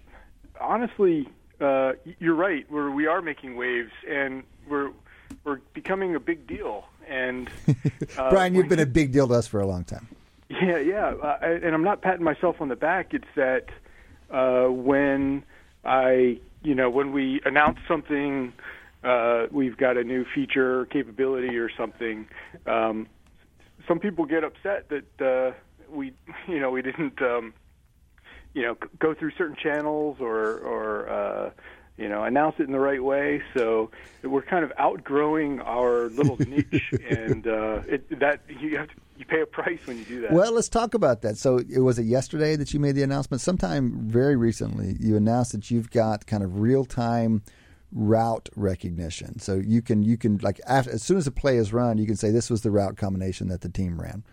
honestly, 0.61 1.29
uh, 1.61 1.93
you're 2.19 2.35
right. 2.35 2.71
We're 2.71 2.91
we 2.91 3.07
are 3.07 3.23
making 3.23 3.57
waves, 3.57 3.93
and 4.09 4.43
we're 4.69 4.91
we're 5.45 5.61
becoming 5.75 6.15
a 6.15 6.21
big 6.21 6.47
deal. 6.47 6.85
And 7.09 7.51
uh, 8.19 8.31
Brian, 8.31 8.55
you've 8.55 8.69
been 8.69 8.79
a 8.81 8.87
big 8.87 9.13
deal 9.13 9.27
to 9.29 9.35
us 9.35 9.47
for 9.47 9.61
a 9.61 9.67
long 9.67 9.85
time. 9.85 10.09
Yeah, 10.49 10.79
yeah, 10.79 11.15
uh, 11.23 11.39
I- 11.41 11.47
and 11.47 11.75
I'm 11.75 11.85
not 11.85 12.03
patting 12.03 12.25
myself 12.25 12.61
on 12.61 12.69
the 12.69 12.77
back. 12.77 13.15
It's 13.15 13.25
that 13.37 13.67
uh, 14.31 14.67
when 14.69 15.45
I, 15.85 16.41
you 16.63 16.75
know, 16.75 16.91
when 16.91 17.13
we 17.13 17.41
announce 17.45 17.79
something, 17.87 18.53
uh, 19.05 19.47
we've 19.51 19.77
got 19.77 19.97
a 19.97 20.05
new 20.05 20.25
feature, 20.35 20.81
or 20.81 20.87
capability, 20.87 21.57
or 21.57 21.71
something. 21.71 22.27
Um, 22.67 23.07
some 23.89 23.99
people 23.99 24.25
get 24.25 24.45
upset 24.45 24.89
that 24.91 25.21
uh, 25.25 25.53
we, 25.91 26.13
you 26.49 26.61
know, 26.61 26.71
we 26.71 26.83
didn't, 26.83 27.21
um, 27.23 27.55
you 28.55 28.62
know, 28.62 28.76
go 28.98 29.14
through 29.14 29.32
certain 29.38 29.57
channels 29.57 30.16
or, 30.20 30.59
or 30.59 31.09
uh, 31.09 31.51
you 31.96 32.09
know, 32.09 32.24
announce 32.24 32.57
it 32.59 32.64
in 32.64 32.72
the 32.72 32.80
right 32.80 33.03
way. 33.03 33.42
So 33.55 33.90
we're 34.22 34.42
kind 34.42 34.64
of 34.64 34.72
outgrowing 34.78 35.61
our 35.61 36.09
little 36.09 36.36
niche, 36.48 36.92
and 37.09 37.46
uh, 37.46 37.82
it, 37.86 38.18
that 38.20 38.40
you 38.48 38.76
have 38.78 38.88
to, 38.88 38.94
you 39.18 39.26
pay 39.26 39.42
a 39.42 39.46
price 39.46 39.78
when 39.84 39.98
you 39.98 40.05
do 40.05 40.20
that. 40.22 40.32
Well, 40.32 40.53
let's 40.53 40.70
talk 40.70 40.94
about 40.94 41.20
that. 41.22 41.36
So, 41.36 41.59
it 41.59 41.80
was 41.80 41.98
it 41.98 42.05
yesterday 42.07 42.57
that 42.57 42.72
you 42.72 42.80
made 42.80 42.94
the 42.94 43.03
announcement? 43.03 43.42
Sometime 43.42 44.09
very 44.09 44.34
recently, 44.34 44.96
you 44.98 45.14
announced 45.16 45.53
that 45.53 45.70
you've 45.70 45.90
got 45.90 46.26
kind 46.26 46.42
of 46.42 46.59
real 46.61 46.86
time 46.86 47.42
route 47.92 48.48
recognition. 48.57 49.38
So 49.40 49.57
you 49.57 49.82
can 49.82 50.03
you 50.03 50.16
can 50.16 50.38
like 50.38 50.61
after, 50.66 50.90
as 50.92 51.03
soon 51.03 51.18
as 51.18 51.26
a 51.26 51.30
play 51.32 51.57
is 51.57 51.72
run, 51.72 51.98
you 51.98 52.07
can 52.07 52.16
say 52.16 52.30
this 52.30 52.48
was 52.48 52.62
the 52.62 52.70
route 52.70 52.96
combination 52.96 53.48
that 53.48 53.61
the 53.61 53.68
team 53.68 54.01
ran, 54.01 54.24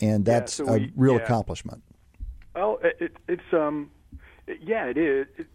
and 0.00 0.26
Yeah, 0.26 0.34
that's 0.40 0.54
so 0.54 0.66
a 0.66 0.72
we- 0.78 0.92
real 0.94 1.14
yeah. 1.14 1.20
accomplishment. 1.20 1.82
Well, 2.54 2.78
it, 2.82 2.96
it, 3.00 3.16
it's 3.28 3.52
um, 3.52 3.90
yeah, 4.46 4.86
it 4.86 4.96
is. 4.96 5.26
It, 5.36 5.46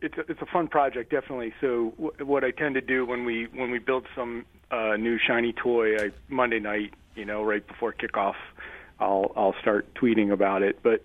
it's 0.00 0.16
a, 0.16 0.20
it's 0.30 0.40
a 0.40 0.46
fun 0.46 0.68
project, 0.68 1.10
definitely. 1.10 1.52
So 1.60 1.92
w- 1.96 2.24
what 2.24 2.44
I 2.44 2.52
tend 2.52 2.74
to 2.76 2.80
do 2.80 3.04
when 3.04 3.24
we 3.24 3.48
when 3.52 3.70
we 3.70 3.78
build 3.78 4.06
some 4.14 4.44
uh, 4.70 4.96
new 4.96 5.18
shiny 5.18 5.52
toy, 5.52 5.96
I, 5.96 6.10
Monday 6.28 6.60
night, 6.60 6.94
you 7.16 7.24
know, 7.24 7.42
right 7.42 7.66
before 7.66 7.92
kickoff, 7.92 8.34
I'll 9.00 9.32
I'll 9.36 9.54
start 9.60 9.92
tweeting 9.94 10.32
about 10.32 10.62
it. 10.62 10.80
But 10.82 11.04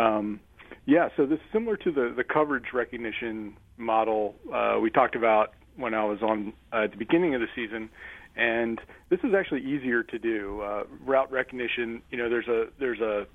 um, 0.00 0.40
yeah, 0.86 1.08
so 1.16 1.26
this 1.26 1.38
is 1.38 1.44
similar 1.52 1.76
to 1.78 1.90
the 1.92 2.12
the 2.16 2.24
coverage 2.24 2.72
recognition 2.72 3.56
model 3.76 4.34
uh, 4.52 4.78
we 4.80 4.90
talked 4.90 5.16
about 5.16 5.54
when 5.76 5.94
I 5.94 6.04
was 6.04 6.22
on 6.22 6.52
uh, 6.72 6.84
at 6.84 6.92
the 6.92 6.96
beginning 6.96 7.34
of 7.34 7.40
the 7.40 7.48
season. 7.54 7.90
And 8.34 8.80
this 9.10 9.20
is 9.24 9.34
actually 9.34 9.60
easier 9.62 10.02
to 10.04 10.18
do. 10.18 10.62
Uh, 10.62 10.84
route 11.04 11.30
recognition, 11.30 12.00
you 12.10 12.16
know, 12.16 12.30
there's 12.30 12.48
a 12.48 12.66
there's 12.78 13.00
a 13.00 13.26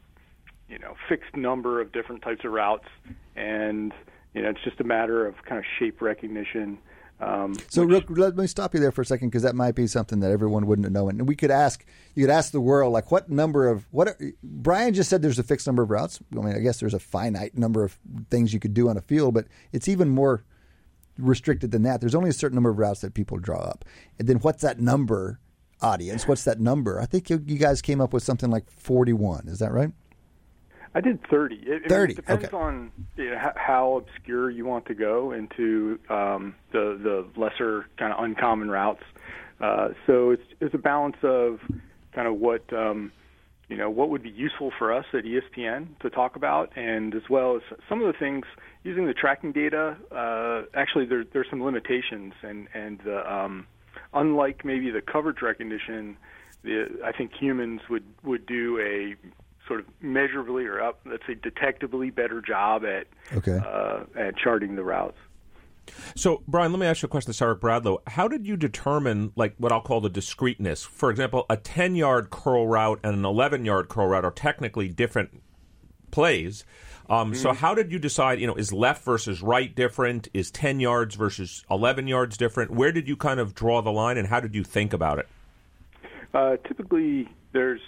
you 0.69 0.79
know 0.79 0.95
fixed 1.07 1.35
number 1.35 1.81
of 1.81 1.91
different 1.91 2.21
types 2.21 2.43
of 2.45 2.51
routes, 2.51 2.87
and 3.35 3.93
you 4.33 4.41
know 4.41 4.49
it's 4.49 4.63
just 4.63 4.79
a 4.79 4.83
matter 4.83 5.25
of 5.25 5.35
kind 5.45 5.57
of 5.59 5.65
shape 5.79 6.01
recognition. 6.01 6.77
Um, 7.19 7.55
So 7.69 7.83
real, 7.83 8.03
let 8.09 8.37
me 8.37 8.45
stop 8.45 8.75
you 8.75 8.79
there 8.79 8.91
for 8.91 9.01
a 9.01 9.05
second 9.05 9.29
because 9.29 9.41
that 9.41 9.55
might 9.55 9.73
be 9.73 9.87
something 9.87 10.19
that 10.19 10.29
everyone 10.29 10.67
wouldn't 10.67 10.91
know. 10.91 11.09
And 11.09 11.27
we 11.27 11.35
could 11.35 11.49
ask, 11.49 11.83
you 12.13 12.23
could 12.23 12.31
ask 12.31 12.51
the 12.51 12.61
world, 12.61 12.93
like, 12.93 13.11
what 13.11 13.27
number 13.27 13.67
of 13.67 13.87
what? 13.91 14.09
Are, 14.09 14.17
Brian 14.43 14.93
just 14.93 15.09
said 15.09 15.23
there's 15.23 15.39
a 15.39 15.43
fixed 15.43 15.65
number 15.65 15.81
of 15.81 15.89
routes. 15.89 16.19
I 16.31 16.41
mean, 16.41 16.55
I 16.55 16.59
guess 16.59 16.79
there's 16.79 16.93
a 16.93 16.99
finite 16.99 17.57
number 17.57 17.83
of 17.83 17.97
things 18.29 18.53
you 18.53 18.59
could 18.59 18.75
do 18.75 18.87
on 18.87 18.97
a 18.97 19.01
field, 19.01 19.33
but 19.33 19.47
it's 19.71 19.87
even 19.87 20.09
more 20.09 20.43
restricted 21.17 21.71
than 21.71 21.81
that. 21.83 22.01
There's 22.01 22.13
only 22.13 22.29
a 22.29 22.33
certain 22.33 22.55
number 22.55 22.69
of 22.69 22.77
routes 22.77 23.01
that 23.01 23.15
people 23.15 23.39
draw 23.39 23.61
up, 23.61 23.83
and 24.19 24.27
then 24.27 24.37
what's 24.37 24.61
that 24.61 24.79
number? 24.79 25.39
Audience, 25.79 26.27
what's 26.27 26.43
that 26.45 26.59
number? 26.59 26.99
I 26.99 27.05
think 27.05 27.29
you, 27.29 27.39
you 27.45 27.59
guys 27.59 27.83
came 27.83 28.01
up 28.01 28.11
with 28.11 28.23
something 28.23 28.49
like 28.49 28.67
41. 28.67 29.47
Is 29.47 29.59
that 29.59 29.71
right? 29.71 29.91
I 30.97 31.01
did 31.01 31.19
30. 31.29 31.55
It, 31.57 31.89
30, 31.89 32.13
It 32.13 32.15
depends 32.15 32.45
okay. 32.45 32.57
on 32.57 32.91
you 33.17 33.29
know, 33.29 33.51
how 33.55 33.97
obscure 33.97 34.49
you 34.49 34.65
want 34.65 34.87
to 34.87 34.95
go 34.95 35.31
into 35.31 35.99
um, 36.09 36.55
the 36.71 36.97
the 36.99 37.39
lesser 37.39 37.85
kind 37.97 38.11
of 38.11 38.23
uncommon 38.23 38.71
routes. 38.71 39.03
Uh, 39.61 39.89
so 40.07 40.31
it's 40.31 40.41
it's 40.59 40.73
a 40.73 40.79
balance 40.79 41.17
of 41.21 41.59
kind 42.13 42.27
of 42.27 42.39
what 42.39 42.63
um, 42.73 43.11
you 43.69 43.77
know 43.77 43.91
what 43.91 44.09
would 44.09 44.23
be 44.23 44.31
useful 44.31 44.71
for 44.79 44.91
us 44.91 45.05
at 45.13 45.23
ESPN 45.23 45.99
to 45.99 46.09
talk 46.09 46.35
about, 46.35 46.75
and 46.75 47.13
as 47.13 47.29
well 47.29 47.55
as 47.55 47.61
some 47.87 48.01
of 48.01 48.11
the 48.11 48.17
things 48.17 48.47
using 48.83 49.05
the 49.05 49.13
tracking 49.13 49.51
data. 49.51 49.97
Uh, 50.11 50.63
actually, 50.73 51.05
there 51.05 51.23
there's 51.31 51.47
some 51.51 51.63
limitations, 51.63 52.33
and 52.41 52.69
and 52.73 53.01
the, 53.05 53.31
um, 53.31 53.67
unlike 54.15 54.65
maybe 54.65 54.89
the 54.89 55.01
coverage 55.01 55.43
recognition, 55.43 56.17
the, 56.63 56.87
I 57.05 57.11
think 57.11 57.33
humans 57.39 57.81
would 57.87 58.05
would 58.23 58.47
do 58.47 58.79
a 58.79 59.15
sort 59.67 59.81
of 59.81 59.85
measurably 60.01 60.65
or 60.65 60.81
up, 60.81 60.99
let's 61.05 61.23
say 61.27 61.35
detectably 61.35 62.09
better 62.09 62.41
job 62.41 62.83
at 62.85 63.07
Okay. 63.35 63.59
uh, 63.63 64.03
at 64.15 64.37
charting 64.37 64.75
the 64.75 64.83
routes. 64.83 65.17
So, 66.15 66.43
Brian, 66.47 66.71
let 66.73 66.79
me 66.79 66.85
ask 66.85 67.01
you 67.01 67.05
a 67.07 67.09
question, 67.09 67.29
this 67.29 67.37
is 67.37 67.41
Eric 67.41 67.61
Bradlow. 67.61 67.99
How 68.07 68.27
did 68.27 68.45
you 68.45 68.57
determine, 68.57 69.31
like, 69.37 69.55
what 69.57 69.71
I'll 69.71 69.81
call 69.81 70.01
the 70.01 70.09
discreteness? 70.09 70.83
For 70.83 71.09
example, 71.09 71.45
a 71.49 71.55
10 71.55 71.95
yard 71.95 72.29
curl 72.29 72.67
route 72.67 72.99
and 73.03 73.15
an 73.15 73.23
11 73.25 73.63
yard 73.65 73.87
curl 73.87 74.07
route 74.07 74.25
are 74.25 74.31
technically 74.31 74.89
different 74.89 75.41
plays. 76.11 76.65
Um, 77.09 77.33
So, 77.33 77.53
how 77.53 77.73
did 77.73 77.91
you 77.93 77.99
decide, 77.99 78.41
you 78.41 78.47
know, 78.47 78.55
is 78.55 78.73
left 78.73 79.05
versus 79.05 79.41
right 79.41 79.73
different? 79.73 80.27
Is 80.33 80.51
10 80.51 80.81
yards 80.81 81.15
versus 81.15 81.63
11 81.71 82.07
yards 82.09 82.35
different? 82.35 82.71
Where 82.71 82.91
did 82.91 83.07
you 83.07 83.15
kind 83.15 83.39
of 83.39 83.55
draw 83.55 83.81
the 83.81 83.91
line 83.91 84.17
and 84.17 84.27
how 84.27 84.41
did 84.41 84.55
you 84.55 84.65
think 84.65 84.91
about 84.91 85.19
it? 85.19 85.27
Uh, 86.33 86.57
typically, 86.67 87.29
there's 87.53 87.79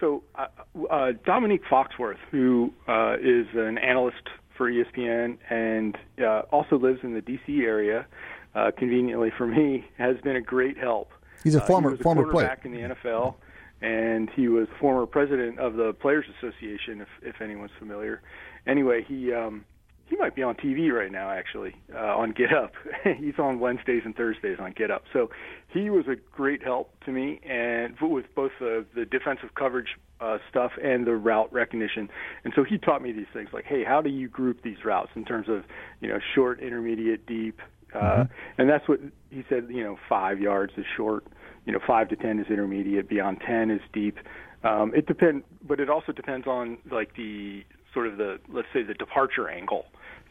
so 0.00 0.22
uh, 0.34 0.46
uh, 0.90 1.12
Dominique 1.24 1.62
Foxworth, 1.70 2.18
who 2.30 2.72
uh, 2.88 3.16
is 3.20 3.46
an 3.54 3.78
analyst 3.78 4.28
for 4.56 4.70
ESPN 4.70 5.38
and 5.50 5.96
uh, 6.22 6.40
also 6.50 6.78
lives 6.78 7.00
in 7.02 7.14
the 7.14 7.20
D.C. 7.20 7.60
area. 7.64 8.06
Uh, 8.54 8.70
conveniently 8.76 9.30
for 9.36 9.46
me, 9.46 9.84
has 9.98 10.16
been 10.24 10.36
a 10.36 10.40
great 10.40 10.78
help. 10.78 11.10
He's 11.44 11.54
a 11.54 11.62
Uh, 11.62 11.66
former- 11.66 11.90
he 11.90 11.92
was 11.92 12.00
a 12.00 12.02
former 12.04 12.24
player. 12.30 12.56
in 12.64 12.72
the 12.72 12.80
NFL, 12.94 13.34
and 13.82 14.30
he 14.30 14.48
was 14.48 14.66
former 14.80 15.04
president 15.04 15.58
of 15.58 15.74
the 15.74 15.92
Players 15.92 16.24
Association, 16.38 17.02
if 17.02 17.08
if 17.22 17.40
anyone's 17.42 17.70
familiar. 17.78 18.22
Anyway, 18.66 19.02
he 19.06 19.30
um, 19.32 19.66
he 20.08 20.16
might 20.16 20.34
be 20.34 20.42
on 20.42 20.54
TV 20.54 20.90
right 20.92 21.10
now, 21.10 21.30
actually, 21.30 21.74
uh, 21.94 21.98
on 21.98 22.32
Get 22.32 22.52
Up. 22.52 22.72
He's 23.18 23.38
on 23.38 23.58
Wednesdays 23.58 24.02
and 24.04 24.14
Thursdays 24.14 24.58
on 24.60 24.72
Get 24.72 24.90
Up. 24.90 25.02
So 25.12 25.30
he 25.68 25.90
was 25.90 26.06
a 26.06 26.14
great 26.32 26.62
help 26.62 26.92
to 27.04 27.12
me, 27.12 27.40
and 27.44 27.94
with 28.00 28.26
both 28.34 28.52
the, 28.60 28.84
the 28.94 29.04
defensive 29.04 29.50
coverage 29.56 29.88
uh, 30.20 30.38
stuff 30.48 30.72
and 30.82 31.06
the 31.06 31.16
route 31.16 31.52
recognition. 31.52 32.08
And 32.44 32.52
so 32.54 32.62
he 32.62 32.78
taught 32.78 33.02
me 33.02 33.12
these 33.12 33.26
things, 33.32 33.48
like, 33.52 33.64
hey, 33.64 33.84
how 33.84 34.00
do 34.00 34.08
you 34.08 34.28
group 34.28 34.62
these 34.62 34.84
routes 34.84 35.10
in 35.16 35.24
terms 35.24 35.48
of, 35.48 35.64
you 36.00 36.08
know, 36.08 36.18
short, 36.34 36.60
intermediate, 36.60 37.26
deep, 37.26 37.60
uh, 37.94 38.24
and 38.58 38.68
that's 38.68 38.88
what 38.88 39.00
he 39.30 39.44
said. 39.48 39.68
You 39.70 39.82
know, 39.82 39.98
five 40.08 40.40
yards 40.40 40.72
is 40.76 40.84
short. 40.96 41.26
You 41.64 41.72
know, 41.72 41.78
five 41.86 42.08
to 42.10 42.16
ten 42.16 42.38
is 42.38 42.46
intermediate. 42.48 43.08
Beyond 43.08 43.40
ten 43.46 43.70
is 43.70 43.80
deep. 43.92 44.18
Um, 44.64 44.92
it 44.94 45.06
depends, 45.06 45.44
but 45.66 45.80
it 45.80 45.88
also 45.88 46.12
depends 46.12 46.46
on 46.46 46.78
like 46.90 47.14
the 47.16 47.64
sort 47.96 48.06
of 48.08 48.18
the 48.18 48.38
let's 48.52 48.68
say 48.74 48.82
the 48.82 48.92
departure 48.94 49.48
angle. 49.48 49.86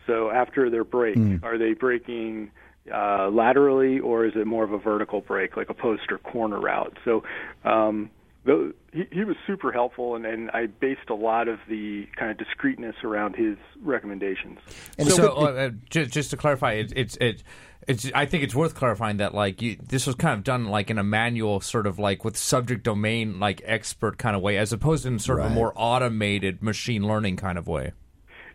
So 0.06 0.30
after 0.30 0.70
their 0.70 0.84
break, 0.84 1.18
are 1.44 1.58
they 1.58 1.74
breaking 1.74 2.52
uh, 2.94 3.30
laterally 3.30 4.00
or 4.00 4.24
is 4.28 4.34
it 4.36 4.46
more 4.46 4.64
of 4.64 4.72
a 4.72 4.78
vertical 4.78 5.20
break, 5.22 5.58
like 5.58 5.70
a 5.72 5.74
post 5.74 6.04
or 6.12 6.20
corner 6.20 6.60
route? 6.60 6.96
So 7.04 7.24
um, 7.64 8.12
tho- 8.46 8.74
he, 8.94 9.06
he 9.12 9.24
was 9.24 9.36
super 9.48 9.72
helpful, 9.72 10.16
and, 10.16 10.24
and 10.24 10.52
I 10.52 10.68
based 10.68 11.10
a 11.10 11.16
lot 11.16 11.48
of 11.48 11.58
the 11.68 12.08
kind 12.16 12.30
of 12.30 12.38
discreteness 12.38 12.96
around 13.04 13.36
his 13.36 13.58
recommendations. 13.82 14.60
And 15.00 15.08
so, 15.10 15.16
so- 15.16 15.32
uh, 15.38 15.42
uh, 15.42 15.70
just, 15.90 16.12
just 16.12 16.30
to 16.30 16.38
clarify, 16.38 16.74
it, 16.74 16.94
it's 16.96 17.18
it, 17.20 17.42
it's. 17.88 18.12
I 18.14 18.26
think 18.26 18.44
it's 18.44 18.56
worth 18.56 18.76
clarifying 18.76 19.18
that 19.18 19.34
like 19.34 19.62
you, 19.62 19.78
this 19.82 20.08
was 20.08 20.16
kind 20.16 20.38
of 20.38 20.44
done 20.44 20.66
like 20.66 20.90
in 20.90 20.98
a 20.98 21.04
manual, 21.04 21.62
sort 21.62 21.88
of 21.88 22.00
like 22.00 22.24
with 22.24 22.38
subject 22.38 22.84
domain 22.84 23.40
like 23.40 23.62
expert 23.66 24.18
kind 24.18 24.36
of 24.36 24.42
way, 24.42 24.58
as 24.58 24.74
opposed 24.74 25.04
to 25.04 25.10
in 25.10 25.20
sort 25.20 25.40
of 25.40 25.48
a 25.48 25.50
more 25.50 25.74
automated 25.76 26.62
machine 26.62 27.08
learning 27.08 27.38
kind 27.38 27.58
of 27.58 27.68
way. 27.68 27.94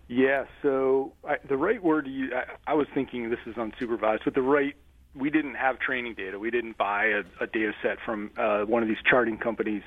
Yeah, 0.09 0.47
so 0.61 1.13
I, 1.25 1.37
the 1.49 1.57
right 1.57 1.81
word 1.81 2.07
to 2.07 2.11
use, 2.11 2.33
I, 2.35 2.73
I 2.73 2.75
was 2.75 2.89
thinking 2.93 3.31
this 3.31 3.39
is 3.47 3.55
unsupervised, 3.55 4.25
but 4.25 4.35
the 4.35 4.43
right, 4.43 4.75
we 5.15 5.31
didn't 5.31 5.55
have 5.55 5.79
training 5.79 6.15
data. 6.15 6.37
We 6.37 6.51
didn't 6.51 6.77
buy 6.77 7.05
a, 7.05 7.45
a 7.45 7.47
data 7.47 7.73
set 7.81 7.99
from 8.05 8.33
uh, 8.37 8.63
one 8.63 8.83
of 8.83 8.89
these 8.89 8.99
charting 9.09 9.39
companies. 9.39 9.85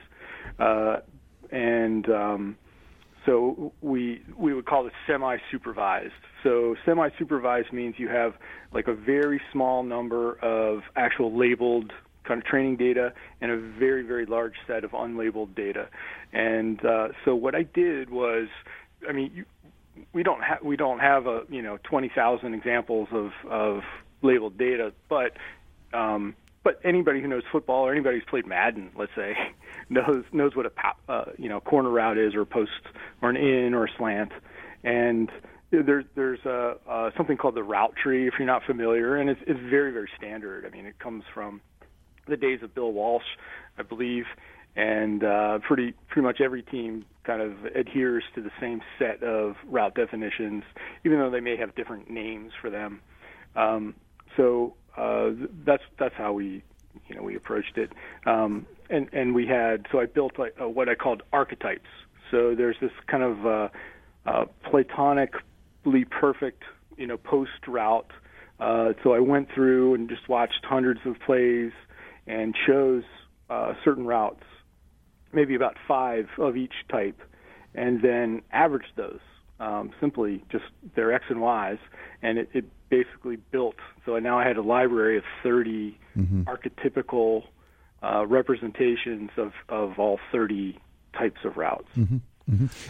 Uh, 0.58 1.02
and 1.52 2.10
um, 2.10 2.58
so 3.26 3.74
we, 3.82 4.22
we 4.38 4.54
would 4.54 4.66
call 4.66 4.86
it 4.88 4.94
semi 5.08 5.38
supervised. 5.52 6.14
So 6.44 6.76
semi 6.86 7.10
supervised 7.18 7.72
means 7.72 7.96
you 7.98 8.10
have 8.10 8.34
like 8.74 8.88
a 8.88 8.94
very 8.94 9.42
small 9.52 9.84
number 9.84 10.34
of 10.40 10.82
actual 10.96 11.38
labeled 11.38 11.92
kind 12.26 12.42
of 12.42 12.46
training 12.46 12.78
data 12.78 13.14
and 13.42 13.52
a 13.52 13.58
very, 13.58 14.04
very 14.04 14.26
large 14.26 14.56
set 14.68 14.84
of 14.84 14.92
unlabeled 14.92 15.56
data. 15.56 15.90
And 16.32 16.84
uh, 16.86 17.10
so 17.26 17.36
what 17.36 17.56
I 17.56 17.64
did 17.64 18.10
was, 18.10 18.48
I 19.08 19.12
mean, 19.12 19.32
you, 19.34 19.46
we 20.12 20.24
don't 20.24 20.42
have 20.42 20.64
we 20.64 20.76
don't 20.76 21.00
have 21.00 21.28
a 21.28 21.42
you 21.50 21.62
know 21.62 21.78
twenty 21.84 22.12
thousand 22.14 22.56
examples 22.56 23.08
of 23.12 23.32
of 23.48 23.82
labeled 24.22 24.58
data, 24.58 24.92
but 25.08 25.34
um, 25.94 26.36
but 26.64 26.80
anybody 26.84 27.22
who 27.22 27.28
knows 27.28 27.44
football 27.52 27.86
or 27.86 27.92
anybody 27.92 28.18
who's 28.18 28.28
played 28.30 28.46
Madden, 28.46 28.92
let's 28.98 29.12
say, 29.16 29.36
knows 29.90 30.24
knows 30.32 30.56
what 30.56 30.66
a 30.66 30.72
uh, 31.12 31.26
you 31.38 31.50
know 31.50 31.60
corner 31.60 31.90
route 31.90 32.18
is 32.18 32.36
or 32.36 32.42
a 32.42 32.46
post 32.46 32.72
or 33.22 33.30
an 33.30 33.38
in 33.38 33.74
or 33.74 33.86
a 33.86 33.90
slant, 33.98 34.32
and 34.84 35.30
there's 35.72 36.06
there's 36.16 36.44
a, 36.46 36.76
uh, 36.88 37.12
something 37.18 37.38
called 37.38 37.56
the 37.56 37.64
route 37.64 37.96
tree 38.02 38.28
if 38.28 38.36
you're 38.38 38.48
not 38.48 38.64
familiar, 38.64 39.16
and 39.16 39.30
it's 39.30 39.42
it's 39.48 39.60
very 39.60 39.92
very 39.92 40.10
standard. 40.18 40.66
I 40.66 40.70
mean, 40.70 40.86
it 40.86 41.00
comes 41.00 41.24
from 41.34 41.62
the 42.28 42.38
days 42.38 42.62
of 42.64 42.74
Bill 42.74 42.92
Walsh, 42.92 43.24
I 43.78 43.84
believe, 43.84 44.26
and 44.76 45.24
uh, 45.24 45.60
pretty 45.60 45.94
pretty 46.08 46.26
much 46.26 46.42
every 46.42 46.62
team 46.62 47.06
kind 47.24 47.42
of 47.42 47.66
adheres 47.76 48.24
to 48.36 48.42
the 48.42 48.52
same 48.60 48.82
set 49.00 49.24
of 49.24 49.56
route 49.66 49.96
definitions, 49.96 50.64
even 51.06 51.20
though 51.20 51.30
they 51.30 51.40
may 51.40 51.58
have 51.58 51.74
different 51.76 52.10
names 52.10 52.52
for 52.62 52.70
them. 52.70 53.02
Um, 53.56 53.96
so 54.36 54.76
uh, 54.98 55.32
that's 55.66 55.84
that's 55.98 56.16
how 56.16 56.34
we 56.34 56.64
you 57.08 57.16
know 57.16 57.24
we 57.24 57.36
approached 57.36 57.78
it, 57.78 57.92
um, 58.26 58.66
and 58.90 59.10
and 59.14 59.34
we 59.34 59.48
had 59.48 59.88
so 59.92 60.00
I 60.00 60.06
built 60.06 60.38
like 60.38 60.56
uh, 60.62 60.68
what 60.68 60.90
I 60.90 60.96
called 60.96 61.24
archetypes. 61.32 61.90
So 62.32 62.56
there's 62.56 62.78
this 62.82 62.92
kind 63.08 63.24
of 63.24 63.46
uh, 63.46 63.70
uh, 64.26 64.46
platonically 64.70 66.06
perfect 66.10 66.64
you 66.98 67.08
know 67.08 67.18
post 67.18 67.68
route. 67.68 68.12
Uh, 68.60 68.94
so 69.04 69.14
I 69.14 69.20
went 69.20 69.50
through 69.54 69.96
and 69.96 70.08
just 70.08 70.30
watched 70.30 70.64
hundreds 70.64 71.02
of 71.06 71.20
plays 71.26 71.72
and 72.28 72.56
chose 72.68 73.04
uh, 73.50 73.74
certain 73.84 74.06
routes, 74.06 74.44
maybe 75.34 75.56
about 75.56 75.76
five 75.88 76.28
of 76.38 76.56
each 76.56 76.74
type, 76.90 77.20
and 77.76 78.02
then 78.02 78.42
averaged 78.52 78.92
those. 78.96 79.20
Um, 79.64 79.92
simply 80.02 80.44
just 80.52 80.66
their 80.96 81.14
X 81.14 81.24
and 81.30 81.40
Y's, 81.40 81.78
and 82.22 82.38
it, 82.38 82.50
it 82.54 82.66
basically 82.90 83.38
built. 83.38 83.78
So 84.06 84.20
now 84.20 84.38
I 84.38 84.46
had 84.46 84.58
a 84.58 84.62
library 84.62 85.18
of 85.18 85.24
30 85.42 85.98
archetypical 86.44 87.44
uh, 88.04 88.26
representations 88.28 89.30
of, 89.38 89.54
of 89.70 90.00
all 90.00 90.20
30 90.34 90.78
types 91.18 91.40
of 91.46 91.56
routes. 91.56 91.88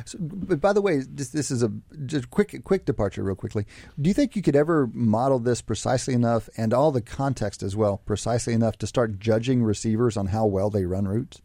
So, 0.06 0.18
but 0.20 0.60
by 0.60 0.74
the 0.74 0.82
way, 0.82 1.02
this, 1.08 1.30
this 1.30 1.52
is 1.52 1.62
a 1.62 1.72
just 2.08 2.32
quick 2.32 2.60
quick 2.64 2.86
departure, 2.86 3.22
real 3.24 3.36
quickly. 3.36 3.68
Do 4.02 4.08
you 4.08 4.14
think 4.16 4.36
you 4.36 4.42
could 4.42 4.56
ever 4.56 4.90
model 4.94 5.38
this 5.38 5.62
precisely 5.62 6.16
enough, 6.16 6.50
and 6.58 6.74
all 6.74 6.92
the 6.92 7.04
context 7.04 7.62
as 7.62 7.76
well, 7.76 7.98
precisely 7.98 8.54
enough 8.54 8.80
to 8.80 8.88
start 8.88 9.20
judging 9.20 9.64
receivers 9.64 10.18
on 10.18 10.28
how 10.28 10.48
well 10.48 10.72
they 10.72 10.86
run 10.86 11.08
routes? 11.08 11.40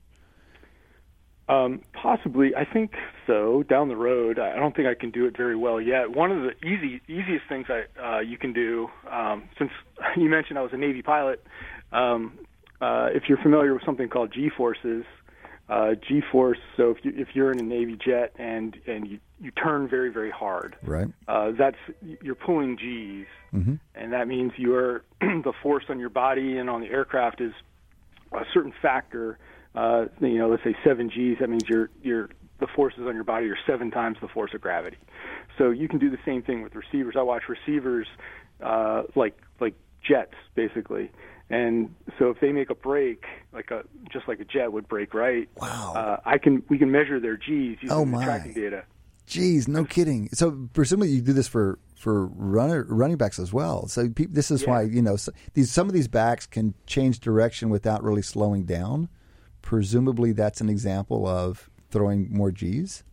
Um, 1.51 1.83
possibly, 2.03 2.55
I 2.55 2.65
think 2.65 2.93
so. 3.27 3.63
Down 3.69 3.89
the 3.89 3.97
road, 3.97 4.39
I 4.39 4.57
don't 4.57 4.75
think 4.75 4.89
I 4.89 4.95
can 4.95 5.11
do 5.11 5.27
it 5.27 5.37
very 5.37 5.57
well 5.57 5.81
yet. 5.81 6.11
One 6.15 6.31
of 6.31 6.43
the 6.43 6.51
easy, 6.67 7.01
easiest 7.09 7.47
things 7.49 7.67
I 7.69 7.85
uh, 8.01 8.21
you 8.21 8.39
can 8.39 8.53
do, 8.53 8.89
um, 9.11 9.49
since 9.59 9.71
you 10.17 10.29
mentioned 10.29 10.59
I 10.59 10.63
was 10.63 10.73
a 10.73 10.77
Navy 10.77 11.03
pilot, 11.03 11.45
um, 11.93 12.39
uh, 12.81 13.09
if 13.13 13.25
you're 13.29 13.39
familiar 13.39 13.75
with 13.75 13.83
something 13.85 14.09
called 14.09 14.33
G 14.33 14.51
forces, 14.57 15.05
uh, 15.69 15.95
G 16.09 16.21
force. 16.33 16.59
So 16.77 16.91
if 16.91 16.99
you 17.05 17.13
if 17.17 17.29
you're 17.35 17.51
in 17.53 17.59
a 17.59 17.63
Navy 17.63 17.97
jet 18.03 18.33
and 18.39 18.77
and 18.87 19.07
you 19.07 19.19
you 19.41 19.51
turn 19.51 19.89
very 19.89 20.11
very 20.11 20.31
hard, 20.31 20.77
Right. 20.83 21.09
uh, 21.27 21.53
that's 21.59 21.77
you're 22.23 22.35
pulling 22.35 22.79
G's, 22.79 23.27
and 23.95 24.13
that 24.13 24.29
means 24.29 24.53
your 24.57 25.03
the 25.21 25.53
force 25.63 25.85
on 25.89 25.99
your 25.99 26.11
body 26.11 26.59
and 26.59 26.71
on 26.71 26.81
the 26.81 26.89
aircraft 26.89 27.41
is 27.41 27.53
a 28.33 28.45
certain 28.55 28.73
factor. 28.81 29.39
Uh, 29.75 30.07
you 30.21 30.39
know, 30.39 30.49
let's 30.49 30.65
say 30.65 30.75
seven 30.85 31.11
G's. 31.11 31.39
That 31.41 31.51
means 31.51 31.69
your 31.69 31.91
your 32.03 32.31
the 32.61 32.67
forces 32.75 33.01
on 33.07 33.15
your 33.15 33.25
body 33.25 33.47
are 33.47 33.59
seven 33.67 33.91
times 33.91 34.17
the 34.21 34.29
force 34.29 34.53
of 34.55 34.61
gravity. 34.61 34.97
So 35.57 35.71
you 35.71 35.89
can 35.89 35.99
do 35.99 36.11
the 36.11 36.19
same 36.25 36.43
thing 36.43 36.63
with 36.63 36.75
receivers. 36.75 37.15
I 37.19 37.23
watch 37.23 37.45
receivers 37.49 38.07
uh, 38.63 39.03
like 39.15 39.37
like 39.61 39.75
jets 40.03 40.35
basically. 40.55 41.11
And 41.51 41.95
so 42.19 42.29
if 42.31 42.41
they 42.41 42.53
make 42.53 42.69
a 42.69 42.75
break, 42.75 43.25
like 43.55 43.71
a 43.71 43.83
just 44.13 44.29
like 44.29 44.39
a 44.41 44.45
jet 44.45 44.71
would 44.73 44.87
break 44.89 45.15
right, 45.15 45.49
Wow. 45.57 45.95
uh, 45.97 46.17
I 46.25 46.39
can 46.39 46.63
we 46.69 46.79
can 46.79 46.91
measure 46.91 47.21
their 47.21 47.37
G's 47.37 47.79
using 47.81 47.91
Oh, 47.91 48.01
the 48.01 48.07
my. 48.07 48.25
tracking 48.25 48.53
data. 48.53 48.85
Jeez, 49.27 49.69
no 49.69 49.85
kidding. 49.85 50.29
So 50.33 50.69
presumably 50.73 51.11
you 51.11 51.21
do 51.21 51.33
this 51.33 51.49
for 51.49 51.79
for 51.97 52.27
runner 52.27 52.85
running 52.89 53.17
backs 53.17 53.39
as 53.39 53.53
well. 53.53 53.87
So 53.89 54.09
pe- 54.09 54.27
this 54.27 54.51
is 54.51 54.67
why 54.67 54.83
you 54.83 55.03
know 55.03 55.17
so 55.17 55.33
these 55.55 55.71
some 55.71 55.87
of 55.87 55.93
these 55.95 56.09
backs 56.09 56.47
can 56.47 56.75
change 56.87 57.21
direction 57.21 57.69
without 57.71 58.03
really 58.03 58.23
slowing 58.23 58.65
down. 58.65 59.09
Presumably 59.73 60.33
that's 60.33 60.63
an 60.63 60.71
example 60.71 61.27
of 61.27 61.69
throwing 61.91 62.33
more 62.33 62.51
G's. 62.51 63.05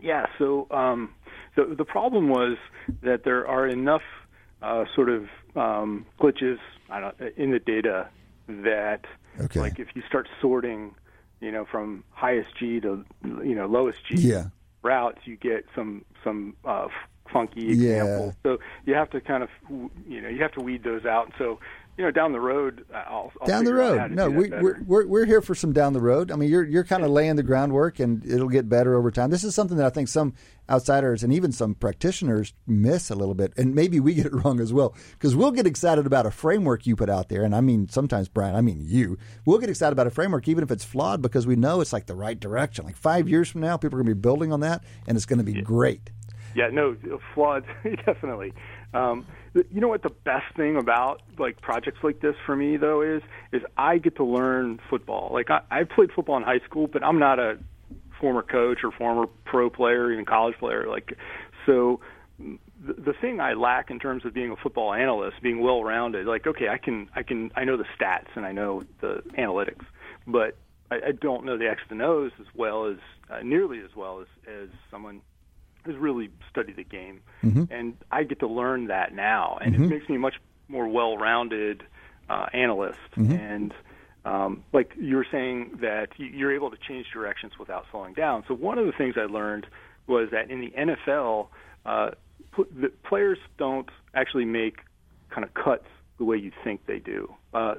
Yeah. 0.00 0.26
So 0.36 0.66
um, 0.72 1.14
the 1.54 1.76
the 1.78 1.84
problem 1.84 2.28
was 2.28 2.56
that 3.02 3.22
there 3.22 3.46
are 3.46 3.68
enough 3.68 4.02
uh, 4.62 4.84
sort 4.96 5.10
of 5.10 5.28
um, 5.54 6.06
glitches 6.20 6.58
I 6.90 6.98
don't, 6.98 7.14
in 7.36 7.52
the 7.52 7.60
data 7.60 8.08
that 8.48 9.02
Okay. 9.40 9.60
like 9.60 9.78
if 9.78 9.94
you 9.94 10.02
start 10.08 10.28
sorting, 10.40 10.96
you 11.40 11.52
know, 11.52 11.64
from 11.70 12.02
highest 12.10 12.48
G 12.58 12.80
to 12.80 13.04
you 13.22 13.54
know 13.54 13.66
lowest 13.66 13.98
G 14.08 14.16
Yeah. 14.18 14.46
routes, 14.82 15.20
you 15.24 15.36
get 15.36 15.66
some 15.72 16.04
some 16.24 16.56
uh, 16.64 16.88
funky 17.32 17.60
Yeah. 17.76 18.32
So 18.42 18.58
you 18.86 18.94
have 18.94 19.08
to 19.10 19.20
kind 19.20 19.44
of 19.44 19.50
you 20.08 20.20
know 20.20 20.28
you 20.28 20.42
have 20.42 20.52
to 20.54 20.60
weed 20.60 20.82
those 20.82 21.04
out. 21.04 21.30
So 21.38 21.60
you 21.96 22.04
know 22.04 22.10
down 22.10 22.32
the 22.32 22.40
road, 22.40 22.84
I'll, 22.92 23.32
I'll 23.40 23.46
down 23.46 23.64
the 23.64 23.70
figure 23.70 23.82
out 23.82 23.98
how 23.98 24.02
road. 24.04 24.10
No, 24.12 24.28
do 24.28 24.36
we, 24.36 24.48
we're, 24.50 24.82
we're 24.82 25.06
we're 25.06 25.24
here 25.26 25.40
for 25.40 25.54
some 25.54 25.72
down 25.72 25.92
the 25.92 26.00
road. 26.00 26.30
I 26.32 26.36
mean, 26.36 26.50
you're 26.50 26.64
you're 26.64 26.84
kind 26.84 27.04
of 27.04 27.10
laying 27.10 27.36
the 27.36 27.42
groundwork, 27.42 28.00
and 28.00 28.24
it'll 28.26 28.48
get 28.48 28.68
better 28.68 28.96
over 28.96 29.10
time. 29.10 29.30
This 29.30 29.44
is 29.44 29.54
something 29.54 29.76
that 29.76 29.86
I 29.86 29.90
think 29.90 30.08
some 30.08 30.34
outsiders 30.68 31.22
and 31.22 31.32
even 31.32 31.52
some 31.52 31.74
practitioners 31.74 32.54
miss 32.66 33.10
a 33.10 33.14
little 33.14 33.34
bit, 33.34 33.52
and 33.56 33.74
maybe 33.74 34.00
we 34.00 34.14
get 34.14 34.26
it 34.26 34.32
wrong 34.44 34.60
as 34.60 34.72
well. 34.72 34.94
Because 35.12 35.36
we'll 35.36 35.52
get 35.52 35.66
excited 35.66 36.06
about 36.06 36.26
a 36.26 36.30
framework 36.30 36.86
you 36.86 36.96
put 36.96 37.10
out 37.10 37.28
there, 37.28 37.44
and 37.44 37.54
I 37.54 37.60
mean 37.60 37.88
sometimes 37.88 38.28
Brian, 38.28 38.56
I 38.56 38.60
mean 38.60 38.80
you. 38.80 39.16
We'll 39.44 39.58
get 39.58 39.70
excited 39.70 39.92
about 39.92 40.06
a 40.06 40.10
framework 40.10 40.48
even 40.48 40.64
if 40.64 40.70
it's 40.70 40.84
flawed 40.84 41.22
because 41.22 41.46
we 41.46 41.56
know 41.56 41.80
it's 41.80 41.92
like 41.92 42.06
the 42.06 42.16
right 42.16 42.38
direction. 42.38 42.84
Like 42.84 42.96
five 42.96 43.28
years 43.28 43.48
from 43.48 43.60
now, 43.60 43.76
people 43.76 43.98
are 43.98 44.02
going 44.02 44.10
to 44.10 44.16
be 44.16 44.20
building 44.20 44.52
on 44.52 44.60
that, 44.60 44.82
and 45.06 45.16
it's 45.16 45.26
going 45.26 45.38
to 45.38 45.44
be 45.44 45.62
great. 45.62 46.10
Yeah, 46.54 46.68
no, 46.68 46.96
flawed, 47.34 47.64
definitely. 48.06 48.52
Um, 48.92 49.26
you 49.54 49.80
know 49.80 49.88
what 49.88 50.02
the 50.02 50.10
best 50.24 50.46
thing 50.56 50.76
about 50.76 51.22
like 51.38 51.60
projects 51.60 51.98
like 52.02 52.20
this 52.20 52.34
for 52.44 52.56
me 52.56 52.76
though 52.76 53.02
is 53.02 53.22
is 53.52 53.62
I 53.76 53.98
get 53.98 54.16
to 54.16 54.24
learn 54.24 54.80
football. 54.90 55.30
Like 55.32 55.50
I, 55.50 55.60
I 55.70 55.84
played 55.84 56.10
football 56.12 56.36
in 56.36 56.42
high 56.42 56.60
school, 56.68 56.86
but 56.86 57.04
I'm 57.04 57.18
not 57.18 57.38
a 57.38 57.58
former 58.20 58.42
coach 58.42 58.78
or 58.82 58.90
former 58.92 59.26
pro 59.44 59.70
player, 59.70 60.12
even 60.12 60.24
college 60.24 60.56
player. 60.58 60.86
Like 60.88 61.16
so. 61.66 62.00
The, 62.86 62.92
the 62.92 63.12
thing 63.18 63.40
I 63.40 63.54
lack 63.54 63.90
in 63.90 63.98
terms 63.98 64.26
of 64.26 64.34
being 64.34 64.50
a 64.50 64.56
football 64.56 64.92
analyst, 64.92 65.40
being 65.40 65.62
well-rounded, 65.62 66.26
like 66.26 66.46
okay, 66.46 66.68
I 66.68 66.76
can, 66.76 67.08
I 67.14 67.22
can, 67.22 67.50
I 67.54 67.64
know 67.64 67.76
the 67.78 67.86
stats 67.98 68.26
and 68.34 68.44
I 68.44 68.52
know 68.52 68.82
the 69.00 69.22
analytics, 69.38 69.86
but 70.26 70.58
I, 70.90 70.96
I 70.96 71.12
don't 71.12 71.44
know 71.44 71.56
the 71.56 71.68
X 71.68 71.80
and 71.88 72.02
O's 72.02 72.32
as 72.40 72.46
well 72.54 72.86
as 72.86 72.96
uh, 73.30 73.38
nearly 73.42 73.78
as 73.78 73.94
well 73.96 74.20
as 74.20 74.26
as 74.46 74.68
someone 74.90 75.22
who's 75.84 75.96
really 75.96 76.30
studied 76.50 76.76
the 76.76 76.84
game, 76.84 77.20
and 77.70 77.96
I 78.10 78.24
get 78.24 78.40
to 78.40 78.46
learn 78.46 78.86
that 78.86 79.14
now, 79.14 79.58
and 79.60 79.74
it 79.74 79.78
makes 79.90 80.08
me 80.08 80.16
a 80.16 80.18
much 80.18 80.34
more 80.68 80.88
well-rounded 80.88 81.82
uh, 82.30 82.46
analyst. 82.54 82.98
And 83.32 83.74
um, 84.24 84.64
like 84.72 84.92
you 84.98 85.16
were 85.16 85.26
saying 85.30 85.78
that 85.82 86.08
you- 86.16 86.26
you're 86.28 86.52
able 86.54 86.70
to 86.70 86.78
change 86.78 87.06
directions 87.12 87.58
without 87.58 87.84
slowing 87.90 88.14
down. 88.14 88.44
So 88.48 88.54
one 88.54 88.78
of 88.78 88.86
the 88.86 88.92
things 88.92 89.16
I 89.18 89.24
learned 89.26 89.66
was 90.06 90.30
that 90.30 90.50
in 90.50 90.60
the 90.60 90.70
NFL, 90.70 91.48
uh, 91.84 92.12
pl- 92.52 92.64
the 92.74 92.88
players 92.88 93.38
don't 93.58 93.90
actually 94.14 94.46
make 94.46 94.78
kind 95.28 95.44
of 95.44 95.52
cuts 95.52 95.84
the 96.16 96.24
way 96.24 96.38
you 96.38 96.52
think 96.62 96.86
they 96.86 96.98
do. 97.00 97.34
Uh, 97.52 97.74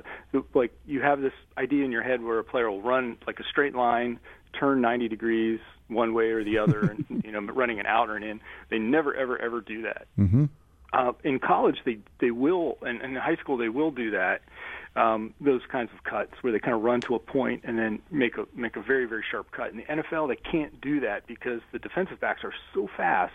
like 0.54 0.72
you 0.86 1.02
have 1.02 1.22
this 1.22 1.34
idea 1.58 1.84
in 1.84 1.92
your 1.92 2.04
head 2.04 2.22
where 2.22 2.38
a 2.38 2.44
player 2.44 2.70
will 2.70 2.82
run 2.82 3.18
like 3.26 3.40
a 3.40 3.44
straight 3.46 3.74
line, 3.74 4.20
turn 4.60 4.82
90 4.82 5.08
degrees 5.08 5.60
one 5.88 6.14
way 6.14 6.30
or 6.30 6.44
the 6.44 6.58
other, 6.58 6.82
and 6.82 7.06
you 7.26 7.32
know, 7.32 7.40
running 7.42 7.80
an 7.80 7.86
out 7.86 8.10
or 8.10 8.16
an 8.16 8.24
in. 8.24 8.42
They 8.70 8.80
never, 8.80 9.14
ever, 9.14 9.38
ever 9.38 9.62
do 9.62 9.84
that. 9.84 10.08
Mm-hmm. 10.18 10.46
Uh, 10.94 11.12
in 11.24 11.40
college, 11.40 11.78
they 11.86 12.00
they 12.20 12.32
will, 12.32 12.78
and 12.82 13.02
in 13.02 13.16
high 13.16 13.36
school, 13.36 13.58
they 13.58 13.70
will 13.70 13.92
do 13.92 14.12
that. 14.12 14.42
Um, 14.96 15.34
those 15.42 15.62
kinds 15.70 15.90
of 15.94 16.06
cuts 16.06 16.32
where 16.40 16.54
they 16.54 16.60
kind 16.60 16.74
of 16.74 16.82
run 16.82 17.02
to 17.02 17.16
a 17.16 17.20
point 17.20 17.66
and 17.66 17.78
then 17.78 18.02
make 18.12 18.38
a 18.38 18.46
make 18.56 18.78
a 18.78 18.82
very 18.82 19.06
very 19.06 19.24
sharp 19.30 19.52
cut. 19.52 19.72
In 19.72 19.78
the 19.78 19.84
NFL, 19.84 20.30
they 20.30 20.38
can't 20.38 20.80
do 20.80 21.02
that 21.02 21.28
because 21.28 21.60
the 21.74 21.80
defensive 21.80 22.22
backs 22.22 22.46
are 22.46 22.54
so 22.74 22.88
fast 22.96 23.34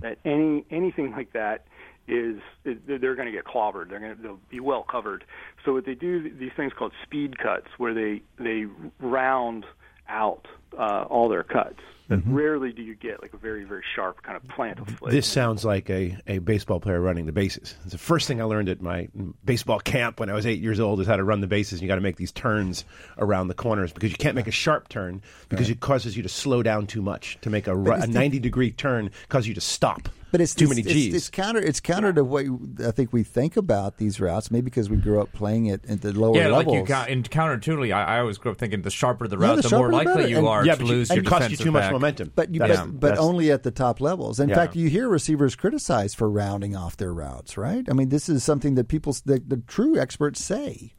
that 0.00 0.18
any 0.24 0.64
anything 0.70 1.12
like 1.12 1.32
that 1.32 1.64
is 2.08 2.40
they're 2.64 2.98
they're 2.98 3.14
going 3.14 3.26
to 3.26 3.32
get 3.32 3.44
clobbered. 3.44 3.88
They're 3.88 4.00
going 4.00 4.16
to 4.16 4.22
they'll 4.22 4.40
be 4.50 4.60
well 4.60 4.82
covered. 4.82 5.24
So 5.64 5.74
what 5.74 5.86
they 5.86 5.94
do 5.94 6.22
these 6.22 6.52
things 6.56 6.72
called 6.72 6.92
speed 7.04 7.38
cuts, 7.38 7.66
where 7.78 7.94
they 7.94 8.22
they 8.38 8.66
round 9.00 9.64
out 10.08 10.46
uh, 10.78 11.04
all 11.08 11.28
their 11.28 11.42
cuts. 11.42 11.80
But 12.08 12.20
rarely 12.24 12.70
do 12.70 12.82
you 12.82 12.94
get 12.94 13.20
like 13.20 13.34
a 13.34 13.36
very 13.36 13.64
very 13.64 13.82
sharp 13.96 14.22
kind 14.22 14.36
of 14.36 14.46
plant 14.46 14.78
of 14.78 14.86
flick. 14.86 15.10
This 15.10 15.26
sounds 15.26 15.64
like 15.64 15.90
a, 15.90 16.16
a 16.28 16.38
baseball 16.38 16.78
player 16.78 17.00
running 17.00 17.26
the 17.26 17.32
bases. 17.32 17.74
It's 17.82 17.90
the 17.90 17.98
first 17.98 18.28
thing 18.28 18.40
I 18.40 18.44
learned 18.44 18.68
at 18.68 18.80
my 18.80 19.08
baseball 19.44 19.80
camp 19.80 20.20
when 20.20 20.30
I 20.30 20.34
was 20.34 20.46
eight 20.46 20.60
years 20.60 20.78
old 20.78 21.00
is 21.00 21.08
how 21.08 21.16
to 21.16 21.24
run 21.24 21.40
the 21.40 21.48
bases. 21.48 21.82
You 21.82 21.88
got 21.88 21.96
to 21.96 22.00
make 22.00 22.14
these 22.14 22.30
turns 22.30 22.84
around 23.18 23.48
the 23.48 23.54
corners 23.54 23.92
because 23.92 24.12
you 24.12 24.16
can't 24.18 24.36
make 24.36 24.46
a 24.46 24.52
sharp 24.52 24.88
turn 24.88 25.20
because 25.48 25.68
it 25.68 25.80
causes 25.80 26.16
you 26.16 26.22
to 26.22 26.28
slow 26.28 26.62
down 26.62 26.86
too 26.86 27.02
much. 27.02 27.38
To 27.40 27.50
make 27.50 27.66
a, 27.66 27.76
a 27.76 28.06
ninety 28.06 28.38
degree 28.38 28.70
turn 28.70 29.10
causes 29.28 29.48
you 29.48 29.54
to 29.54 29.60
stop. 29.60 30.08
But 30.36 30.42
it's 30.42 30.54
too 30.54 30.66
it's, 30.66 30.70
many 30.70 30.82
G's. 30.82 31.14
It's, 31.14 31.30
counter. 31.30 31.60
It's 31.60 31.80
counter 31.80 32.12
to 32.12 32.22
what 32.22 32.44
I 32.84 32.90
think 32.90 33.10
we 33.10 33.22
think 33.22 33.56
about 33.56 33.96
these 33.96 34.20
routes. 34.20 34.50
Maybe 34.50 34.66
because 34.66 34.90
we 34.90 34.98
grew 34.98 35.18
up 35.18 35.32
playing 35.32 35.64
it 35.66 35.82
at 35.88 36.02
the 36.02 36.12
lower 36.12 36.36
Yeah, 36.36 36.48
levels. 36.48 36.64
Yeah, 36.66 36.72
like 36.72 36.80
you 36.82 36.86
got 36.86 37.08
in 37.08 37.22
counterintuitively, 37.22 37.90
I, 37.94 38.16
I 38.16 38.20
always 38.20 38.36
grew 38.36 38.52
up 38.52 38.58
thinking 38.58 38.82
the 38.82 38.90
sharper 38.90 39.26
the 39.28 39.38
Yeah, 39.38 39.46
route, 39.48 39.62
the 39.62 39.68
the, 39.70 39.78
more 39.78 39.90
likely 39.90 40.14
better. 40.14 40.28
you 40.28 40.36
And- 40.38 40.46
are 40.46 40.66
yeah, 40.66 40.74
to 40.74 40.80
but 40.80 40.86
you, 40.88 40.92
lose 40.92 41.08
and 41.10 41.16
your 41.16 41.24
it 41.24 41.26
costs 41.26 41.44
you 41.50 41.56
defensive 41.56 41.64
too 41.64 41.72
much 41.72 41.90
momentum. 41.90 42.32
But 42.34 42.52
you, 42.52 42.60
That's- 42.60 42.80
but, 42.86 43.00
but 43.00 43.18
only 43.18 43.50
at 43.50 43.62
the 43.62 43.70
top 43.70 43.98
levels. 44.02 44.38
In 44.38 44.50
Yeah. 44.50 44.56
fact, 44.56 44.76
you 44.76 44.90
hear 44.90 45.08
receivers 45.08 45.56
criticized 45.56 46.18
for 46.18 46.28
rounding 46.28 46.76
off 46.76 46.98
their 46.98 47.14
routes, 47.14 47.56
right? 47.56 47.86
I 47.88 47.94
mean, 47.94 48.10
this 48.10 48.28
is 48.28 48.44
something 48.44 48.74
that 48.74 48.88
people, 48.88 49.16
the, 49.24 49.40
the 49.46 49.56
true 49.66 49.98
experts 49.98 50.44
say. 50.44 50.92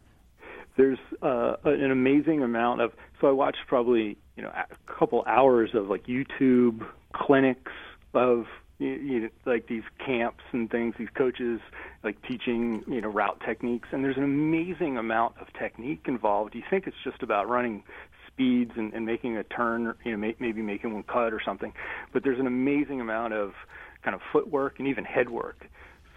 there's 0.77 0.97
uh, 1.21 1.57
an 1.63 1.91
amazing 1.91 2.41
amount 2.41 2.81
of 2.81 2.91
so 3.21 3.27
I 3.27 3.31
watched 3.31 3.59
probably 3.67 4.17
you 4.35 4.41
know 4.43 4.49
a 4.49 4.65
couple 4.91 5.23
hours 5.27 5.71
of 5.75 5.89
like 5.89 6.05
YouTube 6.07 6.85
clinics 7.13 7.71
of 8.13 8.45
you, 8.79 9.19
know, 9.21 9.29
like 9.45 9.67
these 9.67 9.83
camps 10.05 10.43
and 10.51 10.69
things 10.69 10.93
these 10.99 11.09
coaches 11.15 11.59
like 12.03 12.21
teaching 12.27 12.83
you 12.87 13.01
know 13.01 13.09
route 13.09 13.41
techniques 13.45 13.89
and 13.91 14.03
there's 14.03 14.17
an 14.17 14.23
amazing 14.23 14.97
amount 14.97 15.35
of 15.41 15.47
technique 15.59 16.05
involved 16.05 16.53
you 16.53 16.63
think 16.69 16.85
it's 16.87 16.97
just 17.03 17.23
about 17.23 17.49
running 17.49 17.83
speeds 18.27 18.71
and, 18.75 18.93
and 18.93 19.05
making 19.05 19.35
a 19.35 19.43
turn 19.43 19.93
you 20.03 20.11
know 20.11 20.17
may, 20.17 20.35
maybe 20.39 20.61
making 20.61 20.93
one 20.93 21.03
cut 21.03 21.33
or 21.33 21.41
something 21.43 21.73
but 22.13 22.23
there's 22.23 22.39
an 22.39 22.47
amazing 22.47 23.01
amount 23.01 23.33
of 23.33 23.53
kind 24.03 24.13
of 24.13 24.21
footwork 24.31 24.79
and 24.79 24.87
even 24.87 25.03
headwork. 25.03 25.67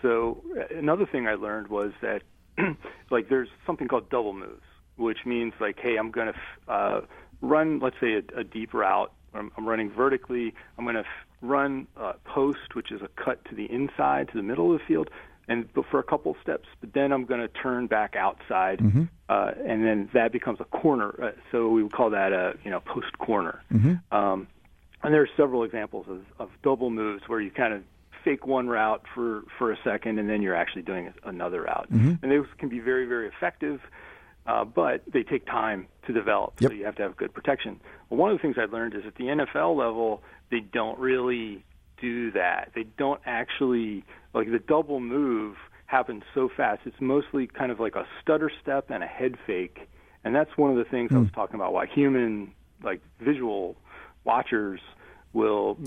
so 0.03 0.43
uh, 0.57 0.77
another 0.77 1.07
thing 1.11 1.27
I 1.27 1.35
learned 1.35 1.69
was 1.69 1.93
that 2.03 2.23
like 3.11 3.29
there's 3.29 3.49
something 3.67 3.89
called 3.89 4.11
double 4.11 4.33
moves, 4.33 4.63
which 4.97 5.19
means 5.27 5.53
like, 5.61 5.79
hey, 5.81 5.97
I'm 5.97 6.11
going 6.11 6.33
to 6.33 6.73
uh, 6.73 7.01
run, 7.41 7.81
let's 7.81 7.97
say, 8.01 8.15
a, 8.15 8.41
a 8.41 8.45
deep 8.45 8.75
route. 8.75 9.13
I'm, 9.35 9.51
I'm 9.57 9.69
running 9.69 9.91
vertically. 9.91 10.55
I'm 10.79 10.85
going 10.85 10.97
to 10.97 11.05
run 11.41 11.87
a 11.97 12.15
post, 12.25 12.75
which 12.75 12.93
is 12.93 13.01
a 13.03 13.09
cut 13.23 13.45
to 13.47 13.55
the 13.55 13.71
inside, 13.71 14.29
to 14.29 14.37
the 14.37 14.43
middle 14.43 14.73
of 14.73 14.79
the 14.79 14.85
field, 14.87 15.11
and 15.49 15.73
but 15.73 15.85
for 15.91 15.99
a 15.99 16.03
couple 16.03 16.37
steps. 16.43 16.69
But 16.81 16.93
then 16.93 17.13
I'm 17.13 17.25
going 17.25 17.41
to 17.41 17.49
turn 17.49 17.87
back 17.87 18.15
outside, 18.17 18.81
uh, 19.29 19.53
and 19.67 19.85
then 19.85 20.09
that 20.15 20.33
becomes 20.33 20.61
a 20.61 20.65
corner. 20.65 21.15
Uh, 21.23 21.31
so 21.51 21.69
we 21.69 21.83
would 21.83 21.93
call 21.93 22.11
that 22.11 22.33
a 22.33 22.55
you 22.65 22.71
know 22.71 22.81
post 22.81 23.17
corner. 23.19 23.63
Um, 24.13 24.47
and 25.03 25.15
there 25.15 25.23
are 25.23 25.29
several 25.37 25.65
examples 25.65 26.07
of, 26.09 26.21
of 26.39 26.51
double 26.63 26.91
moves 26.91 27.23
where 27.27 27.41
you 27.41 27.51
kind 27.51 27.73
of 27.73 27.83
fake 28.23 28.47
one 28.47 28.69
route 28.69 29.03
for, 29.15 29.45
for 29.57 29.73
a 29.73 29.79
second 29.83 30.19
and 30.19 30.29
then 30.29 30.43
you're 30.43 30.55
actually 30.55 30.83
doing 30.83 31.11
another 31.25 31.63
route. 31.63 31.87
And 32.23 32.31
those 32.31 32.47
can 32.59 32.69
be 32.69 32.79
very, 32.81 33.07
very 33.07 33.29
effective, 33.29 33.81
uh, 34.51 34.65
but 34.65 35.03
they 35.13 35.23
take 35.23 35.47
time 35.47 35.87
to 36.07 36.13
develop. 36.13 36.55
Yep. 36.61 36.71
So 36.71 36.77
you 36.77 36.85
have 36.85 36.97
to 36.97 37.03
have 37.03 37.17
good 37.17 37.33
protection. 37.33 37.81
Well, 38.09 38.19
one 38.19 38.31
of 38.31 38.39
the 38.39 38.43
things 38.43 38.57
I 38.59 38.65
learned 38.65 38.95
is 38.95 39.03
at 39.07 39.15
the 39.15 39.25
NFL 39.25 39.77
level, 39.77 40.23
they 40.51 40.61
don't 40.61 40.99
really 40.99 41.65
do 42.01 42.33
that. 42.33 42.73
They 42.75 42.85
don't 42.99 43.21
actually, 43.25 44.05
like 44.35 44.51
the 44.51 44.59
double 44.59 44.99
move 44.99 45.57
happens 45.87 46.25
so 46.35 46.49
fast. 46.57 46.81
It's 46.85 47.01
mostly 47.01 47.47
kind 47.47 47.71
of 47.71 47.79
like 47.79 47.95
a 47.95 48.07
stutter 48.21 48.51
step 48.61 48.91
and 48.91 49.05
a 49.05 49.07
head 49.07 49.37
fake. 49.47 49.89
And 50.25 50.35
that's 50.35 50.57
one 50.57 50.71
of 50.71 50.77
the 50.77 50.85
things 50.85 51.13
I 51.13 51.19
was 51.19 51.31
talking 51.33 51.55
about 51.55 51.73
why 51.73 51.87
human, 51.87 52.53
like 52.83 53.01
visual 53.21 53.77
watchers 54.25 54.81
will 55.33 55.79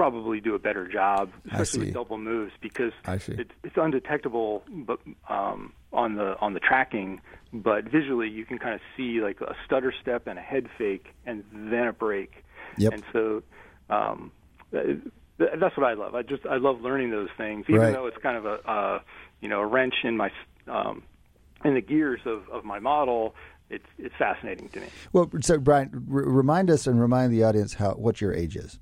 probably 0.00 0.40
do 0.40 0.54
a 0.54 0.58
better 0.58 0.88
job, 0.88 1.30
especially 1.50 1.86
with 1.86 1.94
double 1.94 2.16
moves, 2.16 2.52
because 2.62 2.92
it's 3.06 3.50
it's 3.62 3.76
undetectable, 3.76 4.62
but 4.70 4.98
um, 5.28 5.74
on 5.92 6.14
the 6.14 6.38
on 6.40 6.54
the 6.54 6.60
tracking, 6.60 7.20
but 7.52 7.84
visually 7.84 8.28
you 8.28 8.46
can 8.46 8.58
kind 8.58 8.74
of 8.74 8.80
see 8.96 9.20
like 9.20 9.42
a 9.42 9.54
stutter 9.66 9.92
step 10.00 10.26
and 10.26 10.38
a 10.38 10.42
head 10.42 10.68
fake, 10.78 11.08
and 11.26 11.44
then 11.52 11.86
a 11.88 11.92
break. 11.92 12.44
Yep. 12.78 12.92
And 12.94 13.02
so. 13.12 13.42
Um, 13.90 14.30
th- 14.70 14.98
th- 15.38 15.50
that's 15.60 15.76
what 15.76 15.84
I 15.84 15.94
love. 15.94 16.14
I 16.14 16.22
just 16.22 16.46
I 16.46 16.56
love 16.58 16.80
learning 16.80 17.10
those 17.10 17.28
things, 17.36 17.66
even 17.68 17.80
Right. 17.80 17.92
though 17.92 18.06
it's 18.06 18.16
kind 18.18 18.36
of 18.36 18.46
a 18.46 18.70
uh, 18.70 19.00
you 19.40 19.48
know 19.48 19.60
a 19.60 19.66
wrench 19.66 19.94
in 20.04 20.16
my 20.16 20.30
um, 20.68 21.02
in 21.64 21.74
the 21.74 21.80
gears 21.80 22.20
of, 22.24 22.48
of 22.50 22.64
my 22.64 22.78
model, 22.78 23.34
it's 23.68 23.84
it's 23.98 24.14
fascinating 24.16 24.68
to 24.70 24.80
me. 24.80 24.86
Well, 25.12 25.28
so 25.40 25.58
Brian, 25.58 25.90
r- 25.92 26.22
remind 26.22 26.70
us 26.70 26.86
and 26.86 27.00
remind 27.00 27.32
the 27.32 27.42
audience 27.42 27.74
how 27.74 27.94
what 27.94 28.20
your 28.20 28.32
age 28.32 28.56
is. 28.56 28.78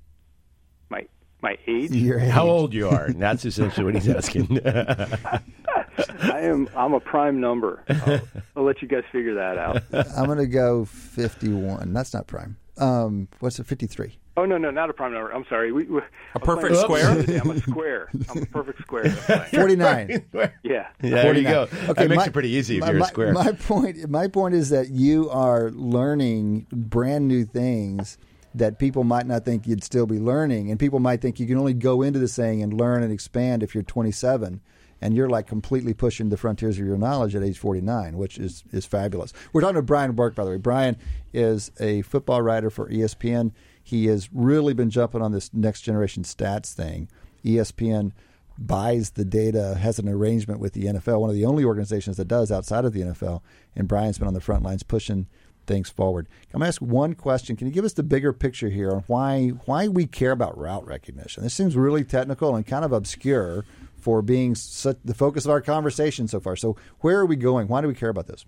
My 1.41 1.51
my 1.51 1.57
age. 1.67 1.91
Your 1.91 2.19
age. 2.19 2.29
How 2.31 2.47
old 2.47 2.73
you 2.73 2.89
are? 2.89 3.09
That's 3.11 3.45
essentially 3.45 3.85
what 3.85 3.95
he's 3.95 4.09
asking. 4.15 4.59
I 4.65 6.39
am. 6.41 6.69
I'm 6.75 6.93
a 6.93 6.99
prime 6.99 7.39
number. 7.39 7.83
I'll, 7.89 8.21
I'll 8.57 8.63
let 8.63 8.81
you 8.81 8.87
guys 8.87 9.03
figure 9.11 9.35
that 9.35 9.57
out. 9.57 9.83
I'm 10.17 10.25
going 10.25 10.37
to 10.37 10.47
go 10.47 10.85
51. 10.85 11.93
That's 11.93 12.13
not 12.13 12.27
prime. 12.27 12.57
Um, 12.77 13.27
what's 13.39 13.59
it? 13.59 13.65
53. 13.65 14.17
Oh 14.37 14.45
no, 14.45 14.57
no, 14.57 14.71
not 14.71 14.89
a 14.89 14.93
prime 14.93 15.11
number. 15.13 15.31
I'm 15.31 15.43
sorry. 15.49 15.73
We, 15.73 15.83
we, 15.83 15.99
A 16.33 16.39
perfect 16.39 16.77
square? 16.77 17.09
I'm 17.09 17.49
a 17.51 17.59
square. 17.59 18.09
I'm 18.29 18.43
a 18.43 18.45
perfect 18.45 18.79
square. 18.79 19.09
49. 19.51 20.25
Yeah. 20.33 20.49
Yeah, 20.63 20.87
there 21.01 21.35
you 21.35 21.43
49. 21.43 21.51
go. 21.51 21.61
Okay, 21.63 21.93
that 21.93 22.09
makes 22.09 22.17
my- 22.17 22.25
it 22.27 22.33
pretty 22.33 22.49
easy 22.49 22.77
if 22.77 22.81
my, 22.81 22.91
you're 22.91 23.01
a 23.01 23.05
square. 23.05 23.33
My 23.33 23.51
point, 23.51 24.09
my 24.09 24.29
point 24.29 24.55
is 24.55 24.69
that 24.69 24.89
you 24.91 25.29
are 25.29 25.71
learning 25.71 26.67
brand 26.71 27.27
new 27.27 27.43
things 27.43 28.17
that 28.55 28.79
people 28.79 29.03
might 29.03 29.27
not 29.27 29.45
think 29.45 29.67
you'd 29.67 29.83
still 29.83 30.05
be 30.05 30.19
learning, 30.19 30.71
and 30.71 30.79
people 30.79 30.99
might 30.99 31.21
think 31.21 31.39
you 31.39 31.47
can 31.47 31.57
only 31.57 31.73
go 31.73 32.01
into 32.01 32.19
this 32.19 32.35
thing 32.35 32.61
and 32.61 32.73
learn 32.73 33.03
and 33.03 33.11
expand 33.11 33.63
if 33.63 33.73
you're 33.73 33.83
27. 33.83 34.61
And 35.01 35.15
you're 35.15 35.29
like 35.29 35.47
completely 35.47 35.93
pushing 35.93 36.27
the 36.27 36.35
frontiers 36.35 36.77
of 36.77 36.85
your 36.85 36.97
knowledge 36.97 37.33
at 37.33 37.41
age 37.41 37.57
49, 37.57 38.17
which 38.17 38.37
is, 38.37 38.65
is 38.73 38.85
fabulous. 38.85 39.31
We're 39.53 39.61
talking 39.61 39.77
to 39.77 39.81
Brian 39.81 40.11
Burke, 40.11 40.35
by 40.35 40.43
the 40.43 40.51
way. 40.51 40.57
Brian 40.57 40.97
is 41.31 41.71
a 41.79 42.01
football 42.01 42.41
writer 42.41 42.69
for 42.69 42.89
ESPN. 42.89 43.53
He 43.81 44.07
has 44.07 44.27
really 44.33 44.73
been 44.73 44.89
jumping 44.89 45.21
on 45.21 45.31
this 45.31 45.53
next 45.53 45.83
generation 45.83 46.23
stats 46.23 46.73
thing. 46.73 47.07
ESPN 47.45 48.11
buys 48.57 49.11
the 49.11 49.23
data, 49.23 49.75
has 49.75 49.99
an 49.99 50.09
arrangement 50.09 50.59
with 50.59 50.73
the 50.73 50.85
NFL, 50.85 51.21
one 51.21 51.29
of 51.29 51.35
the 51.35 51.45
only 51.45 51.63
organizations 51.63 52.17
that 52.17 52.27
does 52.27 52.51
outside 52.51 52.83
of 52.83 52.91
the 52.91 53.01
NFL. 53.01 53.41
And 53.75 53.87
Brian's 53.87 54.17
been 54.19 54.27
on 54.27 54.33
the 54.33 54.41
front 54.41 54.63
lines 54.63 54.83
pushing 54.83 55.27
things 55.69 55.89
forward. 55.89 56.27
I'm 56.47 56.59
going 56.59 56.63
to 56.63 56.67
ask 56.67 56.81
one 56.81 57.13
question. 57.13 57.55
Can 57.55 57.67
you 57.67 57.73
give 57.73 57.85
us 57.85 57.93
the 57.93 58.03
bigger 58.03 58.33
picture 58.33 58.69
here 58.69 58.91
on 58.91 59.03
why 59.07 59.49
why 59.65 59.87
we 59.87 60.05
care 60.07 60.31
about 60.31 60.57
route 60.57 60.85
recognition? 60.85 61.43
This 61.43 61.53
seems 61.53 61.77
really 61.77 62.03
technical 62.03 62.55
and 62.55 62.67
kind 62.67 62.83
of 62.83 62.91
obscure 62.91 63.63
for 63.97 64.21
being 64.21 64.55
such 64.55 64.97
the 65.05 65.13
focus 65.13 65.45
of 65.45 65.51
our 65.51 65.61
conversation 65.61 66.27
so 66.27 66.39
far. 66.39 66.55
So 66.55 66.75
where 67.01 67.19
are 67.19 67.25
we 67.25 67.35
going? 67.35 67.67
Why 67.67 67.81
do 67.81 67.87
we 67.87 67.93
care 67.93 68.09
about 68.09 68.27
this? 68.27 68.45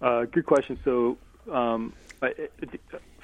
Uh, 0.00 0.24
good 0.24 0.46
question. 0.46 0.78
So, 0.84 1.18
um, 1.52 1.92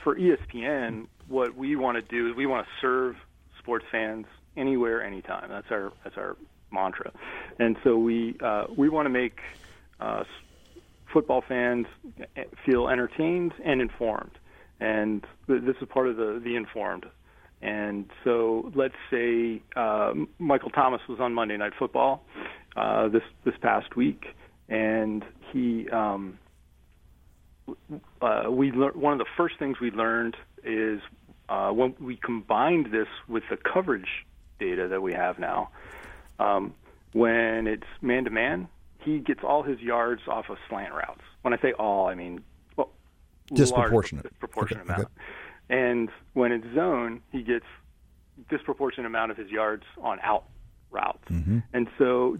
for 0.02 0.16
ESPN, 0.16 1.06
what 1.28 1.56
we 1.56 1.76
want 1.76 1.96
to 1.96 2.02
do 2.02 2.28
is 2.28 2.36
we 2.36 2.46
want 2.46 2.66
to 2.66 2.72
serve 2.80 3.16
sports 3.58 3.86
fans 3.90 4.26
anywhere, 4.56 5.02
anytime. 5.02 5.48
That's 5.48 5.70
our 5.70 5.92
that's 6.02 6.18
our 6.18 6.36
mantra, 6.70 7.12
and 7.58 7.76
so 7.82 7.96
we 7.96 8.36
uh, 8.40 8.66
we 8.76 8.88
want 8.88 9.06
to 9.06 9.10
make 9.10 9.38
uh, 10.00 10.24
football 11.14 11.42
fans 11.48 11.86
feel 12.66 12.88
entertained 12.88 13.54
and 13.64 13.80
informed, 13.80 14.32
and 14.80 15.24
this 15.48 15.76
is 15.80 15.88
part 15.88 16.08
of 16.08 16.16
the 16.16 16.42
the 16.44 16.56
informed. 16.56 17.06
And 17.62 18.10
so, 18.24 18.70
let's 18.74 18.96
say 19.10 19.62
uh, 19.74 20.12
Michael 20.38 20.68
Thomas 20.68 21.00
was 21.08 21.18
on 21.20 21.32
Monday 21.32 21.56
Night 21.56 21.72
Football 21.78 22.22
uh, 22.76 23.08
this 23.08 23.22
this 23.46 23.54
past 23.62 23.96
week, 23.96 24.26
and 24.68 25.24
he. 25.50 25.88
Um, 25.88 26.38
uh, 28.20 28.44
we 28.50 28.70
lear- 28.72 28.92
one 28.92 29.14
of 29.14 29.18
the 29.18 29.30
first 29.38 29.58
things 29.58 29.80
we 29.80 29.90
learned 29.90 30.36
is 30.64 31.00
uh, 31.48 31.70
when 31.70 31.94
we 31.98 32.16
combined 32.16 32.92
this 32.92 33.08
with 33.26 33.42
the 33.48 33.56
coverage 33.56 34.26
data 34.60 34.88
that 34.88 35.00
we 35.00 35.14
have 35.14 35.38
now. 35.38 35.70
Um, 36.38 36.74
when 37.12 37.66
it's 37.66 37.86
man 38.02 38.24
to 38.24 38.30
man, 38.30 38.68
he 39.04 39.18
gets 39.18 39.40
all 39.44 39.62
his 39.62 39.80
yards 39.80 40.22
off 40.28 40.46
of 40.48 40.56
slant 40.68 40.92
routes. 40.92 41.20
When 41.42 41.52
I 41.54 41.58
say 41.60 41.72
all, 41.72 42.06
I 42.08 42.14
mean 42.14 42.42
well, 42.76 42.90
Disproportionate. 43.52 44.24
large 44.24 44.32
disproportionate 44.32 44.84
Okay, 44.84 44.94
amount. 44.94 45.08
And 45.70 46.08
when 46.32 46.52
it's 46.52 46.66
zone, 46.74 47.20
he 47.32 47.42
gets 47.42 47.64
disproportionate 48.50 49.06
amount 49.06 49.30
of 49.30 49.36
his 49.36 49.50
yards 49.50 49.84
on 50.00 50.18
out 50.22 50.44
routes. 50.90 51.24
And 51.72 51.88
so 51.98 52.38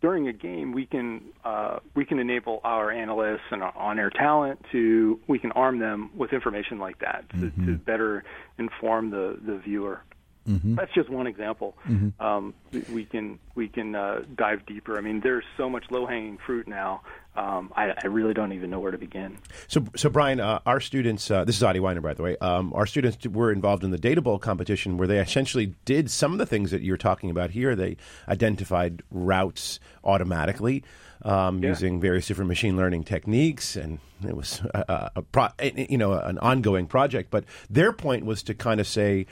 during 0.00 0.26
a 0.28 0.32
game, 0.32 0.72
we 0.72 0.86
can 0.86 1.22
uh, 1.44 1.78
we 1.94 2.04
can 2.04 2.18
enable 2.18 2.60
our 2.64 2.90
analysts 2.90 3.42
and 3.50 3.62
our 3.62 3.76
on-air 3.76 4.10
talent 4.10 4.64
to 4.72 5.20
we 5.28 5.38
can 5.38 5.52
arm 5.52 5.78
them 5.78 6.10
with 6.16 6.32
information 6.32 6.78
like 6.78 6.98
that 7.00 7.28
to, 7.30 7.50
to 7.66 7.74
better 7.76 8.24
inform 8.58 9.10
the 9.10 9.38
the 9.46 9.58
viewer. 9.58 10.00
That's 10.46 10.92
just 10.92 11.08
one 11.08 11.26
example. 11.26 11.76
Um, 12.20 12.54
we- 12.92 13.04
can 13.04 13.38
we 13.54 13.68
can 13.68 13.94
uh, 13.94 14.22
dive 14.36 14.64
deeper. 14.64 14.96
I 14.96 15.02
mean, 15.02 15.20
there's 15.20 15.44
so 15.58 15.68
much 15.68 15.84
low-hanging 15.90 16.38
fruit 16.46 16.66
now. 16.66 17.02
Um, 17.36 17.70
I, 17.76 17.92
I 18.02 18.06
really 18.06 18.32
don't 18.34 18.52
even 18.52 18.70
know 18.70 18.80
where 18.80 18.90
to 18.92 18.96
begin. 18.98 19.36
So, 19.68 19.84
so 19.96 20.08
Brian, 20.08 20.40
uh, 20.40 20.60
our 20.64 20.80
students, 20.80 21.30
uh, 21.30 21.44
this 21.44 21.56
is 21.56 21.62
Adi 21.62 21.78
Wyner, 21.80 22.00
by 22.02 22.14
the 22.14 22.22
way. 22.22 22.36
Um, 22.38 22.72
our 22.74 22.86
students 22.86 23.26
were 23.26 23.52
involved 23.52 23.84
in 23.84 23.90
the 23.90 23.98
Data 23.98 24.22
Bowl 24.22 24.38
competition, 24.38 24.96
where 24.96 25.06
they 25.08 25.18
essentially 25.18 25.74
did 25.84 26.10
some 26.10 26.32
of 26.32 26.38
the 26.38 26.46
things 26.46 26.70
that 26.70 26.80
you're 26.82 26.96
talking 26.96 27.28
about 27.30 27.50
here. 27.50 27.74
They 27.76 27.96
identified 28.28 29.02
routes 29.10 29.78
automatically 30.04 30.82
um, 31.22 31.62
Yeah. 31.62 31.70
using 31.70 32.00
various 32.00 32.26
different 32.26 32.48
machine 32.48 32.76
learning 32.76 33.04
techniques, 33.04 33.76
and 33.76 33.98
it 34.26 34.36
was 34.36 34.60
a, 34.74 34.84
a, 34.88 35.10
a 35.16 35.22
pro, 35.22 35.48
you 35.76 35.98
know 35.98 36.12
an 36.14 36.38
ongoing 36.38 36.86
project. 36.86 37.30
But 37.30 37.44
their 37.70 37.92
point 37.92 38.24
was 38.24 38.42
to 38.44 38.54
kind 38.54 38.80
of 38.80 38.86
say. 38.86 39.26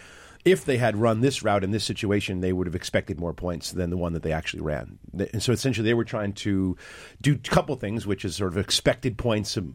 If 0.44 0.64
they 0.64 0.78
had 0.78 0.96
run 0.96 1.20
this 1.20 1.42
route 1.42 1.64
in 1.64 1.70
this 1.70 1.84
situation, 1.84 2.40
they 2.40 2.52
would 2.52 2.66
have 2.66 2.74
expected 2.74 3.20
more 3.20 3.34
points 3.34 3.72
than 3.72 3.90
the 3.90 3.96
one 3.96 4.14
that 4.14 4.22
they 4.22 4.32
actually 4.32 4.62
ran. 4.62 4.98
And 5.12 5.42
so 5.42 5.52
essentially, 5.52 5.84
they 5.84 5.94
were 5.94 6.04
trying 6.04 6.32
to 6.34 6.76
do 7.20 7.34
a 7.34 7.38
couple 7.38 7.76
things, 7.76 8.06
which 8.06 8.24
is 8.24 8.36
sort 8.36 8.52
of 8.52 8.58
expected 8.58 9.18
points 9.18 9.56
um, 9.58 9.74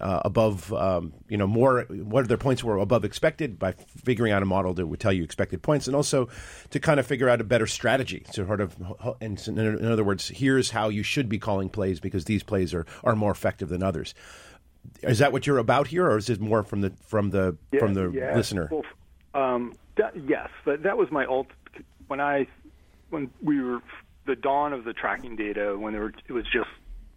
uh, 0.00 0.20
above, 0.24 0.72
um, 0.72 1.12
you 1.28 1.36
know, 1.36 1.46
more 1.46 1.82
what 1.88 2.28
their 2.28 2.36
points 2.36 2.62
were 2.62 2.78
above 2.78 3.04
expected 3.04 3.58
by 3.58 3.72
figuring 3.72 4.32
out 4.32 4.42
a 4.42 4.46
model 4.46 4.72
that 4.74 4.86
would 4.86 5.00
tell 5.00 5.12
you 5.12 5.24
expected 5.24 5.62
points, 5.62 5.86
and 5.86 5.96
also 5.96 6.28
to 6.70 6.78
kind 6.78 7.00
of 7.00 7.06
figure 7.06 7.28
out 7.28 7.40
a 7.40 7.44
better 7.44 7.66
strategy. 7.66 8.20
To 8.34 8.46
sort 8.46 8.60
of, 8.60 8.76
and 9.20 9.42
in 9.48 9.58
in 9.58 9.90
other 9.90 10.04
words, 10.04 10.28
here's 10.28 10.70
how 10.70 10.88
you 10.88 11.02
should 11.02 11.28
be 11.28 11.38
calling 11.38 11.68
plays 11.68 11.98
because 11.98 12.26
these 12.26 12.42
plays 12.42 12.72
are, 12.74 12.86
are 13.02 13.16
more 13.16 13.32
effective 13.32 13.68
than 13.68 13.82
others. 13.82 14.14
Is 15.02 15.18
that 15.18 15.32
what 15.32 15.46
you're 15.46 15.58
about 15.58 15.88
here, 15.88 16.06
or 16.06 16.16
is 16.16 16.30
it 16.30 16.40
more 16.40 16.62
from 16.62 16.80
the 16.80 16.92
from 17.06 17.30
the 17.30 17.56
from 17.78 17.94
the 17.94 18.10
yeah. 18.10 18.36
listener? 18.36 18.68
Well, 18.70 18.84
um, 19.34 19.74
yes, 20.26 20.48
but 20.64 20.82
that 20.82 20.96
was 20.96 21.10
my 21.10 21.24
ult. 21.26 21.48
When 22.06 22.20
I 22.20 22.46
when 23.10 23.30
we 23.42 23.60
were 23.60 23.80
the 24.26 24.36
dawn 24.36 24.72
of 24.72 24.84
the 24.84 24.92
tracking 24.92 25.36
data 25.36 25.76
when 25.78 25.92
there 25.92 26.02
were, 26.02 26.12
it 26.28 26.32
was 26.32 26.44
just 26.44 26.68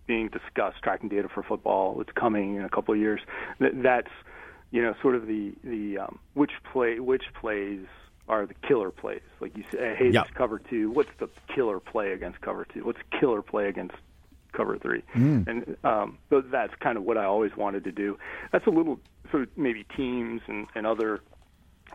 being 0.08 0.30
discussed 0.30 0.82
tracking 0.82 1.10
data 1.10 1.30
for 1.34 1.44
football. 1.44 2.00
It's 2.02 2.12
coming 2.14 2.56
in 2.56 2.64
a 2.64 2.70
couple 2.70 2.94
of 2.94 3.00
years. 3.00 3.22
That, 3.60 3.82
that's 3.82 4.12
you 4.72 4.82
know 4.82 4.96
sort 5.02 5.16
of 5.16 5.28
the 5.28 5.54
the 5.64 6.00
um, 6.00 6.20
which 6.34 6.52
play 6.72 7.00
which 7.00 7.24
plays 7.40 7.86
are 8.28 8.46
the 8.46 8.54
killer 8.68 8.92
plays. 8.92 9.22
Like 9.40 9.58
you 9.58 9.64
say, 9.72 9.96
hey, 9.98 10.12
this 10.12 10.24
cover 10.34 10.60
two. 10.60 10.92
What's 10.92 11.10
the 11.20 11.30
killer 11.54 11.80
play 11.80 12.14
against 12.14 12.42
cover 12.42 12.66
two? 12.66 12.86
What's 12.86 13.00
killer 13.20 13.42
play 13.42 13.68
against 13.68 13.96
cover 14.54 14.78
three? 14.78 15.04
Mm. 15.16 15.48
And 15.48 15.78
um, 15.84 16.18
so 16.30 16.42
that's 16.42 16.74
kind 16.80 16.98
of 16.98 17.04
what 17.04 17.18
I 17.18 17.26
always 17.26 17.56
wanted 17.56 17.84
to 17.86 17.92
do. 17.92 18.18
That's 18.52 18.68
a 18.68 18.70
little 18.70 19.00
sort 19.30 19.44
of 19.44 19.50
maybe 19.58 19.86
teams 19.96 20.42
and, 20.48 20.68
and 20.76 20.88
other 20.88 21.22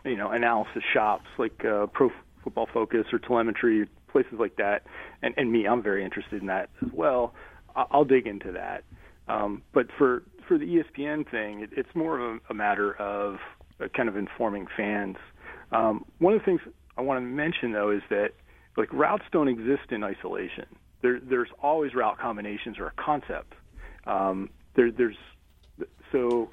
you 0.05 0.15
know 0.15 0.31
analysis 0.31 0.83
shops 0.93 1.27
like 1.37 1.63
uh, 1.65 1.87
Pro 1.87 2.09
Football 2.43 2.67
Focus 2.73 3.05
or 3.11 3.19
Telemetry, 3.19 3.87
places 4.11 4.33
like 4.39 4.55
that. 4.57 4.83
And, 5.21 5.33
and 5.37 5.51
me, 5.51 5.67
I'm 5.67 5.83
very 5.83 6.03
interested 6.03 6.41
in 6.41 6.47
that 6.47 6.69
as 6.81 6.89
well. 6.93 7.33
I'll 7.75 8.05
dig 8.05 8.25
into 8.25 8.51
that. 8.53 8.83
Um, 9.27 9.61
but 9.73 9.87
for 9.97 10.23
for 10.47 10.57
the 10.57 10.65
ESPN 10.65 11.29
thing, 11.29 11.61
it, 11.61 11.69
it's 11.75 11.93
more 11.93 12.19
of 12.19 12.35
a, 12.35 12.39
a 12.51 12.53
matter 12.53 12.93
of 12.93 13.37
uh, 13.81 13.87
kind 13.95 14.09
of 14.09 14.15
informing 14.15 14.67
fans. 14.75 15.17
Um, 15.71 16.05
one 16.19 16.33
of 16.33 16.39
the 16.39 16.45
things 16.45 16.61
I 16.97 17.01
want 17.01 17.17
to 17.17 17.21
mention 17.21 17.73
though 17.73 17.91
is 17.91 18.01
that 18.09 18.29
like 18.77 18.91
routes 18.93 19.25
don't 19.31 19.47
exist 19.47 19.91
in 19.91 20.03
isolation. 20.03 20.65
There, 21.01 21.19
there's 21.19 21.49
always 21.61 21.93
route 21.93 22.17
combinations 22.17 22.79
or 22.79 22.87
a 22.87 22.93
concept. 23.03 23.53
Um, 24.05 24.49
there, 24.75 24.91
there's 24.91 25.17
so 26.11 26.49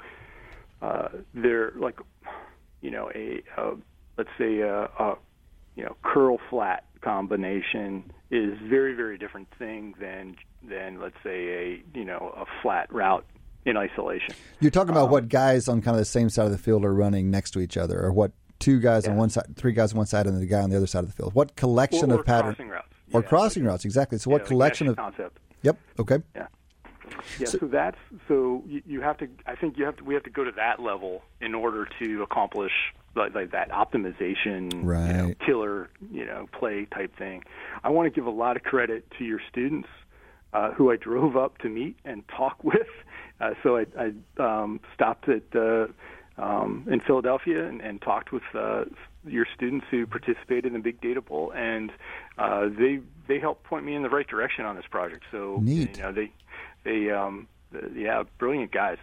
uh, 0.83 1.09
they're 1.33 1.73
like 1.77 1.99
you 2.85 2.91
know 2.91 3.11
a, 3.15 3.43
a 3.57 3.75
let's 4.19 4.31
say 4.39 4.61
a, 4.61 4.83
a 4.85 5.17
you 5.75 5.85
know 5.85 5.97
curl 6.03 6.39
flat 6.51 6.85
combination 7.01 8.13
is 8.31 8.59
very 8.69 8.95
very 8.95 9.17
different 9.19 9.49
thing 9.59 9.95
than 10.01 10.37
than 10.69 11.01
let's 11.01 11.17
say 11.23 11.39
a 11.49 11.99
you 11.99 12.05
know 12.05 12.35
a 12.37 12.45
flat 12.63 12.93
route 12.93 13.25
in 13.65 13.77
isolation. 13.79 14.35
You're 14.61 14.71
talking 14.71 14.91
about 14.91 15.07
um, 15.07 15.11
what 15.11 15.29
guys 15.31 15.69
on 15.69 15.81
kind 15.81 15.95
of 15.97 16.01
the 16.01 16.05
same 16.05 16.29
side 16.29 16.45
of 16.47 16.53
the 16.53 16.59
field 16.59 16.85
are 16.85 16.95
running 16.95 17.31
next 17.31 17.53
to 17.53 17.61
each 17.61 17.77
other, 17.79 17.99
or 18.05 18.13
what 18.13 18.33
two 18.59 18.79
guys 18.81 19.09
on 19.09 19.17
one 19.17 19.31
side, 19.31 19.57
three 19.57 19.73
guys 19.73 19.93
on 19.93 19.99
one 19.99 20.07
side, 20.07 20.27
and 20.27 20.41
the 20.41 20.47
guy 20.47 20.61
on 20.61 20.69
the 20.71 20.77
other 20.77 20.87
side 20.87 21.03
of 21.05 21.07
the 21.07 21.17
field. 21.17 21.35
What 21.35 21.57
collection 21.57 22.11
Or- 22.13 22.17
or 22.17 22.21
of 22.21 22.27
patterns 22.27 22.57
or 22.61 23.21
Yeah, 23.23 23.29
crossing 23.29 23.65
routes? 23.65 23.85
Exactly. 23.85 24.19
So, 24.19 24.31
what 24.31 24.39
Yeah, 24.39 24.43
like 24.43 24.49
collection 24.49 24.89
of? 24.89 24.97
concept. 24.97 25.39
Yep. 25.63 25.77
Okay. 26.01 26.19
Yeah. 26.37 26.47
Yeah, 27.39 27.47
so, 27.47 27.59
that's 27.63 27.99
so 28.29 28.63
you, 28.67 28.83
you 28.87 29.01
have 29.01 29.19
to. 29.19 29.29
I 29.47 29.55
think 29.55 29.79
you 29.79 29.85
have 29.85 29.97
to. 29.97 30.05
We 30.05 30.15
have 30.15 30.25
to 30.25 30.31
go 30.31 30.45
to 30.45 30.53
that 30.53 30.81
level 30.81 31.23
in 31.41 31.55
order 31.55 31.89
to 32.01 32.23
accomplish 32.23 32.73
like, 33.17 33.35
like 33.35 33.53
that 33.53 33.71
optimization, 33.71 34.73
you 34.73 35.13
know, 35.13 35.35
killer, 35.45 35.91
you 36.11 36.27
know, 36.27 36.49
play 36.53 36.87
type 36.87 37.17
thing. 37.17 37.43
I 37.83 37.91
want 37.91 38.07
to 38.07 38.11
give 38.11 38.27
a 38.27 38.31
lot 38.31 38.57
of 38.57 38.63
credit 38.63 39.07
to 39.19 39.25
your 39.25 39.41
students 39.51 39.89
uh, 40.53 40.73
who 40.73 40.91
I 40.91 40.97
drove 40.97 41.37
up 41.37 41.59
to 41.59 41.69
meet 41.69 41.97
and 42.05 42.27
talk 42.29 42.57
with. 42.65 42.89
Uh, 43.41 43.51
so 43.63 43.77
I, 43.77 43.87
I 43.99 44.43
um, 44.43 44.81
stopped 44.95 45.29
at 45.29 45.43
uh, 45.55 45.87
um, 46.39 46.87
in 46.91 47.01
Philadelphia 47.01 47.67
and, 47.67 47.81
and 47.81 48.01
talked 48.01 48.33
with 48.33 48.43
uh, 48.55 48.85
your 49.27 49.47
students 49.55 49.87
who 49.91 50.07
participated 50.07 50.67
in 50.67 50.73
the 50.73 50.79
Big 50.79 51.01
Data 51.01 51.21
Bowl, 51.21 51.53
and 51.55 51.93
uh, 52.39 52.69
they 52.79 53.01
they 53.27 53.39
helped 53.39 53.65
point 53.65 53.85
me 53.85 53.95
in 53.95 54.03
the 54.03 54.11
right 54.11 54.27
direction 54.27 54.65
on 54.65 54.77
this 54.77 54.85
project. 54.91 55.25
So 55.31 55.59
Neat. 55.63 55.97
you 55.97 56.03
know 56.03 56.13
they 56.13 56.33
they 56.85 57.11
um, 57.11 57.49
yeah 57.95 58.23
brilliant 58.39 58.73
guys. 58.73 58.99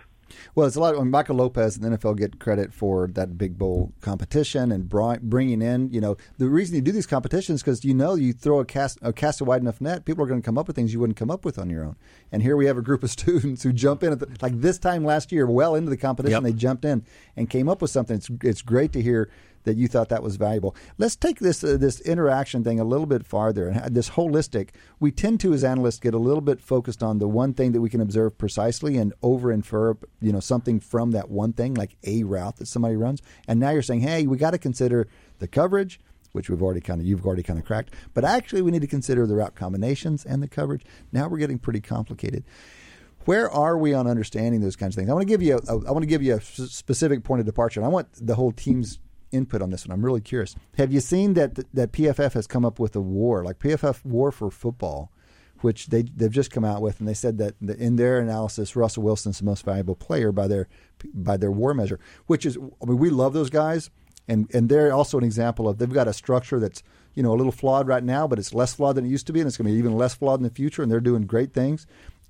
Well, 0.55 0.65
it's 0.65 0.77
a 0.77 0.79
lot. 0.79 0.97
When 0.97 1.11
Michael 1.11 1.35
Lopez 1.35 1.75
and 1.75 1.83
the 1.91 1.97
NFL 1.97 2.17
get 2.17 2.39
credit 2.39 2.73
for 2.73 3.07
that 3.15 3.37
big 3.37 3.57
bowl 3.57 3.91
competition 3.99 4.71
and 4.71 4.87
bringing 4.87 5.61
in, 5.61 5.89
you 5.91 5.99
know, 5.99 6.15
the 6.37 6.47
reason 6.47 6.75
you 6.77 6.81
do 6.81 6.93
these 6.93 7.05
competitions 7.05 7.61
because 7.61 7.83
you 7.83 7.93
know 7.93 8.15
you 8.15 8.31
throw 8.31 8.61
a 8.61 8.65
cast 8.65 8.97
a 9.01 9.11
cast 9.11 9.41
a 9.41 9.43
wide 9.43 9.59
enough 9.59 9.81
net, 9.81 10.05
people 10.05 10.23
are 10.23 10.27
going 10.27 10.41
to 10.41 10.45
come 10.45 10.57
up 10.57 10.67
with 10.67 10.75
things 10.77 10.93
you 10.93 11.01
wouldn't 11.01 11.17
come 11.17 11.29
up 11.29 11.43
with 11.43 11.59
on 11.59 11.69
your 11.69 11.83
own. 11.83 11.97
And 12.31 12.41
here 12.41 12.55
we 12.55 12.65
have 12.67 12.77
a 12.77 12.81
group 12.81 13.03
of 13.03 13.11
students 13.19 13.63
who 13.63 13.73
jump 13.73 14.03
in 14.03 14.13
at 14.13 14.19
the, 14.19 14.27
like 14.41 14.61
this 14.61 14.79
time 14.79 15.03
last 15.03 15.33
year, 15.33 15.45
well 15.47 15.75
into 15.75 15.89
the 15.89 15.97
competition, 15.97 16.43
Yep. 16.45 16.53
they 16.53 16.57
jumped 16.57 16.85
in 16.85 17.03
and 17.35 17.49
came 17.49 17.67
up 17.67 17.81
with 17.81 17.91
something. 17.91 18.15
It's 18.15 18.29
it's 18.41 18.61
great 18.61 18.93
to 18.93 19.01
hear 19.01 19.29
that 19.63 19.77
you 19.77 19.87
thought 19.87 20.09
that 20.09 20.23
was 20.23 20.35
valuable. 20.35 20.75
Let's 20.97 21.15
take 21.15 21.39
this 21.39 21.63
uh, 21.63 21.77
this 21.77 21.99
interaction 22.01 22.63
thing 22.63 22.79
a 22.79 22.83
little 22.83 23.05
bit 23.05 23.25
farther 23.25 23.69
and 23.69 23.95
this 23.95 24.11
holistic. 24.11 24.69
We 24.99 25.11
tend 25.11 25.39
to, 25.41 25.53
as 25.53 25.63
analysts, 25.63 25.99
get 25.99 26.13
a 26.13 26.19
little 26.19 26.41
bit 26.41 26.61
focused 26.61 27.03
on 27.03 27.19
the 27.19 27.27
one 27.27 27.53
thing 27.53 27.71
that 27.73 27.81
we 27.81 27.89
can 27.89 28.01
observe 28.01 28.37
precisely 28.37 28.97
and 28.97 29.13
over 29.21 29.51
infer, 29.51 29.95
you 30.19 30.31
know, 30.31 30.39
something 30.39 30.79
from 30.79 31.11
that 31.11 31.29
one 31.29 31.53
thing, 31.53 31.73
like 31.73 31.97
a 32.03 32.23
route 32.23 32.57
that 32.57 32.67
somebody 32.67 32.95
runs. 32.95 33.21
And 33.47 33.59
now 33.59 33.71
you're 33.71 33.81
saying, 33.81 34.01
hey, 34.01 34.27
we 34.27 34.37
got 34.37 34.51
to 34.51 34.57
consider 34.57 35.07
the 35.39 35.47
coverage. 35.47 35.99
Which 36.33 36.49
we've 36.49 36.63
already 36.63 36.79
kind 36.79 37.01
of 37.01 37.05
you've 37.05 37.25
already 37.25 37.43
kind 37.43 37.59
of 37.59 37.65
cracked, 37.65 37.93
but 38.13 38.23
actually 38.23 38.61
we 38.61 38.71
need 38.71 38.79
to 38.83 38.87
consider 38.87 39.27
the 39.27 39.35
route 39.35 39.53
combinations 39.53 40.23
and 40.23 40.41
the 40.41 40.47
coverage. 40.47 40.85
Now 41.11 41.27
we're 41.27 41.39
getting 41.39 41.59
pretty 41.59 41.81
complicated 41.81 42.45
where 43.25 43.49
are 43.51 43.77
we 43.77 43.93
on 43.93 44.07
understanding 44.07 44.61
those 44.61 44.75
kinds 44.75 44.95
of 44.95 44.99
things? 44.99 45.09
I 45.09 45.13
want 45.13 45.27
to 45.27 45.31
give 45.31 45.41
you 45.41 45.57
a, 45.57 45.71
I 45.71 45.91
want 45.91 46.03
to 46.03 46.07
give 46.07 46.23
you 46.23 46.35
a 46.35 46.41
specific 46.41 47.23
point 47.23 47.39
of 47.39 47.45
departure, 47.45 47.79
and 47.79 47.85
I 47.85 47.89
want 47.89 48.07
the 48.13 48.35
whole 48.35 48.51
team's 48.51 48.99
input 49.31 49.61
on 49.61 49.69
this 49.69 49.87
one. 49.87 49.93
I'm 49.93 50.05
really 50.05 50.21
curious. 50.21 50.55
Have 50.77 50.91
you 50.91 50.99
seen 50.99 51.33
that 51.35 51.55
that 51.73 51.91
PFF 51.91 52.33
has 52.33 52.47
come 52.47 52.65
up 52.65 52.79
with 52.79 52.95
a 52.95 53.01
war, 53.01 53.43
like 53.43 53.59
PFF 53.59 54.05
War 54.05 54.31
for 54.31 54.51
Football, 54.51 55.11
which 55.61 55.87
they 55.87 56.03
they've 56.03 56.31
just 56.31 56.51
come 56.51 56.65
out 56.65 56.81
with, 56.81 56.99
and 56.99 57.07
they 57.07 57.13
said 57.13 57.37
that 57.37 57.55
in 57.61 57.95
their 57.95 58.19
analysis, 58.19 58.75
Russell 58.75 59.03
Wilson's 59.03 59.39
the 59.39 59.45
most 59.45 59.63
valuable 59.65 59.95
player 59.95 60.31
by 60.31 60.47
their 60.47 60.67
by 61.13 61.37
their 61.37 61.51
war 61.51 61.73
measure, 61.73 61.99
which 62.27 62.45
is 62.45 62.57
I 62.81 62.85
mean 62.85 62.97
we 62.97 63.09
love 63.09 63.33
those 63.33 63.49
guys, 63.49 63.89
and 64.27 64.53
and 64.53 64.69
they're 64.69 64.93
also 64.93 65.17
an 65.17 65.23
example 65.23 65.67
of 65.67 65.77
they've 65.77 65.91
got 65.91 66.07
a 66.07 66.13
structure 66.13 66.59
that's 66.59 66.83
you 67.13 67.23
know 67.23 67.33
a 67.33 67.37
little 67.37 67.51
flawed 67.51 67.87
right 67.87 68.03
now, 68.03 68.27
but 68.27 68.39
it's 68.39 68.53
less 68.53 68.73
flawed 68.73 68.95
than 68.95 69.05
it 69.05 69.09
used 69.09 69.27
to 69.27 69.33
be, 69.33 69.39
and 69.39 69.47
it's 69.47 69.57
going 69.57 69.67
to 69.67 69.73
be 69.73 69.79
even 69.79 69.97
less 69.97 70.13
flawed 70.13 70.39
in 70.39 70.43
the 70.43 70.49
future, 70.49 70.81
and 70.81 70.91
they're 70.91 70.99
doing 70.99 71.23
great 71.23 71.53
things. 71.53 71.87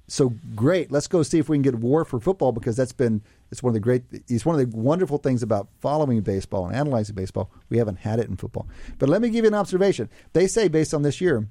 So 0.08 0.34
great. 0.56 0.92
Let's 0.92 1.08
go 1.08 1.24
see 1.24 1.40
if 1.40 1.48
we 1.48 1.56
can 1.56 1.62
get 1.62 1.76
war 1.76 2.04
for 2.04 2.20
football 2.20 2.52
because 2.52 2.76
that's 2.76 2.92
been 2.92 3.22
it's 3.52 3.62
one 3.62 3.72
of 3.72 3.74
the 3.74 3.80
great 3.80 4.04
it's 4.12 4.46
one 4.46 4.60
of 4.60 4.72
the 4.72 4.78
wonderful 4.78 5.18
things 5.18 5.44
about 5.44 5.68
following 5.80 6.22
baseball 6.22 6.68
and 6.68 6.76
analyzing 6.76 7.16
baseball. 7.16 7.52
We 7.70 7.78
haven't 7.78 8.00
had 8.00 8.20
it 8.20 8.30
in 8.30 8.38
football. 8.38 8.68
But 8.98 9.10
let 9.10 9.22
me 9.22 9.30
give 9.30 9.44
you 9.44 9.50
an 9.50 9.56
observation. 9.56 10.10
They 10.34 10.48
say 10.48 10.68
based 10.70 10.94
on 10.94 11.02
this 11.02 11.20
year, 11.20 11.48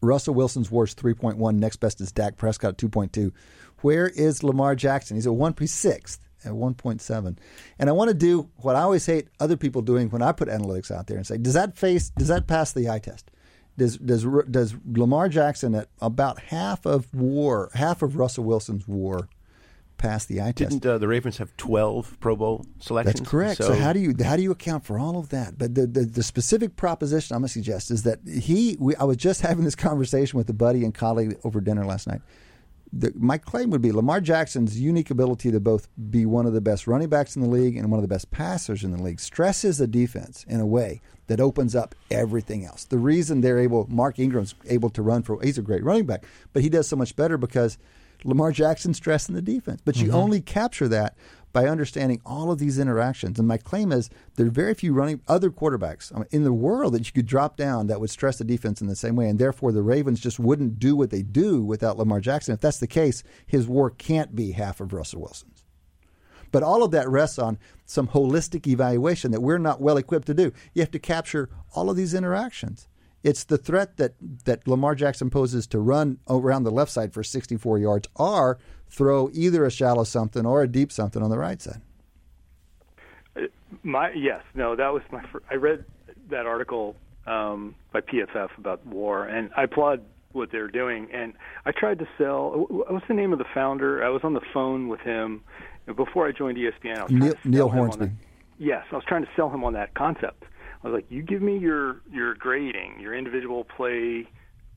Russell 0.00 0.34
Wilson's 0.34 0.70
worst 0.70 1.00
3.1. 1.00 1.56
Next 1.56 1.76
best 1.76 2.00
is 2.00 2.12
Dak 2.12 2.36
Prescott 2.36 2.70
at 2.70 2.90
2.2. 2.90 3.32
Where 3.82 4.08
is 4.08 4.42
Lamar 4.42 4.74
Jackson? 4.74 5.16
He's 5.16 5.26
at 5.26 5.32
1.6 5.32 6.18
at 6.44 6.52
1.7. 6.52 7.38
And 7.78 7.88
I 7.88 7.92
want 7.92 8.08
to 8.08 8.14
do 8.14 8.48
what 8.56 8.76
I 8.76 8.82
always 8.82 9.04
hate 9.04 9.28
other 9.38 9.56
people 9.56 9.82
doing 9.82 10.08
when 10.10 10.22
I 10.22 10.32
put 10.32 10.48
analytics 10.48 10.90
out 10.90 11.06
there 11.06 11.16
and 11.16 11.26
say, 11.26 11.36
does 11.38 11.54
that 11.54 11.76
face 11.76 12.10
does 12.10 12.28
that 12.28 12.46
pass 12.46 12.72
the 12.72 12.88
eye 12.88 13.00
test? 13.00 13.30
Does 13.76 13.98
does 13.98 14.24
does 14.50 14.74
Lamar 14.86 15.28
Jackson 15.28 15.74
at 15.74 15.88
about 16.00 16.40
half 16.40 16.86
of 16.86 17.12
WAR, 17.14 17.70
half 17.74 18.00
of 18.00 18.16
Russell 18.16 18.44
Wilson's 18.44 18.88
WAR, 18.88 19.28
the 20.28 20.40
eye 20.40 20.52
test? 20.52 20.70
Didn't 20.70 20.86
uh, 20.86 20.98
the 20.98 21.08
Ravens 21.08 21.38
have 21.38 21.56
12 21.56 22.18
Pro 22.20 22.36
Bowl 22.36 22.64
selections? 22.78 23.20
That's 23.20 23.28
correct. 23.28 23.62
So, 23.62 23.74
how 23.74 23.92
do 23.92 24.00
you 24.00 24.14
how 24.22 24.36
do 24.36 24.42
you 24.42 24.50
account 24.50 24.84
for 24.84 24.98
all 24.98 25.18
of 25.18 25.30
that? 25.30 25.58
But 25.58 25.74
the, 25.74 25.86
the, 25.86 26.04
the 26.04 26.22
specific 26.22 26.76
proposition 26.76 27.34
I'm 27.34 27.42
going 27.42 27.48
to 27.48 27.52
suggest 27.52 27.90
is 27.90 28.02
that 28.04 28.20
he. 28.26 28.76
We, 28.78 28.94
I 28.96 29.04
was 29.04 29.16
just 29.16 29.40
having 29.42 29.64
this 29.64 29.74
conversation 29.74 30.36
with 30.36 30.48
a 30.48 30.54
buddy 30.54 30.84
and 30.84 30.94
colleague 30.94 31.38
over 31.44 31.60
dinner 31.60 31.84
last 31.84 32.06
night. 32.06 32.20
The, 32.92 33.12
my 33.16 33.36
claim 33.36 33.70
would 33.70 33.82
be 33.82 33.90
Lamar 33.90 34.20
Jackson's 34.20 34.80
unique 34.80 35.10
ability 35.10 35.50
to 35.50 35.58
both 35.58 35.88
be 36.10 36.24
one 36.24 36.46
of 36.46 36.52
the 36.52 36.60
best 36.60 36.86
running 36.86 37.08
backs 37.08 37.34
in 37.34 37.42
the 37.42 37.48
league 37.48 37.76
and 37.76 37.90
one 37.90 37.98
of 37.98 38.02
the 38.02 38.08
best 38.08 38.30
passers 38.30 38.84
in 38.84 38.92
the 38.92 39.02
league 39.02 39.18
stresses 39.18 39.78
the 39.78 39.88
defense 39.88 40.44
in 40.48 40.60
a 40.60 40.66
way 40.66 41.02
that 41.26 41.40
opens 41.40 41.74
up 41.74 41.94
everything 42.10 42.64
else. 42.64 42.84
The 42.84 42.98
reason 42.98 43.40
they're 43.40 43.58
able, 43.58 43.86
Mark 43.90 44.18
Ingram's 44.18 44.54
able 44.66 44.90
to 44.90 45.02
run 45.02 45.22
for, 45.24 45.42
he's 45.42 45.58
a 45.58 45.62
great 45.62 45.82
running 45.82 46.06
back, 46.06 46.24
but 46.52 46.62
he 46.62 46.68
does 46.68 46.86
so 46.86 46.96
much 46.96 47.16
better 47.16 47.36
because 47.36 47.76
Lamar 48.24 48.52
Jackson's 48.52 48.96
stressing 48.96 49.34
the 49.34 49.42
defense. 49.42 49.80
But 49.84 49.96
you 49.96 50.08
mm-hmm. 50.08 50.16
only 50.16 50.40
capture 50.40 50.88
that 50.88 51.16
by 51.52 51.66
understanding 51.66 52.20
all 52.26 52.50
of 52.50 52.58
these 52.58 52.78
interactions. 52.78 53.38
And 53.38 53.48
my 53.48 53.56
claim 53.56 53.90
is 53.90 54.10
there 54.34 54.46
are 54.46 54.50
very 54.50 54.74
few 54.74 54.92
running 54.92 55.22
other 55.26 55.50
quarterbacks 55.50 56.12
in 56.30 56.44
the 56.44 56.52
world 56.52 56.92
that 56.92 57.06
you 57.06 57.12
could 57.12 57.26
drop 57.26 57.56
down 57.56 57.86
that 57.86 57.98
would 57.98 58.10
stress 58.10 58.36
the 58.36 58.44
defense 58.44 58.82
in 58.82 58.88
the 58.88 58.94
same 58.94 59.16
way. 59.16 59.28
And 59.28 59.38
therefore, 59.38 59.72
the 59.72 59.82
Ravens 59.82 60.20
just 60.20 60.38
wouldn't 60.38 60.78
do 60.78 60.94
what 60.94 61.10
they 61.10 61.22
do 61.22 61.64
without 61.64 61.96
Lamar 61.96 62.20
Jackson. 62.20 62.52
If 62.52 62.60
that's 62.60 62.78
the 62.78 62.86
case, 62.86 63.22
his 63.46 63.66
war 63.66 63.88
can't 63.88 64.36
be 64.36 64.52
half 64.52 64.80
of 64.80 64.92
Russell 64.92 65.22
Wilson's. 65.22 65.64
But 66.52 66.62
all 66.62 66.82
of 66.82 66.90
that 66.90 67.08
rests 67.08 67.38
on 67.38 67.58
some 67.86 68.08
holistic 68.08 68.66
evaluation 68.66 69.30
that 69.30 69.40
we're 69.40 69.58
not 69.58 69.80
well 69.80 69.96
equipped 69.96 70.26
to 70.26 70.34
do. 70.34 70.52
You 70.74 70.82
have 70.82 70.90
to 70.90 70.98
capture 70.98 71.48
all 71.74 71.88
of 71.88 71.96
these 71.96 72.14
interactions. 72.14 72.86
It's 73.26 73.42
the 73.42 73.58
threat 73.58 73.96
that, 73.96 74.14
that 74.44 74.68
Lamar 74.68 74.94
Jackson 74.94 75.30
poses 75.30 75.66
to 75.68 75.80
run 75.80 76.18
around 76.30 76.62
the 76.62 76.70
left 76.70 76.92
side 76.92 77.12
for 77.12 77.24
64 77.24 77.76
yards 77.76 78.08
or 78.14 78.56
throw 78.88 79.30
either 79.32 79.64
a 79.64 79.70
shallow 79.70 80.04
something 80.04 80.46
or 80.46 80.62
a 80.62 80.68
deep 80.68 80.92
something 80.92 81.20
on 81.20 81.28
the 81.28 81.36
right 81.38 81.60
side. 81.60 81.80
My 83.82 84.12
yes, 84.12 84.42
no, 84.54 84.76
that 84.76 84.92
was 84.92 85.02
my. 85.10 85.24
I 85.50 85.54
read 85.56 85.84
that 86.30 86.46
article 86.46 86.94
um, 87.26 87.74
by 87.92 88.00
PFF 88.00 88.56
about 88.58 88.86
war, 88.86 89.24
and 89.26 89.50
I 89.56 89.64
applaud 89.64 90.02
what 90.30 90.52
they're 90.52 90.68
doing. 90.68 91.08
And 91.12 91.32
I 91.64 91.72
tried 91.72 91.98
to 91.98 92.06
sell. 92.16 92.66
What's 92.70 93.08
the 93.08 93.14
name 93.14 93.32
of 93.32 93.40
the 93.40 93.44
founder? 93.52 94.04
I 94.04 94.08
was 94.08 94.22
on 94.22 94.34
the 94.34 94.40
phone 94.54 94.86
with 94.86 95.00
him 95.00 95.42
before 95.96 96.28
I 96.28 96.32
joined 96.32 96.58
ESPN. 96.58 96.98
I 96.98 97.02
was 97.02 97.12
Neil, 97.12 97.34
Neil 97.44 97.68
Hornsby. 97.70 98.06
that- 98.06 98.12
Yes, 98.58 98.84
I 98.92 98.94
was 98.94 99.04
trying 99.04 99.22
to 99.24 99.30
sell 99.36 99.50
him 99.50 99.64
on 99.64 99.72
that 99.74 99.94
concept. 99.94 100.44
I 100.82 100.88
was 100.88 100.94
like, 100.94 101.10
"You 101.10 101.22
give 101.22 101.42
me 101.42 101.58
your 101.58 102.00
your 102.10 102.34
grading, 102.34 103.00
your 103.00 103.14
individual 103.14 103.64
play, 103.64 104.28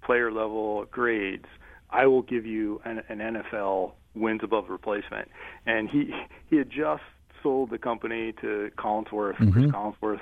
player 0.03 0.31
level 0.31 0.85
grades. 0.91 1.45
I 1.89 2.05
will 2.05 2.21
give 2.21 2.45
you 2.45 2.81
an, 2.85 3.01
an 3.09 3.19
NFL 3.19 3.93
wins 4.15 4.41
above 4.43 4.69
replacement." 4.69 5.29
And 5.65 5.89
he 5.89 6.13
he 6.49 6.57
had 6.57 6.69
just 6.69 7.03
sold 7.41 7.69
the 7.69 7.77
company 7.77 8.33
to 8.41 8.69
Collinsworth, 8.77 9.37
Chris 9.53 9.71
Collinsworth, 9.71 10.21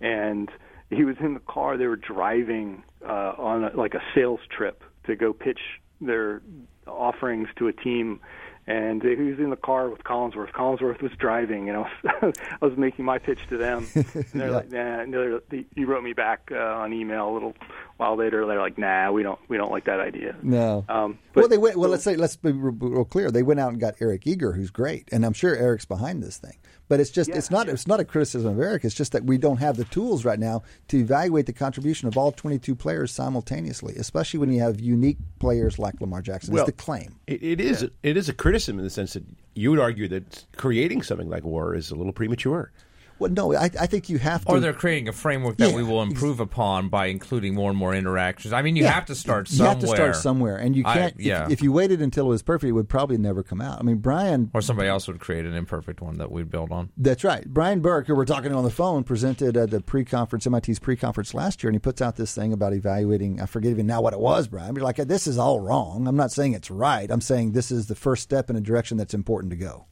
and 0.00 0.50
he 0.90 1.04
was 1.04 1.16
in 1.20 1.34
the 1.34 1.40
car. 1.40 1.76
They 1.76 1.86
were 1.86 1.96
driving 1.96 2.82
uh, 3.04 3.32
on 3.38 3.64
a, 3.64 3.76
like 3.76 3.94
a 3.94 4.02
sales 4.14 4.40
trip 4.56 4.82
to 5.06 5.16
go 5.16 5.32
pitch 5.32 5.60
their 6.00 6.42
offerings 6.86 7.48
to 7.56 7.68
a 7.68 7.72
team. 7.72 8.20
And 8.66 9.02
he 9.02 9.14
was 9.16 9.38
in 9.38 9.50
the 9.50 9.56
car 9.56 9.90
with 9.90 10.04
Collinsworth. 10.04 10.52
Collinsworth 10.52 11.02
was 11.02 11.12
driving, 11.18 11.68
and 11.68 11.76
I 11.78 11.80
was 12.24 12.34
I 12.62 12.64
was 12.64 12.78
making 12.78 13.04
my 13.04 13.18
pitch 13.18 13.40
to 13.50 13.58
them. 13.58 13.86
And 13.94 14.04
they're 14.32 14.48
Yeah. 14.48 14.54
like, 14.56 14.72
"Nah." 14.72 15.00
And 15.00 15.12
they're, 15.12 15.40
they, 15.50 15.66
he 15.74 15.84
wrote 15.84 16.02
me 16.02 16.14
back 16.14 16.48
uh, 16.50 16.56
on 16.56 16.92
email 16.94 17.28
a 17.28 17.32
little 17.34 17.54
while 17.98 18.16
later. 18.16 18.46
They're 18.46 18.60
like, 18.60 18.78
"Nah, 18.78 19.12
we 19.12 19.22
don't 19.22 19.38
we 19.48 19.56
don't 19.58 19.70
like 19.70 19.84
that 19.84 20.00
idea." 20.00 20.34
No. 20.42 20.84
Um, 20.88 21.18
well, 21.34 21.46
they 21.48 21.58
went. 21.58 21.76
Well, 21.76 21.90
let's 21.90 22.04
say 22.04 22.16
let's 22.16 22.36
be 22.36 22.52
real 22.52 22.72
real 22.72 23.04
clear. 23.04 23.30
They 23.30 23.42
went 23.42 23.60
out 23.60 23.70
and 23.72 23.78
got 23.80 23.96
Eric 24.00 24.26
Eager, 24.26 24.52
who's 24.52 24.70
great, 24.70 25.08
and 25.12 25.26
I'm 25.26 25.34
sure 25.34 25.54
Eric's 25.54 25.84
behind 25.84 26.22
this 26.22 26.38
thing. 26.38 26.56
But 26.88 27.00
it's 27.00 27.10
just 27.10 27.30
Yeah, 27.30 27.36
it's 27.36 27.50
not 27.50 27.66
yeah. 27.66 27.72
it's 27.72 27.86
not 27.86 28.00
a 28.00 28.04
criticism 28.04 28.52
of 28.52 28.60
Eric. 28.60 28.84
It's 28.84 28.94
just 28.94 29.12
that 29.12 29.24
we 29.24 29.38
don't 29.38 29.56
have 29.58 29.76
the 29.76 29.84
tools 29.84 30.24
right 30.24 30.38
now 30.38 30.62
to 30.88 30.98
evaluate 30.98 31.46
the 31.46 31.52
contribution 31.52 32.08
of 32.08 32.16
all 32.18 32.32
22 32.32 32.74
players 32.74 33.10
simultaneously, 33.10 33.94
especially 33.96 34.40
when 34.40 34.52
you 34.52 34.60
have 34.60 34.80
unique 34.80 35.18
players 35.38 35.78
like 35.78 36.00
Lamar 36.00 36.22
Jackson. 36.22 36.52
Well, 36.52 36.64
is 36.64 36.66
the 36.66 36.72
claim. 36.72 37.16
It, 37.26 37.42
it 37.42 37.60
is. 37.60 37.88
It 38.02 38.16
is 38.16 38.28
a 38.28 38.34
criticism 38.34 38.78
in 38.78 38.84
the 38.84 38.90
sense 38.90 39.14
that 39.14 39.24
you 39.54 39.70
would 39.70 39.80
argue 39.80 40.08
that 40.08 40.44
creating 40.56 41.02
something 41.02 41.28
like 41.28 41.44
war 41.44 41.74
is 41.74 41.90
a 41.90 41.94
little 41.94 42.12
premature. 42.12 42.72
Well, 43.18 43.30
no, 43.30 43.54
I, 43.54 43.70
I 43.78 43.86
think 43.86 44.08
you 44.08 44.18
have 44.18 44.44
to. 44.44 44.50
Or 44.50 44.60
they're 44.60 44.72
creating 44.72 45.08
a 45.08 45.12
framework 45.12 45.56
that 45.58 45.70
Yeah, 45.70 45.76
we 45.76 45.84
will 45.84 46.02
improve 46.02 46.40
upon 46.40 46.88
by 46.88 47.06
including 47.06 47.54
more 47.54 47.70
and 47.70 47.78
more 47.78 47.94
interactions. 47.94 48.52
I 48.52 48.62
mean, 48.62 48.74
you 48.76 48.82
Yeah. 48.84 48.90
have 48.92 49.06
to 49.06 49.14
start 49.14 49.48
somewhere. 49.48 49.66
You 49.66 49.74
have 49.74 49.80
to 49.80 49.86
start 49.86 50.16
somewhere, 50.16 50.56
and 50.56 50.74
you 50.74 50.82
can't. 50.84 51.14
if- 51.16 51.24
yeah. 51.24 51.46
if, 51.48 51.62
you 51.62 51.70
waited 51.70 52.02
until 52.02 52.26
it 52.26 52.30
was 52.30 52.42
perfect, 52.42 52.68
it 52.68 52.72
would 52.72 52.88
probably 52.88 53.16
never 53.16 53.42
come 53.42 53.60
out. 53.60 53.78
I 53.78 53.82
mean, 53.82 53.98
Brian 53.98 54.50
or 54.52 54.60
somebody 54.60 54.88
else 54.88 55.06
would 55.06 55.20
create 55.20 55.44
an 55.44 55.54
imperfect 55.54 56.00
one 56.00 56.18
that 56.18 56.32
we'd 56.32 56.50
build 56.50 56.72
on. 56.72 56.90
That's 56.96 57.22
right. 57.24 57.44
Brian 57.46 57.80
Burke, 57.80 58.08
who 58.08 58.14
we're 58.16 58.24
talking 58.24 58.50
to 58.50 58.56
on 58.56 58.64
the 58.64 58.70
phone, 58.70 59.04
presented 59.04 59.56
at 59.56 59.70
the 59.70 59.80
pre-conference, 59.80 60.46
MIT's 60.46 60.78
pre-conference 60.80 61.34
last 61.34 61.62
year, 61.62 61.68
and 61.70 61.74
he 61.76 61.80
puts 61.80 62.02
out 62.02 62.16
this 62.16 62.34
thing 62.34 62.52
about 62.52 62.72
evaluating. 62.74 63.40
I 63.40 63.46
forget 63.46 63.70
even 63.70 63.86
now 63.86 64.00
what 64.02 64.12
it 64.12 64.20
was, 64.20 64.48
Brian. 64.48 64.74
But 64.74 64.80
you're 64.80 64.84
like, 64.84 64.96
this 64.96 65.26
is 65.26 65.38
all 65.38 65.60
wrong. 65.60 66.08
I'm 66.08 66.16
not 66.16 66.32
saying 66.32 66.52
it's 66.54 66.70
right. 66.70 67.10
I'm 67.10 67.20
saying 67.20 67.52
this 67.52 67.70
is 67.70 67.86
the 67.86 67.94
first 67.94 68.22
step 68.24 68.50
in 68.50 68.56
a 68.56 68.60
direction 68.60 68.96
that's 68.96 69.14
important 69.14 69.50
to 69.50 69.56
go. 69.56 69.86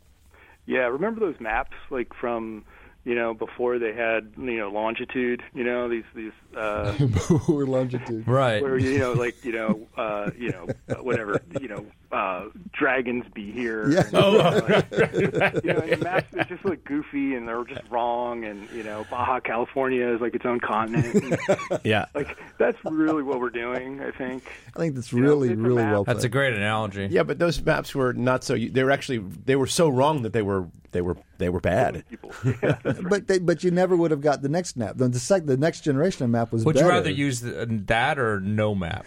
Yeah, 0.66 0.86
remember 0.86 1.20
those 1.20 1.40
maps 1.40 1.77
like 1.90 2.12
from 2.15 2.65
You 3.04 3.16
know, 3.16 3.34
before 3.34 3.78
they 3.78 3.92
had 3.92 4.32
you 4.36 4.58
know 4.58 4.70
longitude. 4.70 5.42
You 5.54 5.64
know 5.64 5.88
these 5.88 6.04
these 6.14 6.32
uh, 6.56 6.94
We're 7.48 7.66
longitude. 7.66 8.26
Right. 8.28 8.62
where 8.62 8.78
you 8.78 8.98
know 8.98 9.12
like 9.12 9.44
you 9.44 9.52
know 9.52 9.88
uh, 9.96 10.30
you 10.38 10.50
know 10.50 10.68
whatever 11.02 11.42
you 11.60 11.68
know 11.68 11.86
uh, 12.12 12.44
dragons 12.72 13.24
be 13.34 13.51
here. 13.51 13.90
Yeah. 13.90 14.02
And, 14.02 14.12
you 14.12 14.18
know, 14.20 14.66
like, 14.68 15.64
you 15.64 15.72
know, 15.72 15.78
and 15.80 15.93
the 15.93 15.97
maps 16.02 16.28
they 16.32 16.44
just 16.44 16.64
look 16.64 16.84
goofy 16.84 17.34
and 17.34 17.48
they're 17.48 17.64
just 17.64 17.82
wrong. 17.90 18.44
And 18.44 18.68
you 18.70 18.82
know, 18.82 19.06
Baja 19.10 19.40
California 19.40 20.06
is 20.14 20.20
like 20.20 20.34
its 20.34 20.44
own 20.44 20.60
continent. 20.60 21.14
And, 21.48 21.80
Yeah. 21.84 22.06
like 22.14 22.36
that's 22.59 22.78
really 22.84 23.22
what 23.22 23.40
we're 23.40 23.51
doing. 23.51 24.01
I 24.01 24.10
think. 24.10 24.44
I 24.76 24.78
think 24.78 24.94
that's 24.94 25.12
know, 25.12 25.22
really, 25.22 25.48
it's 25.51 25.59
a 25.59 25.62
really 25.62 25.76
map. 25.82 25.93
well 25.93 26.05
That's 26.05 26.24
a 26.24 26.28
great 26.28 26.55
analogy. 26.55 27.09
Yeah, 27.10 27.22
but 27.22 27.39
those 27.39 27.60
maps 27.64 27.94
were 27.94 28.12
not 28.12 28.44
so. 28.44 28.56
They 28.56 28.84
were 28.84 28.90
actually 28.90 29.18
they 29.18 29.56
were 29.56 29.66
so 29.66 29.89
wrong 29.89 30.22
that 30.22 30.32
they 30.32 30.43
were 30.43 30.68
they 30.93 31.01
were 31.01 31.16
they 31.39 31.48
were 31.48 31.60
bad. 31.60 32.05
Yeah, 32.44 32.78
right. 32.84 32.97
But 33.09 33.26
they, 33.28 33.39
but 33.39 33.62
you 33.62 33.70
never 33.70 33.94
would 33.94 34.10
have 34.10 34.22
got 34.22 34.40
the 34.43 34.48
next 34.48 34.76
map. 34.76 34.97
The, 34.97 35.06
the, 35.06 35.18
sec, 35.18 35.44
the 35.44 35.56
next 35.56 35.82
generation 35.82 36.24
of 36.24 36.30
map 36.30 36.51
was 36.51 36.64
Would 36.64 36.74
better. 36.74 36.86
you 36.86 36.90
rather 36.93 37.10
use 37.10 37.40
the, 37.40 37.66
that 37.86 38.18
or 38.18 38.40
no 38.40 38.74
map? 38.74 39.06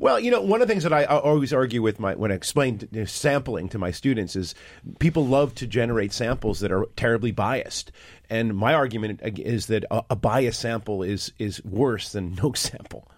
Well, 0.00 0.18
you 0.18 0.30
know, 0.32 0.40
one 0.42 0.60
of 0.60 0.66
the 0.66 0.72
things 0.72 0.82
that 0.82 0.92
I, 0.92 1.04
I 1.04 1.18
always 1.18 1.52
argue 1.52 1.80
with 1.80 1.98
my 2.00 2.14
when 2.16 2.32
I 2.32 2.35
explain 2.36 2.80
you 2.92 3.00
know, 3.00 3.04
sampling 3.04 3.68
to 3.70 3.78
my 3.78 3.90
students 3.90 4.36
is 4.36 4.54
people 4.98 5.26
love 5.26 5.54
to 5.56 5.66
generate 5.66 6.12
samples 6.12 6.60
that 6.60 6.70
are 6.70 6.86
terribly 6.96 7.32
biased, 7.32 7.90
and 8.30 8.56
my 8.56 8.74
argument 8.74 9.20
is 9.38 9.66
that 9.66 9.84
a, 9.90 10.04
a 10.10 10.16
biased 10.16 10.60
sample 10.60 11.02
is 11.02 11.32
is 11.38 11.64
worse 11.64 12.12
than 12.12 12.34
no 12.34 12.52
sample. 12.54 13.08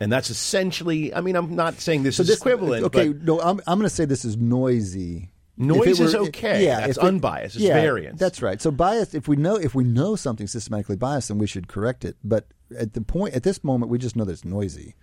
And 0.00 0.10
that's 0.10 0.28
essentially. 0.30 1.14
I 1.14 1.20
mean, 1.20 1.36
I'm 1.36 1.54
not 1.54 1.74
saying 1.74 2.02
this 2.02 2.18
is 2.18 2.28
equivalent. 2.28 2.84
Okay, 2.86 3.08
but 3.08 3.22
no, 3.22 3.40
I'm, 3.40 3.60
I'm 3.66 3.78
going 3.78 3.88
to 3.88 3.94
say 3.94 4.04
this 4.04 4.24
is 4.24 4.36
noisy. 4.36 5.30
Noise 5.56 6.00
it 6.00 6.04
is 6.04 6.14
okay. 6.16 6.64
Yeah, 6.64 6.80
That's 6.80 6.98
if 6.98 7.04
it- 7.04 7.06
unbiased. 7.06 7.54
It's 7.54 7.64
yeah, 7.64 7.74
variance. 7.74 8.18
That's 8.18 8.42
right. 8.42 8.60
So 8.60 8.72
bias. 8.72 9.14
If 9.14 9.28
we 9.28 9.36
know 9.36 9.54
if 9.54 9.72
we 9.74 9.84
know 9.84 10.16
something 10.16 10.48
systematically 10.48 10.96
biased, 10.96 11.28
then 11.28 11.38
we 11.38 11.46
should 11.46 11.68
correct 11.68 12.04
it. 12.04 12.16
But 12.24 12.48
at 12.76 12.94
the 12.94 13.02
point 13.02 13.34
at 13.34 13.44
this 13.44 13.62
moment, 13.62 13.90
we 13.90 13.98
just 13.98 14.16
know 14.16 14.24
that 14.24 14.32
it's 14.32 14.44
noisy. 14.44 14.96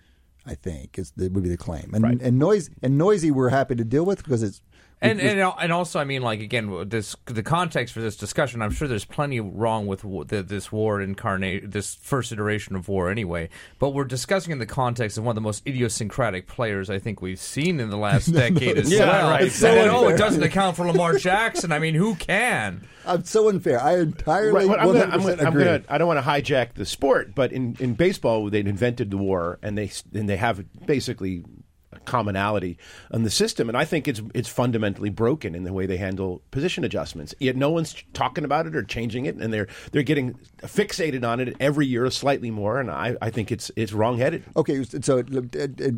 I 0.46 0.54
think 0.54 0.98
is 0.98 1.12
that 1.12 1.32
would 1.32 1.42
be 1.42 1.48
the 1.48 1.56
claim. 1.56 1.90
And 1.94 2.02
Right. 2.04 2.20
and 2.20 2.38
noise 2.38 2.70
and 2.82 2.98
noisy, 2.98 3.30
we're 3.30 3.50
happy 3.50 3.74
to 3.76 3.84
deal 3.84 4.04
with 4.04 4.22
because 4.24 4.42
it's 4.42 4.60
And 5.02 5.20
and 5.20 5.40
and 5.40 5.72
also, 5.72 5.98
I 5.98 6.04
mean, 6.04 6.22
like 6.22 6.40
again, 6.40 6.88
this 6.88 7.16
the 7.26 7.42
context 7.42 7.92
for 7.92 8.00
this 8.00 8.16
discussion. 8.16 8.62
I'm 8.62 8.70
sure 8.70 8.86
there's 8.86 9.04
plenty 9.04 9.40
wrong 9.40 9.86
with 9.88 10.02
the, 10.28 10.42
this 10.42 10.70
war 10.70 11.00
incarnate, 11.00 11.70
this 11.72 11.96
first 11.96 12.30
iteration 12.30 12.76
of 12.76 12.86
war, 12.88 13.10
anyway. 13.10 13.48
But 13.80 13.90
we're 13.90 14.04
discussing 14.04 14.52
in 14.52 14.58
the 14.60 14.66
context 14.66 15.18
of 15.18 15.24
one 15.24 15.32
of 15.32 15.34
the 15.34 15.40
most 15.40 15.66
idiosyncratic 15.66 16.46
players 16.46 16.88
I 16.88 17.00
think 17.00 17.20
we've 17.20 17.40
seen 17.40 17.80
in 17.80 17.90
the 17.90 17.96
last 17.96 18.26
decade 18.32 18.78
as 18.78 18.92
Yeah, 18.92 19.06
well. 19.08 19.30
right, 19.30 19.40
And 19.40 19.46
exactly. 19.48 19.80
then, 19.80 19.90
oh, 19.90 20.08
it 20.08 20.16
doesn't 20.16 20.42
account 20.42 20.76
for 20.76 20.86
Lamar 20.86 21.18
Jackson. 21.18 21.72
I 21.72 21.80
mean, 21.80 21.94
who 21.94 22.14
can? 22.14 22.86
I'm 23.04 23.24
so 23.24 23.48
unfair. 23.48 23.82
I 23.82 23.98
entirely 23.98 24.52
Right, 24.52 24.68
well, 24.68 24.78
I'm 24.78 24.86
100% 24.88 24.92
gonna, 24.92 25.12
I'm 25.14 25.20
gonna, 25.20 25.42
I'm 25.42 25.48
agree. 25.48 25.64
gonna, 25.64 25.82
I 25.88 25.98
don't 25.98 26.06
want 26.06 26.24
to 26.24 26.30
hijack 26.30 26.74
the 26.74 26.86
sport, 26.86 27.34
but 27.34 27.50
in, 27.50 27.76
in 27.80 27.94
baseball, 27.94 28.48
they 28.50 28.60
invented 28.60 29.10
the 29.10 29.16
war, 29.18 29.58
and 29.62 29.76
they 29.76 29.90
and 30.14 30.28
they 30.28 30.36
have 30.36 30.64
basically 30.86 31.42
a 31.42 31.61
commonality 32.04 32.78
in 33.12 33.22
the 33.22 33.30
system, 33.30 33.68
and 33.68 33.76
I 33.76 33.84
think 33.84 34.08
it's 34.08 34.22
it's 34.34 34.48
fundamentally 34.48 35.10
broken 35.10 35.54
in 35.54 35.64
the 35.64 35.72
way 35.72 35.86
they 35.86 35.96
handle 35.96 36.42
position 36.50 36.84
adjustments. 36.84 37.34
Yet 37.38 37.56
no 37.56 37.70
one's 37.70 37.94
talking 38.12 38.44
about 38.44 38.66
it 38.66 38.76
or 38.76 38.82
changing 38.82 39.26
it, 39.26 39.36
and 39.36 39.52
they're 39.52 39.68
they're 39.92 40.02
getting 40.02 40.34
fixated 40.62 41.26
on 41.26 41.40
it 41.40 41.56
every 41.60 41.86
year 41.86 42.10
slightly 42.10 42.50
more, 42.50 42.80
and 42.80 42.90
I, 42.90 43.16
I 43.20 43.30
think 43.30 43.52
it's 43.52 43.70
it's 43.76 43.92
wrongheaded. 43.92 44.44
Okay, 44.56 44.84
so 44.84 45.18
it, 45.18 45.54
it, 45.54 45.80
it, 45.80 45.94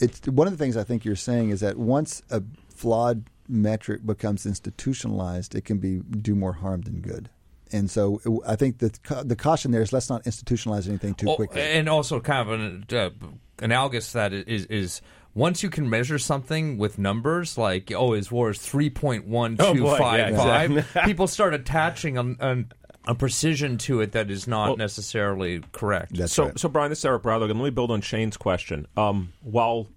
it's 0.00 0.26
one 0.28 0.46
of 0.46 0.56
the 0.56 0.62
things 0.62 0.76
I 0.76 0.84
think 0.84 1.04
you're 1.04 1.16
saying 1.16 1.50
is 1.50 1.60
that 1.60 1.76
once 1.76 2.22
a 2.30 2.42
flawed 2.68 3.24
metric 3.48 4.04
becomes 4.04 4.46
institutionalized, 4.46 5.54
it 5.54 5.64
can 5.64 5.78
be 5.78 5.98
do 5.98 6.34
more 6.34 6.54
harm 6.54 6.82
than 6.82 7.00
good. 7.00 7.30
And 7.72 7.90
so 7.90 8.20
I 8.46 8.56
think 8.56 8.78
the 8.78 8.90
the 9.24 9.36
caution 9.36 9.72
there 9.72 9.82
is 9.82 9.92
let's 9.92 10.08
not 10.08 10.24
institutionalize 10.24 10.88
anything 10.88 11.14
too 11.14 11.34
quickly. 11.34 11.60
and 11.60 11.88
also, 11.88 12.20
kind 12.20 12.48
of 12.48 12.60
an 12.60 12.84
uh, 12.92 13.10
analogous 13.60 14.08
to 14.12 14.18
that 14.18 14.32
is 14.32 14.66
is 14.66 15.00
once 15.34 15.62
you 15.62 15.68
can 15.68 15.88
measure 15.90 16.18
something 16.18 16.78
with 16.78 16.98
numbers, 16.98 17.58
like 17.58 17.92
oh, 17.92 18.12
his 18.12 18.30
war 18.30 18.50
is 18.50 18.58
three 18.58 18.90
point 18.90 19.26
one 19.26 19.56
Oh, 19.58 19.74
two 19.74 19.82
boy, 19.82 19.98
yeah, 19.98 20.28
exactly. 20.28 20.84
People 21.04 21.26
start 21.26 21.52
attaching 21.54 22.16
a, 22.18 22.34
a, 22.40 22.64
a 23.08 23.14
precision 23.14 23.76
to 23.78 24.00
it 24.00 24.12
that 24.12 24.30
is 24.30 24.46
not 24.46 24.68
Well- 24.68 24.76
necessarily 24.78 25.62
correct. 25.72 26.16
That's 26.16 26.32
so, 26.32 26.44
right. 26.46 26.58
so 26.58 26.68
Brian, 26.68 26.90
this 26.90 27.00
is 27.00 27.04
Eric 27.04 27.22
Bradlow. 27.22 27.48
Let 27.48 27.56
me 27.56 27.70
build 27.70 27.90
on 27.90 28.00
Shane's 28.00 28.36
question. 28.36 28.86
Um, 28.96 29.32
while 29.42 29.88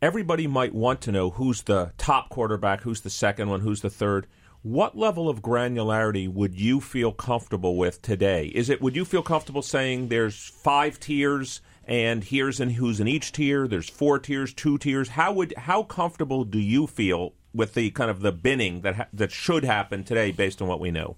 everybody 0.00 0.46
might 0.46 0.74
want 0.74 1.00
to 1.02 1.12
know 1.12 1.30
who's 1.30 1.62
the 1.62 1.92
top 1.98 2.28
quarterback, 2.28 2.82
who's 2.82 3.00
the 3.00 3.10
second 3.10 3.48
one, 3.50 3.60
who's 3.60 3.80
the 3.80 3.90
third, 3.90 4.26
what 4.62 4.96
level 4.96 5.28
of 5.28 5.42
granularity 5.42 6.26
would 6.32 6.54
you 6.58 6.80
feel 6.80 7.12
comfortable 7.12 7.76
with 7.76 8.00
today? 8.00 8.46
Is 8.46 8.70
it 8.70 8.80
would 8.80 8.96
you 8.96 9.04
feel 9.04 9.22
comfortable 9.22 9.60
saying 9.62 10.08
there's 10.08 10.36
five 10.62 10.98
tiers 11.00 11.60
and 11.86 12.24
here's 12.24 12.60
in 12.60 12.70
who's 12.70 13.00
in 13.00 13.08
each 13.08 13.32
tier? 13.32 13.66
There's 13.68 13.88
four 13.88 14.18
tiers, 14.18 14.52
two 14.52 14.78
tiers. 14.78 15.10
How 15.10 15.32
would 15.32 15.54
how 15.56 15.82
comfortable 15.82 16.44
do 16.44 16.58
you 16.58 16.86
feel 16.86 17.32
with 17.54 17.74
the 17.74 17.90
kind 17.90 18.10
of 18.10 18.20
the 18.20 18.32
binning 18.32 18.80
that 18.82 18.94
ha- 18.96 19.06
that 19.12 19.30
should 19.30 19.64
happen 19.64 20.04
today 20.04 20.32
based 20.32 20.60
on 20.62 20.68
what 20.68 20.80
we 20.80 20.90
know? 20.90 21.16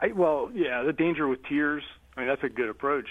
I, 0.00 0.08
well, 0.14 0.50
yeah, 0.54 0.82
the 0.82 0.92
danger 0.92 1.26
with 1.28 1.42
tiers. 1.44 1.82
I 2.16 2.20
mean, 2.20 2.28
that's 2.28 2.42
a 2.42 2.48
good 2.48 2.68
approach, 2.68 3.08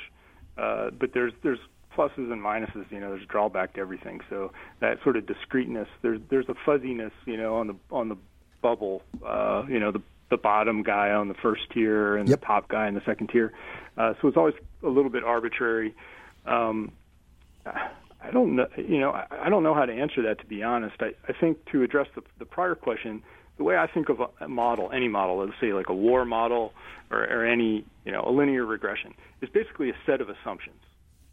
uh, 0.57 0.89
but 0.91 1.13
there's 1.13 1.33
there's 1.43 1.59
pluses 1.95 2.31
and 2.31 2.41
minuses. 2.41 2.89
You 2.91 2.99
know, 2.99 3.09
there's 3.11 3.23
a 3.23 3.27
drawback 3.27 3.73
to 3.73 3.81
everything. 3.81 4.21
So 4.29 4.51
that 4.79 5.01
sort 5.03 5.17
of 5.17 5.25
discreteness. 5.25 5.87
There's 6.01 6.19
there's 6.29 6.49
a 6.49 6.55
fuzziness. 6.65 7.13
You 7.25 7.37
know, 7.37 7.55
on 7.55 7.67
the 7.67 7.75
on 7.91 8.09
the 8.09 8.17
bubble. 8.61 9.03
Uh, 9.25 9.63
you 9.67 9.79
know, 9.79 9.91
the 9.91 10.01
the 10.31 10.37
bottom 10.37 10.81
guy 10.81 11.11
on 11.11 11.27
the 11.27 11.35
first 11.35 11.69
tier 11.71 12.15
and 12.17 12.27
Yep. 12.27 12.39
the 12.39 12.45
top 12.45 12.67
guy 12.67 12.87
in 12.87 12.95
the 12.95 13.01
second 13.05 13.27
tier. 13.27 13.53
Uh, 13.95 14.13
so 14.21 14.27
it's 14.27 14.37
always 14.37 14.55
a 14.83 14.89
little 14.89 15.11
bit 15.11 15.23
arbitrary. 15.23 15.93
Um, 16.45 16.91
I 17.65 18.31
don't 18.31 18.55
know. 18.55 18.67
You 18.77 18.99
know, 18.99 19.11
I, 19.11 19.49
don't 19.49 19.63
know 19.63 19.73
how 19.73 19.85
to 19.85 19.93
answer 19.93 20.21
that. 20.23 20.39
To 20.39 20.45
be 20.45 20.63
honest, 20.63 20.95
I, 20.99 21.11
I 21.27 21.33
think 21.39 21.57
to 21.71 21.83
address 21.83 22.07
the, 22.15 22.21
the 22.39 22.45
prior 22.45 22.75
question, 22.75 23.21
the 23.57 23.63
way 23.63 23.77
I 23.77 23.87
think 23.87 24.09
of 24.09 24.19
a, 24.19 24.27
a 24.45 24.47
model, 24.47 24.91
any 24.91 25.07
model, 25.07 25.37
let's 25.37 25.59
say 25.59 25.73
like 25.73 25.89
a 25.89 25.93
war 25.93 26.25
model 26.25 26.73
or, 27.11 27.23
or 27.23 27.45
any 27.45 27.85
you 28.03 28.11
know 28.11 28.23
a 28.25 28.31
linear 28.31 28.65
regression, 28.65 29.13
is 29.41 29.49
basically 29.49 29.89
a 29.89 29.95
set 30.05 30.21
of 30.21 30.29
assumptions, 30.29 30.81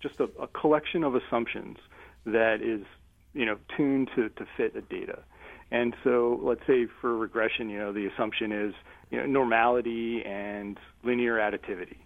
just 0.00 0.20
a, 0.20 0.24
a 0.40 0.46
collection 0.48 1.02
of 1.04 1.14
assumptions 1.14 1.78
that 2.26 2.60
is 2.62 2.84
you 3.32 3.46
know 3.46 3.56
tuned 3.76 4.10
to, 4.14 4.28
to 4.30 4.46
fit 4.56 4.76
a 4.76 4.82
data. 4.82 5.20
And 5.70 5.94
so, 6.04 6.38
let's 6.42 6.60
say 6.66 6.86
for 7.00 7.16
regression, 7.16 7.70
you 7.70 7.78
know, 7.78 7.92
the 7.92 8.06
assumption 8.06 8.52
is 8.52 8.74
you 9.10 9.18
know 9.18 9.26
normality 9.26 10.22
and 10.24 10.78
linear 11.02 11.36
additivity. 11.36 11.96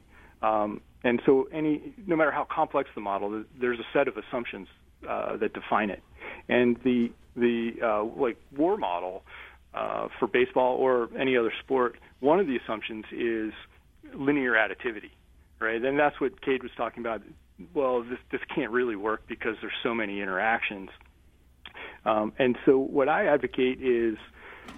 Um, 0.43 0.81
and 1.05 1.21
so, 1.25 1.49
any 1.53 1.95
no 2.07 2.17
matter 2.17 2.31
how 2.31 2.45
complex 2.45 2.91
the 2.95 3.01
model, 3.01 3.45
there's 3.61 3.79
a 3.79 3.87
set 3.93 4.09
of 4.09 4.17
assumptions 4.17 4.69
uh, 5.09 5.37
that 5.37 5.53
define 5.53 5.91
it. 5.91 6.03
And 6.49 6.77
the 6.83 7.13
the 7.37 7.73
uh, 7.83 8.05
like 8.05 8.39
war 8.57 8.77
model 8.77 9.23
uh, 9.75 10.09
for 10.19 10.27
baseball 10.27 10.77
or 10.77 11.09
any 11.19 11.37
other 11.37 11.53
sport, 11.61 11.97
one 12.21 12.41
of 12.41 12.47
the 12.47 12.57
assumptions 12.57 13.05
is 13.13 13.53
linear 14.15 14.53
additivity, 14.53 15.11
right? 15.61 15.83
And 15.83 15.99
that's 15.99 16.21
what 16.21 16.41
Cade 16.41 16.63
was 16.63 16.73
talking 16.77 17.01
about. 17.03 17.23
Well, 17.75 18.03
this 18.03 18.19
this 18.31 18.41
can't 18.55 18.73
really 18.73 18.97
work 18.97 19.23
because 19.29 19.57
there's 19.61 19.73
so 19.83 19.95
many 19.95 20.21
interactions. 20.21 20.91
Um, 22.05 22.33
and 22.39 22.57
so, 22.65 22.79
what 22.79 23.09
I 23.09 23.27
advocate 23.27 23.81
is, 23.83 24.17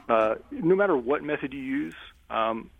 uh, 0.09 0.36
no 0.51 0.74
matter 0.74 0.97
what 0.97 1.22
method 1.22 1.52
you 1.52 1.60
use, 1.60 1.94
um, 2.30 2.70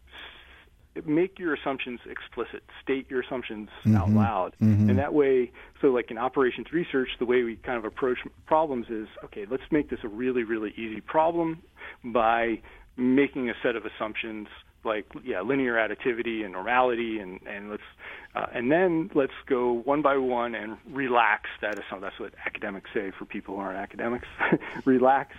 make 1.07 1.39
your 1.39 1.55
assumptions 1.55 2.01
explicit. 2.09 2.63
State 2.83 3.11
your 3.11 3.21
assumptions 3.21 3.69
out 3.97 4.11
loud, 4.11 4.55
and 4.89 4.99
that 4.99 5.15
way, 5.15 5.51
so 5.81 5.89
like 5.89 6.11
in 6.11 6.19
operations 6.19 6.73
research, 6.73 7.09
the 7.19 7.27
way 7.27 7.43
we 7.43 7.57
kind 7.57 7.79
of 7.79 7.85
approach 7.85 8.19
problems 8.47 8.87
is, 8.89 9.09
okay, 9.25 9.47
let's 9.51 9.63
make 9.71 9.91
this 9.91 10.01
a 10.05 10.09
really, 10.09 10.43
really 10.43 10.71
easy 10.77 11.01
problem 11.01 11.63
by 12.05 12.61
making 12.97 13.49
a 13.49 13.55
set 13.63 13.77
of 13.77 13.85
assumptions 13.87 14.49
like 14.85 15.07
yeah 15.25 15.41
linear 15.41 15.75
additivity 15.75 16.45
and 16.45 16.53
normality 16.53 17.19
and 17.19 17.41
and 17.47 17.71
let's 17.71 17.83
uh, 18.35 18.47
and 18.55 18.71
then 18.71 19.11
let's 19.15 19.33
go 19.47 19.73
one 19.73 20.03
by 20.03 20.17
one 20.17 20.55
and 20.55 20.77
relax 20.91 21.45
that 21.61 21.75
assumption. 21.75 22.01
That's 22.01 22.21
what 22.21 22.35
academics 22.45 22.91
say 22.95 23.13
for 23.19 23.25
people 23.25 23.57
who 23.57 23.61
aren't 23.61 23.79
academics. 23.79 24.29
Relax 24.85 25.35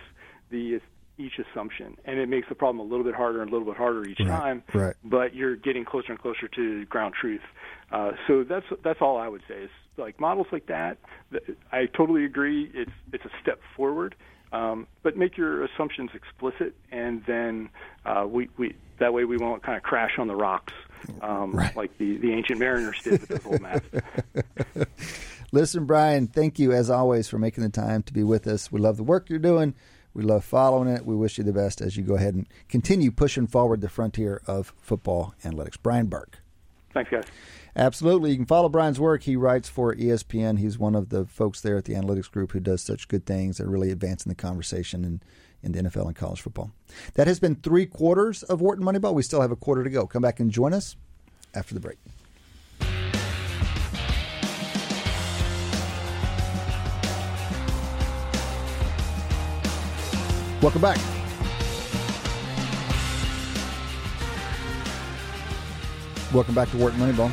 the 0.49 0.81
each 1.19 1.39
assumption 1.39 1.97
and 2.05 2.17
it 2.17 2.27
makes 2.27 2.47
the 2.49 2.55
problem 2.55 2.79
a 2.79 2.89
little 2.89 3.05
bit 3.05 3.15
harder 3.15 3.41
and 3.41 3.49
a 3.49 3.53
little 3.53 3.67
bit 3.67 3.77
harder 3.77 4.03
each 4.07 4.17
time 4.17 4.63
right. 4.73 4.95
but 5.03 5.35
you're 5.35 5.55
getting 5.55 5.85
closer 5.85 6.11
and 6.11 6.19
closer 6.19 6.47
to 6.47 6.85
ground 6.85 7.13
truth 7.19 7.41
uh, 7.91 8.11
so 8.27 8.43
that's 8.43 8.65
that's 8.83 9.01
all 9.01 9.17
I 9.17 9.27
would 9.27 9.41
say 9.47 9.63
is 9.63 9.69
like 9.97 10.19
models 10.19 10.47
like 10.51 10.67
that 10.67 10.97
th- 11.31 11.57
I 11.71 11.85
totally 11.85 12.25
agree 12.25 12.71
it's 12.73 12.91
it's 13.11 13.25
a 13.25 13.31
step 13.41 13.59
forward 13.75 14.15
um, 14.51 14.87
but 15.03 15.15
make 15.15 15.37
your 15.37 15.63
assumptions 15.63 16.09
explicit, 16.15 16.73
and 16.91 17.23
then 17.27 17.69
uh, 18.03 18.25
we, 18.27 18.49
we 18.57 18.75
that 18.97 19.13
way 19.13 19.23
we 19.23 19.37
won't 19.37 19.61
kind 19.61 19.77
of 19.77 19.83
crash 19.83 20.17
on 20.17 20.27
the 20.27 20.35
rocks 20.35 20.73
um, 21.21 21.53
like 21.75 21.97
the, 21.97 22.17
the 22.17 22.33
ancient 22.33 22.59
mariners 22.59 22.99
did 23.03 23.21
with 23.21 23.27
those 23.27 23.45
old 23.45 23.61
maps. 23.61 23.87
Listen, 25.51 25.85
Brian, 25.85 26.27
thank 26.27 26.59
you 26.59 26.71
as 26.71 26.89
always 26.89 27.27
for 27.27 27.39
making 27.39 27.63
the 27.63 27.69
time 27.69 28.03
to 28.03 28.13
be 28.13 28.23
with 28.23 28.45
us. 28.47 28.71
We 28.71 28.79
love 28.79 28.97
the 28.97 29.03
work 29.03 29.29
you're 29.29 29.39
doing. 29.39 29.73
We 30.19 30.25
love 30.25 30.43
following 30.43 30.89
it. 30.89 31.05
We 31.05 31.15
wish 31.15 31.37
you 31.37 31.45
the 31.45 31.53
best 31.53 31.79
as 31.79 31.95
you 31.95 32.03
go 32.03 32.15
ahead 32.15 32.33
and 32.33 32.45
continue 32.67 33.09
pushing 33.09 33.47
forward 33.47 33.79
the 33.79 33.87
frontier 33.87 34.41
of 34.47 34.73
football 34.81 35.33
analytics. 35.45 35.77
Brian 35.81 36.07
Burke. 36.07 36.39
Thanks, 36.93 37.09
guys. 37.09 37.23
Absolutely. 37.73 38.31
You 38.31 38.35
can 38.35 38.45
follow 38.45 38.67
Brian's 38.67 38.99
work. 38.99 39.23
He 39.23 39.37
writes 39.37 39.69
for 39.69 39.95
ESPN. 39.95 40.59
He's 40.59 40.77
one 40.77 40.93
of 40.93 41.07
the 41.07 41.25
folks 41.25 41.61
there 41.61 41.77
at 41.77 41.85
the 41.85 41.93
analytics 41.93 42.29
group 42.29 42.51
who 42.51 42.59
does 42.59 42.81
such 42.81 43.07
good 43.07 43.25
things 43.25 43.59
that 43.59 43.67
really 43.67 43.91
advancing 43.91 44.29
the 44.29 44.35
conversation 44.35 45.05
in, 45.05 45.21
in 45.63 45.71
the 45.71 45.89
NFL 45.89 46.07
and 46.07 46.17
college 46.17 46.41
football. 46.41 46.71
That 47.13 47.27
has 47.27 47.39
been 47.39 47.55
three 47.55 47.85
quarters 47.85 48.43
of 48.43 48.59
Wharton 48.59 48.83
Moneyball. 48.83 49.13
We 49.13 49.23
still 49.23 49.39
have 49.39 49.51
a 49.51 49.55
quarter 49.55 49.85
to 49.85 49.89
go. 49.89 50.05
Come 50.05 50.21
back 50.21 50.41
and 50.41 50.51
join 50.51 50.73
us 50.73 50.97
after 51.55 51.73
the 51.73 51.79
break. 51.79 51.97
Welcome 60.61 60.81
back. 60.81 60.97
Welcome 66.33 66.53
back 66.53 66.69
to 66.71 66.77
Wharton 66.77 66.99
Moneyball. 66.99 67.31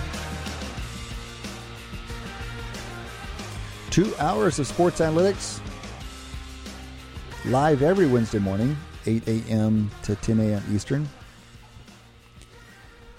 Two 3.91 4.15
hours 4.19 4.61
of 4.61 4.69
sports 4.69 5.01
analytics 5.01 5.61
live 7.47 7.83
every 7.83 8.07
Wednesday 8.07 8.39
morning, 8.39 8.77
8 9.07 9.27
a.m. 9.27 9.91
to 10.05 10.15
10 10.15 10.39
a.m. 10.39 10.63
Eastern. 10.73 11.09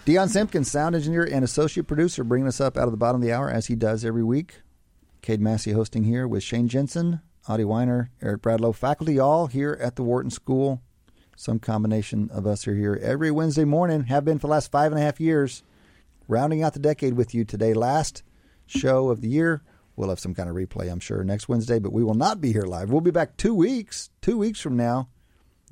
Dion 0.05 0.29
Simpkins, 0.29 0.71
sound 0.71 0.95
engineer 0.95 1.27
and 1.29 1.43
associate 1.43 1.85
producer, 1.85 2.23
bringing 2.23 2.47
us 2.47 2.61
up 2.61 2.77
out 2.77 2.85
of 2.85 2.91
the 2.91 2.97
bottom 2.97 3.21
of 3.21 3.27
the 3.27 3.34
hour 3.34 3.51
as 3.51 3.67
he 3.67 3.75
does 3.75 4.05
every 4.05 4.23
week. 4.23 4.61
Cade 5.21 5.41
Massey 5.41 5.73
hosting 5.73 6.05
here 6.05 6.25
with 6.25 6.43
Shane 6.43 6.69
Jensen, 6.69 7.19
Adi 7.48 7.64
Wyner, 7.64 8.10
Eric 8.22 8.41
Bradlow, 8.41 8.76
faculty 8.76 9.19
all 9.19 9.48
here 9.48 9.78
at 9.82 9.95
the 9.95 10.03
Wharton 10.03 10.32
School. 10.32 10.82
Some 11.36 11.60
combination 11.60 12.30
of 12.32 12.45
us 12.45 12.68
are 12.68 12.76
here 12.76 12.99
every 13.02 13.32
Wednesday 13.32 13.64
morning, 13.64 14.06
have 14.06 14.26
been 14.26 14.38
for 14.38 14.48
the 14.48 14.52
last 14.52 14.72
five 14.72 14.91
and 14.91 14.99
a 14.99 15.03
half 15.03 15.19
years. 15.19 15.64
Rounding 16.28 16.61
out 16.61 16.74
the 16.74 16.80
decade 16.80 17.14
with 17.14 17.34
you 17.34 17.45
today, 17.45 17.74
last 17.74 18.24
show 18.65 19.10
of 19.10 19.22
the 19.22 19.30
year. 19.30 19.61
We'll 19.95 20.10
have 20.10 20.19
some 20.19 20.34
kind 20.34 20.49
of 20.49 20.56
replay, 20.56 20.91
I'm 20.91 20.99
sure, 20.99 21.24
next 21.24 21.48
Wednesday, 21.48 21.80
but 21.80 21.94
we 21.94 22.03
will 22.03 22.15
not 22.15 22.41
be 22.41 22.52
here 22.52 22.65
live. 22.65 22.90
We'll 22.90 23.02
be 23.02 23.11
back 23.11 23.38
two 23.38 23.56
weeks, 23.56 24.10
two 24.22 24.38
weeks 24.38 24.60
from 24.60 24.76
now, 24.76 25.07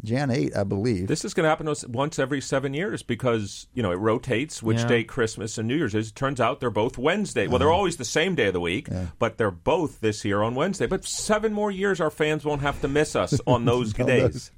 Jan 0.06 0.32
8, 0.32 0.56
I 0.56 0.64
believe. 0.64 1.08
This 1.08 1.26
is 1.26 1.34
going 1.34 1.44
to 1.44 1.50
happen 1.50 1.68
once 1.92 2.18
every 2.20 2.40
seven 2.42 2.74
years 2.74 3.04
because 3.04 3.68
you 3.74 3.84
know 3.84 3.92
it 3.92 3.96
rotates 3.96 4.64
which 4.64 4.78
Yeah. 4.80 4.88
day 4.88 5.04
Christmas 5.04 5.58
and 5.58 5.68
New 5.68 5.76
Year's 5.76 5.94
is. 5.96 6.10
It 6.10 6.16
turns 6.16 6.40
out 6.40 6.60
they're 6.60 6.70
both 6.70 6.98
Wednesday. 6.98 7.48
Well, 7.48 7.60
they're 7.60 7.68
Uh-huh. 7.70 7.78
always 7.78 7.98
the 7.98 8.06
same 8.06 8.36
day 8.36 8.48
of 8.48 8.54
the 8.54 8.60
week, 8.62 8.88
but 9.20 9.38
they're 9.38 9.52
both 9.52 10.00
this 10.02 10.24
year 10.24 10.42
on 10.44 10.56
Wednesday. 10.56 10.86
But 10.86 11.04
seven 11.06 11.52
more 11.54 11.72
years, 11.72 12.00
our 12.00 12.10
fans 12.12 12.46
won't 12.46 12.62
have 12.62 12.80
to 12.82 12.88
miss 12.88 13.16
us 13.16 13.40
on 13.46 13.66
those 13.66 13.92
days. 13.94 14.52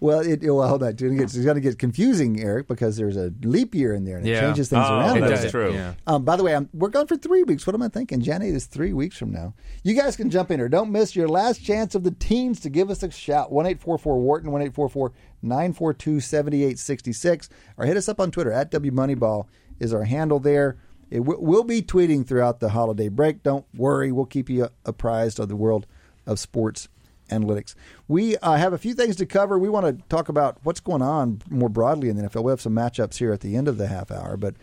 Those. 0.00 0.08
Well, 0.08 0.20
it, 0.20 0.42
well, 0.42 0.68
hold 0.68 0.82
on. 0.82 0.90
It's 0.90 1.02
going 1.02 1.16
to 1.16 1.18
get, 1.18 1.34
it's 1.34 1.60
get 1.66 1.78
confusing, 1.78 2.40
Eric, 2.40 2.68
because 2.68 2.96
there's 2.96 3.16
a 3.16 3.32
leap 3.42 3.74
year 3.74 3.94
in 3.94 4.04
there 4.04 4.18
and 4.18 4.26
it 4.26 4.30
Yeah. 4.30 4.40
changes 4.40 4.68
things 4.68 4.84
Oh, 4.88 4.98
around. 4.98 5.10
a 5.10 5.16
it 5.16 5.20
little 5.20 5.28
does. 5.30 5.42
bit. 5.42 5.50
true. 5.50 5.72
Yeah. 5.72 5.94
Um, 6.06 6.24
by 6.24 6.36
the 6.36 6.44
way, 6.44 6.54
I'm, 6.54 6.68
we're 6.72 6.88
gone 6.88 7.06
for 7.06 7.16
three 7.16 7.42
weeks. 7.42 7.66
What 7.66 7.74
am 7.74 7.82
I 7.82 7.88
thinking? 7.88 8.20
Jan 8.20 8.42
8 8.42 8.54
is 8.54 8.66
three 8.66 8.92
weeks 8.92 9.16
from 9.18 9.32
now. 9.32 9.54
You 9.82 9.94
guys 9.94 10.16
can 10.16 10.30
jump 10.30 10.50
in 10.50 10.60
here. 10.60 10.68
Don't 10.68 10.90
miss 10.92 11.14
your 11.16 11.28
last 11.28 11.64
chance 11.64 11.94
of 11.94 12.04
the 12.04 12.10
teens 12.12 12.60
to 12.60 12.70
give 12.70 12.90
us 12.90 13.02
a 13.02 13.10
shout. 13.10 13.50
1 13.52 13.66
844 13.66 14.18
Wharton, 14.20 14.50
1 14.52 14.62
844 14.62 15.12
942 15.42 16.20
7866. 16.20 17.48
Or 17.76 17.84
hit 17.86 17.96
us 17.96 18.08
up 18.08 18.20
on 18.20 18.30
Twitter. 18.30 18.52
At 18.52 18.70
WMoneyball 18.70 19.46
is 19.78 19.92
our 19.92 20.04
handle 20.04 20.38
there. 20.40 20.76
It 21.10 21.18
w- 21.18 21.40
we'll 21.40 21.64
be 21.64 21.80
tweeting 21.82 22.26
throughout 22.26 22.60
the 22.60 22.68
holiday 22.70 23.08
break. 23.08 23.42
Don't 23.42 23.64
worry. 23.74 24.12
We'll 24.12 24.26
keep 24.26 24.50
you 24.50 24.68
apprised 24.84 25.38
of 25.40 25.48
the 25.48 25.56
world 25.56 25.86
of 26.26 26.38
sports 26.38 26.88
analytics. 27.28 27.74
We 28.06 28.36
uh, 28.38 28.56
have 28.56 28.72
a 28.72 28.78
few 28.78 28.94
things 28.94 29.16
to 29.16 29.26
cover. 29.26 29.58
We 29.58 29.68
want 29.68 29.86
to 29.86 30.08
talk 30.08 30.28
about 30.28 30.58
what's 30.62 30.80
going 30.80 31.02
on 31.02 31.42
more 31.48 31.68
broadly 31.68 32.08
in 32.08 32.16
the 32.16 32.28
NFL. 32.28 32.44
We 32.44 32.50
have 32.50 32.60
some 32.60 32.74
matchups 32.74 33.16
here 33.16 33.32
at 33.32 33.40
the 33.40 33.56
end 33.56 33.68
of 33.68 33.78
the 33.78 33.86
half 33.86 34.10
hour, 34.10 34.36
but 34.36 34.54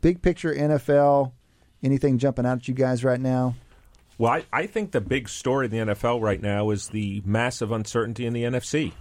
big 0.00 0.22
picture 0.22 0.54
NFL. 0.54 1.32
Anything 1.82 2.18
jumping 2.18 2.46
out 2.46 2.58
at 2.58 2.68
you 2.68 2.74
guys 2.74 3.04
right 3.04 3.20
now? 3.20 3.54
Well, 4.16 4.32
I, 4.32 4.44
I 4.52 4.66
think 4.66 4.92
the 4.92 5.00
big 5.00 5.28
story 5.28 5.66
in 5.66 5.72
the 5.72 5.94
NFL 5.94 6.20
right 6.20 6.40
now 6.40 6.70
is 6.70 6.88
the 6.88 7.22
massive 7.24 7.72
uncertainty 7.72 8.26
in 8.26 8.32
the 8.32 8.44
NFC. 8.44 8.92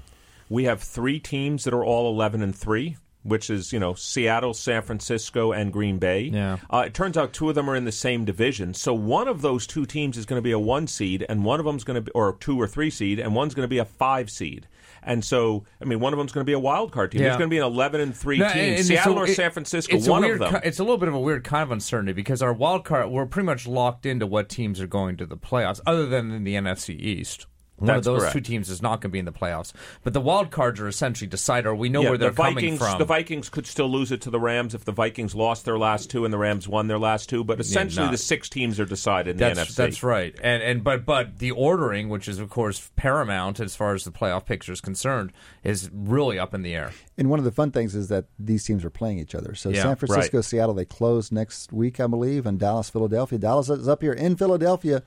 We 0.49 0.65
have 0.65 0.81
three 0.81 1.19
teams 1.19 1.63
that 1.63 1.73
are 1.73 1.85
all 1.85 2.09
11 2.11 2.41
and 2.41 2.55
3, 2.55 2.97
which 3.23 3.49
is, 3.49 3.73
you 3.73 3.79
know, 3.79 3.93
Seattle, 3.93 4.53
San 4.53 4.81
Francisco, 4.81 5.51
and 5.51 5.71
Green 5.73 5.97
Bay. 5.97 6.23
Yeah. 6.33 6.57
Uh, 6.69 6.83
it 6.85 6.93
turns 6.93 7.17
out 7.17 7.33
two 7.33 7.49
of 7.49 7.55
them 7.55 7.69
are 7.69 7.75
in 7.75 7.85
the 7.85 7.91
same 7.91 8.25
division. 8.25 8.73
So 8.73 8.93
one 8.93 9.27
of 9.27 9.41
those 9.41 9.65
two 9.65 9.85
teams 9.85 10.17
is 10.17 10.25
going 10.25 10.37
to 10.37 10.43
be 10.43 10.51
a 10.51 10.59
one 10.59 10.87
seed, 10.87 11.25
and 11.27 11.43
one 11.43 11.59
of 11.59 11.65
them's 11.65 11.83
going 11.83 11.95
to 11.95 12.01
be, 12.01 12.11
or 12.11 12.33
two 12.39 12.59
or 12.59 12.67
three 12.67 12.89
seed, 12.89 13.19
and 13.19 13.33
one's 13.35 13.53
going 13.53 13.63
to 13.63 13.69
be 13.69 13.77
a 13.79 13.85
five 13.85 14.29
seed. 14.29 14.67
And 15.05 15.23
so, 15.25 15.65
I 15.81 15.85
mean, 15.85 15.99
one 15.99 16.13
of 16.13 16.17
them's 16.19 16.31
going 16.31 16.43
to 16.45 16.49
be 16.49 16.53
a 16.53 16.59
wild 16.59 16.91
card 16.93 17.11
team. 17.11 17.21
Yeah. 17.21 17.27
There's 17.29 17.37
going 17.37 17.49
to 17.49 17.53
be 17.53 17.57
an 17.57 17.65
11 17.65 17.99
and 17.99 18.15
3 18.15 18.37
No, 18.37 18.47
team. 18.53 18.73
and 18.75 18.85
Seattle 18.85 19.17
a- 19.17 19.21
or 19.21 19.27
it- 19.27 19.35
San 19.35 19.51
Francisco, 19.51 19.95
it's 19.97 20.07
a 20.07 20.11
one 20.11 20.21
weird 20.21 20.41
of 20.41 20.51
them. 20.53 20.61
it's 20.63 20.79
a 20.79 20.83
little 20.83 20.97
bit 20.97 21.09
of 21.09 21.13
a 21.13 21.19
weird 21.19 21.43
kind 21.43 21.63
of 21.63 21.71
uncertainty 21.71 22.13
because 22.13 22.41
our 22.41 22.53
wild 22.53 22.85
card, 22.85 23.09
we're 23.09 23.25
pretty 23.25 23.45
much 23.45 23.67
locked 23.67 24.05
into 24.05 24.25
what 24.25 24.47
teams 24.47 24.79
are 24.79 24.87
going 24.87 25.17
to 25.17 25.25
the 25.25 25.35
playoffs, 25.35 25.81
other 25.85 26.05
than 26.05 26.31
in 26.31 26.43
the 26.45 26.55
NFC 26.55 26.97
East. 26.97 27.47
One 27.83 27.87
That's 27.95 28.07
of 28.07 28.13
those 28.13 28.21
correct. 28.21 28.33
two 28.35 28.41
teams 28.41 28.69
is 28.69 28.81
not 28.81 29.01
going 29.01 29.01
to 29.01 29.09
be 29.09 29.19
in 29.19 29.25
the 29.25 29.33
playoffs. 29.33 29.73
But 30.03 30.13
the 30.13 30.21
wild 30.21 30.51
cards 30.51 30.79
are 30.79 30.87
essentially 30.87 31.27
decided, 31.27 31.73
we 31.73 31.89
know 31.89 32.01
Yeah, 32.01 32.09
where 32.09 32.17
they're 32.17 32.29
the 32.29 32.35
Vikings, 32.35 32.55
coming 32.55 32.77
from. 32.77 32.97
The 32.97 33.03
Vikings 33.05 33.49
could 33.49 33.67
still 33.67 33.89
lose 33.91 34.09
it 34.13 34.21
to 34.21 34.29
the 34.29 34.39
Rams 34.39 34.73
if 34.73 34.85
the 34.85 34.93
Vikings 34.93 35.35
lost 35.35 35.65
their 35.65 35.77
last 35.77 36.09
two 36.09 36.23
and 36.23 36.33
the 36.33 36.37
Rams 36.37 36.65
won 36.65 36.87
their 36.87 36.97
last 36.97 37.27
two. 37.27 37.43
But 37.43 37.59
essentially, 37.59 38.05
not. 38.05 38.11
the 38.11 38.17
six 38.17 38.47
teams 38.47 38.79
are 38.79 38.85
decided 38.85 39.31
in 39.31 39.37
That's 39.37 39.59
the 39.59 39.65
NFC. 39.65 39.75
that's 39.75 40.03
right, 40.03 40.33
and 40.41 40.63
and 40.63 40.81
but 40.83 41.05
but 41.05 41.39
the 41.39 41.51
ordering, 41.51 42.07
which 42.07 42.29
is 42.29 42.39
of 42.39 42.49
course 42.49 42.89
paramount 42.95 43.59
as 43.59 43.75
far 43.75 43.93
as 43.93 44.05
the 44.05 44.11
playoff 44.11 44.45
picture 44.45 44.71
is 44.71 44.79
concerned, 44.79 45.33
is 45.63 45.89
really 45.93 46.39
up 46.39 46.53
in 46.53 46.61
the 46.61 46.73
air. 46.73 46.91
And 47.17 47.29
one 47.29 47.37
of 47.39 47.43
the 47.45 47.51
fun 47.51 47.71
things 47.71 47.95
is 47.95 48.07
that 48.07 48.25
these 48.39 48.63
teams 48.63 48.85
are 48.85 48.89
playing 48.89 49.19
each 49.19 49.35
other. 49.35 49.55
So 49.55 49.69
Yeah, 49.69 49.83
San 49.83 49.95
Francisco, 49.97 50.37
right. 50.37 50.45
Seattle, 50.45 50.73
they 50.73 50.85
close 50.85 51.31
next 51.33 51.73
week, 51.73 51.99
I 51.99 52.07
believe, 52.07 52.45
and 52.45 52.57
Dallas, 52.57 52.89
Philadelphia. 52.89 53.37
Dallas 53.37 53.69
is 53.69 53.89
up 53.89 54.01
here 54.01 54.13
in 54.13 54.37
Philadelphia 54.37 55.03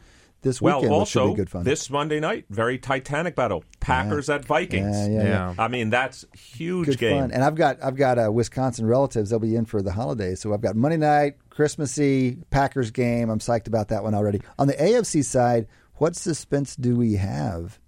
this 0.46 0.62
Well, 0.62 0.80
weekend, 0.80 0.98
which 1.00 1.08
should 1.08 1.20
also 1.20 1.32
be 1.34 1.36
good 1.36 1.50
fun. 1.50 1.64
this 1.64 1.90
Monday 1.90 2.20
night, 2.20 2.46
very 2.48 2.78
Titanic 2.78 3.34
battle: 3.36 3.64
Packers 3.80 4.30
at 4.30 4.44
Vikings. 4.44 4.96
Yeah, 4.96 5.08
yeah, 5.08 5.22
yeah. 5.24 5.54
I 5.58 5.68
mean, 5.68 5.90
that's 5.90 6.24
huge 6.34 6.86
good 6.86 6.98
game. 6.98 7.20
fun. 7.20 7.32
And 7.32 7.44
I've 7.44 7.54
got 7.56 7.82
I've 7.82 7.96
got 7.96 8.18
uh, 8.18 8.30
Wisconsin 8.32 8.86
relatives. 8.86 9.30
They'll 9.30 9.38
be 9.38 9.56
in 9.56 9.64
for 9.66 9.82
the 9.82 9.92
holidays. 9.92 10.40
So 10.40 10.54
I've 10.54 10.60
got 10.62 10.76
Monday 10.76 10.96
night, 10.96 11.34
Christmassy, 11.50 12.38
Packers 12.50 12.90
game. 12.90 13.28
I'm 13.28 13.38
psyched 13.40 13.66
about 13.66 13.88
that 13.88 14.02
one 14.02 14.14
already. 14.14 14.40
On 14.58 14.66
the 14.66 14.74
AFC 14.74 15.24
side, 15.24 15.66
what 15.96 16.16
suspense 16.16 16.76
do 16.76 16.96
we 16.96 17.14
have? 17.14 17.78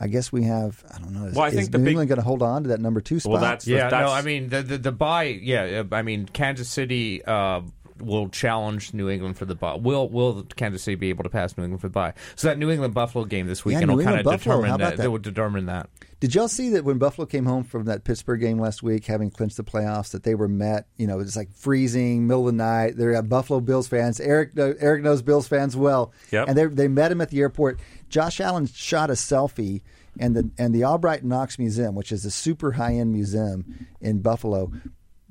I 0.00 0.08
guess 0.08 0.32
we 0.32 0.42
have. 0.42 0.84
I 0.94 0.98
don't 0.98 1.12
know. 1.12 1.26
Is, 1.26 1.34
Well, 1.34 1.44
I 1.44 1.48
is 1.48 1.54
think 1.54 1.70
the 1.70 1.78
New 1.78 1.84
big- 1.84 1.90
England 1.92 2.08
going 2.08 2.18
to 2.18 2.24
hold 2.24 2.42
on 2.42 2.64
to 2.64 2.68
that 2.70 2.80
number 2.80 3.00
two 3.00 3.20
spot? 3.20 3.32
Well, 3.32 3.40
that's 3.40 3.66
Yeah, 3.66 3.88
that's, 3.88 4.06
no, 4.08 4.12
I 4.12 4.22
mean 4.22 4.48
the 4.50 4.62
the, 4.62 4.76
the 4.78 4.92
buy. 4.92 5.24
Yeah, 5.24 5.84
I 5.92 6.02
mean 6.02 6.26
Kansas 6.26 6.68
City 6.68 7.24
uh, 7.24 7.62
will 8.00 8.28
challenge 8.28 8.92
New 8.92 9.08
England 9.08 9.38
for 9.38 9.44
the 9.44 9.54
buy. 9.54 9.74
Will 9.74 10.08
will 10.08 10.42
Kansas 10.56 10.82
City 10.82 10.94
be 10.96 11.10
able 11.10 11.24
to 11.24 11.30
pass 11.30 11.56
New 11.56 11.64
England 11.64 11.80
for 11.80 11.88
the 11.88 11.92
buy? 11.92 12.14
So 12.36 12.48
that 12.48 12.58
New 12.58 12.70
England 12.70 12.94
Buffalo 12.94 13.24
game 13.24 13.46
this 13.46 13.64
weekend 13.64 13.88
New 13.88 13.96
will 13.96 14.04
kind 14.04 14.26
of 14.26 14.32
determine 14.38 14.70
that. 14.70 14.78
that? 14.78 14.96
That 14.96 15.10
will 15.10 15.18
determine 15.18 15.66
that. 15.66 15.88
Did 16.20 16.34
y'all 16.34 16.48
see 16.48 16.70
that 16.70 16.84
when 16.84 16.98
Buffalo 16.98 17.26
came 17.26 17.44
home 17.44 17.64
from 17.64 17.84
that 17.84 18.04
Pittsburgh 18.04 18.40
game 18.40 18.58
last 18.58 18.82
week, 18.82 19.04
having 19.04 19.30
clinched 19.30 19.58
the 19.58 19.64
playoffs, 19.64 20.10
that 20.12 20.22
they 20.22 20.34
were 20.34 20.48
met? 20.48 20.86
You 20.96 21.06
know, 21.06 21.20
it's 21.20 21.36
like 21.36 21.52
freezing, 21.52 22.26
middle 22.26 22.48
of 22.48 22.54
the 22.54 22.56
night. 22.56 22.96
They're 22.96 23.14
at 23.14 23.28
Buffalo 23.28 23.60
Bills 23.60 23.88
fans. 23.88 24.20
Eric 24.20 24.52
Eric 24.56 25.02
knows 25.02 25.22
Bills 25.22 25.46
fans 25.46 25.76
well, 25.76 26.12
Yep. 26.30 26.48
and 26.48 26.56
they 26.58 26.66
they 26.66 26.88
met 26.88 27.12
him 27.12 27.20
at 27.20 27.30
the 27.30 27.40
airport. 27.40 27.78
Josh 28.08 28.40
Allen 28.40 28.66
shot 28.66 29.10
a 29.10 29.14
selfie, 29.14 29.82
and 30.18 30.34
the 30.34 30.50
and 30.56 30.74
the 30.74 30.84
Albright 30.84 31.24
Knox 31.24 31.58
Museum, 31.58 31.94
which 31.94 32.10
is 32.10 32.24
a 32.24 32.30
super 32.30 32.72
high 32.72 32.94
end 32.94 33.12
museum 33.12 33.86
in 34.00 34.20
Buffalo, 34.20 34.72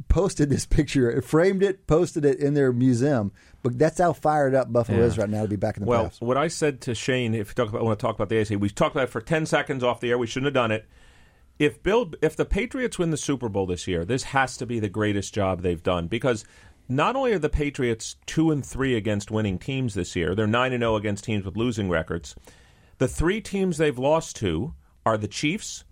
posted 0.09 0.49
this 0.49 0.65
picture, 0.77 1.21
framed 1.21 1.63
it, 1.63 1.87
posted 1.87 2.25
it 2.25 2.39
in 2.39 2.53
their 2.53 2.71
museum. 2.73 3.31
But 3.61 3.77
that's 3.79 3.99
how 3.99 4.13
fired 4.13 4.53
up 4.55 4.71
Buffalo 4.73 4.99
Yeah. 4.99 5.05
is 5.05 5.17
right 5.17 5.29
now 5.29 5.43
to 5.43 5.47
be 5.47 5.55
back 5.55 5.77
in 5.77 5.83
the 5.83 5.87
Well, 5.89 6.05
playoffs. 6.07 6.21
what 6.21 6.37
I 6.37 6.47
said 6.47 6.81
to 6.81 6.95
Shane, 6.95 7.33
if 7.33 7.49
you 7.49 7.53
talk 7.53 7.69
about, 7.69 7.83
want 7.83 7.97
to 7.99 8.05
talk 8.05 8.15
about 8.15 8.29
the 8.29 8.35
AFC, 8.35 8.57
we 8.59 8.69
talked 8.69 8.95
about 8.95 9.05
it 9.05 9.11
for 9.11 9.21
ten 9.21 9.45
seconds 9.45 9.83
off 9.83 9.99
the 9.99 10.09
air. 10.11 10.17
We 10.17 10.27
shouldn't 10.27 10.47
have 10.47 10.53
done 10.53 10.71
it. 10.71 10.85
If 11.59 11.81
Bill, 11.83 12.11
if 12.21 12.35
the 12.35 12.45
Patriots 12.45 12.97
win 12.97 13.11
the 13.11 13.17
Super 13.17 13.47
Bowl 13.47 13.65
this 13.67 13.87
year, 13.87 14.03
this 14.05 14.23
has 14.23 14.57
to 14.57 14.65
be 14.65 14.79
the 14.79 14.89
greatest 14.89 15.33
job 15.33 15.61
they've 15.61 15.83
done 15.83 16.07
because 16.07 16.43
not 16.89 17.15
only 17.15 17.31
are 17.31 17.39
the 17.39 17.47
Patriots 17.47 18.17
two 18.25 18.51
and 18.51 18.65
three 18.65 18.95
against 18.95 19.31
winning 19.31 19.57
teams 19.59 19.93
this 19.93 20.15
year, 20.15 20.33
they're 20.35 20.47
nine 20.47 20.73
and 20.73 20.81
zero 20.81 20.95
against 20.95 21.23
teams 21.23 21.45
with 21.45 21.55
losing 21.55 21.89
records. 21.89 22.35
The 22.97 23.07
three 23.07 23.39
teams 23.39 23.77
they've 23.77 23.97
lost 23.97 24.35
to 24.37 24.73
are 25.05 25.17
the 25.17 25.27
Chiefs, 25.27 25.85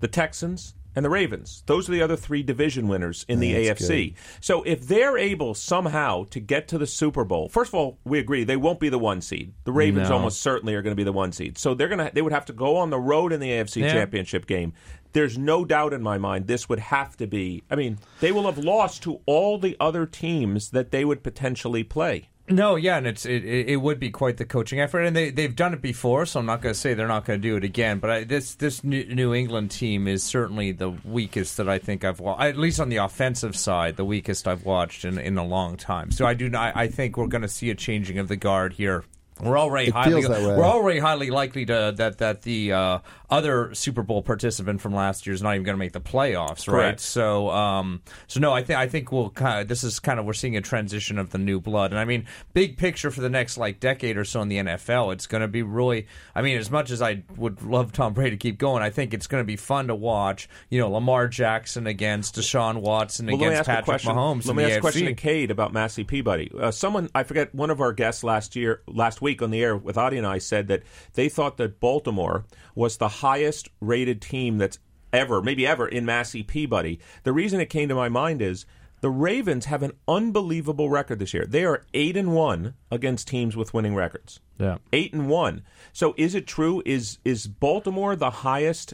the 0.00 0.06
Texans, 0.08 0.74
and 0.96 1.04
the 1.04 1.10
Ravens. 1.10 1.62
Those 1.66 1.88
are 1.88 1.92
the 1.92 2.02
other 2.02 2.16
three 2.16 2.42
division 2.42 2.88
winners 2.88 3.24
in 3.28 3.40
the 3.40 3.52
That's 3.66 3.82
AFC. 3.82 4.14
So 4.40 4.62
if 4.64 4.86
they're 4.86 5.16
able 5.18 5.54
somehow 5.54 6.24
to 6.30 6.40
get 6.40 6.68
to 6.68 6.78
the 6.78 6.86
Super 6.86 7.24
Bowl, 7.24 7.48
first 7.48 7.70
of 7.70 7.74
all, 7.74 7.98
we 8.04 8.18
agree 8.18 8.44
they 8.44 8.56
won't 8.56 8.80
be 8.80 8.88
the 8.88 8.98
one 8.98 9.20
seed. 9.20 9.52
The 9.64 9.72
Ravens 9.72 10.08
No. 10.08 10.16
almost 10.16 10.40
certainly 10.42 10.74
are 10.74 10.82
going 10.82 10.92
to 10.92 11.00
be 11.00 11.04
the 11.04 11.12
one 11.12 11.32
seed. 11.32 11.58
So 11.58 11.74
they're 11.74 11.88
going 11.88 12.04
to 12.06 12.10
they 12.14 12.22
would 12.22 12.32
have 12.32 12.46
to 12.46 12.52
go 12.52 12.76
on 12.76 12.90
the 12.90 12.98
road 13.00 13.32
in 13.32 13.40
the 13.40 13.50
AFC 13.50 13.82
Yeah. 13.82 13.92
Championship 13.92 14.46
game. 14.46 14.72
There's 15.12 15.36
no 15.36 15.64
doubt 15.64 15.92
in 15.92 16.02
my 16.02 16.18
mind 16.18 16.46
this 16.46 16.68
would 16.68 16.78
have 16.78 17.16
to 17.18 17.26
be. 17.26 17.62
I 17.70 17.74
mean, 17.76 17.98
they 18.20 18.30
will 18.32 18.44
have 18.44 18.58
lost 18.58 19.02
to 19.02 19.20
all 19.26 19.58
the 19.58 19.76
other 19.80 20.06
teams 20.06 20.70
that 20.70 20.92
they 20.92 21.04
would 21.04 21.22
potentially 21.22 21.82
play. 21.84 22.29
No, 22.50 22.74
yeah, 22.74 22.96
and 22.96 23.06
it's 23.06 23.24
it, 23.26 23.44
it 23.44 23.76
would 23.76 24.00
be 24.00 24.10
quite 24.10 24.36
the 24.36 24.44
coaching 24.44 24.80
effort, 24.80 25.02
and 25.02 25.14
they 25.14 25.30
they've 25.30 25.54
done 25.54 25.72
it 25.72 25.80
before, 25.80 26.26
so 26.26 26.40
I'm 26.40 26.46
not 26.46 26.60
going 26.60 26.74
to 26.74 26.78
say 26.78 26.94
they're 26.94 27.06
not 27.06 27.24
going 27.24 27.40
to 27.40 27.48
do 27.48 27.56
it 27.56 27.62
again. 27.62 28.00
But 28.00 28.10
I, 28.10 28.24
this 28.24 28.56
this 28.56 28.82
New 28.82 29.04
New 29.14 29.32
England 29.32 29.70
team 29.70 30.08
is 30.08 30.24
certainly 30.24 30.72
the 30.72 30.90
weakest 31.04 31.58
that 31.58 31.68
I 31.68 31.78
think 31.78 32.04
I've 32.04 32.18
watched, 32.18 32.42
at 32.42 32.56
least 32.56 32.80
on 32.80 32.88
the 32.88 32.96
offensive 32.96 33.54
side, 33.54 33.96
the 33.96 34.04
weakest 34.04 34.48
I've 34.48 34.64
watched 34.64 35.04
in 35.04 35.16
in 35.18 35.38
a 35.38 35.44
long 35.44 35.76
time. 35.76 36.10
So 36.10 36.26
I 36.26 36.34
do 36.34 36.48
not, 36.48 36.76
I 36.76 36.88
think 36.88 37.16
we're 37.16 37.28
going 37.28 37.42
to 37.42 37.48
see 37.48 37.70
a 37.70 37.74
changing 37.76 38.18
of 38.18 38.26
the 38.26 38.36
guard 38.36 38.72
here. 38.72 39.04
We're 39.42 39.58
already 39.58 39.88
It 39.88 39.94
highly 39.94 40.22
feels 40.22 40.28
that 40.28 40.40
way. 40.40 40.56
we're 40.56 40.64
already 40.64 40.98
highly 40.98 41.30
likely 41.30 41.66
to 41.66 41.94
that 41.96 42.18
that 42.18 42.42
the 42.42 42.72
uh, 42.72 42.98
other 43.28 43.74
Super 43.74 44.02
Bowl 44.02 44.22
participant 44.22 44.80
from 44.80 44.94
last 44.94 45.26
year 45.26 45.34
is 45.34 45.42
not 45.42 45.54
even 45.54 45.62
going 45.64 45.74
to 45.74 45.78
make 45.78 45.92
the 45.92 46.00
playoffs, 46.00 46.66
right? 46.68 46.80
Correct. 46.80 47.00
So, 47.00 47.50
um, 47.50 48.02
so 48.26 48.40
no, 48.40 48.52
I 48.52 48.62
think 48.62 48.78
I 48.78 48.88
think 48.88 49.12
we'll 49.12 49.30
kind 49.30 49.60
of 49.60 49.68
this 49.68 49.84
is 49.84 50.00
kind 50.00 50.18
of 50.18 50.26
we're 50.26 50.32
seeing 50.32 50.56
a 50.56 50.60
transition 50.60 51.18
of 51.18 51.30
the 51.30 51.38
new 51.38 51.60
blood, 51.60 51.92
and 51.92 51.98
I 51.98 52.04
mean, 52.04 52.26
big 52.52 52.76
picture 52.76 53.10
for 53.10 53.20
the 53.20 53.30
next 53.30 53.56
like 53.56 53.80
decade 53.80 54.16
or 54.16 54.24
so 54.24 54.42
in 54.42 54.48
the 54.48 54.56
NFL, 54.58 55.12
it's 55.12 55.26
going 55.26 55.42
to 55.42 55.48
be 55.48 55.62
really. 55.62 56.06
I 56.34 56.42
mean, 56.42 56.58
as 56.58 56.70
much 56.70 56.90
as 56.90 57.00
I 57.00 57.22
would 57.36 57.62
love 57.62 57.92
Tom 57.92 58.12
Brady 58.14 58.30
to 58.32 58.36
keep 58.36 58.58
going, 58.58 58.82
I 58.82 58.90
think 58.90 59.14
it's 59.14 59.26
going 59.26 59.42
to 59.42 59.46
be 59.46 59.56
fun 59.56 59.88
to 59.88 59.94
watch. 59.94 60.48
You 60.68 60.80
know, 60.80 60.90
Lamar 60.90 61.28
Jackson 61.28 61.86
against 61.86 62.34
Deshaun 62.36 62.80
Watson 62.80 63.26
Well, 63.26 63.36
let 63.36 63.40
me 63.40 63.46
against 63.46 63.60
ask 63.60 63.68
a 63.68 63.70
Patrick 63.70 63.84
question. 63.86 64.12
Mahomes. 64.16 64.44
Let 64.46 64.50
in 64.50 64.56
me 64.56 64.62
the 64.64 64.70
ask 64.70 64.78
a 64.78 64.80
question 64.80 65.06
to 65.06 65.12
AFC. 65.14 65.16
Cade 65.16 65.50
about 65.50 65.72
Massey 65.72 66.04
Peabody. 66.04 66.50
Uh, 66.58 66.70
someone 66.70 67.08
I 67.14 67.22
forget 67.22 67.54
one 67.54 67.70
of 67.70 67.80
our 67.80 67.92
guests 67.92 68.24
last 68.24 68.56
year, 68.56 68.82
last 68.86 69.22
week 69.22 69.29
on 69.38 69.50
the 69.50 69.62
air 69.62 69.76
with 69.76 69.96
Adi 69.96 70.18
and 70.18 70.26
I 70.26 70.38
said 70.38 70.68
that 70.68 70.82
they 71.14 71.28
thought 71.28 71.56
that 71.58 71.80
Baltimore 71.80 72.44
was 72.74 72.96
the 72.96 73.08
highest 73.08 73.68
rated 73.80 74.20
team 74.20 74.58
that's 74.58 74.78
ever, 75.12 75.42
maybe 75.42 75.66
ever, 75.66 75.86
in 75.86 76.04
Massey 76.04 76.42
Peabody. 76.42 76.98
The 77.22 77.32
reason 77.32 77.60
it 77.60 77.70
came 77.70 77.88
to 77.88 77.94
my 77.94 78.08
mind 78.08 78.42
is. 78.42 78.66
The 79.02 79.08
Ravens 79.08 79.64
have 79.64 79.82
an 79.82 79.92
unbelievable 80.06 80.90
record 80.90 81.20
this 81.20 81.32
year. 81.32 81.46
They 81.48 81.64
are 81.64 81.86
eight 81.94 82.18
and 82.18 82.34
one 82.34 82.74
against 82.90 83.28
teams 83.28 83.56
with 83.56 83.72
winning 83.72 83.94
records. 83.94 84.40
Yeah. 84.58 84.76
eight 84.92 85.14
and 85.14 85.26
one. 85.26 85.62
So 85.94 86.14
is 86.18 86.34
it 86.34 86.46
true? 86.46 86.82
Is 86.84 87.18
is 87.24 87.46
Baltimore 87.46 88.14
the 88.14 88.28
highest 88.28 88.92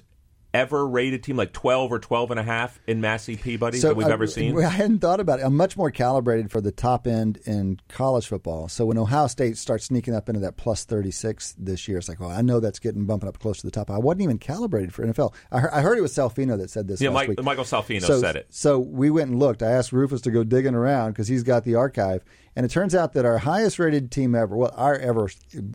ever 0.57 0.87
rated 0.87 1.23
team, 1.23 1.37
like 1.37 1.53
twelve 1.53 1.93
or 1.93 1.99
twelve 1.99 2.31
and 2.31 2.41
a 2.41 2.43
half 2.43 2.81
in 2.87 3.01
Massey 3.01 3.37
Peabody 3.37 3.79
that 3.81 3.97
we've 3.97 4.07
uh, 4.07 4.11
ever 4.11 4.27
seen? 4.27 4.59
I 4.63 4.69
hadn't 4.69 5.01
thought 5.01 5.21
about 5.21 5.41
it. 5.41 5.43
I'm 5.45 5.57
much 5.57 5.77
more 5.77 5.91
calibrated 5.91 6.51
for 6.51 6.61
the 6.61 6.73
top 6.73 7.07
end 7.07 7.39
in 7.45 7.81
college 7.89 8.27
football. 8.27 8.69
So 8.69 8.87
when 8.87 8.99
Ohio 8.99 9.27
State 9.27 9.57
starts 9.57 9.87
sneaking 9.87 10.15
up 10.15 10.29
into 10.29 10.41
that 10.41 10.57
plus 10.57 10.85
36 10.85 11.55
this 11.59 11.89
year, 11.89 11.99
it's 11.99 12.09
like, 12.09 12.21
well, 12.21 12.31
I 12.31 12.43
know 12.43 12.61
that's 12.61 12.79
getting 12.79 13.05
bumping 13.07 13.29
up 13.29 13.39
close 13.39 13.59
to 13.61 13.67
the 13.67 13.71
top. 13.71 13.91
I 13.91 13.99
wasn't 13.99 14.23
even 14.23 14.39
calibrated 14.39 14.93
for 14.93 15.07
NFL. 15.07 15.35
I 15.53 15.61
heard, 15.61 15.71
I 15.73 15.81
heard 15.83 15.99
it 15.99 16.03
was 16.03 16.13
Salfino 16.15 16.59
that 16.59 16.71
said 16.71 16.89
this. 16.89 17.01
Yeah, 17.01 17.11
last 17.11 17.29
Mike-. 17.29 17.43
Michael 17.43 17.65
Salfino 17.65 18.03
so, 18.03 18.21
said 18.21 18.37
it. 18.37 18.47
So 18.51 18.79
we 18.79 19.11
went 19.11 19.31
and 19.31 19.39
looked. 19.39 19.63
I 19.63 19.71
asked 19.71 19.93
Rufus 19.93 20.21
to 20.23 20.31
go 20.31 20.45
digging 20.45 20.75
around 20.75 21.13
because 21.13 21.29
he's 21.29 21.43
got 21.43 21.65
the 21.65 21.75
archive. 21.75 22.25
And 22.57 22.65
it 22.65 22.71
turns 22.71 22.95
out 22.95 23.13
that 23.13 23.27
our 23.27 23.37
highest 23.37 23.79
rated 23.79 24.11
team 24.11 24.35
ever, 24.35 24.57
well, 24.57 24.73
our 24.75 24.97
ever 24.97 25.29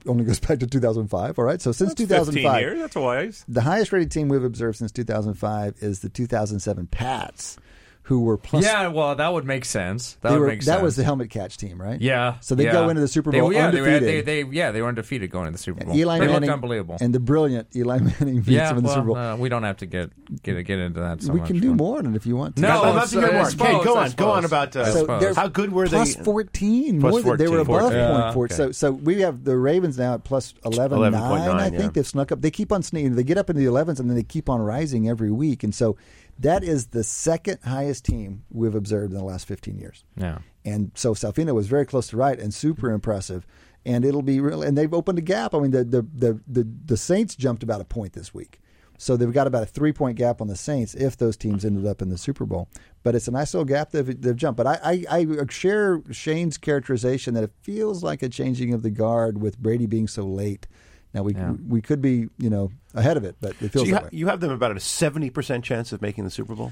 only 0.07 0.23
goes 0.23 0.39
back 0.39 0.57
to 0.59 0.67
2005. 0.67 1.37
All 1.37 1.45
right. 1.45 1.61
So 1.61 1.71
since 1.71 1.91
That's 1.91 2.01
2005, 2.01 2.43
15 2.43 2.59
years. 2.59 2.79
That's 2.79 2.95
wise. 2.95 3.45
the 3.47 3.61
highest 3.61 3.93
rated 3.93 4.09
team 4.11 4.29
we've 4.29 4.43
observed 4.43 4.79
since 4.79 4.91
2005 4.91 5.75
is 5.79 5.99
the 5.99 6.09
2007 6.09 6.87
Pats, 6.87 7.57
who 8.03 8.21
were 8.21 8.37
plus. 8.37 8.63
Yeah, 8.65 8.87
well, 8.87 9.15
that 9.15 9.31
would 9.31 9.45
make 9.45 9.63
sense. 9.63 10.13
That 10.21 10.29
they 10.29 10.35
would 10.35 10.41
were, 10.41 10.47
make 10.47 10.65
that 10.65 10.81
was 10.81 10.95
the 10.95 11.03
helmet 11.03 11.29
catch 11.29 11.57
team, 11.57 11.79
right? 11.79 12.01
Yeah. 12.01 12.39
So 12.41 12.55
they 12.55 12.65
yeah. 12.65 12.71
go 12.71 12.89
into 12.89 12.99
the 13.01 13.07
Super 13.07 13.31
They- 13.31 13.39
Bowl 13.39 13.53
yeah, 13.53 13.69
they, 13.71 13.79
were, 13.79 13.87
undefeated. 13.87 14.25
they, 14.25 14.43
they, 14.43 14.49
yeah, 14.49 14.71
they 14.71 14.81
were 14.81 14.87
undefeated 14.87 15.29
going 15.29 15.47
into 15.47 15.57
the 15.57 15.63
Super 15.63 15.85
Bowl. 15.85 15.95
Eli 15.95 16.19
they 16.19 16.25
Manning 16.25 16.41
looked 16.41 16.53
unbelievable. 16.53 16.97
and 16.99 17.13
the 17.13 17.19
brilliant 17.19 17.67
Eli 17.75 17.99
Manning 18.19 18.37
beats 18.37 18.47
yeah, 18.49 18.69
them 18.69 18.79
in 18.79 18.83
the 18.83 18.87
well, 18.87 18.95
Super 18.95 19.07
Bowl. 19.07 19.17
uh, 19.17 19.35
we 19.37 19.49
don't 19.49 19.63
have 19.63 19.77
to 19.77 19.85
get 19.85 20.09
get 20.41 20.61
get 20.65 20.79
into 20.79 20.99
that. 20.99 21.21
So 21.21 21.31
we 21.31 21.39
much, 21.39 21.47
can 21.47 21.59
do 21.59 21.69
but- 21.69 21.77
more 21.77 21.97
on 21.99 22.07
it 22.07 22.15
if 22.15 22.25
you 22.25 22.35
want 22.35 22.55
to. 22.55 22.61
No, 22.63 22.69
I'd 22.69 22.73
love 22.95 22.95
it's- 22.95 23.11
to 23.11 23.21
hear 23.21 23.33
more. 23.33 23.49
suppose, 23.49 23.67
Cade, 23.67 23.83
go 23.85 23.97
on, 23.97 24.11
go 24.11 24.31
on 24.31 24.45
about 24.45 24.75
uh, 24.75 24.91
So 24.91 25.33
how 25.35 25.47
good 25.47 25.71
were 25.71 25.87
plus 25.87 26.15
they? 26.15 26.23
14 26.23 26.99
Plus 27.01 27.11
more 27.23 27.37
than, 27.37 27.45
they 27.45 27.51
were 27.51 27.63
14. 27.63 27.75
above 27.75 27.93
Yeah, 27.93 28.21
point 28.21 28.33
four. 28.33 28.45
okay. 28.45 28.55
So 28.55 28.71
so 28.71 28.91
we 28.91 29.21
have 29.21 29.43
the 29.43 29.57
Ravens 29.57 29.97
now 29.97 30.15
at 30.15 30.23
plus 30.23 30.53
11, 30.65 30.97
11.9, 30.97 31.53
I 31.59 31.69
think 31.69 31.93
they've 31.93 32.07
snuck 32.07 32.31
up. 32.31 32.41
They 32.41 32.51
keep 32.51 32.71
on 32.71 32.81
sneaking. 32.83 33.15
They 33.15 33.23
get 33.23 33.37
up 33.37 33.49
into 33.49 33.61
the 33.61 33.67
11s 33.67 33.99
and 33.99 34.09
then 34.09 34.15
they 34.15 34.23
keep 34.23 34.49
on 34.49 34.59
rising 34.61 35.07
every 35.07 35.31
week. 35.31 35.63
And 35.63 35.73
so 35.75 35.97
that 36.39 36.63
is 36.63 36.87
the 36.87 37.03
second 37.03 37.59
highest 37.63 38.05
team 38.05 38.43
we've 38.49 38.75
observed 38.75 39.11
in 39.11 39.17
the 39.17 39.23
last 39.23 39.47
15 39.47 39.77
years. 39.77 40.03
Yeah. 40.15 40.39
And 40.65 40.91
so 40.95 41.13
Salfino 41.13 41.53
was 41.53 41.67
very 41.67 41.85
close 41.85 42.07
to 42.07 42.17
right 42.17 42.39
and 42.39 42.53
super 42.53 42.91
impressive. 42.91 43.45
And 43.85 44.05
it'll 44.05 44.21
be 44.21 44.39
real. 44.39 44.61
And 44.61 44.77
they've 44.77 44.93
opened 44.93 45.17
a 45.17 45.23
gap. 45.23 45.55
I 45.55 45.59
mean, 45.59 45.71
the 45.71 45.83
the 45.83 46.03
the 46.13 46.39
the, 46.47 46.67
the 46.85 46.97
Saints 46.97 47.35
jumped 47.35 47.63
about 47.63 47.81
a 47.81 47.85
point 47.85 48.13
this 48.13 48.31
week. 48.33 48.59
So 49.01 49.17
they've 49.17 49.33
got 49.33 49.47
about 49.47 49.63
a 49.63 49.65
three 49.65 49.91
point 49.91 50.15
gap 50.15 50.41
on 50.41 50.47
the 50.47 50.55
Saints 50.55 50.93
if 50.93 51.17
those 51.17 51.35
teams 51.35 51.65
ended 51.65 51.87
up 51.87 52.03
in 52.03 52.09
the 52.09 52.17
Super 52.19 52.45
Bowl. 52.45 52.69
But 53.01 53.15
it's 53.15 53.27
a 53.27 53.31
nice 53.31 53.55
little 53.55 53.65
gap 53.65 53.89
they've, 53.89 54.21
they've 54.21 54.35
jumped. 54.35 54.57
But 54.57 54.67
I, 54.67 55.03
I, 55.09 55.25
I 55.39 55.45
share 55.49 56.03
Shane's 56.11 56.59
characterization 56.59 57.33
that 57.33 57.43
it 57.43 57.51
feels 57.63 58.03
like 58.03 58.21
a 58.21 58.29
changing 58.29 58.75
of 58.75 58.83
the 58.83 58.91
guard 58.91 59.41
with 59.41 59.57
Brady 59.57 59.87
being 59.87 60.07
so 60.07 60.23
late. 60.23 60.67
Now 61.13 61.23
we 61.23 61.33
Yeah. 61.33 61.53
we 61.67 61.81
could 61.81 62.01
be 62.01 62.27
you 62.37 62.49
know 62.49 62.71
ahead 62.93 63.17
of 63.17 63.23
it, 63.23 63.35
but 63.41 63.51
it 63.59 63.59
So 63.59 63.67
feels 63.69 63.87
you, 63.87 63.93
that 63.93 63.99
ha- 63.99 64.03
way. 64.05 64.09
you 64.13 64.27
have 64.27 64.39
them 64.39 64.51
about 64.51 64.75
a 64.75 64.79
seventy 64.79 65.29
percent 65.29 65.63
chance 65.65 65.91
of 65.91 66.01
making 66.01 66.23
the 66.23 66.31
Super 66.31 66.55
Bowl. 66.55 66.71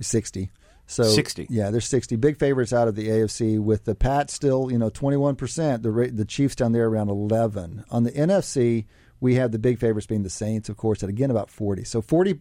sixty. 0.00 0.50
So 0.86 1.02
60. 1.04 1.46
Yeah, 1.48 1.70
there's 1.70 1.86
sixty 1.86 2.14
big 2.16 2.38
favorites 2.38 2.70
out 2.72 2.88
of 2.88 2.94
the 2.94 3.08
AFC 3.08 3.58
with 3.58 3.84
the 3.84 3.94
Pats 3.94 4.34
still 4.34 4.70
you 4.70 4.78
know 4.78 4.90
twenty 4.90 5.16
one 5.16 5.34
percent. 5.34 5.82
The 5.82 5.90
ra- 5.90 6.06
the 6.12 6.26
Chiefs 6.26 6.54
down 6.56 6.72
there 6.72 6.86
around 6.88 7.08
eleven. 7.08 7.84
On 7.90 8.04
the 8.04 8.10
NFC, 8.12 8.84
we 9.18 9.36
have 9.36 9.50
the 9.50 9.58
big 9.58 9.78
favorites 9.78 10.06
being 10.06 10.24
the 10.24 10.28
Saints, 10.30 10.68
of 10.68 10.76
course, 10.76 11.02
at 11.02 11.08
again 11.08 11.30
about 11.30 11.48
forty. 11.48 11.84
So 11.84 12.02
40, 12.02 12.40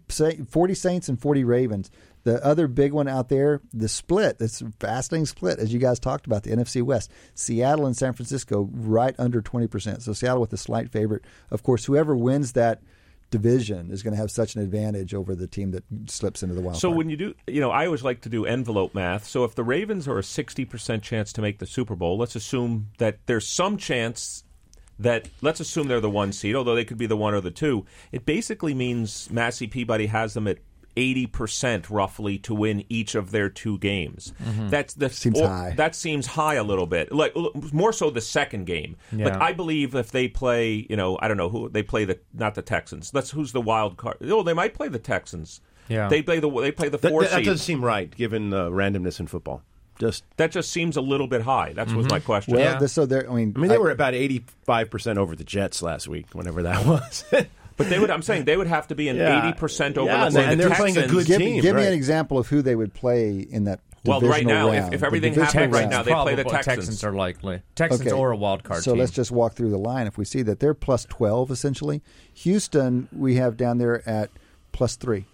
40 0.49 0.73
Saints 0.73 1.07
and 1.07 1.17
forty 1.21 1.45
Ravens. 1.45 1.89
The 2.23 2.43
other 2.45 2.67
big 2.67 2.93
one 2.93 3.07
out 3.09 3.27
there, 3.29 3.59
the 3.73 3.89
split, 3.89 4.39
this 4.39 4.63
fascinating 4.79 5.25
split, 5.25 5.59
as 5.59 5.73
you 5.73 5.79
guys 5.79 5.99
talked 5.99 6.25
about, 6.25 6.43
the 6.43 6.51
NFC 6.51 6.81
West. 6.81 7.11
Seattle 7.35 7.85
and 7.85 7.97
San 7.97 8.13
Francisco 8.13 8.69
right 8.71 9.13
under 9.19 9.41
20%. 9.41 10.01
So 10.01 10.13
Seattle 10.13 10.39
with 10.39 10.53
a 10.53 10.57
slight 10.57 10.89
favorite. 10.89 11.23
Of 11.51 11.63
course, 11.63 11.83
whoever 11.85 12.15
wins 12.15 12.53
that 12.53 12.81
division 13.29 13.89
is 13.91 14.03
going 14.03 14.13
to 14.13 14.17
have 14.21 14.29
such 14.31 14.55
an 14.55 14.61
advantage 14.61 15.13
over 15.13 15.35
the 15.35 15.47
team 15.47 15.71
that 15.71 15.83
slips 16.05 16.43
into 16.43 16.53
the 16.55 16.61
wild 16.61 16.77
So 16.77 16.89
card. 16.89 16.97
when 16.99 17.09
you 17.09 17.17
do, 17.17 17.33
you 17.47 17.59
know, 17.59 17.71
I 17.71 17.87
always 17.87 18.03
like 18.03 18.21
to 18.21 18.29
do 18.29 18.45
envelope 18.45 18.93
math. 18.93 19.25
So 19.25 19.43
if 19.43 19.55
the 19.55 19.63
Ravens 19.63 20.07
are 20.07 20.19
a 20.19 20.23
sixty 20.23 20.65
percent 20.65 21.03
chance 21.03 21.33
to 21.33 21.41
make 21.41 21.57
the 21.59 21.65
Super 21.65 21.95
Bowl, 21.95 22.17
let's 22.17 22.35
assume 22.35 22.91
that 22.99 23.17
there's 23.25 23.47
some 23.47 23.77
chance 23.77 24.43
that 24.99 25.27
let's 25.41 25.59
assume 25.59 25.87
they're 25.87 25.99
the 25.99 26.09
one 26.09 26.31
seed, 26.31 26.55
although 26.55 26.75
they 26.75 26.85
could 26.85 26.99
be 26.99 27.07
the 27.07 27.17
one 27.17 27.33
or 27.33 27.41
the 27.41 27.51
two. 27.51 27.85
It 28.11 28.25
basically 28.25 28.75
means 28.75 29.29
Massey 29.31 29.67
Peabody 29.67 30.05
has 30.05 30.33
them 30.35 30.47
at. 30.47 30.59
Eighty 30.95 31.25
percent, 31.25 31.89
roughly, 31.89 32.37
to 32.39 32.53
win 32.53 32.83
each 32.89 33.15
of 33.15 33.31
their 33.31 33.49
two 33.49 33.77
games. 33.79 34.33
Mm-hmm. 34.43 34.69
That's 34.69 34.93
the 34.93 35.09
Seems 35.09 35.39
or- 35.41 35.47
high. 35.47 35.73
That 35.75 35.95
seems 35.95 36.27
high 36.27 36.55
a 36.55 36.63
little 36.63 36.85
bit. 36.85 37.11
Like 37.11 37.35
more 37.73 37.91
so 37.91 38.09
the 38.11 38.21
second 38.21 38.65
game. 38.65 38.95
Yeah. 39.11 39.25
Like 39.29 39.41
I 39.41 39.53
believe 39.53 39.95
if 39.95 40.11
they 40.11 40.27
play, 40.27 40.85
you 40.89 40.95
know, 40.95 41.17
I 41.21 41.27
don't 41.27 41.37
know 41.37 41.49
who 41.49 41.69
they 41.69 41.81
play 41.83 42.05
the 42.05 42.19
not 42.33 42.55
the 42.55 42.61
Texans. 42.61 43.09
That's 43.11 43.31
who's 43.31 43.51
the 43.53 43.61
wild 43.61 43.97
card. 43.97 44.17
Oh, 44.21 44.43
they 44.43 44.53
might 44.53 44.73
play 44.75 44.87
the 44.87 44.99
Texans. 44.99 45.61
Yeah. 45.89 46.07
They 46.09 46.21
play 46.21 46.39
the 46.39 46.49
they 46.61 46.71
play 46.71 46.89
the 46.89 46.97
That, 46.97 47.09
four 47.09 47.21
that, 47.23 47.31
that 47.31 47.37
seed. 47.37 47.45
doesn't 47.45 47.63
seem 47.65 47.83
right 47.83 48.15
given 48.15 48.51
the 48.51 48.69
randomness 48.69 49.19
in 49.19 49.27
football. 49.27 49.63
Just 49.99 50.23
That 50.37 50.51
just 50.51 50.71
seems 50.71 50.97
a 50.97 51.01
little 51.01 51.27
bit 51.27 51.41
high. 51.41 51.73
That 51.73 51.87
was 51.87 52.07
my 52.07 52.17
mm-hmm. 52.17 52.25
question. 52.25 52.53
Well, 52.55 52.63
Yeah. 52.63 52.79
the- 52.79 52.87
so 52.87 53.05
there. 53.05 53.29
I 53.29 53.33
mean, 53.33 53.53
I 53.55 53.59
mean, 53.59 53.69
they 53.69 53.77
were 53.77 53.91
about 53.91 54.13
eighty-five 54.13 54.89
percent 54.89 55.17
over 55.19 55.35
the 55.35 55.43
Jets 55.43 55.81
last 55.81 56.07
week, 56.07 56.27
whenever 56.33 56.63
that 56.63 56.85
was. 56.87 57.23
But 57.77 57.89
they 57.89 57.99
would. 57.99 58.09
I'm 58.11 58.21
saying 58.21 58.45
they 58.45 58.55
would 58.57 58.67
have 58.67 58.87
to 58.87 58.95
be 58.95 59.07
an 59.09 59.17
Yeah. 59.17 59.47
eighty 59.47 59.57
percent 59.57 59.97
over. 59.97 60.09
Yeah, 60.11 60.23
let's 60.23 60.35
and 60.35 60.45
say, 60.45 60.55
the 60.55 60.63
they're 60.67 60.75
playing 60.75 60.97
a 60.97 61.01
Texans. 61.01 61.19
good 61.23 61.27
give, 61.27 61.37
team, 61.39 61.61
give 61.61 61.75
me 61.75 61.81
right. 61.81 61.87
an 61.87 61.93
example 61.93 62.37
of 62.37 62.47
who 62.47 62.61
they 62.61 62.75
would 62.75 62.93
play 62.93 63.39
in 63.39 63.63
that. 63.65 63.79
Well, 64.05 64.19
right 64.19 64.43
divisional 64.43 64.53
now, 64.53 64.67
if- 64.73 64.81
round. 64.81 64.93
if 64.95 64.99
The 64.99 65.05
everything 65.05 65.33
divisional 65.33 65.53
happened 65.53 65.73
right 65.73 65.79
round. 65.79 65.91
now, 65.91 66.03
they 66.03 66.11
play 66.11 66.35
the 66.35 66.43
Probably 66.43 66.61
Texans. 66.63 67.03
are 67.05 67.13
likely 67.13 67.61
Texans 67.75 68.01
Okay. 68.01 68.11
or 68.11 68.31
a 68.31 68.35
wild 68.35 68.63
card 68.65 68.83
So 68.83 68.91
team. 68.91 68.99
let's 68.99 69.13
just 69.13 69.31
walk 69.31 69.53
through 69.53 69.69
the 69.69 69.77
line. 69.77 70.07
If 70.07 70.17
we 70.17 70.25
see 70.25 70.41
that 70.41 70.59
they're 70.59 70.73
plus 70.73 71.05
twelve 71.05 71.49
essentially, 71.51 72.01
Houston 72.33 73.07
we 73.15 73.35
have 73.35 73.55
down 73.55 73.77
there 73.77 74.07
at 74.07 74.29
plus 74.73 74.95
three, 74.97 75.25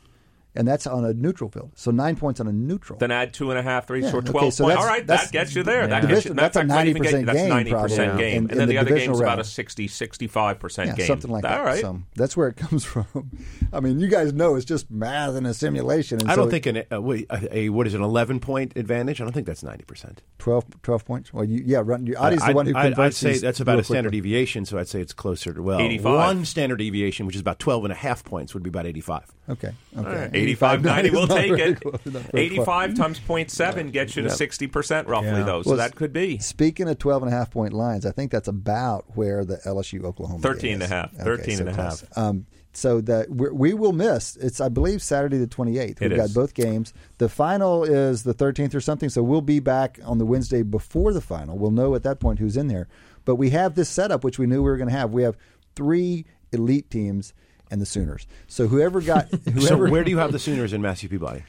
and 0.56 0.68
that's 0.68 0.88
on 0.88 1.06
a 1.06 1.14
neutral 1.14 1.50
field. 1.50 1.72
So 1.76 1.92
nine 1.92 2.16
points 2.16 2.40
on 2.40 2.48
a 2.48 2.52
neutral. 2.52 3.00
Then 3.00 3.12
add 3.12 3.34
two 3.34 3.52
and 3.52 3.60
a 3.60 3.64
half, 3.64 3.88
three, 3.88 4.02
Yeah, 4.02 4.12
so 4.12 4.18
okay, 4.18 4.32
twelve 4.32 4.54
so 4.54 4.66
points. 4.66 4.82
All 4.82 4.88
right, 4.88 5.06
that 5.08 5.32
gets 5.32 5.56
you 5.56 5.64
there. 5.64 5.82
Yeah. 5.82 5.88
That 5.88 6.02
gets 6.08 6.26
you. 6.26 6.32
Division- 6.32 6.36
that's 6.38 6.58
a 6.58 6.62
in 6.62 6.68
fact, 6.70 6.78
might 6.78 6.88
even 6.88 7.02
90% 7.04 7.12
get- 7.12 7.26
That's 7.26 7.38
game, 7.40 7.50
ninety 7.50 7.72
percent 7.72 8.18
game, 8.18 8.32
in- 8.38 8.38
and 8.44 8.52
in 8.52 8.58
then 8.58 8.68
the 8.68 8.74
the, 8.74 8.78
other 8.80 8.90
divisional 8.90 9.16
game's 9.16 9.22
about 9.22 9.34
a 9.34 9.42
round. 9.42 9.48
60, 9.48 9.88
65 9.88 10.60
percent 10.60 10.88
yeah, 10.90 10.96
game. 10.96 11.08
something 11.08 11.32
like 11.32 11.44
that. 11.44 11.60
All 11.60 11.66
right. 11.66 11.82
So 11.82 12.02
that's 12.16 12.36
where 12.36 12.48
it 12.48 12.58
comes 12.58 12.84
from. 12.86 13.32
I 13.72 13.80
mean, 13.80 14.00
you 14.00 14.08
guys 14.08 14.34
know 14.34 14.56
it's 14.56 14.66
just 14.66 14.90
math 14.90 15.36
and 15.36 15.46
a 15.48 15.54
simulation. 15.54 16.20
And 16.22 16.30
I 16.32 16.36
so 16.36 16.42
don't 16.42 16.50
think 16.52 16.66
an, 16.66 16.78
uh, 16.78 17.02
a, 17.02 17.26
a, 17.30 17.58
a 17.58 17.70
what 17.70 17.88
is 17.88 17.94
it, 17.94 17.98
an 17.98 18.04
eleven-point 18.04 18.74
advantage? 18.76 19.22
I 19.22 19.24
don't 19.24 19.34
think 19.34 19.48
that's 19.48 19.64
ninety 19.64 19.84
percent. 19.84 20.22
12, 20.40 20.82
12 20.84 21.06
points. 21.06 21.34
Well, 21.34 21.44
you, 21.44 21.62
yeah, 21.66 21.82
run. 21.84 22.08
Adi's 22.18 22.40
the 22.40 22.46
I'd, 22.46 22.56
one 22.56 22.66
who 22.66 22.76
I'd, 22.76 22.98
I'd 22.98 23.14
say 23.14 23.38
that's 23.38 23.60
about 23.60 23.78
a 23.78 23.84
standard 23.84 24.10
quickly. 24.12 24.22
deviation, 24.22 24.66
so 24.66 24.78
I'd 24.78 24.88
say 24.88 25.02
it's 25.02 25.12
closer 25.14 25.54
to 25.54 25.62
well, 25.62 25.80
85. 25.82 26.14
one 26.16 26.46
standard 26.46 26.78
deviation, 26.78 27.26
which 27.26 27.36
is 27.36 27.42
about 27.42 27.60
12 27.60 27.84
and 27.86 27.92
a 27.92 27.96
half 27.96 28.24
points, 28.24 28.54
would 28.54 28.64
be 28.64 28.70
about 28.70 28.86
eighty-five. 28.86 29.26
Okay. 29.50 29.72
Okay. 29.98 30.30
85, 30.42 30.84
90, 30.84 31.10
we'll 31.12 31.28
take 31.28 31.52
it. 31.52 31.82
close, 31.82 31.94
not 32.06 32.24
very 32.24 32.50
close. 32.50 32.68
85 32.68 32.96
times 32.96 33.20
0.7 33.20 33.92
gets 33.92 34.16
you 34.16 34.24
to 34.24 34.30
60% 34.30 35.08
roughly, 35.08 35.30
Yeah. 35.30 35.44
though. 35.44 35.62
So 35.64 35.70
Well, 35.72 35.78
that 35.78 35.96
could 35.96 36.14
be. 36.14 36.38
Speaking 36.40 36.88
of 36.90 36.98
12 37.00 37.24
and 37.24 37.34
a 37.34 37.36
half 37.36 37.52
point 37.52 37.74
lines, 37.74 38.06
I 38.06 38.12
think 38.12 38.32
that's 38.32 38.48
about 38.48 39.06
where 39.16 39.46
the 39.46 39.58
LSU 39.66 40.04
Oklahoma 40.06 40.42
13 40.42 40.74
and 40.74 40.82
a 40.82 40.86
is. 40.86 40.92
half. 40.92 41.14
Okay, 41.16 41.24
13 41.24 41.56
so 41.58 41.62
and 41.62 41.70
a 41.70 41.74
half. 41.74 42.04
Um, 42.18 42.46
So 42.72 43.02
that 43.02 43.32
we're, 43.32 43.52
we 43.52 43.74
will 43.74 43.94
miss. 43.94 44.36
It's 44.38 44.62
I 44.62 44.70
believe 44.70 45.02
Saturday 45.02 45.38
the 45.40 45.48
28th. 45.48 46.00
We've 46.02 46.12
It 46.12 46.16
got 46.18 46.26
is. 46.28 46.34
both 46.36 46.54
games. 46.54 46.94
The 47.18 47.28
final 47.28 47.84
is 47.84 48.22
the 48.24 48.34
13th 48.34 48.76
or 48.76 48.80
something. 48.80 49.10
So 49.10 49.24
we'll 49.24 49.42
be 49.42 49.60
back 49.60 50.00
on 50.06 50.20
the 50.20 50.26
Wednesday 50.26 50.62
before 50.62 51.12
the 51.12 51.20
final. 51.20 51.58
We'll 51.58 51.72
know 51.72 51.96
at 51.96 52.04
that 52.04 52.20
point 52.20 52.38
who's 52.38 52.56
in 52.56 52.68
there. 52.68 52.88
But 53.26 53.36
we 53.36 53.50
have 53.50 53.74
this 53.74 53.90
setup, 53.90 54.24
which 54.24 54.38
we 54.38 54.46
knew 54.46 54.58
we 54.62 54.70
were 54.70 54.78
going 54.78 54.88
to 54.90 54.96
have. 54.96 55.12
We 55.12 55.24
have 55.24 55.36
three 55.76 56.26
elite 56.54 56.90
teams 56.92 57.34
and 57.72 57.82
the 57.82 57.86
Sooners. 57.86 58.28
So 58.48 58.68
whoever 58.68 59.02
got 59.02 59.28
whoever. 59.46 59.62
So 59.62 59.78
where 59.92 60.04
do 60.04 60.12
you 60.12 60.18
have 60.18 60.32
the 60.32 60.40
Sooners 60.40 60.74
in 60.74 60.82
Massey 60.82 61.08
Peabody? 61.08 61.44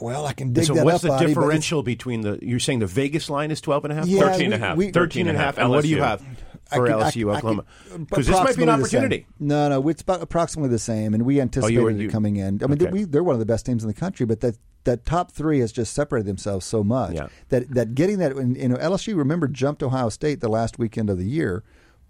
Well, 0.00 0.24
I 0.26 0.32
can 0.32 0.52
dig 0.54 0.64
so 0.64 0.74
that 0.74 0.84
what's 0.84 0.96
up, 0.96 1.02
the 1.02 1.08
Bobby, 1.08 1.18
but 1.18 1.30
it's- 1.30 1.34
differential 1.34 1.82
between 1.82 2.22
the? 2.22 2.38
You're 2.40 2.58
saying 2.58 2.78
the 2.78 2.86
Vegas 2.86 3.28
line 3.28 3.50
is 3.50 3.60
12 3.60 3.84
and 3.84 3.92
a 3.92 3.96
half? 3.96 4.06
Yeah, 4.06 4.20
13 4.20 4.44
and 4.46 4.54
a 4.54 4.58
half. 4.66 4.76
we- 4.78 4.90
13 4.90 5.28
and 5.28 5.36
a 5.36 5.40
half. 5.40 5.58
And 5.58 5.68
what 5.70 5.82
do 5.82 5.88
you 5.88 6.00
have 6.02 6.20
for 6.72 6.86
could- 6.86 6.94
LSU, 6.96 7.32
I 7.32 7.36
Oklahoma? 7.36 7.64
Because 7.98 8.26
this 8.26 8.34
might 8.34 8.56
be 8.56 8.62
an 8.62 8.68
approximately 8.70 8.82
the 8.82 8.88
same. 8.88 8.98
opportunity. 9.00 9.26
No, 9.38 9.68
no, 9.68 9.88
it's 9.88 10.00
about 10.02 10.22
approximately 10.22 10.70
the 10.70 10.78
same, 10.78 11.12
and 11.12 11.24
we 11.24 11.38
oh, 11.38 11.42
anticipated 11.42 11.82
were- 11.82 11.90
it 11.90 11.96
you- 11.98 12.08
coming 12.10 12.36
in. 12.36 12.62
I 12.62 12.66
mean, 12.66 12.82
okay. 12.82 12.90
we, 12.90 13.04
they're 13.04 13.22
one 13.22 13.34
of 13.34 13.40
the 13.40 13.46
best 13.46 13.66
teams 13.66 13.84
in 13.84 13.88
the 13.88 13.94
country, 13.94 14.24
but 14.26 14.40
that 14.40 14.56
that 14.84 15.04
top 15.06 15.32
three 15.32 15.60
has 15.60 15.70
just 15.72 15.92
separated 15.94 16.26
themselves 16.26 16.64
so 16.66 16.82
much 16.84 17.14
Yeah. 17.14 17.28
that 17.50 17.68
that 17.74 17.94
getting 17.94 18.18
that. 18.18 18.36
You 18.36 18.68
know, 18.68 18.76
LSU 18.76 19.16
remember 19.16 19.48
jumped 19.48 19.82
Ohio 19.82 20.08
State 20.08 20.40
the 20.40 20.48
last 20.48 20.78
weekend 20.78 21.10
of 21.10 21.18
the 21.18 21.24
year 21.26 21.62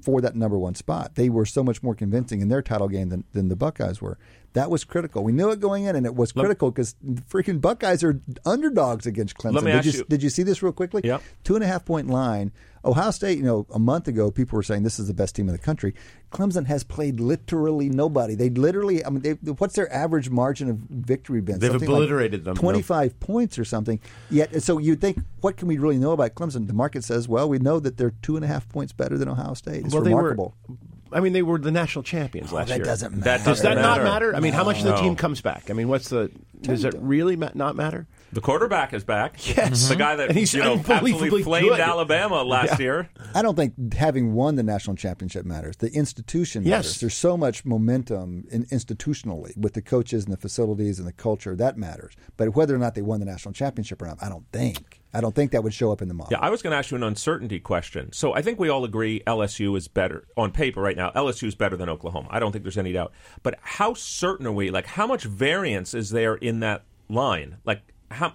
for 0.03 0.21
that 0.21 0.37
number 0.37 0.59
one 0.59 0.75
spot. 0.75 1.15
They 1.15 1.29
were 1.29 1.47
so 1.47 1.62
much 1.62 1.83
more 1.83 1.95
convincing 1.95 2.41
in 2.41 2.49
their 2.49 2.62
title 2.62 2.89
game 2.89 3.09
than, 3.09 3.25
than 3.33 3.49
the 3.49 3.57
Buckeyes 3.57 4.01
were. 4.01 4.19
That 4.55 4.70
was 4.70 4.85
critical. 4.85 5.24
We 5.24 5.32
knew 5.32 5.51
it 5.51 5.59
going 5.59 5.85
in, 5.85 5.97
and 5.97 6.06
it 6.06 6.14
was 6.14 6.31
critical 6.31 6.70
because 6.70 6.94
freaking 7.28 7.60
Buckeyes 7.60 8.05
are 8.05 8.20
underdogs 8.47 9.05
against 9.05 9.36
Clemson. 9.36 9.62
Let 9.62 9.82
did 9.82 9.85
you, 9.85 9.93
you- 9.98 10.05
did 10.09 10.22
you 10.22 10.31
see 10.31 10.44
this 10.44 10.62
real 10.62 10.72
quickly? 10.72 11.02
Yeah. 11.05 11.18
Two 11.43 11.56
and 11.56 11.64
a 11.64 11.66
half 11.66 11.85
point 11.85 12.09
line. 12.09 12.52
Ohio 12.85 13.10
State, 13.10 13.39
you 13.39 13.44
know, 13.44 13.66
a 13.74 13.78
month 13.78 14.09
ago, 14.09 14.31
people 14.31 14.56
were 14.56 14.62
saying 14.62 14.82
this 14.82 14.98
is 14.98 15.09
the 15.09 15.14
best 15.14 15.35
team 15.35 15.48
in 15.48 15.52
the 15.52 15.59
country. 15.59 15.94
Clemson 16.31 16.66
has 16.66 16.85
played 16.85 17.18
literally 17.18 17.89
nobody. 17.89 18.35
They 18.35 18.51
literally, 18.51 19.05
I 19.05 19.10
mean, 19.10 19.22
they, 19.22 19.32
what's 19.52 19.74
their 19.74 19.90
average 19.93 20.28
margin 20.28 20.68
of 20.68 20.76
victory 20.76 21.40
been? 21.40 21.59
They've 21.59 21.70
Something 21.70 21.89
like 21.89 21.97
obliterated 21.97 22.44
them. 22.44 22.55
25 22.55 23.18
points 23.20 23.59
or 23.59 23.64
something. 23.64 24.01
Yet, 24.31 24.62
so 24.62 24.78
you'd 24.78 25.01
think, 25.01 25.18
what 25.40 25.56
can 25.56 25.66
we 25.66 25.78
really 25.78 25.98
know 25.98 26.12
about 26.12 26.35
Clemson? 26.35 26.66
The 26.66 26.74
market 26.74 27.05
says, 27.05 27.26
well, 27.26 27.48
we 27.48 27.59
know 27.59 27.81
that 27.81 27.97
they're 27.97 28.14
two 28.22 28.36
and 28.36 28.44
a 28.44 28.48
half 28.48 28.68
points 28.68 28.93
better 28.93 29.16
than 29.16 29.28
Ohio 29.28 29.55
State. 29.55 29.86
It's 29.86 29.94
well, 29.94 30.02
remarkable. 30.02 30.55
were. 30.68 30.76
I 31.15 31.20
mean, 31.20 31.32
they 31.32 31.43
were 31.43 31.59
the 31.59 31.70
national 31.70 32.03
champions 32.03 32.53
oh, 32.53 32.57
last 32.57 32.69
year. 32.69 32.78
that 32.78 32.85
year. 32.85 32.93
doesn't 32.93 33.12
matter. 33.12 33.24
That 33.24 33.45
Does 33.45 33.62
that 33.62 33.69
doesn't 33.70 33.82
not 33.82 33.99
matter. 33.99 34.05
matter? 34.05 34.36
I 34.36 34.41
mean, 34.41 34.53
how 34.53 34.65
much 34.65 34.78
of 34.78 34.85
the 34.85 34.97
No. 34.97 35.01
team 35.01 35.15
comes 35.16 35.41
back? 35.41 35.70
I 35.70 35.73
mean, 35.73 35.89
what's 35.89 36.09
the? 36.09 36.31
Does 36.61 36.85
it 36.85 36.95
really 36.99 37.36
ma- 37.36 37.51
not 37.55 37.77
matter? 37.77 38.07
The 38.32 38.41
quarterback 38.41 38.93
is 38.93 39.05
back. 39.05 39.36
Yes. 39.57 39.89
the 39.89 39.95
guy 39.97 40.16
that 40.16 40.31
And 40.31 40.36
he's 40.39 40.53
you 40.53 40.61
know 40.62 40.73
unbelievably 40.73 41.12
absolutely 41.12 41.43
flamed 41.45 41.69
good. 41.69 41.81
Alabama 41.81 42.43
last 42.43 42.81
year. 42.81 43.11
I 43.35 43.43
don't 43.43 43.55
think 43.55 43.95
having 43.95 44.35
won 44.35 44.57
the 44.57 44.62
national 44.65 44.97
championship 44.97 45.45
matters. 45.47 45.77
The 45.77 45.93
institution 45.93 46.65
Yes. 46.65 46.70
matters. 46.85 47.01
There's 47.01 47.15
so 47.15 47.36
much 47.36 47.65
momentum 47.65 48.45
in, 48.51 48.65
institutionally 48.66 49.57
with 49.57 49.74
the 49.74 49.82
coaches 49.82 50.24
and 50.24 50.32
the 50.32 50.36
facilities 50.36 50.99
and 50.99 51.07
the 51.07 51.12
culture 51.12 51.55
that 51.55 51.77
matters. 51.78 52.15
But 52.36 52.57
whether 52.57 52.74
or 52.74 52.78
not 52.78 52.95
they 52.97 53.03
won 53.03 53.20
the 53.20 53.27
national 53.27 53.53
championship 53.55 54.03
or 54.03 54.07
not, 54.07 54.19
I 54.20 54.28
don't 54.28 54.47
think. 54.53 55.01
I 55.15 55.20
don't 55.20 55.35
think 55.35 55.53
that 55.53 55.62
would 55.62 55.74
show 55.74 55.93
up 55.93 56.03
in 56.03 56.09
the 56.09 56.15
model. 56.15 56.32
Yeah, 56.32 56.45
I 56.45 56.51
was 56.51 56.61
going 56.62 56.73
to 56.73 56.77
ask 56.77 56.91
you 56.91 56.97
an 56.97 57.03
uncertainty 57.03 57.61
question. 57.61 58.12
So 58.12 58.35
I 58.35 58.43
think 58.43 58.59
we 58.59 58.69
all 58.69 58.85
agree 58.85 59.23
LSU 59.27 59.77
is 59.77 59.89
better 59.89 60.27
on 60.36 60.51
paper 60.51 60.81
right 60.81 60.97
now. 60.97 61.11
LSU 61.12 61.47
is 61.47 61.55
better 61.55 61.77
than 61.77 61.89
Oklahoma. 61.89 62.28
I 62.31 62.41
don't 62.41 62.53
think 62.53 62.65
there's 62.65 62.78
any 62.78 62.93
doubt. 62.93 63.12
But 63.43 63.59
how 63.62 63.95
certain 63.95 64.47
are 64.47 64.53
we? 64.53 64.70
Like, 64.70 64.86
how 64.86 65.07
much 65.07 65.24
variance 65.24 65.95
is 65.95 66.11
there 66.11 66.35
in 66.35 66.61
that 66.61 66.85
line? 67.09 67.59
Like, 67.65 67.82
how? 68.11 68.35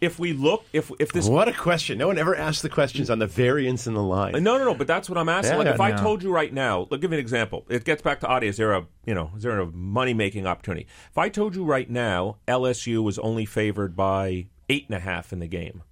If 0.00 0.18
we 0.18 0.32
look, 0.32 0.64
if 0.72 0.90
if 0.98 1.12
this 1.12 1.28
What 1.28 1.48
a 1.48 1.52
question! 1.52 1.96
No 1.96 2.08
one 2.08 2.18
ever 2.18 2.34
asked 2.36 2.62
the 2.62 2.68
questions 2.68 3.08
on 3.08 3.20
the 3.20 3.26
variance 3.26 3.86
in 3.86 3.94
the 3.94 4.02
line. 4.02 4.32
No, 4.32 4.58
no, 4.58 4.64
no. 4.64 4.74
But 4.74 4.86
that's 4.86 5.08
what 5.08 5.16
I'm 5.16 5.28
asking. 5.28 5.52
Yeah, 5.52 5.58
like, 5.58 5.66
yeah, 5.66 5.74
if 5.74 5.80
I 5.80 5.92
told 5.92 6.22
you 6.22 6.30
right 6.30 6.52
now, 6.52 6.86
look, 6.90 7.00
give 7.00 7.10
me 7.10 7.16
an 7.16 7.20
example. 7.20 7.64
It 7.70 7.84
gets 7.84 8.02
back 8.02 8.20
to 8.20 8.26
Adi. 8.26 8.48
Is 8.48 8.56
there 8.58 8.72
a 8.72 8.86
you 9.06 9.14
know 9.14 9.30
is 9.36 9.44
there 9.44 9.58
a 9.58 9.66
money 9.66 10.12
making 10.12 10.46
opportunity? 10.46 10.86
If 11.10 11.16
I 11.16 11.28
told 11.30 11.54
you 11.54 11.64
right 11.64 11.88
now 11.88 12.36
LSU 12.46 13.02
was 13.02 13.18
only 13.20 13.46
favored 13.46 13.96
by 13.96 14.48
eight 14.68 14.84
and 14.88 14.96
a 14.96 15.00
half 15.00 15.32
in 15.32 15.38
the 15.38 15.46
game, 15.46 15.82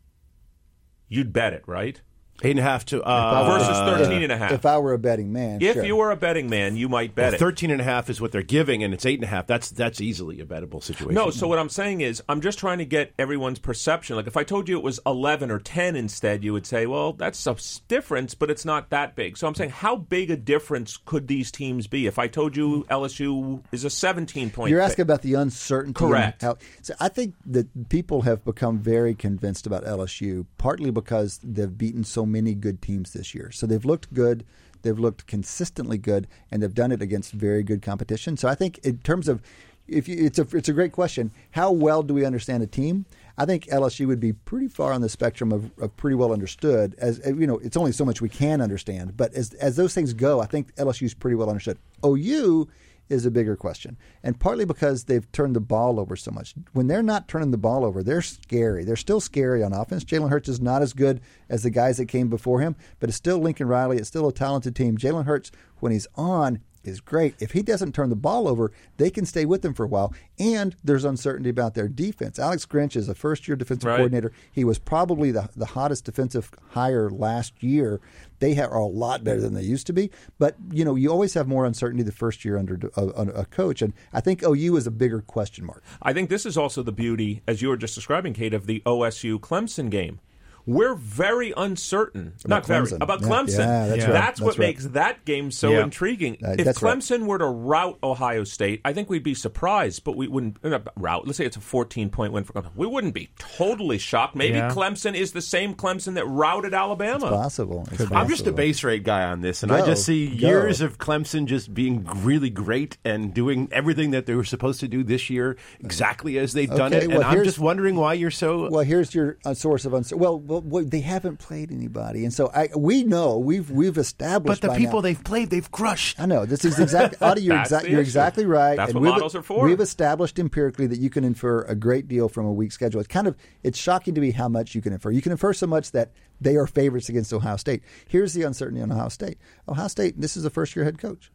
you'd 1.12 1.32
bet 1.32 1.52
it, 1.52 1.62
right? 1.66 2.00
Eight 2.44 2.52
and 2.52 2.60
a 2.60 2.62
half 2.62 2.84
to 2.86 3.00
uh, 3.02 3.44
Versus 3.44 3.78
13 3.78 4.22
and 4.22 4.32
a 4.32 4.36
half. 4.36 4.50
If 4.50 4.66
I 4.66 4.78
were 4.78 4.94
a 4.94 4.98
betting 4.98 5.32
man, 5.32 5.62
If 5.62 5.74
sure. 5.74 5.84
you 5.84 5.94
were 5.96 6.10
a 6.10 6.16
betting 6.16 6.50
man, 6.50 6.76
you 6.76 6.88
might 6.88 7.14
bet 7.14 7.26
well, 7.26 7.34
it. 7.34 7.38
13 7.38 7.70
and 7.70 7.80
a 7.80 8.04
is 8.08 8.20
what 8.20 8.32
they're 8.32 8.42
giving, 8.42 8.82
and 8.82 8.92
it's 8.92 9.06
eight 9.06 9.14
and 9.14 9.24
a 9.24 9.28
half. 9.28 9.46
That's 9.46 9.70
that's 9.70 10.00
easily 10.00 10.40
a 10.40 10.44
bettable 10.44 10.82
situation. 10.82 11.14
No, 11.14 11.30
so 11.30 11.46
what 11.46 11.58
I'm 11.58 11.68
saying 11.68 12.00
is, 12.00 12.22
I'm 12.28 12.40
just 12.40 12.58
trying 12.58 12.78
to 12.78 12.84
get 12.84 13.12
everyone's 13.18 13.58
perception. 13.58 14.16
Like, 14.16 14.26
if 14.26 14.36
I 14.36 14.42
told 14.42 14.68
you 14.68 14.76
it 14.76 14.82
was 14.82 14.98
11 15.06 15.50
or 15.50 15.60
10 15.60 15.94
instead, 15.94 16.42
you 16.42 16.52
would 16.52 16.66
say, 16.66 16.86
well, 16.86 17.12
that's 17.12 17.46
a 17.46 17.56
difference, 17.86 18.34
but 18.34 18.50
it's 18.50 18.64
not 18.64 18.90
that 18.90 19.14
big. 19.14 19.36
So 19.36 19.46
I'm 19.46 19.54
saying, 19.54 19.70
how 19.70 19.96
big 19.96 20.30
a 20.30 20.36
difference 20.36 20.96
could 20.96 21.28
these 21.28 21.52
teams 21.52 21.86
be? 21.86 22.06
If 22.06 22.18
I 22.18 22.26
told 22.26 22.56
you 22.56 22.84
LSU 22.90 23.62
is 23.70 23.84
a 23.84 23.90
17 23.90 24.50
point 24.50 24.70
You're 24.70 24.80
asking 24.80 25.02
about 25.02 25.22
the 25.22 25.34
uncertainty. 25.34 25.98
Correct. 25.98 26.42
How, 26.42 26.56
so 26.80 26.94
I 26.98 27.08
think 27.08 27.34
that 27.46 27.88
people 27.88 28.22
have 28.22 28.44
become 28.44 28.78
very 28.78 29.14
convinced 29.14 29.66
about 29.66 29.84
LSU, 29.84 30.46
partly 30.58 30.90
because 30.90 31.38
they've 31.44 31.76
beaten 31.76 32.04
so 32.04 32.21
many 32.26 32.54
good 32.54 32.82
teams 32.82 33.12
this 33.12 33.34
year. 33.34 33.50
So 33.50 33.66
they've 33.66 33.84
looked 33.84 34.12
good, 34.12 34.44
they've 34.82 34.98
looked 34.98 35.26
consistently 35.26 35.98
good, 35.98 36.28
and 36.50 36.62
they've 36.62 36.74
done 36.74 36.92
it 36.92 37.02
against 37.02 37.32
very 37.32 37.62
good 37.62 37.82
competition. 37.82 38.36
So 38.36 38.48
I 38.48 38.54
think 38.54 38.78
in 38.78 38.98
terms 38.98 39.28
of 39.28 39.42
if 39.88 40.08
you, 40.08 40.24
it's 40.24 40.38
a 40.38 40.46
it's 40.56 40.68
a 40.68 40.72
great 40.72 40.92
question. 40.92 41.32
How 41.52 41.70
well 41.72 42.02
do 42.02 42.14
we 42.14 42.24
understand 42.24 42.62
a 42.62 42.66
team? 42.66 43.04
I 43.36 43.46
think 43.46 43.66
LSU 43.66 44.06
would 44.06 44.20
be 44.20 44.32
pretty 44.32 44.68
far 44.68 44.92
on 44.92 45.00
the 45.00 45.08
spectrum 45.08 45.52
of, 45.52 45.70
of 45.78 45.96
pretty 45.96 46.14
well 46.14 46.32
understood. 46.32 46.94
As 46.98 47.20
you 47.24 47.46
know, 47.46 47.58
it's 47.58 47.76
only 47.76 47.92
so 47.92 48.04
much 48.04 48.20
we 48.20 48.28
can 48.28 48.60
understand. 48.60 49.16
But 49.16 49.34
as 49.34 49.54
as 49.54 49.76
those 49.76 49.94
things 49.94 50.12
go, 50.12 50.40
I 50.40 50.46
think 50.46 50.74
LSU 50.76 51.02
is 51.02 51.14
pretty 51.14 51.34
well 51.34 51.48
understood. 51.48 51.78
OU 52.04 52.68
is 53.12 53.26
a 53.26 53.30
bigger 53.30 53.54
question. 53.56 53.96
And 54.22 54.40
partly 54.40 54.64
because 54.64 55.04
they've 55.04 55.30
turned 55.32 55.54
the 55.54 55.60
ball 55.60 56.00
over 56.00 56.16
so 56.16 56.30
much. 56.30 56.54
When 56.72 56.86
they're 56.86 57.02
not 57.02 57.28
turning 57.28 57.50
the 57.50 57.58
ball 57.58 57.84
over, 57.84 58.02
they're 58.02 58.22
scary. 58.22 58.84
They're 58.84 58.96
still 58.96 59.20
scary 59.20 59.62
on 59.62 59.72
offense. 59.72 60.04
Jalen 60.04 60.30
Hurts 60.30 60.48
is 60.48 60.60
not 60.60 60.82
as 60.82 60.92
good 60.92 61.20
as 61.48 61.62
the 61.62 61.70
guys 61.70 61.98
that 61.98 62.06
came 62.06 62.28
before 62.28 62.60
him, 62.60 62.74
but 62.98 63.08
it's 63.08 63.16
still 63.16 63.38
Lincoln 63.38 63.68
Riley. 63.68 63.98
It's 63.98 64.08
still 64.08 64.28
a 64.28 64.32
talented 64.32 64.74
team. 64.74 64.96
Jalen 64.96 65.26
Hurts, 65.26 65.52
when 65.80 65.92
he's 65.92 66.08
on, 66.16 66.60
is 66.84 67.00
great. 67.00 67.36
If 67.38 67.52
he 67.52 67.62
doesn't 67.62 67.92
turn 67.94 68.08
the 68.10 68.16
ball 68.16 68.48
over, 68.48 68.72
they 68.96 69.08
can 69.08 69.24
stay 69.24 69.44
with 69.44 69.64
him 69.64 69.72
for 69.72 69.84
a 69.84 69.88
while. 69.88 70.12
And 70.40 70.74
there's 70.82 71.04
uncertainty 71.04 71.48
about 71.48 71.74
their 71.74 71.86
defense. 71.86 72.40
Alex 72.40 72.66
Grinch 72.66 72.96
is 72.96 73.08
a 73.08 73.14
first 73.14 73.46
year 73.46 73.56
defensive 73.56 73.86
Right. 73.86 73.98
coordinator. 73.98 74.32
He 74.50 74.64
was 74.64 74.80
probably 74.80 75.30
the, 75.30 75.48
the 75.54 75.66
hottest 75.66 76.04
defensive 76.06 76.50
hire 76.70 77.08
last 77.08 77.62
year. 77.62 78.00
They 78.42 78.56
ha- 78.56 78.64
are 78.64 78.80
a 78.80 78.86
lot 78.86 79.22
better 79.22 79.40
than 79.40 79.54
they 79.54 79.62
used 79.62 79.86
to 79.86 79.92
be. 79.92 80.10
But, 80.36 80.56
you 80.72 80.84
know, 80.84 80.96
you 80.96 81.12
always 81.12 81.34
have 81.34 81.46
more 81.46 81.64
uncertainty 81.64 82.02
the 82.02 82.10
first 82.10 82.44
year 82.44 82.58
under 82.58 82.74
a, 82.96 83.00
a, 83.00 83.06
uh, 83.06 83.24
a 83.42 83.44
coach. 83.44 83.80
And 83.80 83.92
I 84.12 84.20
think 84.20 84.42
OU 84.42 84.76
is 84.76 84.86
a 84.88 84.90
bigger 84.90 85.20
question 85.20 85.64
mark. 85.64 85.84
I 86.02 86.12
think 86.12 86.28
this 86.28 86.44
is 86.44 86.58
also 86.58 86.82
the 86.82 86.90
beauty, 86.90 87.42
as 87.46 87.62
you 87.62 87.68
were 87.68 87.76
just 87.76 87.94
describing, 87.94 88.34
Cade, 88.34 88.52
of 88.52 88.66
the 88.66 88.82
OSU 88.84 89.38
Clemson 89.38 89.90
game. 89.90 90.18
We're 90.66 90.94
very 90.94 91.52
uncertain, 91.56 92.34
not 92.46 92.66
very, 92.66 92.86
Clemson. 92.86 93.00
about 93.02 93.20
Yeah, 93.22 93.28
Clemson. 93.28 93.58
yeah, 93.58 93.86
that's 93.88 94.04
right. 94.04 94.12
That's 94.12 94.12
That's 94.12 94.40
what 94.40 94.58
right. 94.58 94.66
makes 94.68 94.86
that 94.86 95.24
game 95.24 95.50
so 95.50 95.70
Yeah. 95.72 95.82
intriguing. 95.84 96.38
Uh, 96.44 96.54
if 96.58 96.64
that's 96.64 96.82
right. 96.82 96.96
Clemson 96.98 97.26
were 97.26 97.38
to 97.38 97.46
rout 97.46 97.98
Ohio 98.02 98.44
State, 98.44 98.80
I 98.84 98.92
think 98.92 99.10
we'd 99.10 99.22
be 99.22 99.34
surprised, 99.34 100.04
but 100.04 100.16
we 100.16 100.28
wouldn't 100.28 100.58
uh, 100.64 100.68
not 100.68 100.88
rout. 100.96 101.26
Let's 101.26 101.38
say 101.38 101.44
it's 101.46 101.56
a 101.56 101.60
14 101.60 102.10
point 102.10 102.32
win 102.32 102.44
for 102.44 102.52
Clemson. 102.52 102.70
We 102.76 102.86
wouldn't 102.86 103.14
be 103.14 103.30
totally 103.38 103.98
shocked. 103.98 104.36
Maybe 104.36 104.56
Yeah. 104.58 104.70
Clemson 104.70 105.14
is 105.14 105.32
the 105.32 105.42
same 105.42 105.74
Clemson 105.74 106.14
that 106.14 106.26
routed 106.26 106.74
Alabama. 106.74 107.28
Possible. 107.28 107.86
It's 107.90 108.10
I'm 108.12 108.28
just 108.28 108.46
a 108.46 108.52
base 108.52 108.84
rate 108.84 109.02
guy 109.04 109.24
on 109.24 109.40
this, 109.40 109.62
and 109.62 109.70
Go. 109.70 109.76
I 109.76 109.86
just 109.86 110.04
see 110.04 110.26
Go. 110.36 110.46
years 110.48 110.80
of 110.80 110.98
Clemson 110.98 111.46
just 111.46 111.74
being 111.74 112.06
really 112.22 112.50
great 112.50 112.98
and 113.04 113.34
doing 113.34 113.68
everything 113.72 114.10
that 114.12 114.26
they 114.26 114.34
were 114.34 114.44
supposed 114.44 114.80
to 114.80 114.88
do 114.88 115.02
this 115.02 115.28
year 115.30 115.56
exactly 115.80 116.38
as 116.38 116.52
they've 116.52 116.68
done 116.70 116.94
Okay, 116.94 117.04
it. 117.04 117.08
well, 117.08 117.18
and 117.22 117.24
I'm 117.26 117.44
just 117.44 117.58
wondering 117.58 117.96
why 117.96 118.14
you're 118.14 118.30
so. 118.30 118.68
Well, 118.70 118.84
here's 118.84 119.14
your 119.14 119.38
uh, 119.44 119.54
source 119.54 119.84
of 119.84 119.94
uncertainty. 119.94 120.22
Well, 120.22 120.38
well, 120.52 120.60
well, 120.62 120.84
they 120.84 121.00
haven't 121.00 121.38
played 121.38 121.72
anybody, 121.72 122.24
and 122.24 122.32
so 122.32 122.50
I, 122.54 122.68
we 122.76 123.04
know 123.04 123.38
we've 123.38 123.70
we've 123.70 123.96
established. 123.96 124.60
but 124.60 124.66
the 124.66 124.72
by 124.72 124.78
people 124.78 124.98
now- 124.98 125.02
they've 125.02 125.24
played, 125.24 125.50
they've 125.50 125.70
crushed. 125.70 126.20
I 126.20 126.26
know 126.26 126.44
this 126.44 126.64
is 126.64 126.78
exactly. 126.78 127.18
Adi, 127.20 127.42
you're, 127.42 127.56
That's 127.56 127.70
exact, 127.70 127.84
the 127.84 127.90
you're 127.90 128.00
exactly 128.00 128.46
right. 128.46 128.76
That's 128.76 128.90
and 128.90 128.96
what 128.96 129.02
we've- 129.02 129.12
models 129.12 129.34
are 129.34 129.42
for. 129.42 129.64
We've 129.64 129.80
established 129.80 130.38
empirically 130.38 130.86
that 130.88 130.98
you 130.98 131.10
can 131.10 131.24
infer 131.24 131.62
a 131.62 131.74
great 131.74 132.06
deal 132.08 132.28
from 132.28 132.46
a 132.46 132.52
weak 132.52 132.72
schedule. 132.72 133.00
It's 133.00 133.08
kind 133.08 133.26
of 133.26 133.36
it's 133.62 133.78
shocking 133.78 134.14
to 134.14 134.20
me 134.20 134.30
how 134.32 134.48
much 134.48 134.74
you 134.74 134.82
can 134.82 134.92
infer. 134.92 135.10
You 135.10 135.22
can 135.22 135.32
infer 135.32 135.52
so 135.52 135.66
much 135.66 135.92
that 135.92 136.12
they 136.40 136.56
are 136.56 136.66
favorites 136.66 137.08
against 137.08 137.32
Ohio 137.32 137.56
State. 137.56 137.82
Here's 138.06 138.34
the 138.34 138.42
uncertainty 138.42 138.82
on 138.82 138.92
Ohio 138.92 139.08
State. 139.08 139.38
Ohio 139.68 139.88
State. 139.88 140.20
This 140.20 140.36
is 140.36 140.44
a 140.44 140.50
first 140.50 140.76
year 140.76 140.84
head 140.84 140.98
coach. 140.98 141.30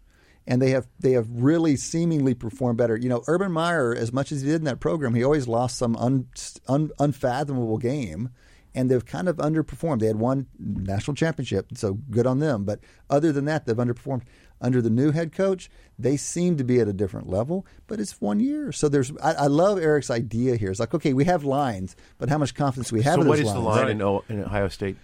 And 0.50 0.62
they 0.62 0.70
have 0.70 0.88
they 1.00 1.12
have 1.12 1.28
really 1.30 1.76
seemingly 1.76 2.34
performed 2.34 2.78
better. 2.78 2.96
You 2.96 3.10
know, 3.10 3.22
Urban 3.28 3.52
Meyer, 3.52 3.94
as 3.94 4.14
much 4.14 4.32
as 4.32 4.42
he 4.42 4.48
did 4.48 4.56
in 4.56 4.64
that 4.64 4.80
program, 4.80 5.14
he 5.14 5.22
always 5.22 5.46
lost 5.46 5.78
some 5.78 5.98
un, 5.98 6.28
un, 6.70 6.90
unfathomable 7.00 7.78
game 7.78 8.30
and 8.78 8.92
they've 8.92 9.06
kind 9.06 9.28
of 9.28 9.38
underperformed. 9.38 10.00
They 10.00 10.06
had 10.08 10.18
one 10.18 10.46
national 10.60 11.16
championship, 11.16 11.66
so 11.74 11.96
good 12.12 12.28
on 12.28 12.38
them. 12.40 12.64
But 12.64 12.80
other 13.10 13.32
than 13.32 13.46
that, 13.46 13.66
they've 13.66 13.76
underperformed. 13.76 14.22
Under 14.60 14.82
the 14.82 14.90
new 14.90 15.12
head 15.12 15.34
coach, 15.34 15.70
they 16.00 16.18
seem 16.18 16.58
to 16.58 16.64
be 16.64 16.80
at 16.80 16.88
a 16.88 16.94
different 16.94 17.30
level, 17.30 17.66
but 17.86 18.00
it's 18.00 18.20
one 18.20 18.40
year. 18.40 18.72
So 18.72 18.90
there's, 18.90 19.12
I, 19.18 19.34
I 19.34 19.48
love 19.48 19.78
Eric's 19.78 20.10
idea 20.10 20.56
here. 20.56 20.72
It's 20.72 20.80
like, 20.80 20.96
okay, 20.96 21.14
we 21.14 21.26
have 21.26 21.44
lines, 21.44 21.96
but 22.18 22.30
how 22.30 22.40
much 22.40 22.56
confidence 22.56 22.90
do 22.90 22.96
we 22.96 23.04
have 23.04 23.16
So 23.16 23.22
in 23.22 23.28
what 23.28 23.38
those 23.38 23.48
is 23.48 23.54
the 23.54 23.60
lines? 23.60 24.00
line 24.02 24.22
in, 24.30 24.40
in 24.40 24.44
Ohio 24.46 24.68
State? 24.68 24.98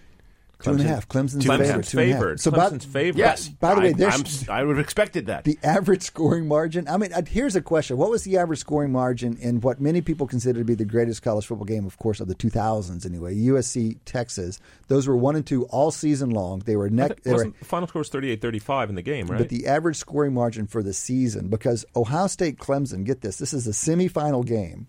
Two 0.63 0.71
and 0.71 0.81
a 0.81 0.83
half. 0.85 1.07
Clemson's, 1.07 1.45
Clemson's 1.45 1.67
favorite. 1.67 1.85
Two 1.85 1.99
and 1.99 2.09
a 2.09 2.13
half. 2.13 2.21
favored. 2.21 2.39
So 2.39 2.51
by- 2.51 2.57
Clemson's 2.69 2.85
favored. 2.85 3.17
Yes. 3.19 3.49
By 3.49 3.75
the 3.75 3.81
way, 3.81 3.87
I, 3.89 3.93
there's- 3.93 4.47
I'm, 4.49 4.53
I 4.55 4.63
would 4.63 4.77
have 4.77 4.83
expected 4.83 5.25
that. 5.27 5.43
The 5.43 5.59
average 5.63 6.01
scoring 6.03 6.47
margin. 6.47 6.87
I 6.87 6.97
mean, 6.97 7.13
uh, 7.13 7.21
here's 7.27 7.55
a 7.55 7.61
question: 7.61 7.97
What 7.97 8.09
was 8.09 8.23
the 8.23 8.37
average 8.37 8.59
scoring 8.59 8.91
margin 8.91 9.37
in 9.37 9.61
what 9.61 9.79
many 9.79 10.01
people 10.01 10.25
consider 10.27 10.59
to 10.59 10.65
be 10.65 10.75
the 10.75 10.85
greatest 10.85 11.21
college 11.21 11.45
football 11.45 11.65
game, 11.65 11.85
of 11.85 11.97
course, 11.97 12.19
of 12.19 12.27
the 12.27 12.35
2000s? 12.35 13.05
Anyway, 13.05 13.35
USC 13.35 13.97
Texas. 14.05 14.59
Those 14.87 15.07
were 15.07 15.15
one 15.17 15.35
and 15.35 15.45
two 15.45 15.65
all 15.65 15.91
season 15.91 16.29
long. 16.29 16.59
They 16.59 16.75
were 16.75 16.89
neck. 16.89 17.21
They 17.23 17.31
were, 17.31 17.35
wasn't- 17.37 17.59
the 17.59 17.65
final 17.65 17.87
score 17.87 17.99
was 17.99 18.09
38-35 18.09 18.89
in 18.89 18.95
the 18.95 19.01
game, 19.01 19.27
right? 19.27 19.37
but 19.37 19.49
the 19.49 19.67
average 19.67 19.97
scoring 19.97 20.33
margin 20.33 20.67
for 20.67 20.81
the 20.83 20.93
season, 20.93 21.47
because 21.49 21.85
Ohio 21.95 22.27
State 22.27 22.57
Clemson, 22.57 23.03
get 23.03 23.21
this, 23.21 23.37
this 23.37 23.53
is 23.53 23.67
a 23.67 23.71
semifinal 23.71 24.45
game. 24.45 24.87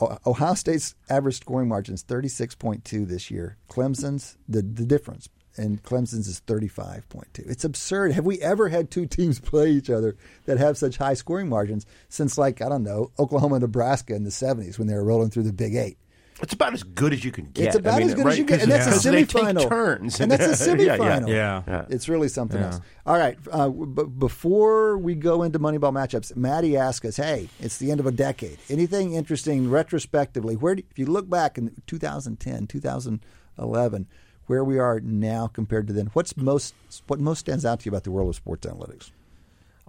Ohio 0.00 0.54
State's 0.54 0.94
average 1.08 1.40
scoring 1.40 1.68
margin 1.68 1.94
is 1.94 2.04
36.2 2.04 3.06
this 3.06 3.30
year. 3.30 3.56
Clemson's, 3.68 4.36
the, 4.48 4.62
the 4.62 4.84
difference, 4.84 5.28
and 5.56 5.82
Clemson's 5.82 6.28
is 6.28 6.40
35.2. 6.46 7.50
It's 7.50 7.64
absurd. 7.64 8.12
Have 8.12 8.24
we 8.24 8.40
ever 8.40 8.68
had 8.68 8.90
two 8.90 9.06
teams 9.06 9.40
play 9.40 9.70
each 9.70 9.90
other 9.90 10.16
that 10.46 10.58
have 10.58 10.78
such 10.78 10.96
high 10.96 11.14
scoring 11.14 11.48
margins 11.48 11.86
since, 12.08 12.38
like, 12.38 12.62
I 12.62 12.68
don't 12.68 12.82
know, 12.82 13.10
Oklahoma, 13.18 13.60
Nebraska 13.60 14.14
in 14.14 14.24
the 14.24 14.30
70s 14.30 14.78
when 14.78 14.88
they 14.88 14.94
were 14.94 15.04
rolling 15.04 15.30
through 15.30 15.44
the 15.44 15.52
Big 15.52 15.74
Eight? 15.74 15.98
It's 16.42 16.52
about 16.54 16.72
as 16.74 16.82
good 16.82 17.12
as 17.12 17.24
you 17.24 17.30
can 17.32 17.46
get. 17.52 17.66
It's 17.68 17.76
about 17.76 17.94
I 17.94 17.98
mean, 17.98 18.08
as 18.08 18.14
good 18.14 18.24
right? 18.24 18.32
as 18.32 18.38
you 18.38 18.44
get, 18.44 18.54
'Cause- 18.60 18.62
and 18.64 18.72
that's 18.72 18.86
a 18.86 18.90
because 18.90 19.02
they 19.04 19.24
take 19.24 19.56
semifinal. 19.56 19.68
turns, 19.68 20.20
and 20.20 20.30
that's 20.32 20.66
a 20.66 20.76
Yeah, 20.82 20.96
semifinal. 20.96 21.28
Yeah. 21.28 21.62
Yeah. 21.66 21.84
it's 21.90 22.08
really 22.08 22.28
something 22.28 22.60
Yeah. 22.60 22.66
else. 22.66 22.80
All 23.06 23.18
right, 23.18 23.36
uh, 23.52 23.68
b- 23.68 24.04
before 24.18 24.96
we 24.98 25.14
go 25.14 25.42
into 25.42 25.58
Moneyball 25.58 25.92
matchups, 25.92 26.34
Maddie 26.36 26.76
asked 26.76 27.04
us, 27.04 27.16
"Hey, 27.16 27.48
it's 27.60 27.78
the 27.78 27.90
end 27.90 28.00
of 28.00 28.06
a 28.06 28.12
decade. 28.12 28.58
Anything 28.68 29.14
interesting 29.14 29.68
retrospectively? 29.70 30.56
Where, 30.56 30.74
do, 30.76 30.82
if 30.90 30.98
you 30.98 31.06
look 31.06 31.28
back 31.28 31.58
in 31.58 31.72
2010, 31.86 32.66
2011, 32.66 34.06
where 34.46 34.64
we 34.64 34.78
are 34.78 34.98
now 35.00 35.46
compared 35.46 35.86
to 35.88 35.92
then, 35.92 36.06
what's 36.14 36.36
most 36.36 36.74
what 37.06 37.20
most 37.20 37.40
stands 37.40 37.64
out 37.64 37.80
to 37.80 37.86
you 37.86 37.90
about 37.90 38.04
the 38.04 38.10
world 38.10 38.28
of 38.28 38.36
sports 38.36 38.66
analytics?" 38.66 39.10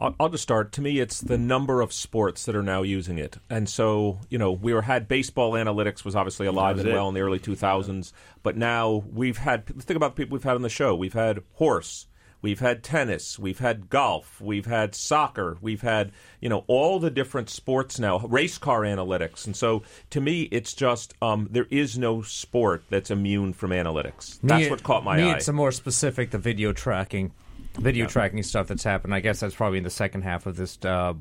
I'll, 0.02 0.15
I'll 0.19 0.30
just 0.30 0.44
start. 0.44 0.72
To 0.73 0.82
me, 0.82 0.99
it's 0.99 1.22
the 1.22 1.38
number 1.38 1.80
of 1.80 1.94
sports 1.94 2.45
that 2.45 2.56
are 2.56 2.64
now 2.64 2.82
using 2.82 3.19
it, 3.19 3.38
and 3.49 3.69
so 3.69 4.19
you 4.30 4.38
know 4.40 4.52
we 4.52 4.73
were 4.73 4.82
had 4.82 5.07
baseball 5.07 5.53
analytics 5.53 6.03
was 6.03 6.15
obviously 6.15 6.48
alive 6.48 6.80
and 6.80 6.90
it. 6.90 6.94
well 6.94 7.07
in 7.07 7.14
the 7.14 7.22
early 7.22 7.40
2000s, 7.40 8.11
but 8.41 8.57
now 8.57 9.03
we've 9.14 9.38
had 9.38 9.68
think 9.68 9.95
about 9.95 10.15
the 10.15 10.23
people 10.23 10.36
we've 10.36 10.44
had 10.44 10.56
on 10.56 10.64
the 10.64 10.69
show. 10.69 10.95
We've 10.95 11.14
had 11.14 11.44
horse, 11.53 12.07
we've 12.41 12.60
had 12.60 12.84
tennis, 12.84 13.38
we've 13.38 13.60
had 13.60 13.90
golf, 13.90 14.41
we've 14.41 14.65
had 14.65 14.95
soccer, 14.95 15.57
we've 15.61 15.82
had 15.82 16.11
you 16.40 16.49
know 16.49 16.64
all 16.65 16.99
the 16.99 17.11
different 17.11 17.52
sports 17.52 17.99
now, 17.99 18.19
race 18.19 18.57
car 18.57 18.82
analytics, 18.82 19.45
and 19.45 19.56
so 19.56 19.84
to 20.10 20.19
me, 20.19 20.44
it's 20.52 20.73
just 20.73 21.14
um, 21.22 21.48
there 21.52 21.68
is 21.69 21.99
no 21.99 22.23
sport 22.23 22.84
that's 22.90 23.11
immune 23.11 23.53
from 23.53 23.69
analytics. 23.69 24.40
That's 24.41 24.68
what 24.68 24.82
caught 24.82 25.03
my 25.03 25.22
eye. 25.22 25.36
It's 25.36 25.48
a 25.48 25.53
more 25.53 25.72
specific 25.72 26.32
the 26.32 26.40
video 26.40 26.73
tracking, 26.73 27.34
video 27.80 28.06
tracking 28.07 28.43
stuff 28.43 28.68
that's 28.68 28.84
happened. 28.84 29.14
I 29.14 29.19
guess 29.19 29.39
that's 29.39 29.56
probably 29.56 29.77
in 29.77 29.84
the 29.84 29.89
second 29.89 30.23
half 30.23 30.45
of 30.45 30.56
this 30.56 30.77
uh, 30.84 31.14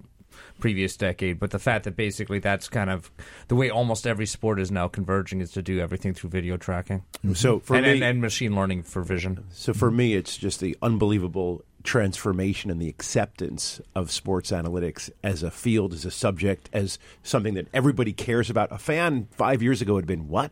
previous 0.59 0.97
decade. 0.97 1.39
But 1.39 1.51
the 1.51 1.59
fact 1.59 1.85
that 1.85 1.97
basically 1.97 2.39
that's 2.39 2.69
kind 2.69 2.91
of 2.91 3.11
the 3.49 3.57
way 3.57 3.71
almost 3.71 4.07
every 4.07 4.27
sport 4.27 4.61
is 4.61 4.71
now 4.71 4.89
converging 4.89 5.41
is 5.41 5.53
to 5.53 5.63
do 5.63 5.81
everything 5.81 6.15
through 6.15 6.31
video 6.31 6.57
tracking 6.57 7.03
So 7.35 7.61
for 7.61 7.77
and, 7.77 7.87
me, 7.87 7.93
and, 7.93 8.03
and 8.03 8.21
machine 8.21 8.55
learning 8.55 8.85
for 8.85 9.03
vision. 9.03 9.45
So 9.53 9.73
for 9.73 9.91
me, 9.91 10.15
it's 10.15 10.37
just 10.37 10.61
the 10.61 10.77
unbelievable 10.83 11.65
transformation 11.83 12.71
and 12.71 12.81
the 12.81 12.89
acceptance 12.89 13.81
of 13.95 14.11
sports 14.11 14.51
analytics 14.51 15.11
as 15.23 15.43
a 15.43 15.51
field, 15.51 15.95
as 15.95 16.05
a 16.05 16.11
subject, 16.11 16.69
as 16.73 16.99
something 17.23 17.55
that 17.55 17.69
everybody 17.73 18.13
cares 18.13 18.51
about. 18.51 18.71
A 18.71 18.79
fan 18.79 19.29
five 19.31 19.63
years 19.63 19.81
ago 19.81 19.97
had 19.97 20.07
been, 20.07 20.29
what? 20.29 20.51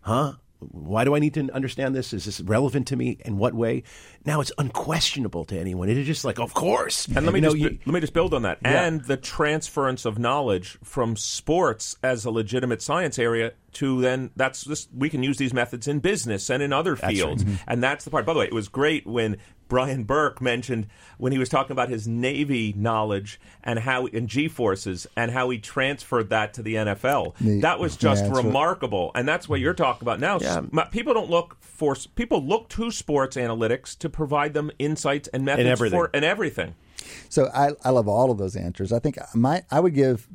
Huh? 0.00 0.34
Why 0.60 1.04
do 1.04 1.14
I 1.14 1.18
need 1.20 1.34
to 1.34 1.48
understand 1.52 1.94
this? 1.94 2.12
Is 2.12 2.24
this 2.24 2.40
relevant 2.40 2.88
to 2.88 2.96
me? 2.96 3.18
In 3.24 3.38
what 3.38 3.54
way? 3.54 3.84
Now 4.24 4.40
it's 4.40 4.50
unquestionable 4.58 5.44
to 5.46 5.58
anyone. 5.58 5.88
It 5.88 5.96
is 5.96 6.06
just 6.06 6.24
like, 6.24 6.40
of 6.40 6.52
course. 6.54 7.06
And 7.06 7.24
let 7.24 7.32
me 7.32 7.38
You 7.38 7.42
know, 7.42 7.48
just 7.50 7.58
you- 7.58 7.78
let 7.86 7.92
me 7.94 8.00
just 8.00 8.12
build 8.12 8.34
on 8.34 8.42
that. 8.42 8.58
Yeah. 8.62 8.84
And 8.84 9.04
the 9.04 9.16
transference 9.16 10.04
of 10.04 10.18
knowledge 10.18 10.78
from 10.82 11.14
sports 11.16 11.96
as 12.02 12.24
a 12.24 12.30
legitimate 12.30 12.82
science 12.82 13.18
area 13.18 13.52
to 13.72 14.00
then 14.00 14.30
that's 14.36 14.64
this 14.64 14.88
we 14.96 15.10
can 15.10 15.22
use 15.22 15.36
these 15.36 15.52
methods 15.52 15.86
in 15.86 16.00
business 16.00 16.50
and 16.50 16.62
in 16.62 16.72
other 16.72 16.96
fields. 16.96 17.44
Mm-hmm. 17.44 17.54
And 17.66 17.82
that's 17.82 18.04
the 18.04 18.10
part. 18.10 18.26
By 18.26 18.32
the 18.32 18.38
way, 18.40 18.46
it 18.46 18.54
was 18.54 18.68
great 18.68 19.06
when 19.06 19.36
Brian 19.68 20.04
Burke 20.04 20.40
mentioned 20.40 20.86
when 21.18 21.32
he 21.32 21.38
was 21.38 21.48
talking 21.48 21.72
about 21.72 21.90
his 21.90 22.08
Navy 22.08 22.72
knowledge 22.76 23.38
and 23.62 23.78
how 23.78 24.06
in 24.06 24.26
G 24.26 24.48
forces 24.48 25.06
and 25.16 25.30
how 25.30 25.50
he 25.50 25.58
transferred 25.58 26.30
that 26.30 26.54
to 26.54 26.62
the 26.62 26.76
NFL. 26.76 27.34
The- 27.40 27.60
that 27.60 27.78
was 27.78 27.94
yeah, 27.94 28.00
just 28.00 28.24
what- 28.24 28.44
remarkable. 28.44 29.12
And 29.14 29.28
that's 29.28 29.48
what 29.48 29.60
you're 29.60 29.74
talking 29.74 30.02
about 30.06 30.20
now. 30.20 30.38
Yeah. 30.40 30.62
People 30.90 31.14
don't 31.14 31.30
look 31.30 31.56
for 31.60 31.94
people 32.14 32.44
look 32.44 32.68
to 32.70 32.90
sports 32.90 33.36
analytics 33.36 33.96
to 33.98 34.08
provide 34.08 34.54
them 34.54 34.70
insights 34.78 35.28
and 35.28 35.44
methods 35.44 35.68
everything. 35.68 35.98
for 35.98 36.10
and 36.14 36.24
everything. 36.24 36.74
So 37.28 37.48
I, 37.54 37.70
I 37.84 37.90
love 37.90 38.08
all 38.08 38.30
of 38.30 38.38
those 38.38 38.56
answers. 38.56 38.92
I 38.92 38.98
think 38.98 39.18
my 39.34 39.62
I 39.70 39.80
would 39.80 39.94
give 39.94 40.26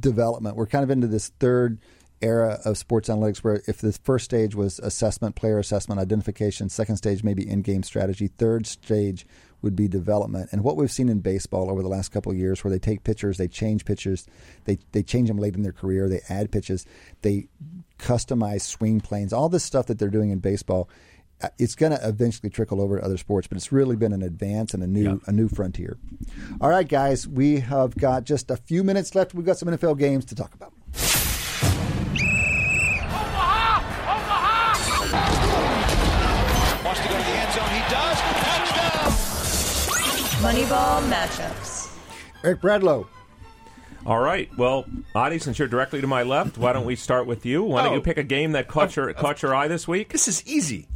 development. 0.00 0.56
We're 0.56 0.66
kind 0.66 0.82
of 0.82 0.90
into 0.90 1.06
this 1.06 1.28
third 1.40 1.78
era 2.22 2.60
of 2.64 2.76
sports 2.76 3.08
analytics 3.08 3.38
where 3.38 3.62
if 3.66 3.78
the 3.78 3.92
first 3.92 4.24
stage 4.24 4.54
was 4.54 4.78
assessment, 4.80 5.34
player 5.36 5.58
assessment, 5.58 6.00
identification, 6.00 6.68
second 6.68 6.96
stage 6.96 7.24
maybe 7.24 7.48
in-game 7.48 7.82
strategy, 7.82 8.28
third 8.28 8.66
stage 8.66 9.26
would 9.62 9.76
be 9.76 9.88
development. 9.88 10.48
And 10.52 10.64
what 10.64 10.76
we've 10.76 10.90
seen 10.90 11.08
in 11.08 11.20
baseball 11.20 11.70
over 11.70 11.82
the 11.82 11.88
last 11.88 12.10
couple 12.10 12.32
of 12.32 12.38
years 12.38 12.64
where 12.64 12.70
they 12.70 12.78
take 12.78 13.04
pitchers, 13.04 13.36
they 13.36 13.48
change 13.48 13.84
pitchers, 13.84 14.26
they 14.64 14.78
they 14.92 15.02
change 15.02 15.28
them 15.28 15.38
late 15.38 15.54
in 15.54 15.62
their 15.62 15.72
career, 15.72 16.08
they 16.08 16.20
add 16.28 16.50
pitches, 16.50 16.86
they 17.22 17.48
customize 17.98 18.62
swing 18.62 19.00
planes, 19.00 19.32
all 19.32 19.48
this 19.48 19.64
stuff 19.64 19.86
that 19.86 19.98
they're 19.98 20.08
doing 20.08 20.30
in 20.30 20.38
baseball 20.38 20.88
uh, 21.42 21.48
it's 21.58 21.74
going 21.74 21.92
to 21.92 22.08
eventually 22.08 22.50
trickle 22.50 22.80
over 22.80 22.98
to 22.98 23.04
other 23.04 23.16
sports, 23.16 23.46
but 23.46 23.56
it's 23.56 23.72
really 23.72 23.96
been 23.96 24.12
an 24.12 24.22
advance 24.22 24.74
and 24.74 24.82
a 24.82 24.86
new 24.86 25.20
a 25.26 25.32
new 25.32 25.48
frontier. 25.48 25.96
All 26.60 26.68
right, 26.68 26.86
guys, 26.86 27.26
we 27.26 27.60
have 27.60 27.96
got 27.96 28.24
just 28.24 28.50
a 28.50 28.56
few 28.56 28.84
minutes 28.84 29.14
left. 29.14 29.34
We've 29.34 29.46
got 29.46 29.56
some 29.56 29.68
NFL 29.68 29.98
games 29.98 30.26
to 30.26 30.34
talk 30.34 30.54
about. 30.54 30.72
Moneyball 40.40 41.02
matchups. 41.10 41.94
Eric 42.42 42.60
Bradlow. 42.62 43.06
All 44.06 44.18
right. 44.20 44.48
Well, 44.56 44.86
Adi, 45.14 45.38
since 45.38 45.58
you're 45.58 45.68
directly 45.68 46.00
to 46.00 46.06
my 46.06 46.22
left, 46.22 46.56
why 46.56 46.72
don't 46.72 46.86
we 46.86 46.96
start 46.96 47.26
with 47.26 47.44
you? 47.44 47.62
Why 47.62 47.82
don't 47.82 47.92
Oh. 47.92 47.96
you 47.96 48.00
pick 48.00 48.16
a 48.16 48.22
game 48.22 48.52
that 48.52 48.66
caught 48.66 48.96
your 48.96 49.12
caught 49.12 49.42
your 49.42 49.54
eye 49.54 49.68
this 49.68 49.86
week? 49.86 50.08
This 50.10 50.28
is 50.28 50.42
easy. 50.46 50.86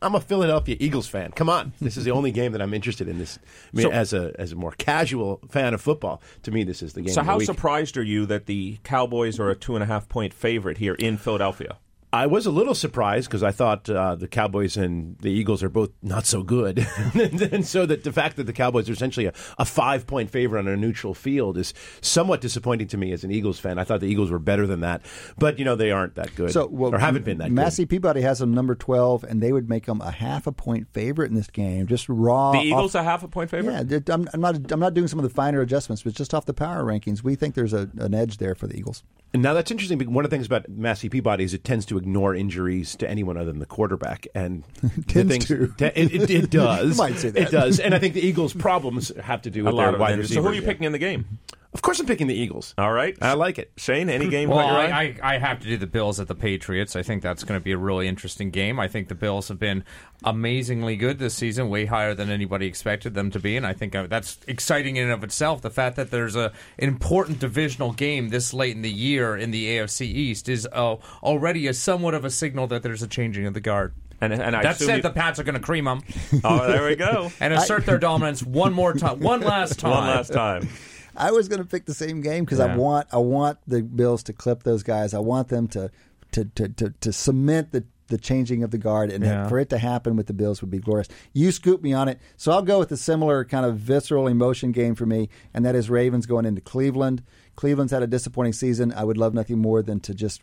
I'm 0.00 0.14
a 0.14 0.20
Philadelphia 0.20 0.76
Eagles 0.80 1.06
fan. 1.06 1.32
Come 1.32 1.48
on, 1.50 1.72
this 1.80 1.96
is 1.98 2.04
the 2.04 2.10
only 2.12 2.30
game 2.30 2.52
that 2.52 2.62
I'm 2.62 2.72
interested 2.72 3.08
in. 3.08 3.18
This, 3.18 3.38
I 3.72 3.76
mean, 3.76 3.82
So- 3.86 3.90
as 3.92 4.12
a 4.14 4.32
as 4.38 4.52
a 4.52 4.56
more 4.56 4.72
casual 4.72 5.40
fan 5.50 5.74
of 5.74 5.80
football, 5.82 6.22
to 6.44 6.50
me, 6.50 6.64
this 6.64 6.82
is 6.82 6.94
the 6.94 7.02
game. 7.02 7.12
So, 7.12 7.20
of 7.20 7.26
the 7.26 7.32
how 7.32 7.38
week. 7.38 7.46
surprised 7.46 7.96
are 7.98 8.02
you 8.02 8.24
that 8.26 8.46
the 8.46 8.78
Cowboys 8.84 9.38
are 9.38 9.50
a 9.50 9.54
two 9.54 9.74
and 9.74 9.82
a 9.82 9.86
half 9.86 10.08
point 10.08 10.32
favorite 10.32 10.78
here 10.78 10.94
in 10.94 11.18
Philadelphia? 11.18 11.76
I 12.16 12.26
was 12.26 12.46
a 12.46 12.50
little 12.50 12.74
surprised 12.74 13.28
because 13.28 13.42
I 13.42 13.50
thought 13.50 13.90
uh, 13.90 14.14
the 14.14 14.26
Cowboys 14.26 14.76
and 14.78 15.18
the 15.18 15.30
Eagles 15.30 15.62
are 15.62 15.68
both 15.68 15.90
not 16.02 16.24
so 16.24 16.42
good, 16.42 16.78
and 17.14 17.66
so 17.66 17.84
that 17.84 18.04
the 18.04 18.12
fact 18.12 18.36
that 18.36 18.44
the 18.44 18.54
Cowboys 18.54 18.88
are 18.88 18.94
essentially 18.94 19.26
a, 19.26 19.34
a 19.58 19.66
five 19.66 20.06
point 20.06 20.30
favorite 20.30 20.60
on 20.60 20.68
a 20.68 20.76
neutral 20.76 21.12
field 21.12 21.58
is 21.58 21.74
somewhat 22.00 22.40
disappointing 22.40 22.88
to 22.88 22.96
me 22.96 23.12
as 23.12 23.22
an 23.22 23.30
Eagles 23.30 23.58
fan. 23.58 23.78
I 23.78 23.84
thought 23.84 24.00
the 24.00 24.06
Eagles 24.06 24.30
were 24.30 24.38
better 24.38 24.66
than 24.66 24.80
that, 24.80 25.02
but 25.36 25.58
you 25.58 25.64
know 25.66 25.76
they 25.76 25.90
aren't 25.90 26.14
that 26.14 26.34
good, 26.34 26.52
So, 26.52 26.66
well, 26.66 26.94
or 26.94 26.98
haven't 26.98 27.24
been 27.24 27.38
that 27.38 27.52
Massey 27.52 27.82
good. 27.82 27.90
Peabody 27.90 28.22
has 28.22 28.38
them 28.38 28.54
number 28.54 28.74
twelve, 28.74 29.22
and 29.22 29.42
they 29.42 29.52
would 29.52 29.68
make 29.68 29.84
them 29.84 30.00
a 30.00 30.10
half 30.10 30.46
a 30.46 30.52
point 30.52 30.88
favorite 30.94 31.30
in 31.30 31.36
this 31.36 31.50
game. 31.50 31.86
Just 31.86 32.08
raw. 32.08 32.52
The 32.52 32.60
Eagles 32.60 32.94
off- 32.94 33.02
a 33.02 33.04
half 33.04 33.22
a 33.24 33.28
point 33.28 33.50
favorite. 33.50 33.90
Yeah, 33.90 34.14
I'm, 34.14 34.26
I'm 34.32 34.40
not. 34.40 34.72
I'm 34.72 34.80
not 34.80 34.94
doing 34.94 35.08
some 35.08 35.18
of 35.18 35.22
the 35.24 35.30
finer 35.30 35.60
adjustments, 35.60 36.02
but 36.02 36.14
just 36.14 36.32
off 36.32 36.46
the 36.46 36.54
power 36.54 36.82
rankings, 36.82 37.22
we 37.22 37.34
think 37.34 37.54
there's 37.54 37.74
a, 37.74 37.90
an 37.98 38.14
edge 38.14 38.38
there 38.38 38.54
for 38.54 38.66
the 38.66 38.76
Eagles. 38.78 39.02
And 39.34 39.42
now 39.42 39.52
that's 39.52 39.70
interesting. 39.70 39.98
One 40.12 40.24
of 40.24 40.30
the 40.30 40.34
things 40.34 40.46
about 40.46 40.66
Massey 40.68 41.10
Peabody 41.10 41.44
is 41.44 41.52
it 41.52 41.62
tends 41.62 41.84
to 41.86 41.98
ignore 42.06 42.34
injuries 42.36 42.94
to 42.96 43.10
anyone 43.10 43.36
other 43.36 43.46
than 43.50 43.58
the 43.58 43.66
quarterback, 43.66 44.28
and 44.34 44.62
Tends 45.08 45.32
things- 45.32 45.46
to. 45.46 45.74
te- 45.76 45.86
It, 45.86 46.14
it, 46.14 46.30
it 46.30 46.50
does. 46.64 46.90
You 46.96 47.02
might 47.02 47.18
say 47.18 47.30
that. 47.30 47.42
It 47.48 47.50
does, 47.50 47.80
and 47.80 47.94
I 47.94 47.98
think 47.98 48.14
the 48.14 48.24
Eagles' 48.24 48.54
problems 48.54 49.10
have 49.20 49.42
to 49.42 49.50
do 49.50 49.62
A 49.62 49.64
with 49.64 49.74
lot 49.74 49.84
their 49.86 49.94
of 49.94 50.00
wide 50.00 50.18
receivers. 50.18 50.34
So, 50.34 50.42
who 50.42 50.48
are 50.48 50.54
you 50.54 50.60
yeah. 50.62 50.68
picking 50.68 50.84
in 50.84 50.92
the 50.92 50.98
game? 50.98 51.38
Of 51.72 51.82
course, 51.82 52.00
I'm 52.00 52.06
picking 52.06 52.26
the 52.26 52.34
Eagles. 52.34 52.74
All 52.78 52.92
right, 52.92 53.16
I 53.20 53.34
like 53.34 53.58
it. 53.58 53.70
Shane, 53.76 54.08
any 54.08 54.28
game 54.28 54.48
Well, 54.48 54.58
caught 54.66 54.88
your 54.88 54.94
I. 54.94 55.18
I, 55.22 55.34
I 55.34 55.38
have 55.38 55.60
to 55.60 55.66
do 55.66 55.76
the 55.76 55.86
Bills 55.86 56.18
at 56.20 56.26
the 56.28 56.34
Patriots. 56.34 56.96
I 56.96 57.02
think 57.02 57.22
that's 57.22 57.44
going 57.44 57.60
to 57.60 57.64
be 57.64 57.72
a 57.72 57.76
really 57.78 58.08
interesting 58.08 58.50
game. 58.50 58.80
I 58.80 58.88
think 58.88 59.08
the 59.08 59.14
Bills 59.14 59.48
have 59.48 59.58
been 59.58 59.84
amazingly 60.24 60.96
good 60.96 61.18
this 61.18 61.34
season, 61.34 61.68
way 61.68 61.84
higher 61.84 62.14
than 62.14 62.30
anybody 62.30 62.66
expected 62.66 63.14
them 63.14 63.30
to 63.30 63.38
be, 63.38 63.56
and 63.56 63.66
I 63.66 63.72
think 63.74 63.94
uh, 63.94 64.06
that's 64.06 64.38
exciting 64.48 64.96
in 64.96 65.04
and 65.04 65.12
of 65.12 65.22
itself. 65.24 65.60
The 65.62 65.70
fact 65.70 65.96
that 65.96 66.10
there's 66.10 66.36
a 66.36 66.52
an 66.78 66.88
important 66.88 67.38
divisional 67.40 67.92
game 67.92 68.28
this 68.30 68.54
late 68.54 68.74
in 68.74 68.82
the 68.82 68.90
year 68.90 69.36
in 69.36 69.50
the 69.50 69.66
AFC 69.76 70.02
East 70.06 70.48
is 70.48 70.66
uh, 70.72 70.96
already 71.22 71.66
a 71.66 71.74
somewhat 71.74 72.14
of 72.14 72.24
a 72.24 72.30
signal 72.30 72.66
that 72.68 72.82
there's 72.82 73.02
a 73.02 73.08
changing 73.08 73.46
of 73.46 73.54
the 73.54 73.60
guard. 73.60 73.92
and 74.20 74.32
and 74.32 74.56
I 74.56 74.62
That 74.62 74.76
said, 74.78 74.96
you- 74.96 75.02
the 75.02 75.10
Pats 75.10 75.38
are 75.38 75.44
going 75.44 75.54
to 75.56 75.60
cream 75.60 75.84
them 75.84 76.00
oh, 76.42 76.66
there 76.66 76.86
we 76.86 76.96
go. 76.96 77.30
and 77.40 77.52
assert 77.52 77.84
their 77.86 77.98
dominance 77.98 78.42
one 78.42 78.72
more 78.72 78.94
time, 78.94 79.20
one 79.20 79.40
last 79.40 79.78
time. 79.78 79.90
One 79.90 80.06
last 80.06 80.32
time. 80.32 80.68
I 81.16 81.30
was 81.32 81.48
going 81.48 81.60
to 81.62 81.68
pick 81.68 81.86
the 81.86 81.94
same 81.94 82.20
game 82.20 82.44
because 82.44 82.60
I 82.60 82.76
want 82.76 83.08
I 83.12 83.18
want 83.18 83.58
the 83.66 83.82
Bills 83.82 84.22
to 84.24 84.32
clip 84.32 84.62
those 84.62 84.82
guys. 84.82 85.14
I 85.14 85.18
want 85.18 85.48
them 85.48 85.66
to 85.68 85.90
to 86.32 86.44
to, 86.44 86.68
to, 86.68 86.90
to 87.00 87.12
cement 87.12 87.72
the 87.72 87.84
the 88.08 88.18
changing 88.18 88.62
of 88.62 88.70
the 88.70 88.78
guard, 88.78 89.10
and 89.10 89.24
Yeah. 89.24 89.48
for 89.48 89.58
it 89.58 89.68
to 89.70 89.78
happen 89.78 90.14
with 90.14 90.28
the 90.28 90.32
Bills 90.32 90.60
would 90.60 90.70
be 90.70 90.78
glorious. 90.78 91.08
You 91.32 91.50
scoop 91.50 91.82
me 91.82 91.92
on 91.92 92.08
it, 92.08 92.20
so 92.36 92.52
I'll 92.52 92.62
go 92.62 92.78
with 92.78 92.92
a 92.92 92.96
similar 92.96 93.44
kind 93.44 93.66
of 93.66 93.78
visceral 93.78 94.28
emotion 94.28 94.70
game 94.70 94.94
for 94.94 95.06
me, 95.06 95.28
and 95.52 95.64
that 95.66 95.74
is 95.74 95.90
Ravens 95.90 96.24
going 96.24 96.44
into 96.44 96.60
Cleveland. 96.60 97.24
Cleveland's 97.56 97.90
had 97.92 98.04
a 98.04 98.06
disappointing 98.06 98.52
season. 98.52 98.92
I 98.92 99.02
would 99.02 99.16
love 99.16 99.34
nothing 99.34 99.58
more 99.58 99.82
than 99.82 99.98
to 100.00 100.14
just 100.14 100.40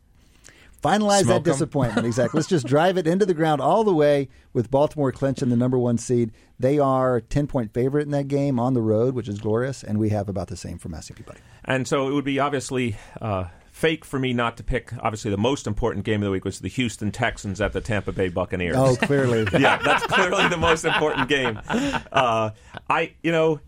finalize 0.84 1.24
Smoke 1.24 1.44
that 1.44 1.50
'em. 1.50 1.54
disappointment. 1.54 2.06
exactly. 2.14 2.38
Let's 2.38 2.50
just 2.50 2.68
drive 2.68 2.98
it 2.98 3.08
into 3.08 3.26
the 3.26 3.34
ground 3.34 3.62
all 3.62 3.84
the 3.84 3.94
way 3.94 4.30
with 4.52 4.70
Baltimore 4.70 5.12
clinching 5.12 5.50
the 5.50 5.56
number 5.56 5.80
one 5.80 5.98
seed. 5.98 6.32
They 6.60 6.78
are 6.80 7.22
ten 7.22 7.48
point 7.48 7.74
favorite 7.74 8.04
in 8.04 8.12
that 8.12 8.28
game 8.28 8.60
on 8.60 8.74
the 8.74 8.82
road, 8.82 9.16
which 9.16 9.28
is 9.28 9.40
glorious, 9.40 9.84
and 9.84 9.98
we 9.98 10.10
have 10.10 10.30
about 10.30 10.48
the 10.48 10.58
same 10.58 10.78
for 10.78 10.90
Massey 10.90 11.14
Peabody. 11.14 11.40
And 11.66 11.88
so 11.88 12.08
it 12.10 12.14
would 12.14 12.26
be 12.26 12.40
obviously 12.40 12.98
uh, 13.22 13.46
fake 13.72 14.06
for 14.06 14.20
me 14.20 14.34
not 14.34 14.58
to 14.58 14.64
pick. 14.64 14.92
Obviously, 15.00 15.32
the 15.32 15.38
most 15.38 15.66
important 15.68 16.06
game 16.06 16.22
of 16.22 16.26
the 16.26 16.32
week 16.32 16.46
was 16.46 16.60
the 16.60 16.68
Houston 16.70 17.12
Texans 17.12 17.60
at 17.62 17.74
the 17.74 17.82
Tampa 17.82 18.12
Bay 18.12 18.30
Buccaneers. 18.30 18.76
Oh, 18.78 18.96
clearly. 18.96 19.48
yeah, 19.60 19.78
that's 19.78 20.06
clearly 20.06 20.48
the 20.50 20.58
most 20.58 20.86
important 20.86 21.28
game. 21.30 21.60
Uh, 21.68 22.52
I, 22.90 23.14
you 23.24 23.32
know. 23.32 23.60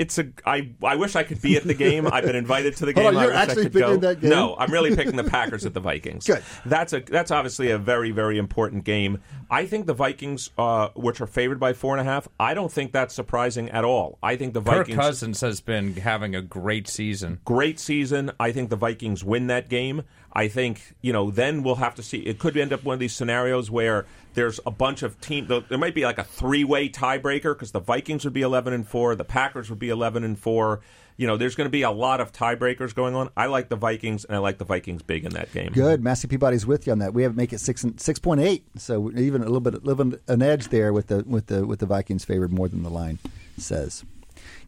It's 0.00 0.18
a. 0.18 0.28
I. 0.46 0.70
I 0.82 0.96
wish 0.96 1.14
I 1.14 1.24
could 1.24 1.42
be 1.42 1.56
at 1.58 1.64
the 1.64 1.74
game. 1.74 2.06
I've 2.10 2.24
been 2.24 2.34
invited 2.34 2.74
to 2.76 2.86
the 2.86 2.92
game. 2.94 3.04
Hold 3.04 3.16
on, 3.16 3.22
you're 3.22 3.34
actually 3.34 3.64
could 3.64 3.74
go. 3.74 3.96
that 3.98 4.22
game? 4.22 4.30
No, 4.30 4.56
I'm 4.58 4.72
really 4.72 4.96
picking 4.96 5.14
the 5.14 5.24
Packers 5.30 5.66
at 5.66 5.74
the 5.74 5.80
Vikings. 5.80 6.26
Good. 6.26 6.42
That's 6.64 6.94
a. 6.94 7.00
That's 7.00 7.30
obviously 7.30 7.70
a 7.70 7.76
very, 7.76 8.10
very 8.10 8.38
important 8.38 8.84
game. 8.84 9.20
I 9.50 9.66
think 9.66 9.84
the 9.84 9.92
Vikings, 9.92 10.50
uh, 10.56 10.88
which 10.94 11.20
are 11.20 11.26
favored 11.26 11.60
by 11.60 11.74
four 11.74 11.92
and 11.96 12.00
a 12.00 12.10
half, 12.10 12.28
I 12.40 12.54
don't 12.54 12.72
think 12.72 12.92
that's 12.92 13.14
surprising 13.14 13.68
at 13.70 13.84
all. 13.84 14.18
I 14.22 14.36
think 14.36 14.54
the 14.54 14.60
Vikings. 14.60 14.78
Kirk 14.78 14.86
Vikings 14.86 15.06
Cousins 15.06 15.40
has 15.42 15.60
been 15.60 15.94
having 15.96 16.34
a 16.34 16.40
great 16.40 16.88
season. 16.88 17.40
great 17.44 17.78
season. 17.78 18.30
I 18.40 18.52
think 18.52 18.70
the 18.70 18.76
Vikings 18.76 19.22
win 19.22 19.48
that 19.48 19.68
game. 19.68 20.04
I 20.40 20.48
think 20.48 20.94
you 21.02 21.12
know. 21.12 21.30
Then 21.30 21.62
we'll 21.62 21.74
have 21.74 21.94
to 21.96 22.02
see. 22.02 22.20
It 22.20 22.38
could 22.38 22.56
end 22.56 22.72
up 22.72 22.82
one 22.82 22.94
of 22.94 22.98
these 22.98 23.12
scenarios 23.12 23.70
where 23.70 24.06
there's 24.32 24.58
a 24.64 24.70
bunch 24.70 25.02
of 25.02 25.20
team. 25.20 25.46
There 25.46 25.76
might 25.76 25.94
be 25.94 26.04
like 26.04 26.16
a 26.16 26.24
three 26.24 26.64
way 26.64 26.88
tiebreaker 26.88 27.54
because 27.54 27.72
the 27.72 27.80
Vikings 27.80 28.24
would 28.24 28.32
be 28.32 28.40
eleven 28.40 28.72
and 28.72 28.88
four, 28.88 29.14
the 29.14 29.24
Packers 29.24 29.68
would 29.68 29.78
be 29.78 29.90
eleven 29.90 30.24
and 30.24 30.38
four. 30.38 30.80
You 31.18 31.26
know, 31.26 31.36
there's 31.36 31.56
going 31.56 31.66
to 31.66 31.70
be 31.70 31.82
a 31.82 31.90
lot 31.90 32.22
of 32.22 32.32
tiebreakers 32.32 32.94
going 32.94 33.14
on. 33.14 33.28
I 33.36 33.46
like 33.46 33.68
the 33.68 33.76
Vikings, 33.76 34.24
and 34.24 34.34
I 34.34 34.38
like 34.38 34.56
the 34.56 34.64
Vikings 34.64 35.02
big 35.02 35.26
in 35.26 35.32
that 35.34 35.52
game. 35.52 35.72
Good, 35.72 36.02
Massey 36.02 36.26
Peabody's 36.26 36.64
with 36.64 36.86
you 36.86 36.92
on 36.92 37.00
that. 37.00 37.12
We 37.12 37.22
have 37.24 37.32
to 37.32 37.36
make 37.36 37.52
it 37.52 37.60
six 37.60 37.84
and 37.84 38.00
six 38.00 38.18
point 38.18 38.40
eight, 38.40 38.64
so 38.78 39.10
even 39.10 39.42
a 39.42 39.44
little 39.44 39.60
bit 39.60 39.84
living 39.84 40.18
an 40.26 40.40
edge 40.40 40.68
there 40.68 40.94
with 40.94 41.08
the 41.08 41.22
with 41.24 41.48
the 41.48 41.66
with 41.66 41.80
the 41.80 41.86
Vikings 41.86 42.24
favored 42.24 42.50
more 42.50 42.66
than 42.66 42.82
the 42.82 42.88
line 42.88 43.18
says. 43.58 44.04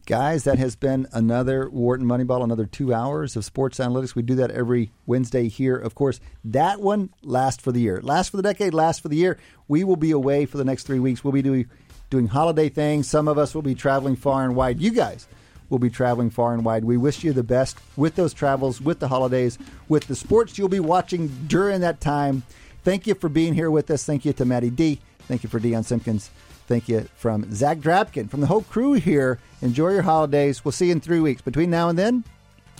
Guys, 0.05 0.43
that 0.43 0.59
has 0.59 0.75
been 0.75 1.07
another 1.13 1.69
Wharton 1.69 2.05
Moneyball, 2.05 2.43
another 2.43 2.65
two 2.65 2.93
hours 2.93 3.37
of 3.37 3.45
sports 3.45 3.79
analytics. 3.79 4.15
We 4.15 4.21
do 4.21 4.35
that 4.35 4.51
every 4.51 4.91
Wednesday 5.05 5.47
here. 5.47 5.77
Of 5.77 5.95
course, 5.95 6.19
that 6.43 6.81
one 6.81 7.09
lasts 7.21 7.63
for 7.63 7.71
the 7.71 7.79
year. 7.79 8.01
Lasts 8.03 8.29
for 8.29 8.35
the 8.35 8.43
decade, 8.43 8.73
lasts 8.73 9.01
for 9.01 9.07
the 9.07 9.15
year. 9.15 9.37
We 9.69 9.85
will 9.85 9.95
be 9.95 10.11
away 10.11 10.45
for 10.45 10.57
the 10.57 10.65
next 10.65 10.83
three 10.83 10.99
weeks. 10.99 11.23
We'll 11.23 11.31
be 11.31 11.41
doing 11.41 11.69
doing 12.09 12.27
holiday 12.27 12.67
things. 12.67 13.07
Some 13.07 13.29
of 13.29 13.37
us 13.37 13.55
will 13.55 13.61
be 13.61 13.75
traveling 13.75 14.17
far 14.17 14.43
and 14.43 14.57
wide. 14.57 14.81
You 14.81 14.91
guys 14.91 15.25
will 15.69 15.79
be 15.79 15.89
traveling 15.89 16.29
far 16.29 16.53
and 16.53 16.65
wide. 16.65 16.83
We 16.83 16.97
wish 16.97 17.23
you 17.23 17.31
the 17.31 17.41
best 17.41 17.77
with 17.95 18.15
those 18.15 18.33
travels, 18.33 18.81
with 18.81 18.99
the 18.99 19.07
holidays, 19.07 19.57
with 19.87 20.07
the 20.07 20.15
sports 20.15 20.57
you'll 20.57 20.67
be 20.67 20.81
watching 20.81 21.29
during 21.47 21.79
that 21.79 22.01
time. 22.01 22.43
Thank 22.83 23.07
you 23.07 23.15
for 23.15 23.29
being 23.29 23.53
here 23.53 23.71
with 23.71 23.89
us. 23.89 24.03
Thank 24.03 24.25
you 24.25 24.33
to 24.33 24.43
Maddie 24.43 24.69
D. 24.69 24.99
Thank 25.29 25.43
you 25.43 25.49
for 25.49 25.59
Dion 25.59 25.83
Simpkins. 25.83 26.29
Thank 26.73 26.89
you 26.89 27.07
from 27.17 27.53
Zach 27.53 27.77
Drapkin, 27.77 28.31
from 28.31 28.41
the 28.41 28.47
whole 28.47 28.63
crew 28.63 28.93
here. 28.93 29.37
Enjoy 29.61 29.89
your 29.89 30.01
holidays. 30.01 30.65
We'll 30.65 30.71
see 30.71 30.87
you 30.87 30.93
in 30.93 31.01
three 31.01 31.19
weeks. 31.19 31.39
Between 31.39 31.69
now 31.69 31.87
and 31.87 31.99
then, 31.99 32.23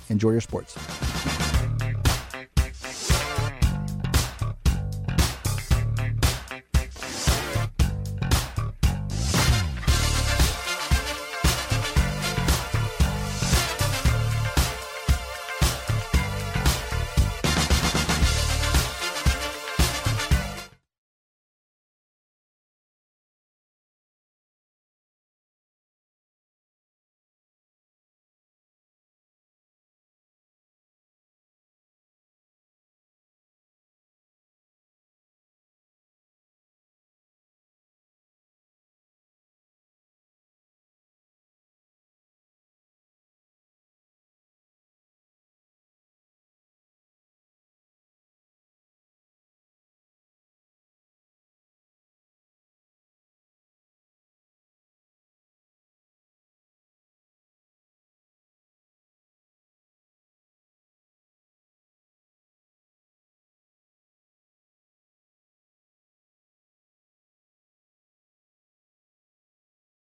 enjoy 0.09 0.31
your 0.31 0.41
sports. 0.41 0.73